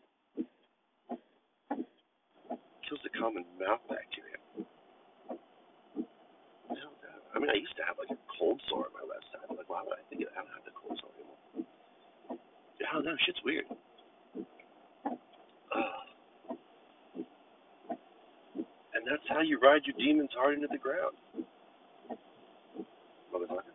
Kills 2.89 3.01
the 3.05 3.13
common 3.13 3.45
mouth 3.61 3.85
bacteria. 3.85 4.41
I 6.65 6.81
don't 6.81 6.97
know. 6.97 7.19
I 7.29 7.37
mean 7.37 7.53
I 7.53 7.61
used 7.61 7.77
to 7.77 7.85
have 7.85 8.01
like 8.01 8.09
a 8.09 8.17
cold 8.41 8.57
sore 8.73 8.89
on 8.89 8.93
my 8.97 9.05
left 9.05 9.29
side. 9.29 9.53
Like 9.53 9.69
why 9.69 9.85
would 9.85 9.93
I 9.93 10.01
think 10.09 10.25
it 10.25 10.33
I 10.33 10.41
don't 10.41 10.49
have 10.49 10.65
the 10.65 10.73
cold 10.73 10.97
sore 10.97 11.13
anymore. 11.13 11.33
I 12.93 12.97
don't 12.97 13.05
know, 13.05 13.15
shit's 13.25 13.39
weird. 13.43 13.65
Ugh. 14.75 14.85
And 18.93 19.03
that's 19.09 19.23
how 19.29 19.41
you 19.41 19.59
ride 19.59 19.81
your 19.85 19.95
demons 19.97 20.29
hard 20.37 20.53
into 20.53 20.67
the 20.71 20.77
ground. 20.77 21.15
Motherfucker. 23.33 23.73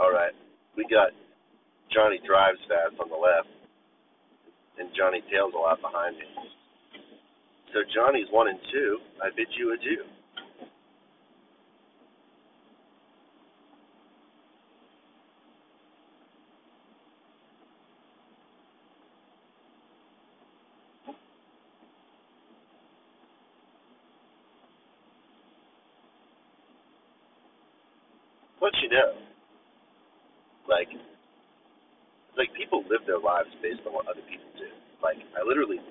All 0.00 0.10
right. 0.10 0.32
We 0.74 0.86
got 0.90 1.10
Johnny 1.92 2.18
drives 2.26 2.58
fast 2.68 2.96
on 2.98 3.10
the 3.10 3.16
left, 3.16 3.48
and 4.80 4.88
Johnny 4.96 5.21
tails 5.32 5.56
a 5.56 5.58
lot 5.58 5.80
behind 5.80 6.20
me. 6.20 6.28
So 7.72 7.80
Johnny's 7.96 8.28
one 8.30 8.48
and 8.48 8.60
two. 8.70 8.98
I 9.24 9.32
bid 9.34 9.48
you 9.56 9.72
adieu. 9.72 10.04
let 28.62 28.70
you 28.78 28.88
know, 28.88 29.18
like, 30.70 30.86
like 32.38 32.48
people 32.54 32.86
live 32.86 33.02
their 33.10 33.18
lives 33.18 33.50
based 33.60 33.82
on 33.84 33.92
what 33.92 34.06
other 34.06 34.22
people 34.30 34.46
do. 34.54 34.70
Like, 35.02 35.18
I 35.34 35.42
literally 35.42 35.82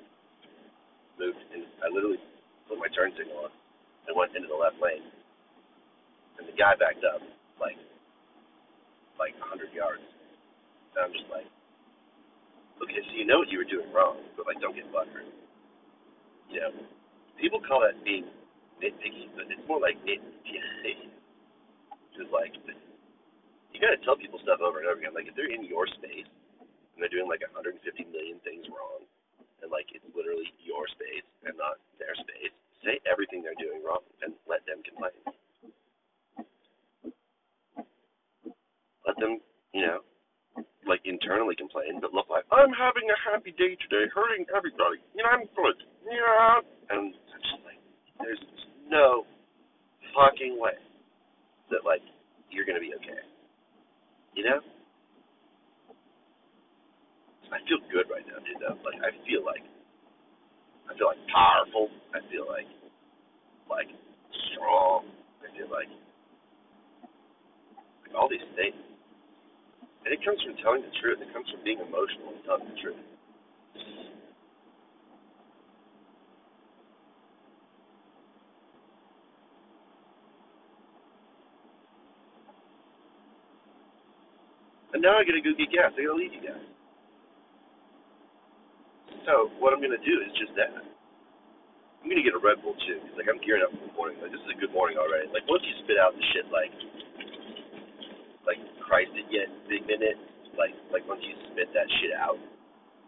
moved 1.20 1.38
and 1.54 1.68
I 1.84 1.92
literally 1.92 2.18
put 2.66 2.80
my 2.80 2.88
turn 2.96 3.12
signal 3.14 3.46
on 3.46 3.52
and 4.08 4.16
went 4.16 4.34
into 4.34 4.48
the 4.48 4.56
left 4.56 4.80
lane, 4.82 5.04
and 6.40 6.48
the 6.48 6.56
guy 6.56 6.74
backed 6.80 7.04
up 7.06 7.22
like 7.60 7.78
like 9.20 9.36
a 9.38 9.46
hundred 9.46 9.70
yards, 9.76 10.02
and 10.96 11.06
I'm 11.06 11.14
just 11.14 11.30
like, 11.30 11.46
okay, 12.82 13.04
so 13.04 13.12
you 13.14 13.28
know 13.28 13.44
what 13.44 13.52
you 13.54 13.62
were 13.62 13.70
doing 13.70 13.92
wrong, 13.94 14.18
but 14.34 14.48
like 14.48 14.58
don't 14.64 14.74
get 14.74 14.90
butthurt. 14.90 15.28
You 16.50 16.66
know, 16.66 16.72
people 17.38 17.62
call 17.62 17.86
that 17.86 18.00
being 18.02 18.26
nitpicky, 18.82 19.30
but 19.38 19.46
it's 19.52 19.62
more 19.70 19.78
like 19.78 20.00
nitpicky. 20.02 21.12
Just 22.18 22.34
like 22.34 22.52
you 23.82 23.90
gotta 23.90 23.98
tell 24.06 24.14
people 24.14 24.38
stuff 24.46 24.62
over 24.62 24.78
and 24.78 24.86
over 24.86 25.02
again. 25.02 25.18
Like 25.18 25.26
if 25.26 25.34
they're 25.34 25.50
in 25.50 25.66
your 25.66 25.90
space 25.98 26.30
and 26.94 27.02
they're 27.02 27.10
doing 27.10 27.26
like 27.26 27.42
150 27.42 27.82
million 28.14 28.38
things 28.46 28.70
wrong, 28.70 29.02
and 29.66 29.74
like 29.74 29.90
it's 29.90 30.06
literally 30.14 30.54
your 30.62 30.86
space 30.94 31.26
and 31.50 31.58
not 31.58 31.82
their 31.98 32.14
space, 32.14 32.54
say 32.86 33.02
everything 33.10 33.42
they're 33.42 33.58
doing 33.58 33.82
wrong 33.82 34.06
and 34.22 34.38
let 34.46 34.62
them 34.70 34.86
complain. 34.86 35.18
Let 39.02 39.18
them, 39.18 39.42
you 39.74 39.82
know, 39.82 40.06
like 40.86 41.02
internally 41.10 41.58
complain, 41.58 41.98
but 42.06 42.14
look 42.14 42.30
like 42.30 42.46
I'm 42.54 42.70
having 42.70 43.10
a 43.10 43.18
happy 43.18 43.50
day 43.58 43.74
today, 43.82 44.06
hurting 44.14 44.46
everybody. 44.54 45.02
You 45.18 45.26
know, 45.26 45.42
I'm 45.42 45.50
good. 45.58 45.78
Yeah, 46.06 46.62
and 46.94 47.18
it's 47.18 47.42
just 47.50 47.66
like 47.66 47.82
there's 48.22 48.46
no 48.94 49.26
fucking 50.14 50.62
way 50.62 50.78
that 51.74 51.82
like 51.82 52.06
you're 52.54 52.70
gonna 52.70 52.84
be 52.84 52.94
okay. 53.02 53.26
You 54.36 54.44
know? 54.48 54.60
I 57.52 57.60
feel 57.68 57.84
good 57.92 58.08
right 58.08 58.24
now, 58.24 58.40
dude. 58.40 58.64
Though. 58.64 58.80
Like 58.80 58.96
I 59.04 59.12
feel 59.28 59.44
like 59.44 59.64
I 60.88 60.96
feel 60.96 61.12
like 61.12 61.20
powerful. 61.28 61.92
I 62.16 62.24
feel 62.32 62.48
like 62.48 62.68
like 63.68 63.92
strong. 64.56 65.12
I 65.44 65.52
feel 65.52 65.68
like 65.68 65.92
like 68.08 68.16
all 68.16 68.32
these 68.32 68.46
things. 68.56 68.80
And 70.08 70.16
it 70.16 70.24
comes 70.24 70.40
from 70.48 70.56
telling 70.64 70.82
the 70.82 70.96
truth. 71.04 71.20
It 71.20 71.32
comes 71.36 71.52
from 71.52 71.64
being 71.68 71.84
emotional 71.84 72.32
and 72.32 72.44
telling 72.48 72.72
the 72.72 72.80
truth. 72.80 73.04
And 84.91 84.91
now 85.02 85.18
I 85.18 85.26
gotta 85.26 85.42
go 85.42 85.52
get 85.58 85.74
gas. 85.74 85.92
I 85.98 86.06
gotta 86.06 86.16
leave 86.16 86.32
you 86.32 86.46
guys. 86.46 86.62
So 89.26 89.50
what 89.58 89.74
I'm 89.74 89.82
gonna 89.82 90.02
do 90.02 90.16
is 90.22 90.32
just 90.38 90.54
that. 90.58 90.72
I'm 90.72 92.10
gonna 92.10 92.26
get 92.26 92.34
a 92.34 92.42
Red 92.42 92.62
Bull 92.62 92.74
too, 92.86 92.98
because 93.02 93.18
like 93.18 93.30
I'm 93.30 93.42
gearing 93.42 93.66
up 93.66 93.74
for 93.74 93.82
the 93.82 93.94
morning. 93.94 94.18
Like 94.22 94.34
this 94.34 94.42
is 94.42 94.52
a 94.54 94.60
good 94.62 94.74
morning 94.74 94.98
already. 94.98 95.30
Like 95.34 95.46
once 95.50 95.62
you 95.66 95.74
spit 95.86 95.98
out 96.02 96.14
the 96.14 96.26
shit 96.34 96.46
like 96.54 96.74
like 98.46 98.62
Christ 98.82 99.14
it 99.18 99.30
yet 99.30 99.50
big 99.70 99.86
minute, 99.86 100.18
like 100.58 100.74
like 100.90 101.06
once 101.06 101.22
you 101.26 101.34
spit 101.54 101.70
that 101.74 101.90
shit 102.02 102.14
out, 102.18 102.38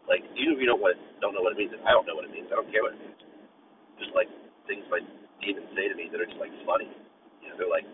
like 0.05 0.21
even 0.37 0.57
if 0.57 0.59
you 0.61 0.69
don't 0.69 0.81
what 0.81 0.97
don't 1.21 1.33
know 1.33 1.41
what 1.41 1.57
it 1.57 1.61
means, 1.61 1.73
I 1.85 1.93
don't 1.93 2.05
know 2.05 2.17
what 2.17 2.25
it 2.25 2.33
means. 2.33 2.49
I 2.53 2.57
don't 2.57 2.69
care 2.69 2.85
what 2.85 2.93
it 2.97 3.01
means. 3.01 3.21
Just 3.97 4.13
like 4.17 4.29
things 4.69 4.85
my 4.89 5.01
demons 5.41 5.69
say 5.73 5.89
to 5.89 5.95
me 5.97 6.09
that 6.13 6.21
are 6.21 6.29
just 6.29 6.41
like 6.41 6.53
funny. 6.65 6.89
You 7.41 7.49
know, 7.49 7.55
they're 7.57 7.73
like 7.73 7.85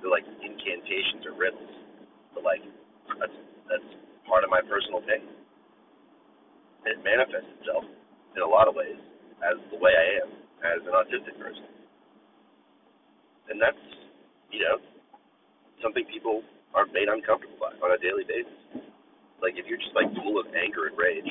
they're 0.00 0.12
like 0.12 0.24
incantations 0.40 1.24
or 1.28 1.36
riddles. 1.36 1.72
But 2.32 2.44
like 2.44 2.64
of 4.46 4.54
my 4.54 4.62
personal. 4.62 5.02
And 5.02 5.26
it 6.86 7.02
manifests 7.02 7.50
itself 7.58 7.82
in 8.38 8.40
a 8.40 8.46
lot 8.46 8.70
of 8.70 8.78
ways 8.78 8.98
as 9.42 9.58
the 9.74 9.78
way 9.82 9.90
I 9.90 10.22
am 10.22 10.30
as 10.62 10.80
an 10.86 10.94
autistic 10.94 11.34
person. 11.36 11.66
And 13.50 13.58
that's, 13.58 13.82
you 14.54 14.62
know, 14.62 14.78
something 15.82 16.06
people 16.06 16.46
are 16.74 16.86
made 16.94 17.10
uncomfortable 17.10 17.58
by 17.58 17.74
on 17.82 17.90
a 17.90 17.98
daily 17.98 18.22
basis. 18.22 18.54
Like 19.42 19.58
if 19.58 19.66
you're 19.66 19.82
just 19.82 19.94
like 19.98 20.08
full 20.14 20.38
of 20.38 20.46
anger 20.54 20.86
and 20.86 20.96
rage, 20.96 21.28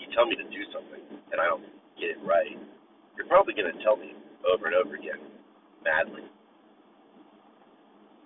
you 0.00 0.06
tell 0.16 0.26
me 0.26 0.34
to 0.34 0.46
do 0.48 0.62
something 0.72 1.00
and 1.30 1.38
I 1.38 1.46
don't 1.46 1.64
get 2.00 2.10
it 2.10 2.20
right, 2.26 2.58
you're 3.16 3.30
probably 3.30 3.54
gonna 3.54 3.76
tell 3.84 3.96
me 3.96 4.16
over 4.44 4.66
and 4.66 4.74
over 4.74 4.96
again, 4.98 5.20
madly. 5.84 6.26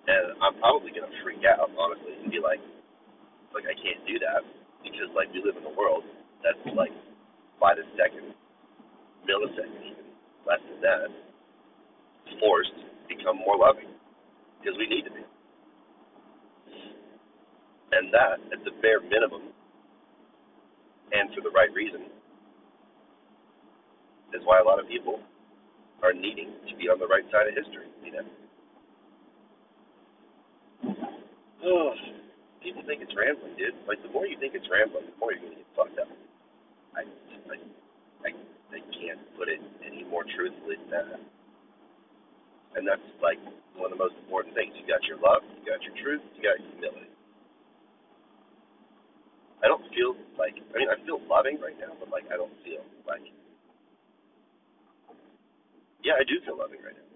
And 0.09 0.33
I'm 0.41 0.57
probably 0.57 0.89
gonna 0.89 1.13
freak 1.21 1.45
out, 1.45 1.69
honestly, 1.77 2.17
and 2.17 2.31
be 2.33 2.41
like, 2.41 2.59
like 3.53 3.65
I 3.65 3.75
can't 3.77 4.01
do 4.05 4.19
that 4.21 4.45
because 4.83 5.09
like 5.15 5.31
we 5.33 5.41
live 5.43 5.57
in 5.57 5.65
a 5.65 5.75
world 5.75 6.03
that's 6.43 6.59
like 6.75 6.93
by 7.59 7.75
the 7.75 7.83
second, 7.99 8.33
millisecond 9.27 9.83
even 9.83 10.07
less 10.47 10.63
than 10.69 10.79
that, 10.81 11.09
forced 12.39 12.71
to 12.79 12.85
become 13.09 13.37
more 13.37 13.57
loving 13.57 13.91
because 14.59 14.77
we 14.77 14.87
need 14.87 15.03
to 15.03 15.11
be. 15.11 15.23
And 17.91 18.13
that, 18.13 18.37
at 18.53 18.63
the 18.63 18.71
bare 18.81 19.01
minimum, 19.01 19.49
and 21.11 21.33
for 21.33 21.41
the 21.41 21.49
right 21.49 21.73
reason, 21.73 22.05
is 24.33 24.41
why 24.45 24.59
a 24.59 24.63
lot 24.63 24.79
of 24.79 24.87
people 24.87 25.19
are 26.03 26.13
needing 26.13 26.53
to 26.69 26.75
be 26.77 26.87
on 26.87 26.99
the 26.99 27.07
right 27.07 27.25
side 27.31 27.49
of 27.49 27.55
history, 27.57 27.89
you 28.05 28.11
know. 28.13 28.25
Oh 31.65 31.93
people 32.63 32.83
think 32.83 33.01
it's 33.01 33.15
rambling, 33.15 33.55
dude. 33.55 33.75
Like 33.87 34.01
the 34.03 34.11
more 34.11 34.27
you 34.27 34.37
think 34.39 34.55
it's 34.55 34.67
rambling, 34.67 35.07
the 35.07 35.17
more 35.19 35.31
you're 35.31 35.43
gonna 35.43 35.59
get 35.59 35.71
fucked 35.75 35.99
up. 35.99 36.11
I 36.95 37.03
I 37.51 37.55
I, 38.25 38.29
I 38.75 38.79
can't 38.91 39.21
put 39.39 39.47
it 39.47 39.59
any 39.83 40.03
more 40.03 40.23
truthfully 40.27 40.75
than 40.87 40.89
that. 40.91 41.21
And 42.75 42.83
that's 42.85 43.03
like 43.23 43.39
one 43.75 43.91
of 43.91 43.97
the 43.97 44.01
most 44.01 44.15
important 44.21 44.53
things. 44.53 44.75
You 44.77 44.85
got 44.85 45.03
your 45.07 45.17
love, 45.17 45.41
you 45.57 45.63
got 45.65 45.81
your 45.81 45.95
truth, 45.99 46.21
you 46.35 46.43
got 46.43 46.59
your 46.59 46.69
humility. 46.77 47.11
I 49.63 49.67
don't 49.67 49.83
feel 49.91 50.15
like 50.39 50.55
I 50.55 50.73
mean 50.75 50.91
I 50.91 50.99
feel 51.03 51.19
loving 51.27 51.59
right 51.59 51.75
now, 51.79 51.95
but 51.99 52.11
like 52.11 52.27
I 52.31 52.35
don't 52.35 52.53
feel 52.63 52.83
like 53.07 53.23
yeah, 56.03 56.15
I 56.15 56.23
do 56.23 56.39
feel 56.47 56.55
loving 56.55 56.79
right 56.79 56.95
now. 56.95 57.07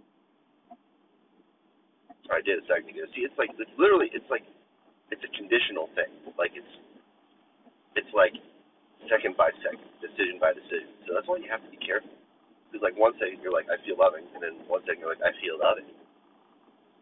I 2.31 2.39
did 2.41 2.59
a 2.59 2.65
second 2.67 2.89
ago. 2.89 3.03
See, 3.15 3.27
it's 3.27 3.35
like 3.37 3.51
it's 3.55 3.71
literally 3.77 4.09
it's 4.11 4.27
like 4.31 4.43
it's 5.11 5.23
a 5.23 5.31
conditional 5.35 5.89
thing. 5.97 6.11
Like 6.37 6.55
it's 6.55 6.73
it's 7.95 8.11
like 8.13 8.33
second 9.11 9.35
by 9.35 9.51
second, 9.61 9.83
decision 9.99 10.39
by 10.39 10.55
decision. 10.55 10.89
So 11.05 11.13
that's 11.17 11.27
why 11.27 11.41
you 11.41 11.49
have 11.51 11.63
to 11.63 11.71
be 11.71 11.81
careful. 11.81 12.13
Because 12.69 12.81
like 12.81 12.97
one 12.97 13.13
second 13.19 13.43
you're 13.43 13.53
like 13.53 13.67
I 13.69 13.77
feel 13.83 13.99
loving, 13.99 14.25
and 14.33 14.41
then 14.41 14.63
one 14.65 14.81
second 14.87 15.03
you're 15.03 15.13
like 15.13 15.21
I 15.21 15.33
feel 15.43 15.59
loving, 15.59 15.89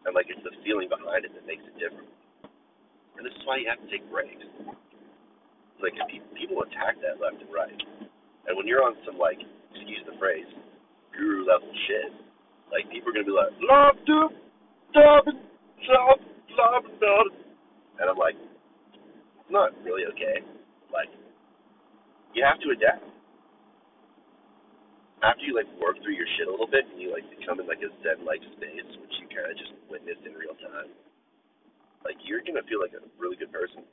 and 0.06 0.12
like 0.12 0.28
it's 0.28 0.42
the 0.44 0.52
feeling 0.66 0.90
behind 0.92 1.24
it 1.24 1.32
that 1.36 1.46
makes 1.48 1.64
it 1.64 1.76
different. 1.78 2.10
And 3.16 3.24
this 3.24 3.36
is 3.36 3.44
why 3.46 3.62
you 3.62 3.68
have 3.70 3.80
to 3.80 3.90
take 3.92 4.04
breaks. 4.12 4.44
Like 5.80 5.98
people 6.38 6.62
attack 6.62 7.02
that 7.02 7.18
left 7.18 7.42
and 7.42 7.50
right, 7.50 7.74
and 7.74 8.54
when 8.54 8.68
you're 8.70 8.86
on 8.86 8.94
some 9.06 9.18
like 9.18 9.40
excuse 9.74 10.04
the 10.06 10.14
phrase 10.20 10.46
guru 11.16 11.48
level 11.48 11.72
shit, 11.88 12.14
like 12.70 12.86
people 12.92 13.10
are 13.10 13.16
gonna 13.18 13.26
be 13.26 13.34
like 13.34 13.56
love, 13.66 13.96
dude, 14.06 14.36
love, 14.94 15.26
love, 15.26 16.20
love, 16.54 16.84
love. 17.02 17.41
And 18.02 18.10
I'm 18.10 18.18
like, 18.18 18.34
it's 18.34 19.52
not 19.54 19.78
really 19.86 20.10
okay. 20.10 20.42
Like, 20.90 21.14
you 22.34 22.42
have 22.42 22.58
to 22.66 22.74
adapt. 22.74 23.06
After 25.22 25.46
you 25.46 25.54
like 25.54 25.70
work 25.78 26.02
through 26.02 26.18
your 26.18 26.26
shit 26.34 26.50
a 26.50 26.52
little 26.52 26.66
bit 26.66 26.82
and 26.90 26.98
you 26.98 27.14
like 27.14 27.22
become 27.30 27.62
in 27.62 27.70
like 27.70 27.86
a 27.86 27.94
zen 28.02 28.26
like 28.26 28.42
space, 28.58 28.90
which 28.98 29.14
you 29.22 29.30
kind 29.30 29.54
of 29.54 29.56
just 29.56 29.70
witnessed 29.86 30.26
in 30.26 30.34
real 30.34 30.58
time, 30.58 30.90
like 32.02 32.18
you're 32.26 32.42
gonna 32.42 32.66
feel 32.66 32.82
like 32.82 32.98
a 32.98 33.06
really 33.22 33.38
good 33.38 33.54
person, 33.54 33.86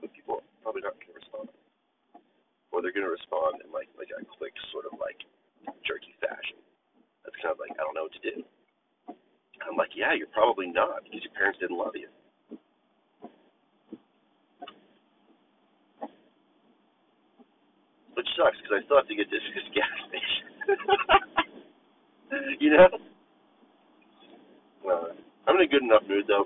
but 0.00 0.08
people 0.16 0.40
are 0.40 0.48
probably 0.64 0.80
not 0.80 0.96
gonna 0.96 1.20
respond, 1.20 1.52
or 2.72 2.80
they're 2.80 2.96
gonna 2.96 3.12
respond 3.12 3.60
in 3.60 3.68
like 3.68 3.92
like 4.00 4.08
a 4.08 4.24
quick 4.40 4.56
sort 4.72 4.88
of 4.88 4.96
like 4.96 5.20
jerky 5.84 6.16
fashion. 6.16 6.56
That's 7.28 7.36
kind 7.44 7.52
of 7.52 7.60
like 7.60 7.76
I 7.76 7.84
don't 7.84 7.92
know 7.92 8.08
what 8.08 8.16
to 8.16 8.24
do. 8.24 8.40
I'm 9.60 9.76
like, 9.76 9.92
yeah, 9.92 10.16
you're 10.16 10.32
probably 10.32 10.72
not 10.72 11.04
because 11.04 11.20
your 11.20 11.36
parents 11.36 11.60
didn't 11.60 11.76
love 11.76 11.92
you. 11.92 12.08
Which 18.20 18.28
sucks 18.36 18.60
because 18.60 18.76
I 18.76 18.84
still 18.84 19.00
have 19.00 19.08
to 19.08 19.16
get 19.16 19.32
to 19.32 19.40
this 19.40 19.68
gas 19.76 19.96
station. 20.12 20.44
you 22.60 22.76
know? 22.76 22.92
Uh, 24.84 25.16
I'm 25.48 25.56
in 25.56 25.64
a 25.64 25.72
good 25.72 25.80
enough 25.80 26.04
mood 26.04 26.28
though. 26.28 26.44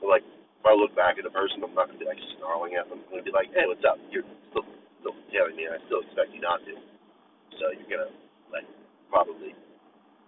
So 0.00 0.04
like, 0.04 0.20
if 0.20 0.64
I 0.68 0.76
look 0.76 0.92
back 0.92 1.16
at 1.16 1.24
a 1.24 1.32
person, 1.32 1.64
I'm 1.64 1.72
not 1.72 1.88
gonna 1.88 1.96
be 1.96 2.04
like 2.04 2.20
snarling 2.36 2.76
at 2.76 2.92
them. 2.92 3.00
I'm 3.00 3.08
gonna 3.08 3.24
be 3.24 3.32
like, 3.32 3.48
hey, 3.56 3.64
what's 3.64 3.80
up? 3.88 3.96
You're 4.12 4.28
still 4.52 4.68
still 5.00 5.16
telling 5.32 5.56
me, 5.56 5.64
and 5.64 5.72
I 5.72 5.80
still 5.88 6.04
expect 6.04 6.36
you 6.36 6.44
not 6.44 6.60
to. 6.68 6.76
So 7.56 7.72
you're 7.72 7.88
gonna 7.88 8.12
like 8.52 8.68
probably, 9.08 9.56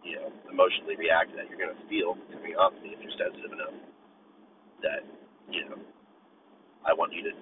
you 0.01 0.17
know, 0.17 0.33
emotionally 0.49 0.97
react 0.97 1.37
to 1.37 1.45
that. 1.45 1.53
You're 1.53 1.61
gonna 1.61 1.77
feel 1.93 2.17
coming 2.33 2.57
me 2.81 2.97
if 2.97 3.01
you're 3.05 3.17
sensitive 3.21 3.53
enough. 3.53 3.77
that, 4.81 5.05
you 5.53 5.69
know, 5.69 5.77
I 6.89 6.97
want 6.97 7.13
you 7.13 7.23
to 7.29 7.33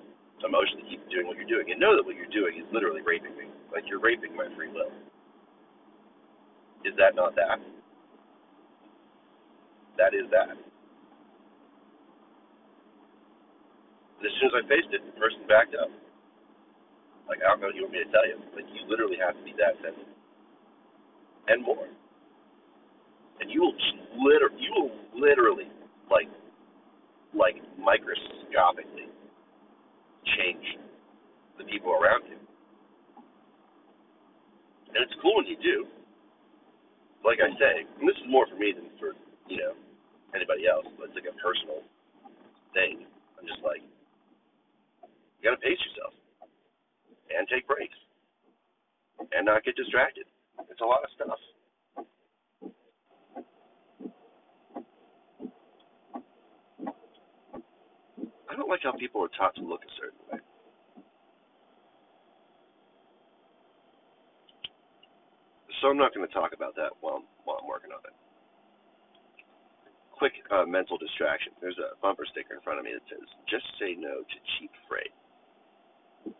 emotionally 0.44 0.84
keep 0.88 1.02
doing 1.10 1.26
what 1.26 1.36
you're 1.40 1.48
doing 1.48 1.72
and 1.72 1.80
know 1.80 1.96
that 1.96 2.04
what 2.04 2.14
you're 2.14 2.30
doing 2.30 2.60
is 2.60 2.66
literally 2.70 3.00
raping 3.02 3.34
me. 3.36 3.48
Like 3.72 3.84
you're 3.88 4.00
raping 4.00 4.36
my 4.36 4.46
free 4.54 4.68
will. 4.68 4.92
Is 6.84 6.92
that 7.00 7.16
not 7.16 7.34
that? 7.34 7.58
That 9.96 10.12
is 10.12 10.28
that. 10.30 10.52
And 10.52 10.60
as 14.20 14.32
soon 14.40 14.52
as 14.52 14.56
I 14.60 14.62
faced 14.68 14.92
it, 14.92 15.00
the 15.04 15.16
person 15.16 15.48
backed 15.48 15.74
up. 15.76 15.88
Like, 17.28 17.40
I 17.40 17.48
don't 17.48 17.60
know 17.64 17.72
what 17.72 17.76
you 17.76 17.88
want 17.88 17.96
me 17.96 18.04
to 18.04 18.10
tell 18.12 18.26
you. 18.28 18.36
Like, 18.52 18.68
you 18.68 18.84
literally 18.84 19.16
have 19.16 19.32
to 19.32 19.44
be 19.44 19.56
that 19.56 19.80
sensitive. 19.80 20.12
And 21.48 21.64
more. 21.64 21.88
And 23.40 23.48
you 23.48 23.60
will 23.64 23.76
literally, 24.20 24.60
you 24.60 24.72
will 24.76 24.92
literally, 25.16 25.68
like, 26.10 26.28
like 27.32 27.56
microscopically 27.80 29.08
change 30.38 30.66
the 31.58 31.64
people 31.64 31.92
around 31.92 32.24
you. 32.28 32.38
And 34.94 35.00
it's 35.02 35.14
cool 35.22 35.36
when 35.42 35.46
you 35.46 35.58
do. 35.58 35.86
Like 37.24 37.40
I 37.40 37.48
say, 37.56 37.88
and 37.98 38.04
this 38.06 38.16
is 38.20 38.28
more 38.28 38.46
for 38.46 38.56
me 38.56 38.72
than 38.76 38.92
for, 39.00 39.16
you 39.48 39.56
know, 39.58 39.72
anybody 40.36 40.68
else, 40.68 40.86
but 40.98 41.08
it's 41.08 41.16
like 41.16 41.30
a 41.30 41.36
personal 41.40 41.80
thing. 42.76 43.06
I'm 43.40 43.46
just 43.48 43.64
like, 43.64 43.80
you 45.40 45.42
gotta 45.42 45.60
pace 45.60 45.80
yourself 45.88 46.12
and 47.32 47.48
take 47.48 47.66
breaks 47.66 47.96
and 49.32 49.46
not 49.46 49.64
get 49.64 49.76
distracted. 49.76 50.28
It's 50.68 50.80
a 50.80 50.86
lot 50.86 51.02
of 51.02 51.10
stuff. 51.16 51.40
I 58.54 58.56
don't 58.56 58.70
like 58.70 58.86
how 58.86 58.94
people 58.94 59.18
are 59.18 59.34
taught 59.34 59.50
to 59.58 59.66
look 59.66 59.82
a 59.82 59.92
certain 59.98 60.22
way. 60.30 60.38
So 65.82 65.90
I'm 65.90 65.98
not 65.98 66.14
going 66.14 66.22
to 66.22 66.30
talk 66.30 66.54
about 66.54 66.78
that 66.78 66.94
while 67.02 67.18
I'm, 67.18 67.26
while 67.42 67.58
I'm 67.58 67.66
working 67.66 67.90
on 67.90 67.98
it. 68.06 68.14
Quick 70.14 70.38
uh, 70.54 70.62
mental 70.70 70.94
distraction. 71.02 71.50
There's 71.58 71.76
a 71.82 71.98
bumper 71.98 72.22
sticker 72.30 72.54
in 72.54 72.62
front 72.62 72.78
of 72.78 72.86
me 72.86 72.94
that 72.94 73.02
says, 73.10 73.26
"Just 73.50 73.66
say 73.82 73.98
no 73.98 74.22
to 74.22 74.38
cheap 74.54 74.70
freight." 74.86 75.10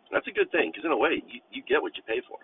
That's 0.07 0.25
a 0.25 0.31
good 0.31 0.47
thing 0.55 0.71
because 0.71 0.87
in 0.87 0.95
a 0.95 0.97
way, 0.97 1.19
you, 1.27 1.43
you 1.51 1.61
get 1.67 1.83
what 1.83 1.99
you 1.99 2.03
pay 2.07 2.23
for. 2.23 2.39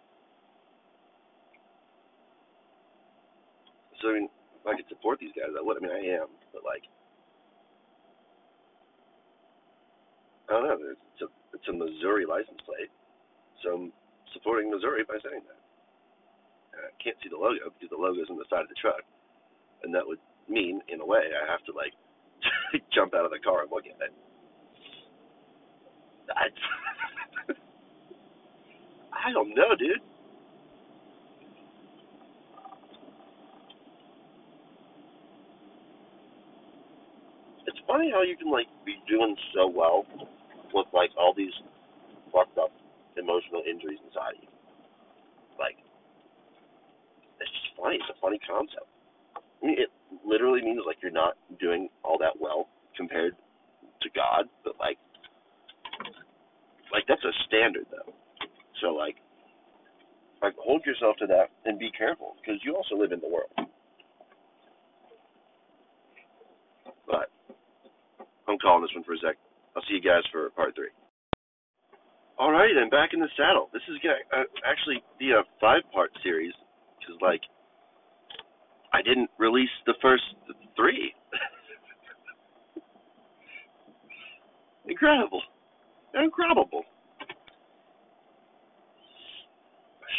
So 4.04 4.12
I 4.12 4.20
mean, 4.20 4.28
if 4.60 4.68
I 4.68 4.76
could 4.76 4.92
support 4.92 5.24
these 5.24 5.32
guys, 5.32 5.56
I 5.56 5.64
would. 5.64 5.80
I 5.80 5.82
mean, 5.82 5.96
I 5.96 6.04
am, 6.20 6.28
but 6.52 6.68
like, 6.68 6.84
I 10.52 10.60
don't 10.60 10.68
know. 10.68 10.92
It's 10.92 11.24
a 11.24 11.30
it's 11.56 11.68
a 11.72 11.74
Missouri 11.74 12.28
license 12.28 12.60
plate, 12.68 12.92
so 13.64 13.72
I'm 13.72 13.94
supporting 14.36 14.68
Missouri 14.68 15.08
by 15.08 15.16
saying 15.24 15.48
that. 15.48 15.62
I 16.76 16.92
can't 17.04 17.16
see 17.24 17.30
the 17.32 17.40
logo 17.40 17.72
because 17.72 17.88
the 17.88 18.00
logo's 18.00 18.28
on 18.28 18.36
the 18.36 18.44
side 18.52 18.68
of 18.68 18.72
the 18.72 18.76
truck, 18.76 19.04
and 19.84 19.96
that 19.96 20.04
would 20.04 20.20
mean, 20.50 20.82
in 20.92 21.00
a 21.00 21.06
way, 21.06 21.24
I 21.32 21.50
have 21.52 21.64
to 21.66 21.74
like 21.74 21.96
jump 22.96 23.14
out 23.16 23.24
of 23.24 23.32
the 23.32 23.40
car 23.40 23.64
and 23.64 23.72
look 23.72 23.88
at 23.88 23.96
it. 23.96 24.14
That's 26.28 26.62
I 29.16 29.32
don't 29.32 29.56
know, 29.56 29.72
dude. 29.80 30.04
It's 37.68 37.80
funny 37.88 38.12
how 38.12 38.24
you 38.24 38.36
can 38.36 38.52
like 38.52 38.68
be 38.86 39.00
doing 39.08 39.36
so 39.56 39.68
well 39.68 40.06
with 40.74 40.88
like 40.94 41.12
all 41.18 41.34
these 41.36 41.54
fucked 42.32 42.58
up 42.58 42.72
emotional 43.18 43.64
injuries 43.68 44.00
inside 44.08 44.40
you. 44.42 44.48
Like, 45.60 45.78
it's 47.40 47.52
just 47.52 47.76
funny. 47.78 47.98
It's 48.00 48.10
a 48.10 48.20
funny 48.22 48.40
concept. 48.48 48.88
I 49.36 49.66
mean, 49.66 49.78
it 49.78 49.90
literally 50.26 50.62
means 50.62 50.82
like 50.86 50.98
you're 51.02 51.12
not 51.12 51.36
doing 51.60 51.90
all 52.04 52.18
that 52.20 52.34
well 52.40 52.68
compared 52.98 53.36
to 54.02 54.10
God, 54.16 54.46
but 54.64 54.74
like, 54.80 54.98
like 56.92 57.04
that's 57.08 57.24
a 57.24 57.34
standard 57.48 57.86
though. 57.92 58.12
So 58.82 58.88
like, 58.94 59.16
like 60.42 60.56
hold 60.58 60.86
yourself 60.86 61.16
to 61.20 61.28
that 61.28 61.54
and 61.66 61.78
be 61.78 61.92
careful 61.92 62.36
because 62.42 62.60
you 62.66 62.76
also 62.76 62.96
live 62.96 63.12
in 63.12 63.22
the 63.22 63.30
world. 63.30 63.52
But 67.06 67.30
I'm 68.48 68.58
calling 68.58 68.82
this 68.82 68.92
one 68.96 69.04
for 69.04 69.14
a 69.14 69.20
sec. 69.20 69.38
I'll 69.76 69.84
see 69.88 69.96
you 69.96 70.02
guys 70.02 70.24
for 70.32 70.50
part 70.52 70.76
three. 70.76 70.90
Alrighty 72.40 72.74
then, 72.74 72.90
back 72.90 73.14
in 73.14 73.20
the 73.20 73.30
saddle. 73.38 73.70
This 73.72 73.84
is 73.88 73.98
gonna 74.04 74.16
uh, 74.34 74.44
actually 74.66 75.04
be 75.20 75.32
a 75.32 75.44
five-part 75.60 76.12
series 76.24 76.54
because 77.00 77.16
like 77.22 77.42
I 78.94 79.02
didn't 79.02 79.30
release 79.38 79.70
the 79.86 79.94
first 80.02 80.24
three. 80.76 81.14
Incredible, 84.88 85.42
incredible. 86.16 86.84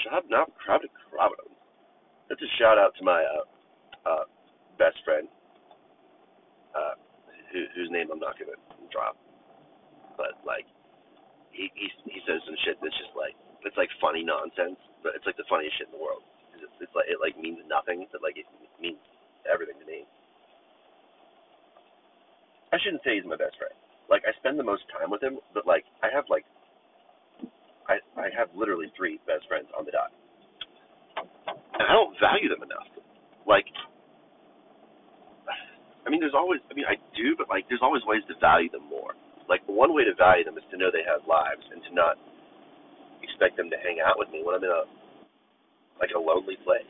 Shut 0.05 0.25
not 0.31 0.55
crowded 0.57 0.91
crowded. 1.11 1.51
That's 2.29 2.41
a 2.41 2.51
shout 2.59 2.79
out 2.79 2.95
to 2.99 3.05
my 3.05 3.21
uh, 3.21 4.09
uh, 4.09 4.25
best 4.79 4.97
friend, 5.05 5.29
uh, 6.75 6.95
who, 7.53 7.65
whose 7.75 7.91
name 7.91 8.09
I'm 8.13 8.21
not 8.21 8.39
gonna 8.39 8.57
drop, 8.91 9.17
but 10.23 10.39
like 10.47 10.71
he 11.51 11.67
he 11.75 11.91
he 12.07 12.23
says 12.23 12.39
some 12.47 12.55
shit 12.63 12.79
that's 12.79 12.95
just 12.95 13.11
like 13.19 13.35
it's 13.67 13.75
like 13.75 13.91
funny 13.99 14.23
nonsense, 14.23 14.79
but 15.03 15.19
it's 15.19 15.27
like 15.27 15.35
the 15.35 15.47
funniest 15.51 15.75
shit 15.79 15.91
in 15.91 15.95
the 15.99 16.03
world. 16.03 16.23
It's, 16.55 16.71
it's 16.79 16.95
like 16.95 17.11
it 17.11 17.19
like 17.19 17.35
means 17.35 17.59
nothing, 17.67 18.07
but 18.15 18.23
like 18.23 18.39
it 18.39 18.47
means 18.79 19.03
everything 19.51 19.83
to 19.83 19.87
me. 19.87 20.07
I 22.71 22.79
shouldn't 22.79 23.03
say 23.03 23.19
he's 23.19 23.27
my 23.27 23.35
best 23.39 23.59
friend. 23.59 23.75
Like 24.07 24.23
I 24.23 24.33
spend 24.39 24.63
the 24.63 24.67
most 24.67 24.87
time 24.95 25.11
with 25.11 25.19
him, 25.19 25.43
but 25.51 25.67
like 25.67 25.83
I 26.07 26.09
have 26.15 26.31
like 26.31 26.47
I 27.91 27.99
I 28.15 28.31
have 28.31 28.55
literally 28.55 28.95
three 28.95 29.19
best 29.27 29.51
friends 29.51 29.67
on 29.75 29.83
the 29.83 29.93
dot, 29.93 30.15
and 31.19 31.87
I 31.87 31.93
don't 31.99 32.15
value 32.23 32.47
them 32.47 32.63
enough. 32.63 32.87
Like, 33.43 33.67
I 36.07 36.11
mean, 36.11 36.23
there's 36.23 36.39
always 36.39 36.63
I 36.71 36.75
mean 36.79 36.87
I 36.87 36.95
do, 37.15 37.35
but 37.35 37.51
like 37.51 37.67
there's 37.67 37.83
always 37.83 38.07
ways 38.07 38.23
to 38.31 38.39
value 38.39 38.71
them 38.71 38.87
more. 38.87 39.19
Like 39.53 39.61
one 39.69 39.93
way 39.93 40.09
to 40.09 40.17
value 40.17 40.49
them 40.49 40.57
is 40.57 40.65
to 40.73 40.81
know 40.81 40.89
they 40.89 41.05
have 41.05 41.29
lives 41.29 41.61
and 41.69 41.85
to 41.85 41.93
not 41.93 42.17
expect 43.21 43.61
them 43.61 43.69
to 43.69 43.77
hang 43.85 44.01
out 44.01 44.17
with 44.17 44.33
me 44.33 44.41
when 44.41 44.57
I'm 44.57 44.65
in 44.65 44.73
a 44.73 44.89
like 46.01 46.09
a 46.17 46.19
lonely 46.19 46.57
place. 46.65 46.89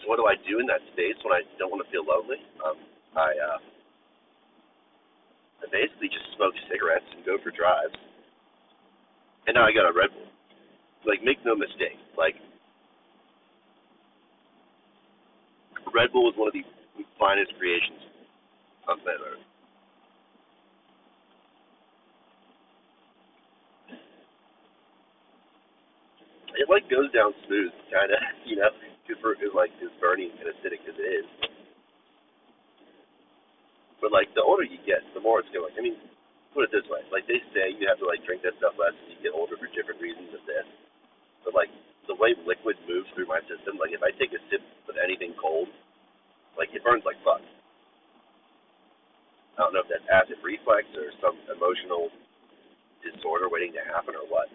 So 0.00 0.08
what 0.08 0.16
do 0.16 0.24
I 0.24 0.40
do 0.48 0.56
in 0.56 0.64
that 0.72 0.80
space 0.96 1.20
when 1.20 1.36
I 1.36 1.44
don't 1.60 1.68
want 1.68 1.84
to 1.84 1.90
feel 1.92 2.08
lonely? 2.08 2.40
Um, 2.64 2.80
I 3.12 3.28
uh, 3.28 3.60
I 5.60 5.68
basically 5.68 6.08
just 6.08 6.32
smoke 6.32 6.56
cigarettes 6.72 7.12
and 7.12 7.28
go 7.28 7.36
for 7.44 7.52
drives. 7.52 7.92
And 9.44 9.52
now 9.52 9.68
I 9.68 9.72
got 9.76 9.84
a 9.84 9.92
Red 9.92 10.16
Bull. 10.16 10.32
Like, 11.04 11.20
make 11.24 11.44
no 11.44 11.56
mistake. 11.56 12.00
Like, 12.16 12.36
Red 15.94 16.12
Bull 16.12 16.30
is 16.30 16.36
one 16.38 16.48
of 16.48 16.54
the 16.54 16.64
finest 17.18 17.52
creations 17.58 18.00
on 18.88 19.00
planet 19.00 19.20
Earth. 19.22 19.44
It 26.58 26.68
like 26.68 26.84
goes 26.90 27.08
down 27.14 27.32
smooth, 27.46 27.72
kind 27.88 28.10
of, 28.12 28.20
you 28.48 28.56
know, 28.56 28.70
for 29.18 29.34
like 29.54 29.74
as 29.82 29.90
burning 29.98 30.30
and 30.38 30.46
acidic 30.48 30.80
as 30.86 30.94
it 30.94 31.08
is. 31.24 31.28
But 34.00 34.14
like 34.14 34.32
the 34.32 34.42
older 34.42 34.64
you 34.64 34.78
get, 34.86 35.02
the 35.12 35.20
more 35.20 35.42
it's 35.42 35.50
going. 35.52 35.74
I 35.76 35.82
mean, 35.82 35.98
put 36.54 36.64
it 36.64 36.72
this 36.72 36.86
way: 36.88 37.04
like 37.12 37.26
they 37.28 37.42
say, 37.52 37.74
you 37.74 37.84
have 37.90 38.00
to 38.00 38.06
like 38.08 38.24
drink 38.24 38.46
that 38.46 38.56
stuff 38.62 38.78
less 38.80 38.96
as 38.96 39.06
you 39.12 39.18
get 39.20 39.36
older 39.36 39.58
for 39.60 39.68
different 39.74 40.00
reasons 40.00 40.32
of 40.32 40.42
this. 40.48 40.66
But 41.44 41.52
like 41.52 41.68
the 42.10 42.18
way 42.18 42.34
liquid 42.42 42.74
moves 42.90 43.06
through 43.14 43.30
my 43.30 43.38
system, 43.46 43.78
like 43.78 43.94
if 43.94 44.02
I 44.02 44.10
take 44.18 44.34
a 44.34 44.42
sip 44.50 44.58
of 44.90 44.98
anything 44.98 45.30
cold, 45.38 45.70
like 46.58 46.74
it 46.74 46.82
burns 46.82 47.06
like 47.06 47.14
fuck. 47.22 47.38
I 49.54 49.62
don't 49.62 49.70
know 49.70 49.86
if 49.86 49.90
that's 49.92 50.10
acid 50.10 50.42
reflux 50.42 50.90
or 50.98 51.14
some 51.22 51.38
emotional 51.54 52.10
disorder 53.06 53.46
waiting 53.46 53.70
to 53.78 53.82
happen 53.86 54.18
or 54.18 54.26
what. 54.26 54.50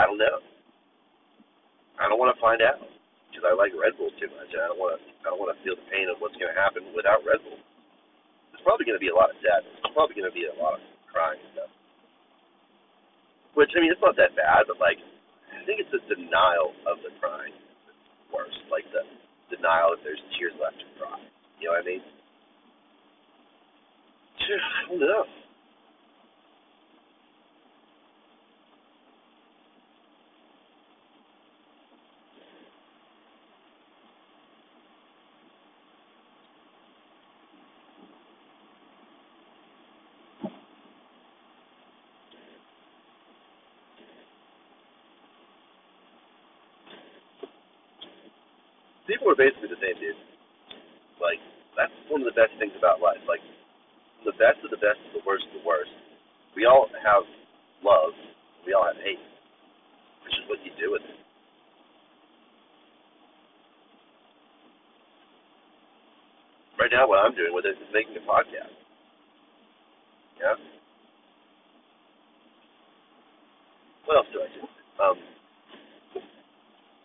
I 0.00 0.08
don't 0.08 0.16
know. 0.16 0.40
I 2.00 2.08
don't 2.08 2.16
want 2.16 2.32
to 2.32 2.40
find 2.40 2.64
out 2.64 2.80
because 3.28 3.44
I 3.44 3.52
like 3.52 3.76
Red 3.76 3.98
Bull 4.00 4.14
too 4.16 4.30
much, 4.32 4.48
and 4.54 4.62
I 4.64 4.72
don't 4.72 4.80
want 4.80 4.96
to. 4.96 5.00
I 5.26 5.34
don't 5.34 5.42
want 5.42 5.52
to 5.52 5.60
feel 5.60 5.76
the 5.76 5.84
pain 5.92 6.08
of 6.08 6.22
what's 6.24 6.38
going 6.40 6.48
to 6.48 6.56
happen 6.56 6.88
without 6.96 7.20
Red 7.26 7.42
Bull. 7.44 7.58
There's 8.54 8.64
probably 8.64 8.88
going 8.88 8.96
to 8.96 9.02
be 9.02 9.12
a 9.12 9.18
lot 9.18 9.28
of 9.28 9.36
sadness. 9.44 9.76
There's 9.82 9.92
probably 9.92 10.16
going 10.16 10.30
to 10.30 10.34
be 10.34 10.48
a 10.48 10.56
lot 10.56 10.78
of 10.78 10.82
crying 11.10 11.42
and 11.42 11.50
stuff. 11.52 11.72
Which 13.58 13.74
I 13.74 13.82
mean, 13.82 13.90
it's 13.90 14.00
not 14.00 14.14
that 14.16 14.38
bad, 14.38 14.70
but 14.70 14.78
like, 14.78 15.02
think 15.68 15.84
it's 15.84 15.92
the 15.92 16.00
denial 16.08 16.72
of 16.88 16.96
the 17.04 17.12
crying 17.20 17.52
that's 17.84 18.08
worse. 18.32 18.56
Like 18.72 18.88
the 18.88 19.04
denial 19.52 19.92
that 19.92 20.00
there's 20.00 20.24
tears 20.40 20.56
left 20.56 20.80
to 20.80 20.88
cry. 20.96 21.20
You 21.60 21.68
know 21.68 21.76
what 21.76 21.84
I 21.84 21.92
mean? 21.92 22.00
I 24.48 24.88
don't 24.88 25.00
know. 25.04 25.37
People 49.28 49.44
are 49.44 49.50
basically 49.50 49.68
the 49.68 49.80
same 49.84 50.00
dude. 50.00 50.16
Like 51.20 51.40
that's 51.76 51.92
one 52.08 52.24
of 52.24 52.28
the 52.28 52.36
best 52.36 52.56
things 52.56 52.72
about 52.78 53.00
life. 53.04 53.20
Like 53.28 53.44
the 54.24 54.32
best 54.40 54.56
of 54.64 54.70
the 54.70 54.80
best 54.80 54.96
of 55.12 55.20
the 55.20 55.24
worst 55.26 55.44
of 55.52 55.60
the 55.60 55.66
worst. 55.66 55.92
We 56.56 56.64
all 56.64 56.88
have 56.88 57.28
love. 57.84 58.16
We 58.64 58.72
all 58.72 58.88
have 58.88 58.96
hate. 59.04 59.20
Which 60.24 60.32
is 60.32 60.44
what 60.48 60.58
you 60.64 60.72
do 60.80 60.92
with 60.92 61.02
it. 61.04 61.18
Right 66.80 66.90
now, 66.92 67.08
what 67.08 67.18
I'm 67.18 67.34
doing 67.34 67.52
with 67.52 67.66
it 67.66 67.74
is 67.74 67.90
making 67.92 68.16
a 68.16 68.24
podcast. 68.24 68.72
Yeah. 70.40 70.54
What 74.06 74.16
else 74.16 74.30
do 74.32 74.40
I 74.40 74.48
do? 74.56 74.62
Um, 75.02 75.18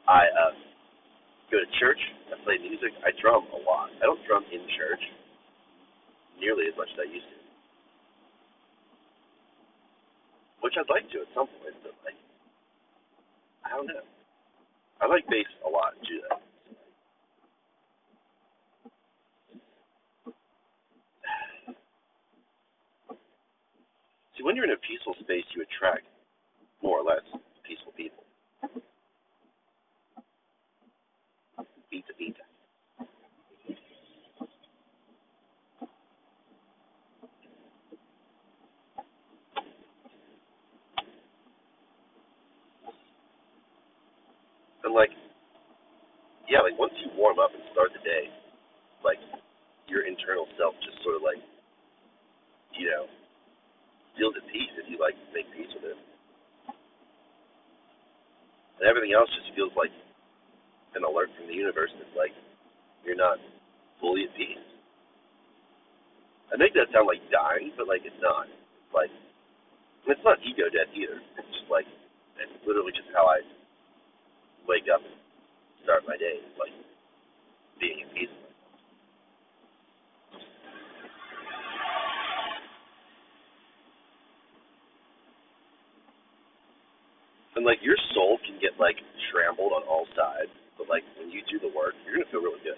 I 0.07 0.21
uh, 0.29 0.53
go 1.51 1.52
to 1.63 1.79
church. 1.79 1.99
I 2.27 2.35
play 2.43 2.59
music. 2.59 2.91
I 3.07 3.15
drum 3.23 3.47
a 3.55 3.59
lot. 3.63 3.87
I 4.03 4.03
don't 4.03 4.19
drum 4.27 4.43
in 4.51 4.59
church 4.75 4.99
nearly 6.39 6.67
as 6.67 6.75
much 6.75 6.91
as 6.91 6.99
I 6.99 7.07
used 7.07 7.23
to. 7.31 7.39
Which 10.59 10.75
I'd 10.75 10.91
like 10.91 11.07
to 11.11 11.23
at 11.23 11.31
some 11.31 11.47
point, 11.47 11.75
but 11.83 11.95
like 12.03 12.19
I 13.63 13.75
don't 13.75 13.87
know. 13.87 14.03
I 14.99 15.07
like 15.07 15.23
bass 15.31 15.47
a 15.63 15.69
lot 15.71 15.95
too 16.03 16.19
though. 16.27 16.43
See 24.35 24.43
when 24.43 24.55
you're 24.55 24.65
in 24.65 24.75
a 24.75 24.83
peaceful 24.83 25.15
space 25.19 25.47
you 25.55 25.63
attract 25.63 26.03
more 26.81 26.99
or 26.99 27.03
less 27.07 27.23
peaceful 27.63 27.93
people. 27.95 28.23
Pizza, 31.93 32.13
pizza. 32.17 32.41
And 44.83 44.93
like, 44.97 45.13
yeah, 46.49 46.65
like 46.65 46.73
once 46.81 46.97
you 46.97 47.13
warm 47.13 47.37
up 47.37 47.53
and 47.53 47.61
start 47.71 47.93
the 47.93 48.01
day, 48.01 48.33
like 49.05 49.21
your 49.85 50.09
internal 50.09 50.49
self 50.57 50.73
just 50.81 50.97
sort 51.05 51.21
of 51.21 51.21
like, 51.21 51.39
you 52.73 52.89
know, 52.89 53.05
feels 54.17 54.33
at 54.33 54.45
peace 54.49 54.73
if 54.81 54.89
you 54.89 54.97
like 54.97 55.13
make 55.29 55.45
peace 55.53 55.69
with 55.77 55.93
it. 55.93 55.99
And 58.81 58.89
everything 58.89 59.13
else 59.13 59.29
just 59.37 59.53
feels 59.55 59.71
like 59.77 59.93
an 60.95 61.03
alert 61.03 61.29
from 61.37 61.47
the 61.47 61.57
universe 61.57 61.89
that's 61.97 62.15
like 62.17 62.33
you're 63.05 63.19
not 63.19 63.37
fully 63.99 64.25
at 64.25 64.33
peace. 64.37 64.61
I 66.53 66.57
make 66.57 66.73
that 66.73 66.91
sound 66.93 67.07
like 67.09 67.23
dying, 67.33 67.73
but 67.77 67.87
like 67.87 68.05
it's 68.05 68.21
not. 68.21 68.45
It's 68.47 68.93
like 68.93 69.11
it's 70.07 70.23
not 70.23 70.37
ego 70.45 70.69
death 70.69 70.91
either. 70.93 71.19
It's 71.39 71.49
just 71.49 71.69
like 71.71 71.87
it's 72.37 72.67
literally 72.67 72.93
just 72.93 73.09
how 73.13 73.25
I 73.25 73.41
wake 74.67 74.87
up 74.93 75.01
and 75.01 75.17
start 75.83 76.03
my 76.07 76.15
day, 76.17 76.39
like 76.59 76.75
being 77.79 78.05
at 78.05 78.13
peace. 78.13 78.31
And 87.55 87.65
like 87.65 87.79
your 87.81 87.97
soul 88.13 88.37
can 88.45 88.59
get 88.61 88.77
like 88.79 88.97
trampled 89.31 89.73
on 89.73 89.83
all 89.89 90.05
sides 90.15 90.53
but 90.83 90.91
like 90.91 91.07
when 91.15 91.31
you 91.31 91.39
do 91.47 91.63
the 91.63 91.71
work, 91.71 91.95
you're 92.03 92.19
gonna 92.19 92.27
feel 92.27 92.43
really 92.43 92.59
good. 92.59 92.75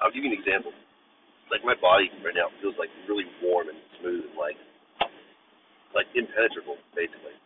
I'll 0.00 0.08
give 0.08 0.24
you 0.24 0.32
an 0.32 0.38
example. 0.40 0.72
Like 1.52 1.60
my 1.68 1.76
body 1.76 2.08
right 2.24 2.32
now 2.32 2.48
feels 2.64 2.72
like 2.80 2.88
really 3.04 3.28
warm 3.44 3.68
and 3.68 3.76
smooth 4.00 4.24
and 4.24 4.36
like 4.40 4.56
like 5.92 6.08
impenetrable, 6.16 6.80
basically. 6.96 7.36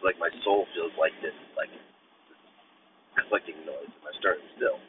Like 0.00 0.16
my 0.16 0.32
soul 0.48 0.64
feels 0.72 0.96
like 0.96 1.12
this 1.20 1.36
like 1.60 1.68
clicking 3.28 3.60
noise 3.68 3.92
in 3.92 4.00
my 4.00 4.14
sternum 4.16 4.48
still. 4.56 4.80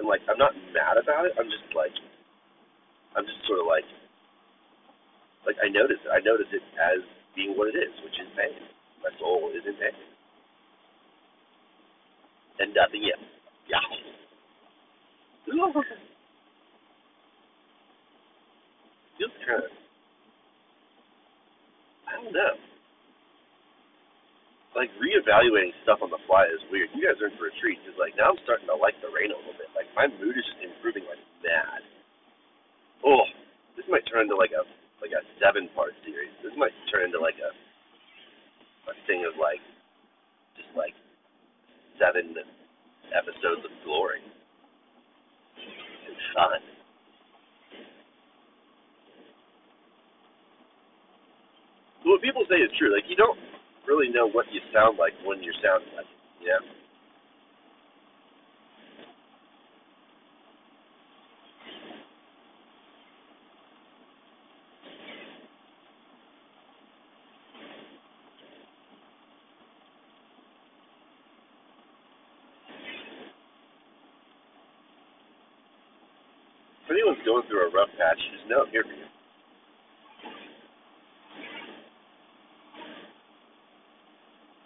And 0.00 0.08
like 0.08 0.24
I'm 0.24 0.40
not 0.40 0.56
mad 0.72 0.96
about 0.96 1.28
it, 1.28 1.36
I'm 1.36 1.52
just 1.52 1.68
like 1.76 1.92
I'm 3.18 3.26
just 3.26 3.42
sort 3.50 3.58
of 3.58 3.66
like, 3.66 3.82
like 5.42 5.58
I 5.58 5.66
notice 5.66 5.98
I 6.06 6.22
notice 6.22 6.46
it 6.54 6.62
as 6.78 7.02
being 7.34 7.58
what 7.58 7.66
it 7.66 7.74
is, 7.74 7.90
which 8.06 8.14
is 8.14 8.30
pain. 8.38 8.54
My 9.02 9.10
soul 9.18 9.50
is 9.58 9.66
in 9.66 9.74
pain, 9.74 9.98
and 12.62 12.70
nothing 12.78 13.10
else. 13.10 13.26
Yeah. 13.66 13.82
Feels 19.18 19.34
kind 19.42 19.66
of, 19.66 19.72
I 22.06 22.22
don't 22.22 22.30
know. 22.30 22.54
Like 24.78 24.94
reevaluating 25.02 25.74
stuff 25.82 26.06
on 26.06 26.14
the 26.14 26.22
fly 26.30 26.46
is 26.54 26.62
weird. 26.70 26.94
You 26.94 27.02
guys 27.02 27.18
are 27.18 27.26
in 27.26 27.34
for 27.34 27.50
a 27.50 27.54
treat 27.58 27.82
because 27.82 27.98
like 27.98 28.14
now 28.14 28.30
I'm 28.30 28.38
starting 28.46 28.70
to 28.70 28.78
like 28.78 28.94
the 29.02 29.10
rain 29.10 29.34
a 29.34 29.38
little 29.42 29.58
bit. 29.58 29.66
Like 29.74 29.90
my 29.98 30.06
mood 30.06 30.38
is 30.38 30.46
just 30.46 30.62
improving 30.62 31.02
like 31.10 31.18
mad 31.42 31.82
oh, 33.06 33.24
this 33.76 33.86
might 33.90 34.06
turn 34.10 34.26
into 34.26 34.36
like 34.36 34.54
a 34.54 34.64
like 35.02 35.14
a 35.14 35.22
seven 35.38 35.70
part 35.74 35.94
series. 36.02 36.32
This 36.42 36.54
might 36.58 36.74
turn 36.90 37.10
into 37.10 37.20
like 37.20 37.38
a 37.38 37.50
a 38.90 38.94
thing 39.06 39.22
of 39.28 39.36
like 39.38 39.62
just 40.56 40.70
like 40.74 40.96
seven 42.00 42.34
episodes 43.14 43.62
of 43.62 43.72
glory. 43.84 44.22
It's 46.08 46.26
fun. 46.34 46.62
what 52.08 52.22
people 52.22 52.42
say 52.48 52.56
is 52.56 52.72
true. 52.80 52.88
Like 52.92 53.04
you 53.08 53.16
don't 53.16 53.38
really 53.86 54.08
know 54.08 54.28
what 54.28 54.46
you 54.50 54.60
sound 54.72 54.98
like 54.98 55.12
when 55.24 55.42
you're 55.42 55.56
sounding 55.60 55.92
like 55.94 56.08
it. 56.08 56.48
Yeah. 56.48 56.60
going 56.62 56.77
know 78.48 78.64
I'm 78.64 78.72
here 78.72 78.82
for 78.82 78.96
you. 78.96 79.08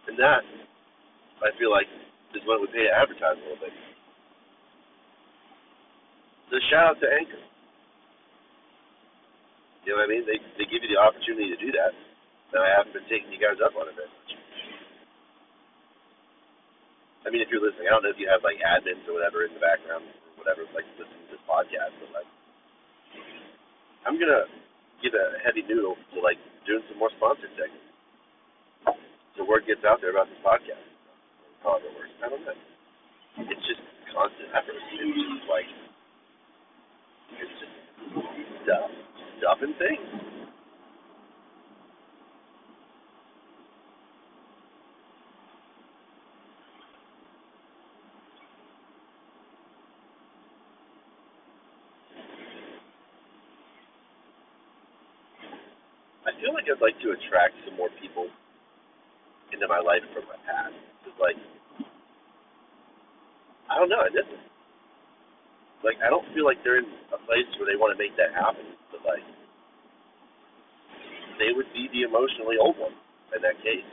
And 0.08 0.16
that, 0.18 0.46
I 1.42 1.50
feel 1.58 1.70
like, 1.70 1.90
is 2.32 2.46
what 2.48 2.62
we 2.62 2.70
pay 2.72 2.88
to 2.88 2.94
advertise 2.94 3.36
a 3.36 3.44
little 3.44 3.60
bit. 3.60 3.74
So 6.48 6.56
shout 6.72 6.96
out 6.96 6.98
to 7.02 7.08
Anchor. 7.08 7.42
You 9.84 9.92
know 9.92 10.00
what 10.00 10.08
I 10.08 10.14
mean? 10.14 10.24
They 10.24 10.38
they 10.56 10.64
give 10.70 10.80
you 10.80 10.88
the 10.94 11.00
opportunity 11.00 11.50
to 11.52 11.58
do 11.58 11.74
that. 11.74 11.92
And 12.52 12.60
I 12.60 12.70
haven't 12.76 12.92
been 12.92 13.08
taking 13.08 13.32
you 13.32 13.40
guys 13.40 13.58
up 13.60 13.72
on 13.76 13.88
it 13.88 13.96
very 13.96 14.08
much. 14.08 14.30
I 17.24 17.32
mean, 17.32 17.40
if 17.40 17.48
you're 17.48 17.64
listening, 17.64 17.88
I 17.88 17.96
don't 17.96 18.04
know 18.04 18.12
if 18.12 18.20
you 18.20 18.28
have 18.28 18.44
like 18.44 18.60
admins 18.60 19.04
or 19.08 19.16
whatever 19.16 19.44
in 19.48 19.52
the 19.56 19.64
background 19.64 20.04
or 20.08 20.44
whatever, 20.44 20.68
like 20.76 20.86
listening 21.00 21.24
to 21.28 21.36
this 21.36 21.44
podcast, 21.48 21.96
but 22.00 22.12
like 22.12 22.28
I'm 24.06 24.18
gonna 24.18 24.46
give 25.02 25.14
a 25.14 25.38
heavy 25.44 25.62
noodle 25.66 25.96
to 26.14 26.20
like 26.20 26.38
doing 26.66 26.82
some 26.90 26.98
more 26.98 27.10
sponsored 27.16 27.50
segments. 27.54 27.86
So 29.36 29.46
word 29.48 29.64
gets 29.66 29.80
out 29.86 30.00
there 30.02 30.10
about 30.10 30.28
this 30.28 30.42
podcast. 30.44 30.82
However 31.62 31.86
it 31.88 31.94
works. 31.96 32.14
I 32.20 32.28
don't 32.28 32.44
know. 32.44 32.58
It's 33.38 33.64
just 33.66 33.80
constant 34.12 34.50
effort. 34.52 34.76
It's 34.76 35.16
just 35.16 35.48
like 35.48 35.68
It's 37.40 37.54
just 37.58 37.74
stuff, 38.64 38.90
stuff 39.38 39.58
and 39.62 39.74
things. 39.78 40.06
I 56.22 56.30
feel 56.40 56.54
like 56.54 56.61
I'd 56.72 56.80
like 56.80 56.96
to 57.04 57.12
attract 57.12 57.52
some 57.68 57.76
more 57.76 57.92
people 58.00 58.32
into 59.52 59.68
my 59.68 59.76
life 59.84 60.00
from 60.16 60.24
my 60.24 60.40
past. 60.48 60.72
It's 61.04 61.20
like 61.20 61.36
I 63.68 63.76
don't 63.76 63.92
know, 63.92 64.00
it 64.08 64.16
doesn't 64.16 64.40
like 65.84 66.00
I 66.00 66.08
don't 66.08 66.24
feel 66.32 66.48
like 66.48 66.64
they're 66.64 66.80
in 66.80 66.88
a 67.12 67.20
place 67.28 67.44
where 67.60 67.68
they 67.68 67.76
want 67.76 67.92
to 67.92 68.00
make 68.00 68.16
that 68.16 68.32
happen. 68.32 68.64
But 68.88 69.04
like 69.04 69.26
they 71.36 71.52
would 71.52 71.68
be 71.76 71.92
the 71.92 72.08
emotionally 72.08 72.56
old 72.56 72.80
one 72.80 72.96
in 73.36 73.42
that 73.44 73.60
case. 73.60 73.84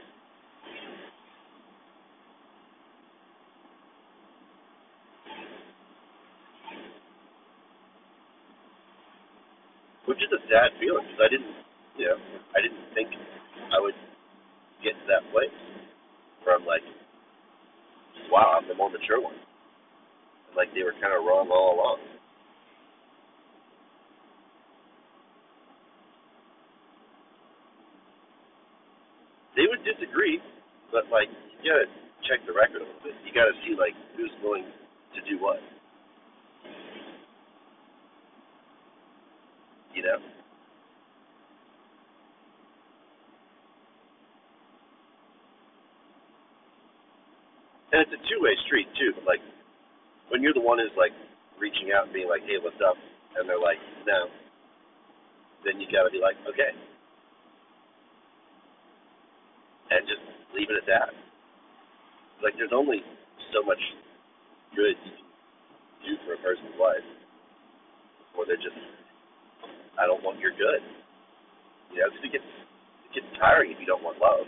Which 10.07 10.23
is 10.23 10.31
a 10.33 10.41
sad 10.49 10.73
feeling 10.79 11.05
because 11.05 11.21
I 11.21 11.29
didn't, 11.29 11.53
you 11.99 12.07
know, 12.07 12.15
I 12.55 12.63
didn't 12.63 12.79
think 12.95 13.11
I 13.75 13.77
would 13.83 13.97
get 14.79 14.95
to 14.95 15.05
that 15.11 15.27
place 15.35 15.51
from 16.47 16.63
like, 16.63 16.81
wow, 18.31 18.55
I'm 18.55 18.67
the 18.67 18.73
more 18.73 18.89
mature 18.89 19.19
one. 19.21 19.35
Like 20.55 20.71
they 20.73 20.81
were 20.81 20.95
kind 21.03 21.11
of 21.11 21.27
wrong 21.27 21.51
all 21.51 21.75
along. 21.75 21.99
They 29.59 29.67
would 29.67 29.83
disagree, 29.83 30.39
but 30.95 31.11
like 31.11 31.27
you 31.59 31.67
gotta 31.67 31.91
check 32.31 32.39
the 32.47 32.55
record 32.55 32.79
a 32.79 32.87
little 32.87 33.03
bit. 33.03 33.13
You 33.27 33.35
gotta 33.35 33.51
see 33.67 33.75
like 33.75 33.93
who's 34.15 34.31
willing 34.41 34.63
to 34.63 35.19
do 35.27 35.35
what. 35.43 35.59
You 39.93 40.03
know? 40.03 40.38
And 47.91 48.05
it's 48.05 48.13
a 48.13 48.21
two 48.29 48.39
way 48.41 48.53
street 48.67 48.87
too. 48.99 49.13
Like 49.25 49.41
when 50.29 50.43
you're 50.43 50.53
the 50.55 50.63
one 50.63 50.79
who's 50.79 50.93
like 50.97 51.13
reaching 51.59 51.91
out 51.95 52.05
and 52.09 52.13
being 52.13 52.29
like, 52.29 52.43
Hey, 52.45 52.61
what's 52.61 52.79
up? 52.85 52.97
And 53.37 53.49
they're 53.49 53.61
like, 53.61 53.79
No 54.05 54.29
then 55.65 55.81
you 55.81 55.87
gotta 55.91 56.09
be 56.11 56.21
like, 56.23 56.37
Okay 56.47 56.71
and 59.89 60.05
just 60.05 60.21
leave 60.53 60.69
it 60.69 60.77
at 60.77 60.87
that. 60.87 61.09
Like 62.41 62.53
there's 62.57 62.73
only 62.73 63.01
so 63.53 63.65
much 63.65 63.81
good 64.77 64.95
you 65.03 65.13
can 66.05 66.05
do 66.05 66.13
for 66.25 66.33
a 66.37 66.41
person's 66.41 66.77
life 66.79 67.05
or 68.37 68.45
they're 68.45 68.61
just 68.61 68.77
I 69.99 70.07
don't 70.07 70.23
want 70.23 70.39
your 70.39 70.53
good. 70.55 70.81
You 71.91 72.05
know, 72.05 72.09
because 72.13 72.25
it 72.25 72.33
gets 72.33 72.51
it 73.09 73.11
gets 73.17 73.29
tiring 73.41 73.71
if 73.73 73.79
you 73.81 73.87
don't 73.89 74.03
want 74.05 74.21
love. 74.21 74.47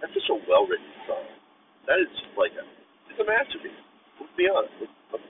That's 0.00 0.12
such 0.12 0.28
a 0.30 0.36
well 0.50 0.66
written 0.68 0.86
song. 1.08 1.24
That 1.88 1.98
is 2.02 2.08
just 2.20 2.34
like 2.36 2.52
a 2.58 2.64
it's 3.10 3.20
a 3.20 3.26
masterpiece. 3.26 3.80
Let's 4.20 4.32
be 4.36 4.46
honest. 4.50 4.74
Let's, 4.80 4.92
let's 5.12 5.24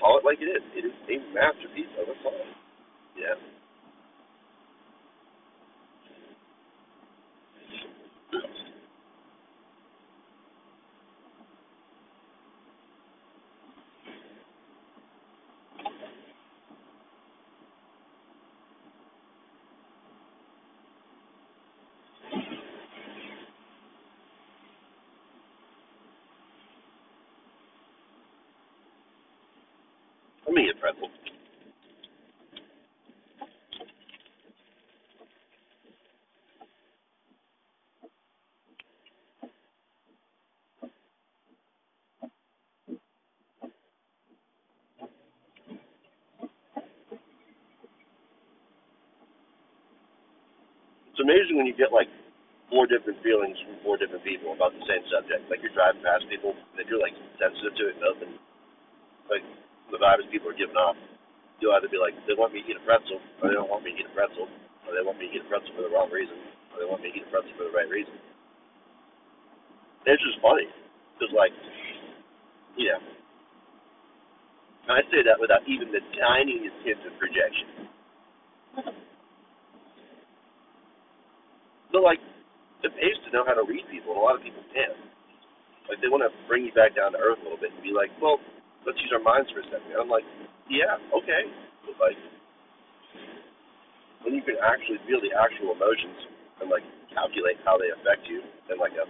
call 0.00 0.18
it 0.18 0.24
like 0.24 0.40
it 0.42 0.50
is. 0.50 0.64
It 0.74 0.84
is 0.88 0.96
a 1.06 1.16
masterpiece 1.32 1.92
of 2.00 2.08
a 2.10 2.16
song. 2.24 2.46
Yeah. 3.16 3.36
Let 30.45 30.45
me 30.56 30.72
get 30.72 30.80
pretzel. 30.80 31.12
It's 51.12 51.20
amazing 51.20 51.56
when 51.56 51.68
you 51.68 51.76
get 51.76 51.92
like 51.92 52.08
four 52.72 52.88
different 52.88 53.20
feelings 53.20 53.56
from 53.64 53.76
four 53.84 53.96
different 53.96 54.24
people 54.24 54.52
about 54.56 54.72
the 54.72 54.84
same 54.88 55.04
subject. 55.12 55.48
Like 55.52 55.60
you're 55.60 55.72
driving 55.76 56.00
past 56.00 56.24
people, 56.28 56.56
if 56.80 56.88
you're 56.88 57.00
like 57.00 57.16
sensitive 57.36 57.76
to 57.76 57.84
it 57.92 57.96
open, 58.04 58.40
like 59.28 59.44
the 59.90 59.98
vibes 59.98 60.26
people 60.30 60.50
are 60.50 60.58
giving 60.58 60.76
off, 60.76 60.96
you'll 61.60 61.74
either 61.78 61.88
be 61.88 62.00
like, 62.00 62.14
they 62.26 62.34
want 62.36 62.52
me 62.52 62.62
to 62.62 62.68
eat 62.68 62.78
a 62.78 62.84
pretzel, 62.84 63.20
or 63.40 63.48
they 63.48 63.56
don't 63.56 63.70
want 63.70 63.84
me 63.86 63.94
to 63.94 63.98
eat 64.02 64.08
a 64.10 64.14
pretzel, 64.14 64.48
or 64.84 64.90
they 64.92 65.04
want 65.04 65.16
me 65.18 65.30
to 65.30 65.32
eat 65.38 65.44
a 65.44 65.48
pretzel 65.48 65.72
for 65.72 65.82
the 65.86 65.92
wrong 65.92 66.10
reason, 66.10 66.36
or 66.74 66.82
they 66.82 66.88
want 66.88 67.00
me 67.00 67.10
to 67.10 67.16
eat 67.16 67.26
a 67.26 67.30
pretzel 67.30 67.54
for 67.56 67.64
the 67.70 67.74
right 67.74 67.88
reason. 67.88 68.12
It's 70.06 70.22
just 70.22 70.38
funny, 70.38 70.68
because 71.16 71.34
like, 71.34 71.54
you 72.78 72.92
know, 72.92 73.02
I 74.86 75.02
say 75.10 75.26
that 75.26 75.42
without 75.42 75.66
even 75.66 75.90
the 75.90 75.98
tiniest 76.14 76.78
hint 76.86 77.02
of 77.02 77.18
projection. 77.18 77.90
So 81.90 81.98
like, 81.98 82.22
it 82.84 82.92
pays 82.94 83.18
to 83.26 83.34
know 83.34 83.42
how 83.42 83.58
to 83.58 83.66
read 83.66 83.82
people, 83.90 84.14
and 84.14 84.20
a 84.20 84.22
lot 84.22 84.38
of 84.38 84.46
people 84.46 84.62
can't. 84.70 84.94
Like 85.90 85.98
they 85.98 86.06
want 86.06 86.22
to 86.22 86.30
bring 86.46 86.66
you 86.66 86.74
back 86.74 86.94
down 86.94 87.14
to 87.14 87.18
earth 87.18 87.40
a 87.40 87.44
little 87.46 87.58
bit 87.58 87.74
and 87.74 87.82
be 87.82 87.90
like, 87.90 88.14
well, 88.22 88.38
let's 88.86 89.02
use 89.02 89.10
our 89.12 89.20
minds 89.20 89.50
for 89.50 89.60
a 89.60 89.66
second. 89.66 89.90
And 89.90 90.00
I'm 90.00 90.08
like, 90.08 90.24
yeah, 90.70 90.96
okay, 91.12 91.42
but 91.84 91.98
like, 91.98 92.18
when 94.22 94.32
you 94.38 94.42
can 94.46 94.56
actually 94.62 95.02
feel 95.04 95.18
the 95.20 95.34
actual 95.34 95.74
emotions 95.74 96.30
and 96.62 96.70
like 96.70 96.86
calculate 97.10 97.58
how 97.66 97.76
they 97.76 97.90
affect 97.90 98.24
you 98.30 98.40
in 98.70 98.78
like 98.78 98.94
a, 98.94 99.06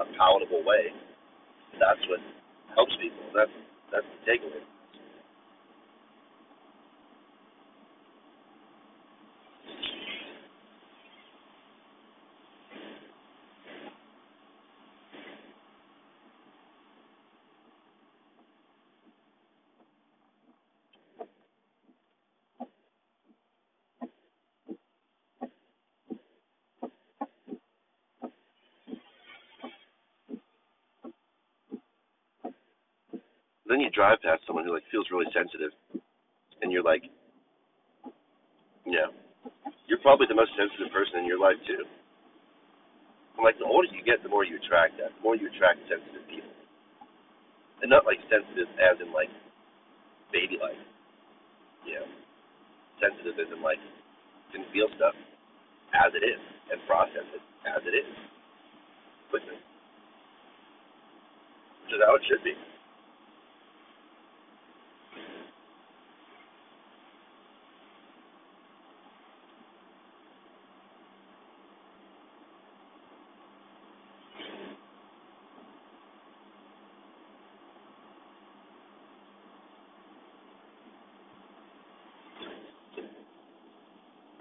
a 0.00 0.06
palatable 0.14 0.62
way, 0.62 0.94
that's 1.78 2.02
what 2.06 2.22
helps 2.74 2.94
people. 3.02 3.22
That's 3.34 3.52
that's 3.90 4.06
the 4.06 4.20
takeaway. 4.26 4.62
Then 33.80 33.88
you 33.88 33.96
drive 33.96 34.20
past 34.20 34.44
someone 34.44 34.68
who 34.68 34.76
like 34.76 34.84
feels 34.92 35.08
really 35.08 35.24
sensitive, 35.32 35.72
and 36.60 36.68
you're 36.68 36.84
like, 36.84 37.00
yeah, 38.84 39.08
you're 39.88 40.04
probably 40.04 40.28
the 40.28 40.36
most 40.36 40.52
sensitive 40.52 40.92
person 40.92 41.16
in 41.16 41.24
your 41.24 41.40
life 41.40 41.56
too. 41.64 41.88
I'm 43.40 43.42
like, 43.48 43.56
the 43.56 43.64
older 43.64 43.88
you 43.88 44.04
get, 44.04 44.20
the 44.20 44.28
more 44.28 44.44
you 44.44 44.60
attract 44.60 45.00
that. 45.00 45.16
The 45.16 45.22
more 45.24 45.32
you 45.32 45.48
attract 45.48 45.80
sensitive 45.88 46.28
people, 46.28 46.52
and 47.80 47.88
not 47.88 48.04
like 48.04 48.20
sensitive 48.28 48.68
as 48.76 49.00
in 49.00 49.16
like 49.16 49.32
baby 50.28 50.60
like, 50.60 50.76
you 51.88 52.04
know, 52.04 52.08
sensitive 53.00 53.40
as 53.40 53.48
in 53.48 53.64
like 53.64 53.80
can 54.52 54.60
feel 54.76 54.92
stuff 55.00 55.16
as 55.96 56.12
it 56.12 56.20
is 56.20 56.42
and 56.68 56.76
process 56.84 57.24
it 57.32 57.40
as 57.64 57.80
it 57.88 57.96
is 57.96 58.12
quickly. 59.32 59.56
Which 59.56 61.96
is 61.96 62.04
how 62.04 62.20
it 62.20 62.28
should 62.28 62.44
be. 62.44 62.52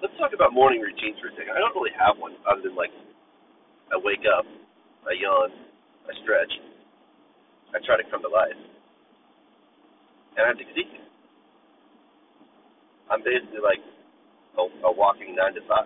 Let's 0.02 0.16
talk 0.18 0.32
about 0.50 0.56
morning 0.56 0.82
routines 0.82 1.18
for 1.22 1.30
a 1.30 1.32
second. 1.38 1.54
I 1.54 1.60
don't 1.60 1.76
really 1.76 1.94
have 1.94 2.18
one 2.18 2.34
other 2.50 2.62
than 2.64 2.76
like 2.76 2.90
I 3.94 3.98
wake 4.02 4.26
up, 4.26 4.46
I 5.06 5.14
yawn, 5.14 5.52
I 6.10 6.14
stretch, 6.24 6.52
I 7.74 7.78
try 7.86 7.98
to 7.98 8.10
come 8.10 8.22
to 8.22 8.30
life, 8.30 8.58
and 10.38 10.46
I 10.46 10.48
have 10.50 10.58
to 10.58 10.66
continue. 10.66 11.06
I'm 13.12 13.22
basically 13.22 13.62
like 13.62 13.82
a, 14.58 14.64
a 14.90 14.92
walking 14.94 15.36
nine 15.36 15.54
to 15.54 15.62
five. 15.70 15.86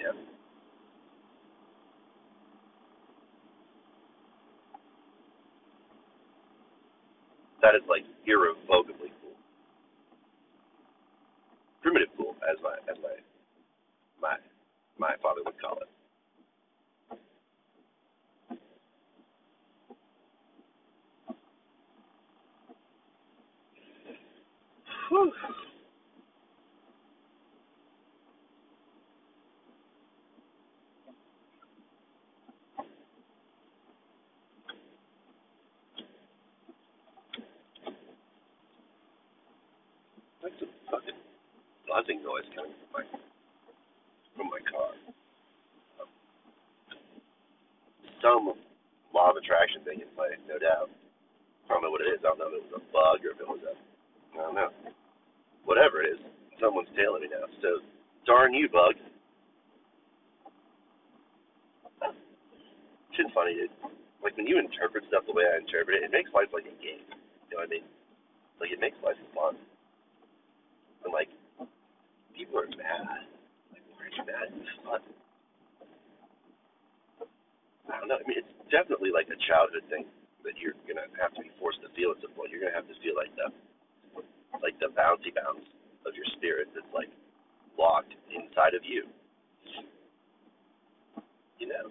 Yeah. 0.00 0.16
That 7.62 7.74
is 7.74 7.82
like 7.88 8.04
irrevocably. 8.26 9.07
Primitive 11.88 12.12
cool, 12.18 12.36
as 12.44 12.58
my 12.62 12.76
as 12.92 12.98
my 13.00 13.16
my 14.20 14.36
my 14.98 15.14
father 15.22 15.40
would 15.46 15.56
call 15.60 15.78
it. 15.78 15.88
Whew. 25.10 25.32
Like 40.42 40.52
some 40.60 40.68
fucking 40.90 41.18
buzzing 42.08 42.24
noise 42.24 42.48
coming 42.56 42.72
from 42.72 42.88
my 42.96 43.04
from 44.32 44.48
my 44.48 44.62
car. 44.64 44.96
Some 48.24 48.56
law 49.12 49.30
of 49.30 49.36
attraction 49.36 49.84
thing 49.84 50.00
in 50.00 50.08
play, 50.16 50.32
no 50.48 50.56
doubt. 50.56 50.88
I 51.68 51.76
don't 51.76 51.84
know 51.84 51.92
what 51.92 52.00
it 52.00 52.08
is. 52.08 52.24
I 52.24 52.32
don't 52.32 52.40
know 52.40 52.48
if 52.48 52.64
it 52.64 52.64
was 52.72 52.80
a 52.80 52.84
bug 52.88 53.20
or 53.28 53.36
if 53.36 53.40
it 53.40 53.48
was 53.48 53.60
a 53.68 53.76
I 53.76 54.40
don't 54.40 54.56
know. 54.56 54.72
Whatever 55.68 56.00
it 56.00 56.16
is, 56.16 56.20
someone's 56.56 56.88
tailing 56.96 57.22
me 57.22 57.28
now. 57.28 57.44
So 57.60 57.84
darn 58.24 58.56
you, 58.56 58.72
bug. 58.72 58.96
Shit's 63.12 63.34
funny, 63.36 63.52
dude. 63.52 63.68
Like 64.24 64.32
when 64.40 64.48
you 64.48 64.56
interpret 64.56 65.04
stuff 65.12 65.28
the 65.28 65.36
way 65.36 65.44
I 65.44 65.60
interpret 65.60 66.00
it, 66.00 66.08
it 66.08 66.12
makes 66.14 66.32
life 66.32 66.48
like 66.56 66.64
a 66.64 66.76
game. 66.80 67.04
You 67.52 67.58
know 67.58 67.68
what 67.68 67.68
I 67.68 67.76
mean? 67.76 67.86
Like 68.62 68.72
it 68.72 68.80
makes 68.80 68.96
life 69.04 69.20
fun. 69.36 69.60
People 72.38 72.62
are 72.62 72.70
mad. 72.78 73.26
Like 73.74 74.14
you 74.14 74.22
mad? 74.22 74.46
It's 74.54 74.70
fun. 74.86 75.02
I 77.90 77.98
don't 77.98 78.06
know. 78.06 78.14
I 78.14 78.24
mean, 78.30 78.38
it's 78.38 78.54
definitely 78.70 79.10
like 79.10 79.26
a 79.26 79.38
childhood 79.50 79.82
thing 79.90 80.06
that 80.46 80.54
you're 80.62 80.78
gonna 80.86 81.10
have 81.18 81.34
to 81.34 81.42
be 81.42 81.50
forced 81.58 81.82
to 81.82 81.90
feel 81.98 82.14
at 82.14 82.22
some 82.22 82.30
point. 82.38 82.54
You're 82.54 82.62
gonna 82.62 82.78
have 82.78 82.86
to 82.86 82.94
feel 83.02 83.18
like 83.18 83.34
the 83.34 83.50
like 84.62 84.78
the 84.78 84.94
bouncy 84.94 85.34
bounce 85.34 85.66
of 86.06 86.14
your 86.14 86.30
spirit 86.38 86.70
that's 86.70 86.86
like 86.94 87.10
locked 87.74 88.14
inside 88.30 88.78
of 88.78 88.86
you. 88.86 89.10
You 91.58 91.66
know. 91.74 91.90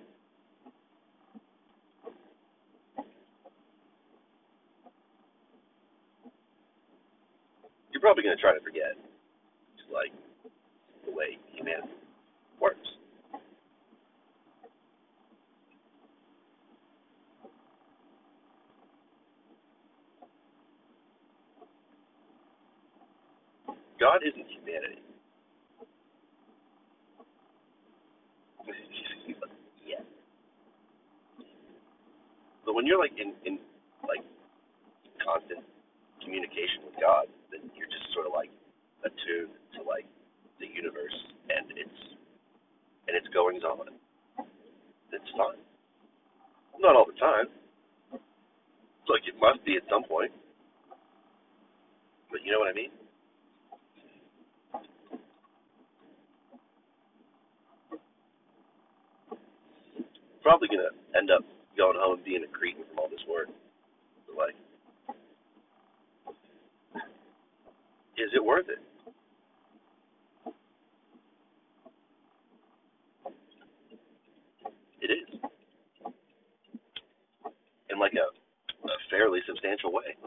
You're 7.91 7.99
probably 7.99 8.23
gonna 8.23 8.39
try 8.39 8.55
to 8.55 8.63
forget, 8.63 8.95
just 9.75 9.91
like 9.91 10.15
the 11.07 11.13
way 11.15 11.39
humanity 11.53 11.89
works. 12.61 12.87
God 23.99 24.21
isn't 24.27 24.45
humanity. 24.47 25.01
yeah. 29.87 30.01
But 32.65 32.75
when 32.75 32.85
you're 32.85 32.99
like 32.99 33.13
in, 33.17 33.33
in 33.45 33.57
like 34.07 34.21
constant 35.23 35.65
communication 36.23 36.85
with 36.85 36.95
God, 37.01 37.25
then 37.51 37.71
you're 37.75 37.87
just 37.89 38.13
sort 38.13 38.27
of 38.27 38.33
like 38.33 38.51
attuned 39.03 39.55
to 39.75 39.83
like 39.83 40.05
the 40.59 40.67
universe 40.67 41.15
and 41.49 41.71
its 41.77 41.97
and 43.07 43.15
its 43.15 43.27
goings 43.33 43.63
on. 43.63 43.87
It's 45.13 45.31
fun. 45.37 45.55
Not 46.79 46.95
all 46.95 47.05
the 47.05 47.17
time. 47.19 47.47
Like 49.09 49.23
it 49.27 49.35
must 49.39 49.63
be 49.65 49.75
at 49.77 49.83
some 49.89 50.03
point. 50.03 50.31
But 52.31 52.43
you 52.43 52.51
know 52.51 52.59
what 52.59 52.69
I 52.69 52.73
mean? 52.73 52.91
Probably 60.43 60.67
gonna 60.67 60.91
end 61.17 61.31
up 61.31 61.43
going 61.77 61.97
home 61.99 62.15
and 62.15 62.25
being 62.25 62.43
a 62.43 62.51
cretin 62.51 62.83
from 62.89 62.99
all 62.99 63.09
this 63.09 63.23
work. 63.29 63.47
Like, 64.37 64.55
is 68.17 68.31
it 68.33 68.43
worth 68.43 68.67
it? 68.69 68.79
It 75.07 75.23
is. 75.23 75.39
In 77.89 77.99
like 77.99 78.11
a, 78.13 78.27
a 78.27 78.97
fairly 79.09 79.39
substantial 79.47 79.93
way. 79.93 80.19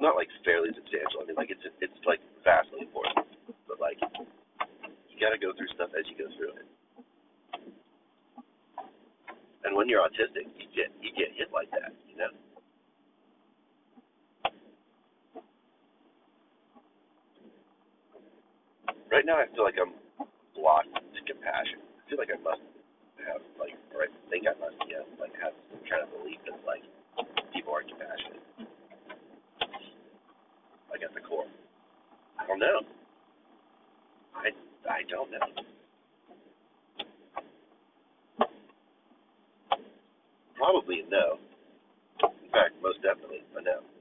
Not 0.00 0.16
like 0.16 0.26
fairly 0.44 0.70
substantial. 0.74 1.22
I 1.22 1.26
mean, 1.26 1.36
like 1.36 1.50
it's 1.50 1.62
it's 1.80 1.94
like 2.04 2.18
vastly 2.42 2.82
important. 2.82 3.26
But 3.68 3.78
like, 3.78 3.98
you 4.02 5.20
got 5.20 5.30
to 5.30 5.38
go 5.38 5.54
through 5.54 5.70
stuff 5.74 5.90
as 5.94 6.04
you 6.10 6.18
go 6.18 6.26
through 6.36 6.58
it. 6.58 6.66
And 9.64 9.76
when 9.76 9.88
you're 9.88 10.02
autistic, 10.02 10.50
you 10.58 10.66
get 10.74 10.90
you 11.00 11.14
get 11.14 11.30
hit 11.38 11.54
like 11.54 11.70
that, 11.70 11.94
you 12.10 12.18
know. 12.18 12.30
Right 19.10 19.24
now, 19.24 19.38
I 19.38 19.46
feel 19.54 19.64
like 19.64 19.78
I'm 19.80 19.94
to 20.56 21.20
compassion. 21.28 21.84
I 21.84 22.00
feel 22.08 22.18
like 22.18 22.32
I 22.32 22.40
must 22.40 22.64
have 23.28 23.42
like, 23.60 23.76
or 23.92 24.04
I 24.04 24.10
think 24.30 24.48
I 24.48 24.56
must, 24.58 24.76
yeah, 24.88 25.04
like 25.20 25.32
have 25.42 25.52
some 25.70 25.80
kind 25.84 26.02
of 26.02 26.10
belief 26.16 26.40
that 26.48 26.56
like 26.64 26.82
people 27.52 27.74
are 27.76 27.84
compassionate, 27.84 28.42
like 30.90 31.02
at 31.04 31.12
the 31.14 31.20
core. 31.20 31.48
I 32.40 32.46
don't 32.46 32.60
know. 32.60 32.80
I 34.34 34.50
I 34.88 35.02
don't 35.10 35.30
know. 35.30 35.48
Probably 40.56 41.04
no. 41.08 41.38
In 42.24 42.50
fact, 42.50 42.74
most 42.82 43.02
definitely 43.02 43.44
a 43.56 43.60
no. 43.62 43.95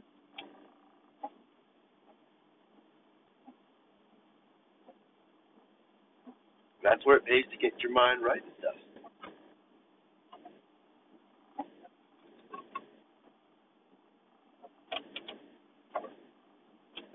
That's 6.86 7.02
where 7.06 7.18
it 7.18 7.26
pays 7.26 7.46
to 7.52 7.58
get 7.58 7.74
your 7.82 7.94
mind 7.94 8.22
right 8.24 8.44
and 8.46 8.54
stuff. 8.62 8.78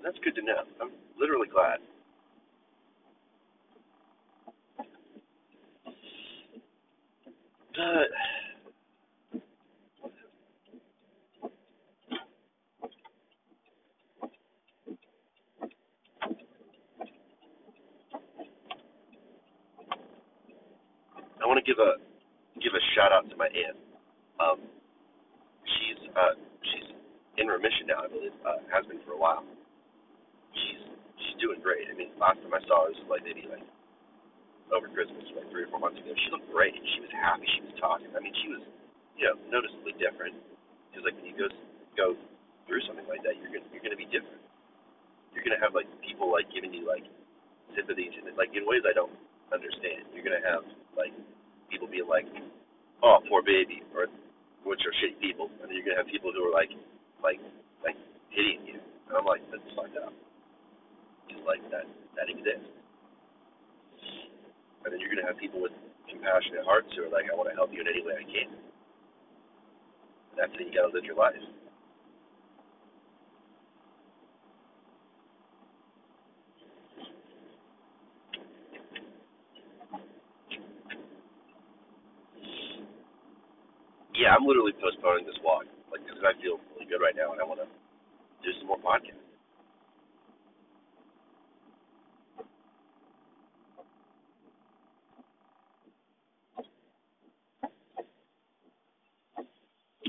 That's 0.05 0.19
good 0.25 0.35
to 0.37 0.43
know. 0.43 0.65
I'm 0.83 0.93
literally 1.19 1.49
glad. 1.49 1.79
But 7.77 8.09
want 21.51 21.59
to 21.59 21.67
give 21.67 21.83
a 21.83 21.99
give 22.63 22.71
a 22.79 22.83
shout 22.95 23.11
out 23.11 23.27
to 23.27 23.35
my 23.35 23.51
aunt. 23.51 23.75
Um, 24.39 24.63
she's 25.67 25.99
uh, 26.15 26.39
she's 26.63 26.87
in 27.43 27.51
remission 27.51 27.91
now, 27.91 28.07
I 28.07 28.09
believe. 28.09 28.31
Uh, 28.47 28.63
has 28.71 28.87
been 28.87 29.03
for 29.03 29.19
a 29.19 29.21
while. 29.21 29.43
She's 30.55 30.79
she's 31.19 31.37
doing 31.43 31.59
great. 31.59 31.91
I 31.91 31.99
mean, 31.99 32.15
last 32.23 32.39
time 32.47 32.55
I 32.55 32.63
saw 32.71 32.87
her 32.87 32.95
was 32.95 33.03
like 33.11 33.27
maybe 33.27 33.51
like 33.51 33.67
over 34.71 34.87
Christmas, 34.95 35.27
like 35.35 35.51
three 35.51 35.67
or 35.67 35.71
four 35.75 35.83
months 35.83 35.99
ago. 35.99 36.15
She 36.15 36.31
looked 36.31 36.47
great. 36.55 36.71
She 36.95 37.03
was 37.03 37.11
happy. 37.11 37.51
She 37.59 37.67
was 37.67 37.75
talking. 37.83 38.07
I 38.15 38.23
mean, 38.23 38.37
she 38.47 38.55
was 38.55 38.63
you 39.19 39.27
know 39.27 39.35
noticeably 39.51 39.99
different. 39.99 40.39
Because 40.95 41.03
like 41.03 41.19
when 41.19 41.27
you 41.27 41.35
go 41.35 41.51
go 41.99 42.15
through 42.71 42.87
something 42.87 43.11
like 43.11 43.27
that, 43.27 43.35
you're 43.43 43.51
gonna 43.51 43.67
you're 43.75 43.83
gonna 43.83 43.99
be 43.99 44.07
different. 44.07 44.39
You're 45.35 45.43
gonna 45.43 45.59
have 45.59 45.75
like 45.75 45.91
people 45.99 46.31
like 46.31 46.47
giving 46.55 46.71
you 46.71 46.87
like 46.87 47.03
sympathy 47.75 48.07
and 48.07 48.39
like 48.39 48.55
in 48.55 48.63
ways 48.71 48.87
I 48.87 48.95
don't 48.95 49.19
understand. 49.51 50.07
You're 50.15 50.23
gonna 50.23 50.47
have 50.47 50.63
like 50.95 51.11
people 51.71 51.89
being 51.89 52.09
like, 52.09 52.27
"Oh, 53.03 53.19
poor 53.29 53.43
baby," 53.43 53.83
or 53.95 54.07
which 54.65 54.81
are 54.85 54.95
shitty 55.01 55.19
people, 55.21 55.49
and 55.61 55.71
then 55.71 55.75
you're 55.77 55.85
gonna 55.85 55.97
have 55.97 56.11
people 56.11 56.33
who 56.33 56.45
are 56.45 56.53
like, 56.53 56.71
like, 57.23 57.41
like 57.85 57.97
pitying 58.35 58.67
you. 58.67 58.79
And 59.09 59.17
I'm 59.17 59.25
like, 59.25 59.41
that's 59.51 59.65
fucked 59.75 59.97
up. 59.97 60.13
Just 61.31 61.43
like 61.47 61.63
that, 61.71 61.87
that 62.17 62.29
exists. 62.29 62.69
And 64.85 64.93
then 64.93 65.01
you're 65.01 65.11
gonna 65.13 65.27
have 65.27 65.39
people 65.39 65.61
with 65.61 65.73
compassionate 66.09 66.65
hearts 66.65 66.89
who 66.97 67.05
are 67.09 67.13
like, 67.13 67.31
I 67.31 67.35
want 67.37 67.49
to 67.49 67.57
help 67.57 67.73
you 67.73 67.81
in 67.81 67.89
any 67.89 68.03
way 68.05 68.21
I 68.21 68.27
can. 68.27 68.51
And 68.53 70.37
that's 70.37 70.53
how 70.53 70.61
you 70.61 70.73
gotta 70.73 70.93
live 70.93 71.05
your 71.05 71.17
life. 71.17 71.41
Yeah, 84.21 84.37
I'm 84.37 84.45
literally 84.45 84.77
postponing 84.77 85.25
this 85.25 85.41
walk, 85.41 85.65
like, 85.89 86.05
because 86.05 86.21
I 86.21 86.37
feel 86.45 86.61
really 86.77 86.85
good 86.85 87.01
right 87.01 87.17
now, 87.17 87.33
and 87.33 87.41
I 87.41 87.45
want 87.49 87.65
to 87.65 87.69
do 88.45 88.51
some 88.61 88.69
more 88.69 88.79
podcasts. 88.79 89.17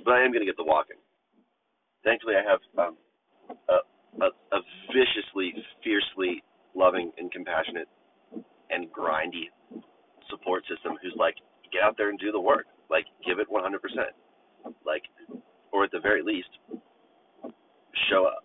But 0.04 0.16
I 0.20 0.26
am 0.26 0.34
going 0.34 0.44
to 0.44 0.50
get 0.50 0.58
the 0.58 0.66
walking. 0.68 0.98
Thankfully, 2.04 2.36
I 2.36 2.44
have 2.44 2.60
um, 2.78 2.98
a, 3.70 3.80
a, 4.26 4.28
a 4.58 4.60
viciously, 4.90 5.54
fiercely 5.84 6.44
loving 6.76 7.12
and 7.18 7.32
compassionate 7.32 7.88
and 8.72 8.88
grindy 8.92 9.48
support 10.30 10.64
system 10.68 10.98
who's 11.02 11.16
like, 11.18 11.36
get 11.72 11.84
out 11.84 11.96
there 11.98 12.10
and 12.10 12.20
do 12.20 12.32
the 12.32 12.40
work. 12.40 12.66
Like, 12.92 13.06
give 13.26 13.40
it 13.40 13.48
100%. 13.50 13.80
Like, 14.86 15.04
or 15.72 15.86
at 15.86 15.92
the 15.92 16.00
very 16.00 16.22
least, 16.22 16.50
show 18.12 18.26
up. 18.26 18.44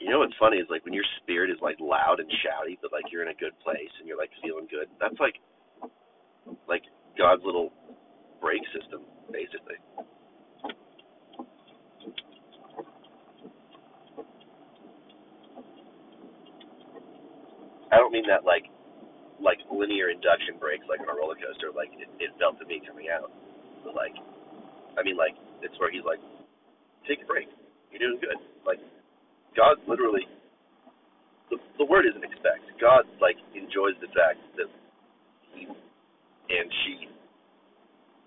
You 0.00 0.10
know 0.10 0.18
what's 0.18 0.34
funny 0.38 0.58
is 0.58 0.66
like 0.68 0.84
when 0.84 0.92
your 0.92 1.06
spirit 1.22 1.50
is 1.50 1.56
like 1.62 1.76
loud 1.80 2.20
and 2.20 2.28
shouty, 2.44 2.76
but 2.82 2.92
like 2.92 3.04
you're 3.10 3.22
in 3.22 3.30
a 3.30 3.40
good 3.40 3.58
place 3.64 3.88
and 3.98 4.06
you're 4.06 4.18
like 4.18 4.28
feeling 4.42 4.66
good. 4.70 4.88
That's 5.00 5.18
like 5.18 5.36
like 6.68 6.82
God's 7.16 7.40
little 7.42 7.72
brake 8.40 8.60
system, 8.78 9.00
basically. 9.32 9.80
I 17.94 18.02
don't 18.02 18.12
mean 18.12 18.26
that 18.26 18.42
like 18.42 18.66
like 19.38 19.58
linear 19.70 20.10
induction 20.10 20.58
brakes 20.58 20.86
like 20.90 21.00
on 21.02 21.10
a 21.10 21.16
roller 21.16 21.38
coaster, 21.38 21.70
like 21.70 21.94
it, 21.94 22.10
it 22.18 22.34
felt 22.42 22.58
to 22.58 22.66
me 22.66 22.82
coming 22.82 23.06
out. 23.14 23.30
But 23.86 23.94
like 23.94 24.14
I 24.98 25.06
mean 25.06 25.16
like 25.16 25.38
it's 25.62 25.78
where 25.78 25.90
he's 25.94 26.04
like, 26.04 26.20
Take 27.06 27.22
a 27.22 27.28
break. 27.28 27.46
You're 27.92 28.02
doing 28.02 28.18
good. 28.20 28.40
Like 28.66 28.80
God 29.54 29.78
literally 29.86 30.26
the 31.50 31.58
the 31.78 31.86
word 31.86 32.06
isn't 32.10 32.24
expect. 32.24 32.64
God 32.80 33.06
like 33.20 33.38
enjoys 33.54 33.94
the 34.02 34.10
fact 34.16 34.40
that 34.58 34.70
he 35.54 35.68
and 35.68 36.68
she 36.84 37.08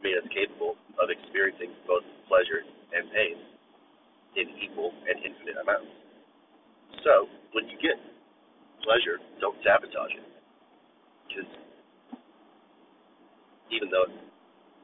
made 0.04 0.18
us 0.18 0.28
capable 0.32 0.78
of 1.02 1.10
experiencing 1.10 1.74
both 1.88 2.06
pleasure 2.30 2.64
and 2.94 3.10
pain 3.12 3.36
in 4.38 4.48
equal 4.62 4.94
and 5.10 5.18
infinite 5.26 5.58
amounts. 5.62 5.92
So 7.04 7.28
when 7.54 7.68
you 7.70 7.78
get 7.82 7.98
pleasure, 8.84 9.20
don't 9.40 9.58
sabotage 9.64 10.14
it 10.18 10.28
because 11.28 11.50
even 13.72 13.90
though 13.90 14.04
it 14.04 14.16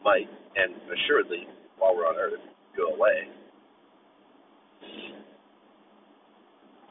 might 0.04 0.30
and 0.56 0.76
assuredly 0.92 1.48
while 1.78 1.96
we're 1.96 2.08
on 2.08 2.16
earth 2.18 2.40
go 2.76 2.94
away, 2.94 3.30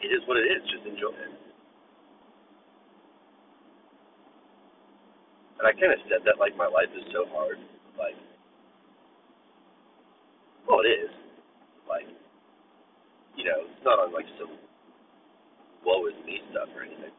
it 0.02 0.10
is 0.10 0.22
what 0.26 0.36
it 0.36 0.46
is. 0.50 0.62
Just 0.70 0.86
enjoy 0.86 1.14
it. 1.14 1.32
And 5.58 5.68
I 5.68 5.72
kind 5.78 5.92
of 5.94 6.00
said 6.10 6.26
that 6.26 6.40
like 6.40 6.56
my 6.56 6.66
life 6.66 6.90
is 6.96 7.06
so 7.12 7.24
hard. 7.30 7.58
Like, 7.98 8.18
well, 10.66 10.80
it 10.80 11.06
is. 11.06 11.10
Like, 11.88 12.08
you 13.36 13.44
know, 13.44 13.62
it's 13.70 13.84
not 13.84 13.98
on 14.00 14.12
like 14.12 14.26
some 14.40 14.58
woe 15.84 16.06
is 16.08 16.14
me 16.26 16.40
stuff 16.50 16.68
or 16.76 16.82
anything. 16.84 17.12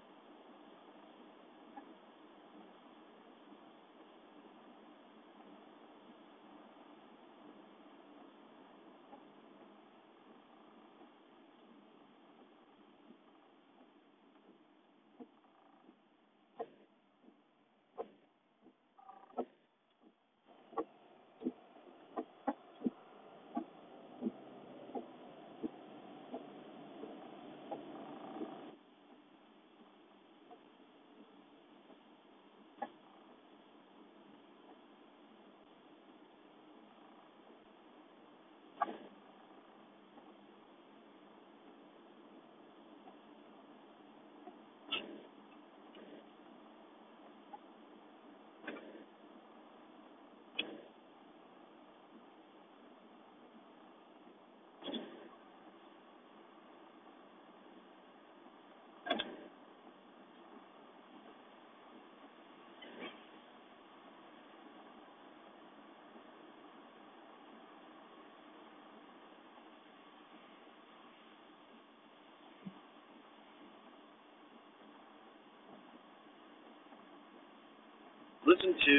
Listen 78.53 78.77
to 78.85 78.95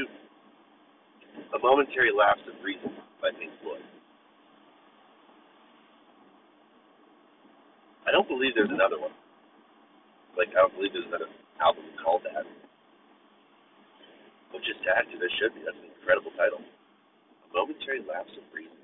A 1.55 1.59
Momentary 1.63 2.11
Lapse 2.11 2.43
of 2.51 2.59
Reason 2.59 2.91
by 3.23 3.31
Pink 3.39 3.55
Floyd. 3.63 3.87
I 8.03 8.11
don't 8.11 8.27
believe 8.27 8.51
there's 8.59 8.75
another 8.75 8.99
one. 8.99 9.15
Like, 10.35 10.51
I 10.59 10.67
don't 10.67 10.75
believe 10.75 10.91
there's 10.91 11.07
another 11.07 11.31
album 11.63 11.87
called 12.03 12.27
that. 12.27 12.43
Which 14.51 14.67
is 14.67 14.75
sad 14.83 15.07
because 15.07 15.23
there 15.23 15.37
should 15.39 15.55
be. 15.55 15.63
That's 15.63 15.79
an 15.79 15.87
incredible 15.87 16.35
title. 16.35 16.59
A 16.59 17.47
Momentary 17.55 18.03
Lapse 18.03 18.35
of 18.35 18.43
Reason. 18.51 18.84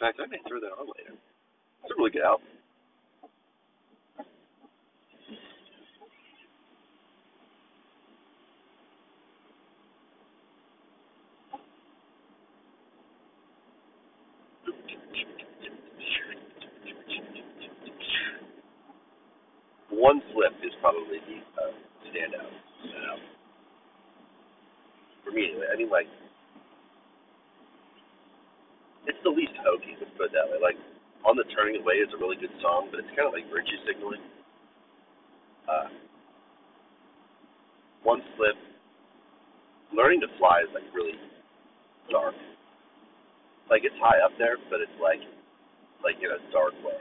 fact, 0.00 0.18
I 0.18 0.26
may 0.26 0.38
throw 0.48 0.58
that 0.60 0.72
on 0.80 0.88
later. 0.96 1.14
It's 1.84 1.92
a 1.92 1.94
really 1.96 2.10
good 2.10 2.22
album. 2.22 2.46
One 19.90 20.22
Slip 20.32 20.56
is 20.64 20.72
probably 20.80 21.20
the 21.28 21.38
uh, 21.60 21.76
standout. 22.08 22.48
Uh, 22.48 23.20
for 25.24 25.30
me, 25.32 25.44
anyway. 25.44 25.66
I 25.70 25.76
mean, 25.76 25.90
like, 25.90 26.06
on 31.30 31.38
the 31.38 31.46
turning 31.54 31.78
away 31.78 32.02
is 32.02 32.10
a 32.10 32.18
really 32.18 32.34
good 32.34 32.50
song, 32.58 32.90
but 32.90 32.98
it's 32.98 33.14
kind 33.14 33.30
of 33.30 33.30
like 33.30 33.46
virtue 33.54 33.78
signaling. 33.86 34.18
Uh, 35.70 35.86
one 38.02 38.18
slip. 38.34 38.58
Learning 39.94 40.18
to 40.18 40.30
fly 40.42 40.66
is 40.66 40.70
like 40.74 40.86
really 40.90 41.14
dark. 42.10 42.34
Like 43.70 43.86
it's 43.86 43.94
high 44.02 44.18
up 44.26 44.34
there, 44.42 44.58
but 44.74 44.82
it's 44.82 44.98
like 44.98 45.22
like 46.02 46.18
in 46.18 46.34
a 46.34 46.42
dark 46.50 46.74
way. 46.82 46.98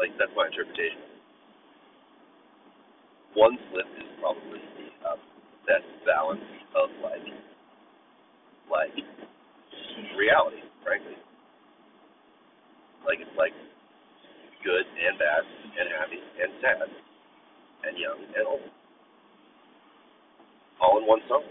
Like 0.00 0.12
that's 0.16 0.32
my 0.36 0.48
interpretation. 0.48 1.04
One 3.36 3.56
slip 3.72 3.88
is 4.00 4.08
probably 4.20 4.60
the 4.76 4.88
um, 5.08 5.20
best 5.68 5.88
balance 6.04 6.44
of 6.76 6.88
like 7.04 7.28
like 8.72 8.96
reality, 10.16 10.64
frankly. 10.84 11.15
Like 13.06 13.20
it's 13.22 13.38
like 13.38 13.54
good 14.64 14.86
and 14.86 15.18
bad 15.18 15.42
and 15.78 15.88
happy 15.94 16.20
and 16.42 16.52
sad 16.62 16.88
and 17.86 17.94
young 17.98 18.18
and 18.36 18.46
old. 18.46 18.66
All 20.80 20.98
in 20.98 21.06
one 21.06 21.20
song. 21.28 21.44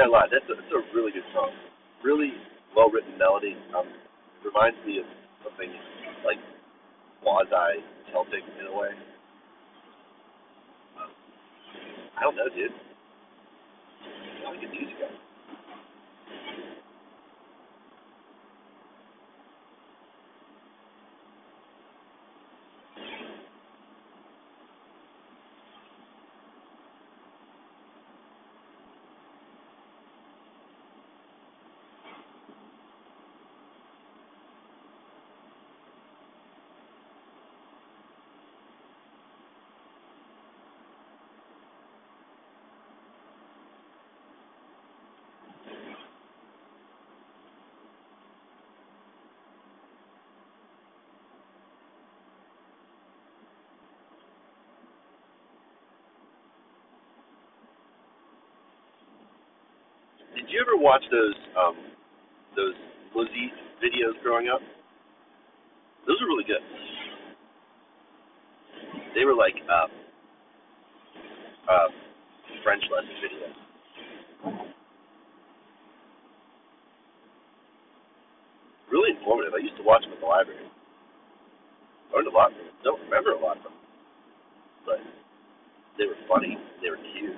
Actually, 0.00 0.16
I 0.16 0.18
lied. 0.18 0.30
That's 0.32 0.48
a, 0.48 0.54
that's 0.56 0.72
a 0.72 0.96
really 0.96 1.12
good 1.12 1.28
song. 1.34 1.50
Really 2.02 2.32
well 2.74 2.88
written 2.88 3.18
melody. 3.18 3.52
Um, 3.76 3.84
reminds 4.44 4.78
me 4.86 4.98
of 4.98 5.04
something 5.44 5.68
like 6.24 6.38
quasi 7.22 7.84
Celtic 8.12 8.40
in 8.60 8.66
a 8.66 8.72
way. 8.72 8.88
Um, 10.96 11.10
I 12.16 12.22
don't 12.22 12.36
know, 12.36 12.48
dude. 12.48 12.72
A 12.72 14.44
lot 14.44 14.54
of 14.54 14.60
good 14.60 14.70
music 14.72 14.96
out. 15.04 15.29
Did 60.34 60.46
you 60.48 60.60
ever 60.60 60.76
watch 60.76 61.02
those 61.10 61.34
um 61.58 61.76
those 62.56 62.74
Lizzie 63.14 63.52
videos 63.82 64.20
growing 64.22 64.48
up? 64.48 64.60
Those 66.06 66.20
were 66.20 66.28
really 66.28 66.44
good. 66.44 66.62
They 69.14 69.24
were 69.24 69.34
like 69.34 69.54
um 69.68 69.90
uh 71.68 71.88
French 72.62 72.82
lesson 72.90 73.14
videos. 73.22 73.56
Really 78.90 79.16
informative. 79.16 79.54
I 79.54 79.58
used 79.62 79.76
to 79.76 79.82
watch 79.84 80.02
them 80.02 80.12
at 80.12 80.20
the 80.20 80.26
library. 80.26 80.66
Learned 82.12 82.26
a 82.26 82.30
lot 82.30 82.50
from 82.50 82.66
them. 82.66 82.74
Don't 82.82 83.00
remember 83.06 83.30
a 83.32 83.38
lot 83.38 83.56
from 83.62 83.72
them. 83.72 83.82
But 84.84 84.98
they 85.96 86.06
were 86.06 86.18
funny. 86.28 86.58
They 86.82 86.90
were 86.90 86.98
cute. 87.14 87.36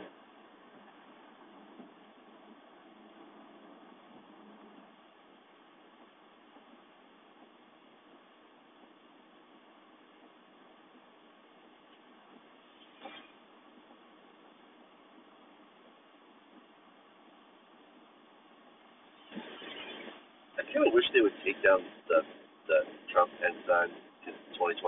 I 20.59 20.63
kind 20.73 20.87
of 20.87 20.95
wish 20.95 21.05
they 21.13 21.21
would 21.21 21.37
take 21.45 21.61
down 21.63 21.85
the 22.09 22.25
the 22.69 22.89
Trump 23.13 23.29
Pence 23.41 23.61
sign 23.69 23.89
to 24.25 24.31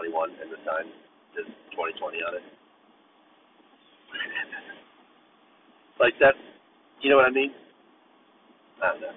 2021 0.04 0.36
and 0.42 0.52
the 0.52 0.60
sign 0.68 0.86
says 1.32 1.48
2020 1.72 2.20
on 2.28 2.32
it. 2.36 2.44
like 6.02 6.14
that's, 6.20 6.38
you 7.00 7.08
know 7.08 7.16
what 7.16 7.28
I 7.28 7.32
mean? 7.32 7.52
I 8.82 8.92
don't 8.92 9.00
know. 9.00 9.16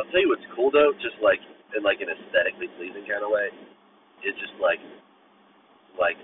I'll 0.00 0.08
tell 0.08 0.20
you 0.20 0.32
what's 0.32 0.46
cool 0.56 0.72
though, 0.72 0.96
just 0.98 1.20
like 1.20 1.40
in 1.76 1.84
like 1.84 2.00
an 2.00 2.08
aesthetically 2.08 2.72
pleasing 2.80 3.04
kind 3.04 3.20
of 3.20 3.30
way, 3.30 3.52
is 4.24 4.34
just 4.40 4.56
like 4.56 4.80
like 6.00 6.16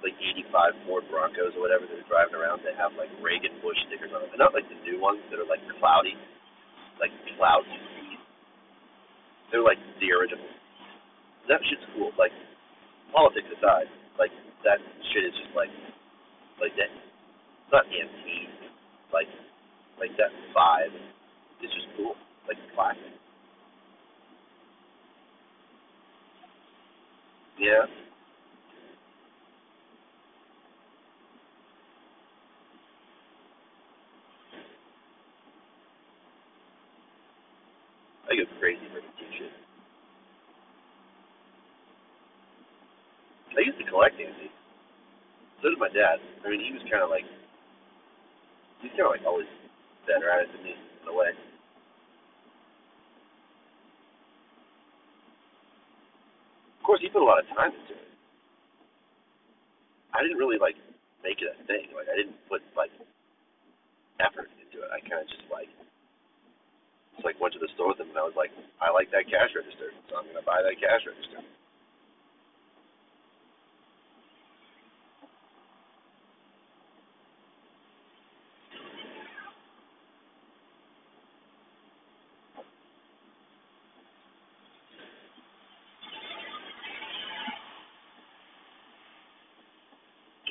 like 0.00 0.14
85 0.14 0.86
Ford 0.86 1.04
Broncos 1.10 1.52
or 1.58 1.60
whatever 1.60 1.84
they're 1.84 2.06
driving 2.06 2.38
around 2.38 2.62
that 2.62 2.78
have 2.78 2.94
like 2.94 3.10
Reagan 3.18 3.58
Bush 3.60 3.76
stickers 3.90 4.14
on 4.14 4.22
them. 4.24 4.30
And 4.30 4.40
not 4.40 4.54
like 4.54 4.66
the 4.70 4.78
new 4.86 4.96
ones 5.02 5.20
that 5.28 5.42
are 5.42 5.48
like 5.48 5.62
cloudy, 5.78 6.14
like 7.02 7.10
clouds. 7.36 7.68
They're 9.50 9.64
like 9.64 9.78
the 10.00 10.12
original. 10.12 10.44
That 11.48 11.60
shit's 11.68 11.84
cool. 11.96 12.12
Like 12.18 12.32
politics 13.12 13.48
aside, 13.56 13.88
like 14.18 14.30
that 14.64 14.78
shit 15.12 15.24
is 15.24 15.32
just 15.32 15.56
like 15.56 15.72
like 16.60 16.76
that. 16.76 16.92
Not 17.72 17.84
antique. 17.88 18.52
Like 19.12 19.28
like 19.98 20.12
that 20.16 20.32
vibe 20.54 20.94
is 21.64 21.70
just 21.72 21.88
cool. 21.96 22.14
Like 22.46 22.58
classic. 22.74 23.12
Yeah. 27.58 27.88
I 38.30 38.36
go 38.36 38.44
crazy 38.60 38.84
for 38.92 39.00
antique 39.00 39.32
shit. 39.38 39.52
I 43.56 43.60
used 43.66 43.78
to 43.78 43.84
collect 43.90 44.14
antiques. 44.20 44.54
So 45.68 45.76
did 45.76 45.84
my 45.84 45.92
dad. 45.92 46.16
I 46.40 46.48
mean, 46.48 46.64
he 46.64 46.72
was 46.72 46.80
kind 46.88 47.04
of 47.04 47.12
like, 47.12 47.28
he's 48.80 48.88
kind 48.96 49.04
of 49.04 49.12
like 49.12 49.20
always 49.28 49.44
better 50.08 50.32
at 50.32 50.48
it 50.48 50.52
than 50.56 50.64
me 50.64 50.72
in 50.72 51.04
a 51.04 51.12
way. 51.12 51.36
Of 56.72 56.82
course, 56.88 57.04
he 57.04 57.12
put 57.12 57.20
a 57.20 57.28
lot 57.28 57.36
of 57.36 57.44
time 57.52 57.76
into 57.76 58.00
it. 58.00 58.08
I 60.16 60.24
didn't 60.24 60.40
really 60.40 60.56
like 60.56 60.80
make 61.20 61.44
it 61.44 61.52
a 61.52 61.60
thing. 61.68 61.92
Like 61.92 62.08
I 62.08 62.16
didn't 62.16 62.40
put 62.48 62.64
like 62.72 62.96
effort 64.24 64.48
into 64.64 64.80
it. 64.80 64.88
I 64.88 65.04
kind 65.04 65.20
of 65.20 65.28
just 65.28 65.44
like, 65.52 65.68
just 67.12 67.28
like 67.28 67.36
went 67.44 67.52
to 67.52 67.60
the 67.60 67.68
store 67.76 67.92
with 67.92 68.00
him 68.00 68.08
and 68.08 68.16
I 68.16 68.24
was 68.24 68.40
like, 68.40 68.56
I 68.80 68.88
like 68.88 69.12
that 69.12 69.28
cash 69.28 69.52
register, 69.52 69.92
so 70.08 70.16
I'm 70.16 70.24
gonna 70.32 70.40
buy 70.48 70.64
that 70.64 70.80
cash 70.80 71.04
register. 71.04 71.44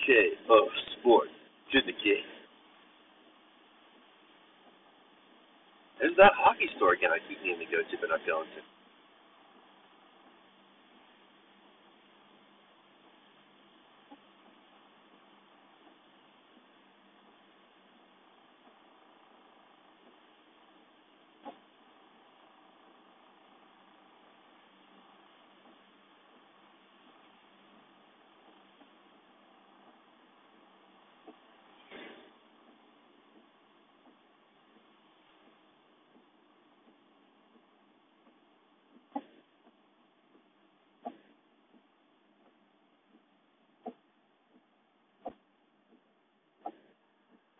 K 0.07 0.39
of 0.47 0.71
sports 0.95 1.35
to 1.73 1.81
the 1.83 1.91
K. 1.91 2.23
I 7.17 7.19
keep 7.27 7.41
needing 7.41 7.59
to 7.59 7.65
go 7.65 7.81
to, 7.81 7.97
but 7.99 8.09
not 8.09 8.21
going 8.27 8.47
to. 8.55 8.61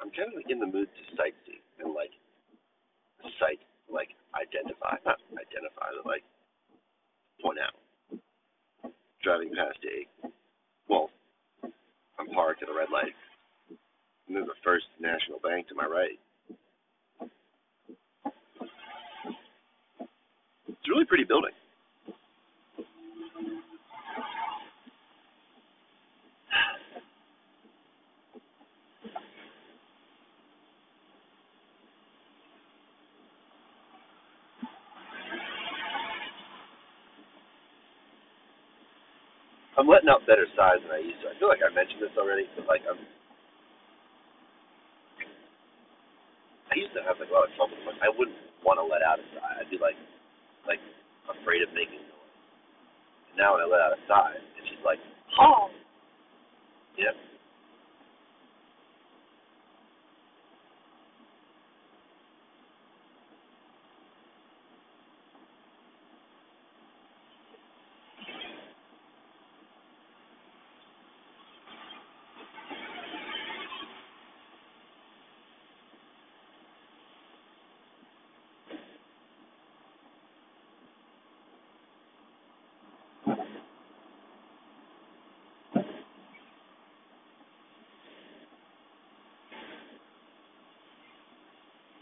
I'm 0.07 0.15
kind 0.15 0.31
of 0.31 0.39
in 0.47 0.59
the 0.59 0.65
mood 0.65 0.87
to 0.87 1.03
sightsee 1.19 1.59
and 1.83 1.93
like 1.93 2.15
sight, 3.43 3.59
like 3.91 4.07
identify, 4.39 4.95
not 5.03 5.19
identify, 5.35 5.91
but 5.99 6.07
like 6.07 6.23
point 7.43 7.59
out. 7.59 7.75
Driving 9.21 9.51
past 9.51 9.79
a, 9.83 10.07
well, 10.87 11.09
I'm 12.17 12.27
parked 12.31 12.63
at 12.63 12.69
a 12.69 12.73
red 12.73 12.87
light. 12.87 13.11
And 14.27 14.37
there's 14.37 14.47
a 14.47 14.55
First 14.63 14.85
National 15.01 15.39
Bank 15.43 15.67
to 15.67 15.75
my 15.75 15.83
right. 15.83 16.17
It's 20.69 20.87
a 20.87 20.89
really 20.89 21.03
pretty 21.03 21.25
building. 21.25 21.51
I'm 39.77 39.85
letting 39.85 40.09
out 40.09 40.25
better 40.25 40.49
size 40.57 40.81
than 40.81 40.89
I 40.89 41.05
used 41.05 41.21
to. 41.21 41.29
I 41.29 41.37
feel 41.37 41.53
like 41.53 41.61
I 41.61 41.69
mentioned 41.69 42.01
this 42.01 42.13
already, 42.17 42.49
but 42.57 42.65
like 42.65 42.81
I'm. 42.89 42.97
I 46.67 46.75
used 46.75 46.97
to 46.97 47.05
have 47.05 47.21
like 47.21 47.29
a 47.29 47.35
lot 47.37 47.45
of 47.45 47.53
trouble. 47.53 47.77
Like 47.85 48.01
I 48.01 48.09
wouldn't 48.09 48.41
want 48.65 48.81
to 48.81 48.85
let 48.85 49.05
out 49.05 49.21
a 49.21 49.25
sigh. 49.37 49.61
I'd 49.61 49.69
be 49.69 49.77
like, 49.77 49.95
like 50.65 50.81
afraid 51.29 51.61
of 51.61 51.69
making 51.77 52.01
noise. 52.09 52.33
And 53.31 53.37
now 53.37 53.53
when 53.53 53.61
I 53.61 53.69
let 53.69 53.85
out 53.85 53.93
a 53.93 54.01
sigh, 54.09 54.33
and 54.33 54.63
she's 54.65 54.81
like, 54.81 54.99
"Oh." 55.37 55.69
Yeah. 56.97 57.13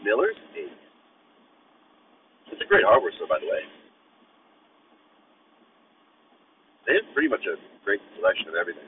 Miller's 0.06 0.38
Ace. 0.54 0.70
It's 2.52 2.62
a 2.62 2.68
great 2.70 2.86
hardware 2.86 3.10
store, 3.18 3.26
by 3.26 3.42
the 3.42 3.50
way. 3.50 3.66
They 6.86 6.94
have 6.94 7.10
pretty 7.12 7.28
much 7.28 7.42
a 7.42 7.58
great 7.84 7.98
selection 8.14 8.46
of 8.46 8.54
everything. 8.54 8.86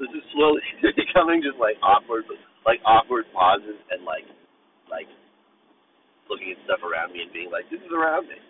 This 0.00 0.08
is 0.16 0.29
slowly 0.40 0.64
becoming 0.96 1.44
just 1.44 1.60
like 1.60 1.76
awkward, 1.84 2.24
like 2.64 2.80
awkward 2.88 3.28
pauses 3.36 3.76
and 3.92 4.08
like, 4.08 4.24
like 4.88 5.08
looking 6.32 6.56
at 6.56 6.58
stuff 6.64 6.80
around 6.80 7.12
me 7.12 7.20
and 7.28 7.32
being 7.32 7.52
like, 7.52 7.68
"This 7.68 7.84
is 7.84 7.92
around 7.92 8.28
me." 8.32 8.40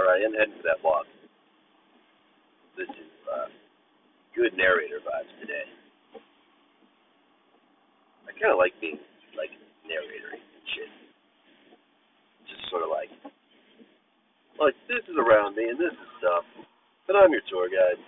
All 0.00 0.06
right, 0.06 0.22
I'm 0.24 0.32
heading 0.32 0.54
for 0.56 0.64
that 0.64 0.80
walk. 0.82 1.04
This 2.78 2.88
is 2.88 3.10
uh, 3.28 3.52
good 4.34 4.56
narrator 4.56 5.04
vibes 5.04 5.28
today. 5.42 5.68
I 8.24 8.32
kind 8.40 8.54
of 8.54 8.58
like 8.62 8.72
being 8.80 8.96
like 9.36 9.52
narrator 9.84 10.32
and 10.32 10.64
shit. 10.72 10.88
Just 12.48 12.64
sort 12.70 12.86
of 12.86 12.90
like, 12.94 13.12
like 14.56 14.78
this 14.88 15.04
is 15.04 15.18
around 15.20 15.56
me 15.60 15.68
and 15.68 15.76
this 15.76 15.92
is 15.92 16.10
stuff, 16.22 16.48
but 17.04 17.16
I'm 17.18 17.32
your 17.34 17.44
tour 17.50 17.68
guide. 17.68 18.00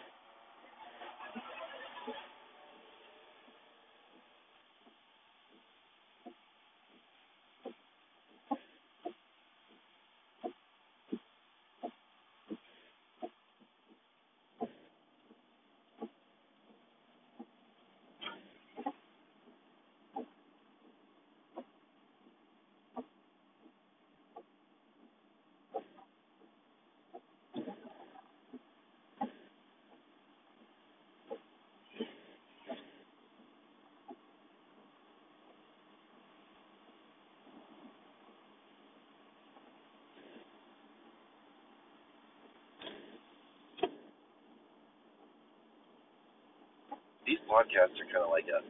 These 47.27 47.42
podcasts 47.53 48.01
are 48.01 48.09
kind 48.09 48.25
of 48.25 48.33
like 48.33 48.49
a, 48.49 48.65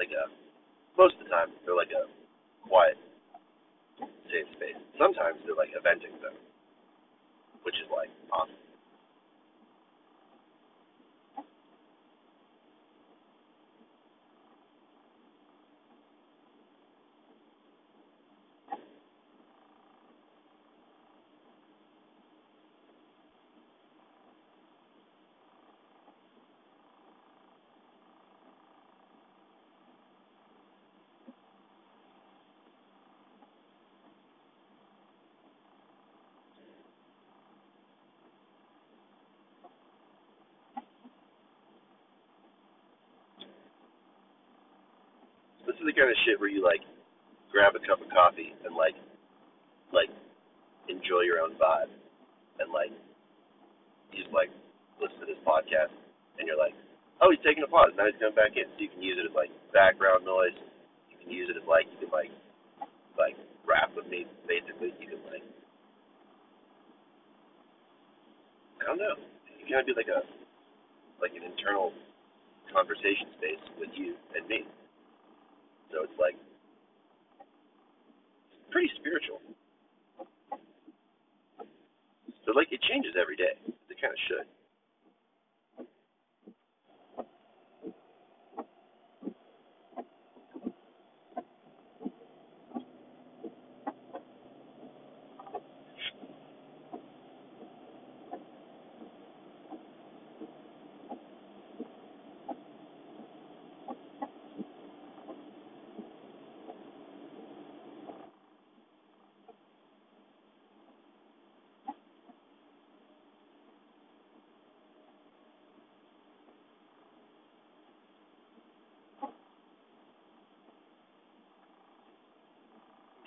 like 0.00 0.08
a, 0.16 0.32
most 0.96 1.20
of 1.20 1.28
the 1.28 1.30
time 1.30 1.52
they're 1.68 1.76
like 1.76 1.92
a 1.92 2.08
quiet, 2.64 2.96
safe 4.32 4.48
space. 4.56 4.80
Sometimes 4.96 5.36
they're 5.44 5.58
like 5.58 5.76
a 5.76 5.82
venting 5.84 6.16
zone 6.24 6.32
which 7.62 7.74
is 7.84 7.88
like 7.92 8.10
awesome. 8.32 8.54
This 45.66 45.67
is 45.78 45.86
the 45.86 45.94
kind 45.94 46.10
of 46.10 46.18
shit 46.26 46.38
where 46.38 46.50
you 46.50 46.62
like 46.62 46.82
grab 47.50 47.74
a 47.74 47.82
cup 47.82 48.02
of 48.02 48.10
coffee 48.10 48.52
and 48.66 48.74
like 48.74 48.94
like 49.94 50.10
enjoy 50.90 51.24
your 51.24 51.40
own 51.40 51.56
vibe 51.56 51.90
and 52.60 52.68
like 52.72 52.92
you 54.12 54.22
just 54.22 54.34
like 54.34 54.50
listen 54.98 55.20
to 55.22 55.28
this 55.28 55.40
podcast 55.46 55.92
and 56.38 56.46
you're 56.46 56.58
like, 56.58 56.74
Oh, 57.18 57.34
he's 57.34 57.42
taking 57.42 57.66
a 57.66 57.70
pause, 57.70 57.90
now 57.98 58.06
he's 58.06 58.14
coming 58.22 58.38
back 58.38 58.54
in. 58.54 58.62
So 58.74 58.78
you 58.78 58.90
can 58.94 59.02
use 59.02 59.18
it 59.18 59.26
as 59.26 59.34
like 59.34 59.50
background 59.74 60.22
noise. 60.22 60.54
You 61.10 61.18
can 61.18 61.30
use 61.34 61.50
it 61.50 61.58
as 61.58 61.66
like 61.66 61.90
you 61.90 62.06
can 62.06 62.14
like 62.14 62.30
like 63.18 63.34
rap 63.66 63.90
with 63.98 64.06
me 64.06 64.26
basically. 64.46 64.94
You 65.02 65.18
can 65.18 65.22
like 65.26 65.46
I 68.78 68.82
don't 68.86 69.02
know. 69.02 69.18
You 69.58 69.66
kind 69.66 69.82
of 69.82 69.88
do 69.90 69.98
like 69.98 70.10
a 70.10 70.22
like 71.18 71.34
an 71.34 71.42
internal 71.42 71.90
conversation 72.70 73.34
space 73.34 73.62
with 73.82 73.90
you 73.98 74.14
and 74.38 74.46
me. 74.46 74.62
So 75.90 76.04
it's 76.04 76.18
like 76.20 76.36
pretty 78.70 78.90
spiritual. 79.00 79.40
So 82.44 82.52
like 82.52 82.68
it 82.72 82.80
changes 82.88 83.12
every 83.20 83.36
day. 83.36 83.56
It 83.88 83.96
kind 84.00 84.12
of 84.12 84.20
should. 84.28 84.46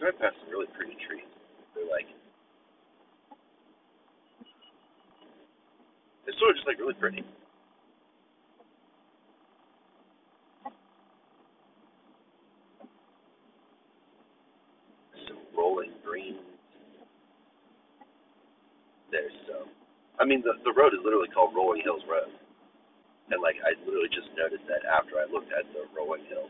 drive 0.01 0.17
past 0.17 0.35
some 0.41 0.49
really 0.49 0.65
pretty 0.73 0.97
trees. 1.05 1.29
They're 1.77 1.85
like 1.85 2.09
they're 6.47 6.55
just 6.57 6.67
like 6.67 6.79
really 6.79 6.95
pretty. 6.95 7.23
Some 15.27 15.41
rolling 15.57 15.93
greens. 16.05 16.39
There's 19.11 19.33
some. 19.47 19.69
I 20.19 20.25
mean, 20.25 20.41
the 20.43 20.53
the 20.63 20.73
road 20.73 20.93
is 20.93 21.01
literally 21.03 21.29
called 21.29 21.55
Rolling 21.55 21.81
Hills 21.83 22.03
Road, 22.09 22.31
and 23.31 23.41
like 23.41 23.57
I 23.65 23.73
literally 23.85 24.11
just 24.13 24.29
noticed 24.37 24.65
that 24.69 24.85
after 24.87 25.17
I 25.19 25.25
looked 25.31 25.51
at 25.53 25.65
the 25.73 25.87
rolling 25.97 26.25
hill. 26.29 26.49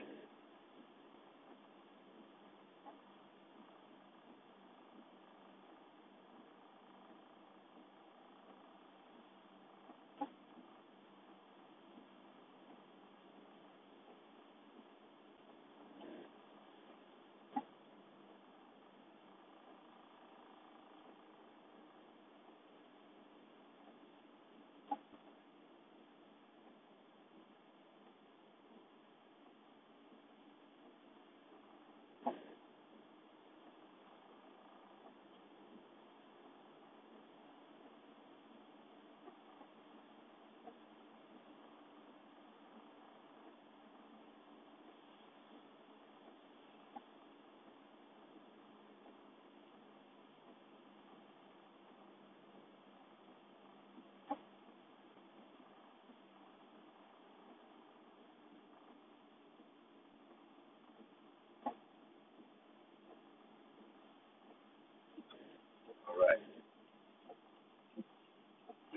All 66.10 66.18
right. 66.20 66.42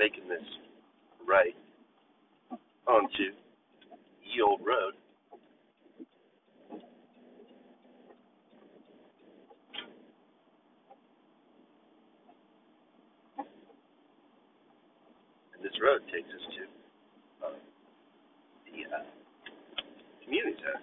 Making 0.05 0.29
this 0.29 0.45
right 1.27 1.57
onto 2.87 3.33
Ye 4.23 4.43
Old 4.47 4.61
Road. 4.61 4.93
And 15.55 15.63
this 15.63 15.73
road 15.83 16.03
takes 16.13 16.29
us 16.29 16.45
to 16.53 17.47
uh, 17.47 17.57
the 18.67 18.95
uh, 18.95 19.05
community 20.23 20.57
center. 20.59 20.81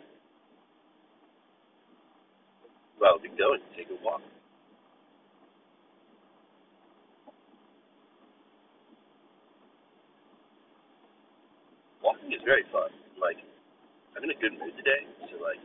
Well, 2.99 3.19
we 3.21 3.27
can 3.29 3.37
go 3.37 3.53
and 3.53 3.61
take 3.77 3.85
a 3.91 4.03
walk. 4.03 4.21
Walking 12.03 12.33
is 12.33 12.41
very 12.43 12.65
fun. 12.73 12.89
Like, 13.21 13.37
I'm 14.17 14.23
in 14.25 14.31
a 14.31 14.39
good 14.41 14.53
mood 14.57 14.73
today, 14.73 15.05
so 15.29 15.37
like, 15.37 15.61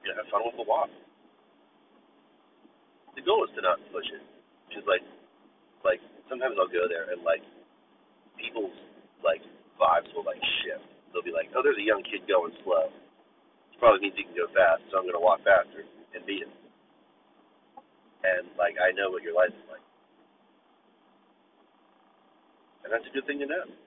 you 0.00 0.08
know, 0.08 0.16
have 0.16 0.32
fun 0.32 0.40
with 0.48 0.56
the 0.56 0.60
walk. 0.72 0.90
The 3.12 3.20
goal 3.20 3.44
is 3.44 3.52
to 3.54 3.60
not 3.60 3.76
push 3.92 4.08
it. 4.08 4.24
Because 4.68 4.88
like, 4.88 5.04
like 5.84 6.00
sometimes 6.32 6.56
I'll 6.56 6.72
go 6.72 6.88
there 6.88 7.12
and 7.12 7.20
like, 7.20 7.44
people's 8.40 8.72
like 9.20 9.44
vibes 9.76 10.08
will 10.16 10.24
like 10.24 10.40
shift. 10.64 10.88
They'll 11.12 11.20
be 11.20 11.34
like, 11.36 11.52
oh, 11.52 11.60
there's 11.60 11.76
a 11.76 11.84
young 11.84 12.00
kid 12.08 12.24
going 12.24 12.56
slow. 12.64 12.88
It 12.88 13.76
probably 13.76 14.08
means 14.08 14.16
he 14.16 14.24
can 14.24 14.32
go 14.32 14.48
fast, 14.56 14.80
so 14.88 14.96
I'm 14.96 15.04
gonna 15.04 15.20
walk 15.20 15.44
faster 15.44 15.84
and 16.16 16.24
beat 16.24 16.40
him. 16.40 16.52
And 18.24 18.48
like, 18.56 18.80
I 18.80 18.96
know 18.96 19.12
what 19.12 19.20
your 19.20 19.36
life 19.36 19.52
is 19.52 19.66
like. 19.68 19.84
And 22.88 22.90
that's 22.90 23.04
a 23.04 23.12
good 23.12 23.28
thing 23.28 23.44
to 23.44 23.46
know. 23.46 23.81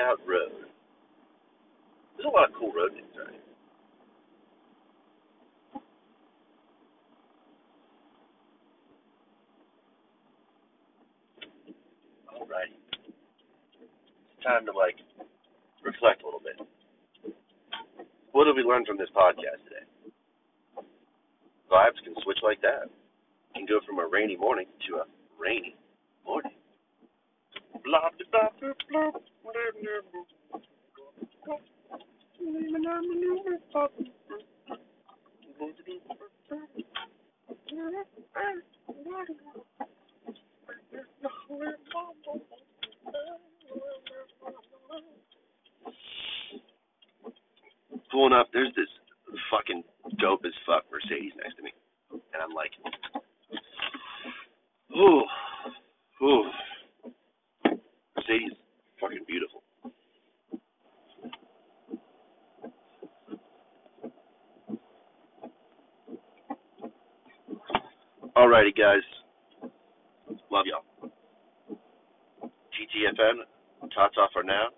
Out 0.00 0.18
road. 0.26 0.50
There's 2.16 2.24
a 2.26 2.28
lot 2.32 2.48
of 2.48 2.54
cool 2.58 2.72
road 2.72 2.94
names, 2.94 3.12
right? 3.12 3.36
Alrighty. 12.32 12.72
It's 14.32 14.44
time 14.44 14.64
to 14.64 14.72
like 14.72 14.96
reflect 15.84 16.22
a 16.22 16.24
little 16.24 16.40
bit. 16.40 16.56
What 18.32 18.44
did 18.44 18.56
we 18.56 18.62
learn 18.62 18.86
from 18.86 18.96
this 18.96 19.10
podcast 19.14 19.60
today? 19.64 19.84
Vibes 21.70 22.02
can 22.02 22.14
switch 22.24 22.38
like 22.42 22.62
that. 22.62 22.88
can 23.54 23.66
go 23.66 23.80
from 23.86 23.98
a 23.98 24.08
rainy 24.10 24.36
morning 24.36 24.66
to 24.88 24.96
a 24.96 25.04
rainy 25.38 25.76
morning. 26.24 26.52
Pulling 48.10 48.32
up, 48.34 48.48
there's 48.52 48.72
this 48.76 48.86
fucking 49.50 49.82
dope 50.20 50.44
as 50.44 50.52
fuck 50.66 50.84
Mercedes 50.92 51.32
next 51.42 51.56
to 51.56 51.62
me. 51.62 51.72
And 52.12 52.42
I'm 52.42 52.52
like, 52.52 52.72
ooh, 54.96 55.22
ooh. 56.22 56.44
Fucking 59.00 59.24
beautiful. 59.26 59.62
Alrighty, 68.36 68.74
guys. 68.76 69.02
Love 70.50 70.66
y'all. 70.66 71.10
TTFN, 72.72 73.42
Tata 73.94 74.28
for 74.32 74.42
now. 74.42 74.68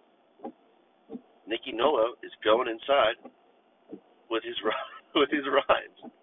Nicky 1.46 1.72
Nolo 1.72 2.14
is 2.22 2.32
going 2.42 2.68
inside 2.68 3.16
with 4.30 4.42
his 4.42 4.56
with 5.14 5.30
his 5.30 5.44
rhymes. 5.46 6.14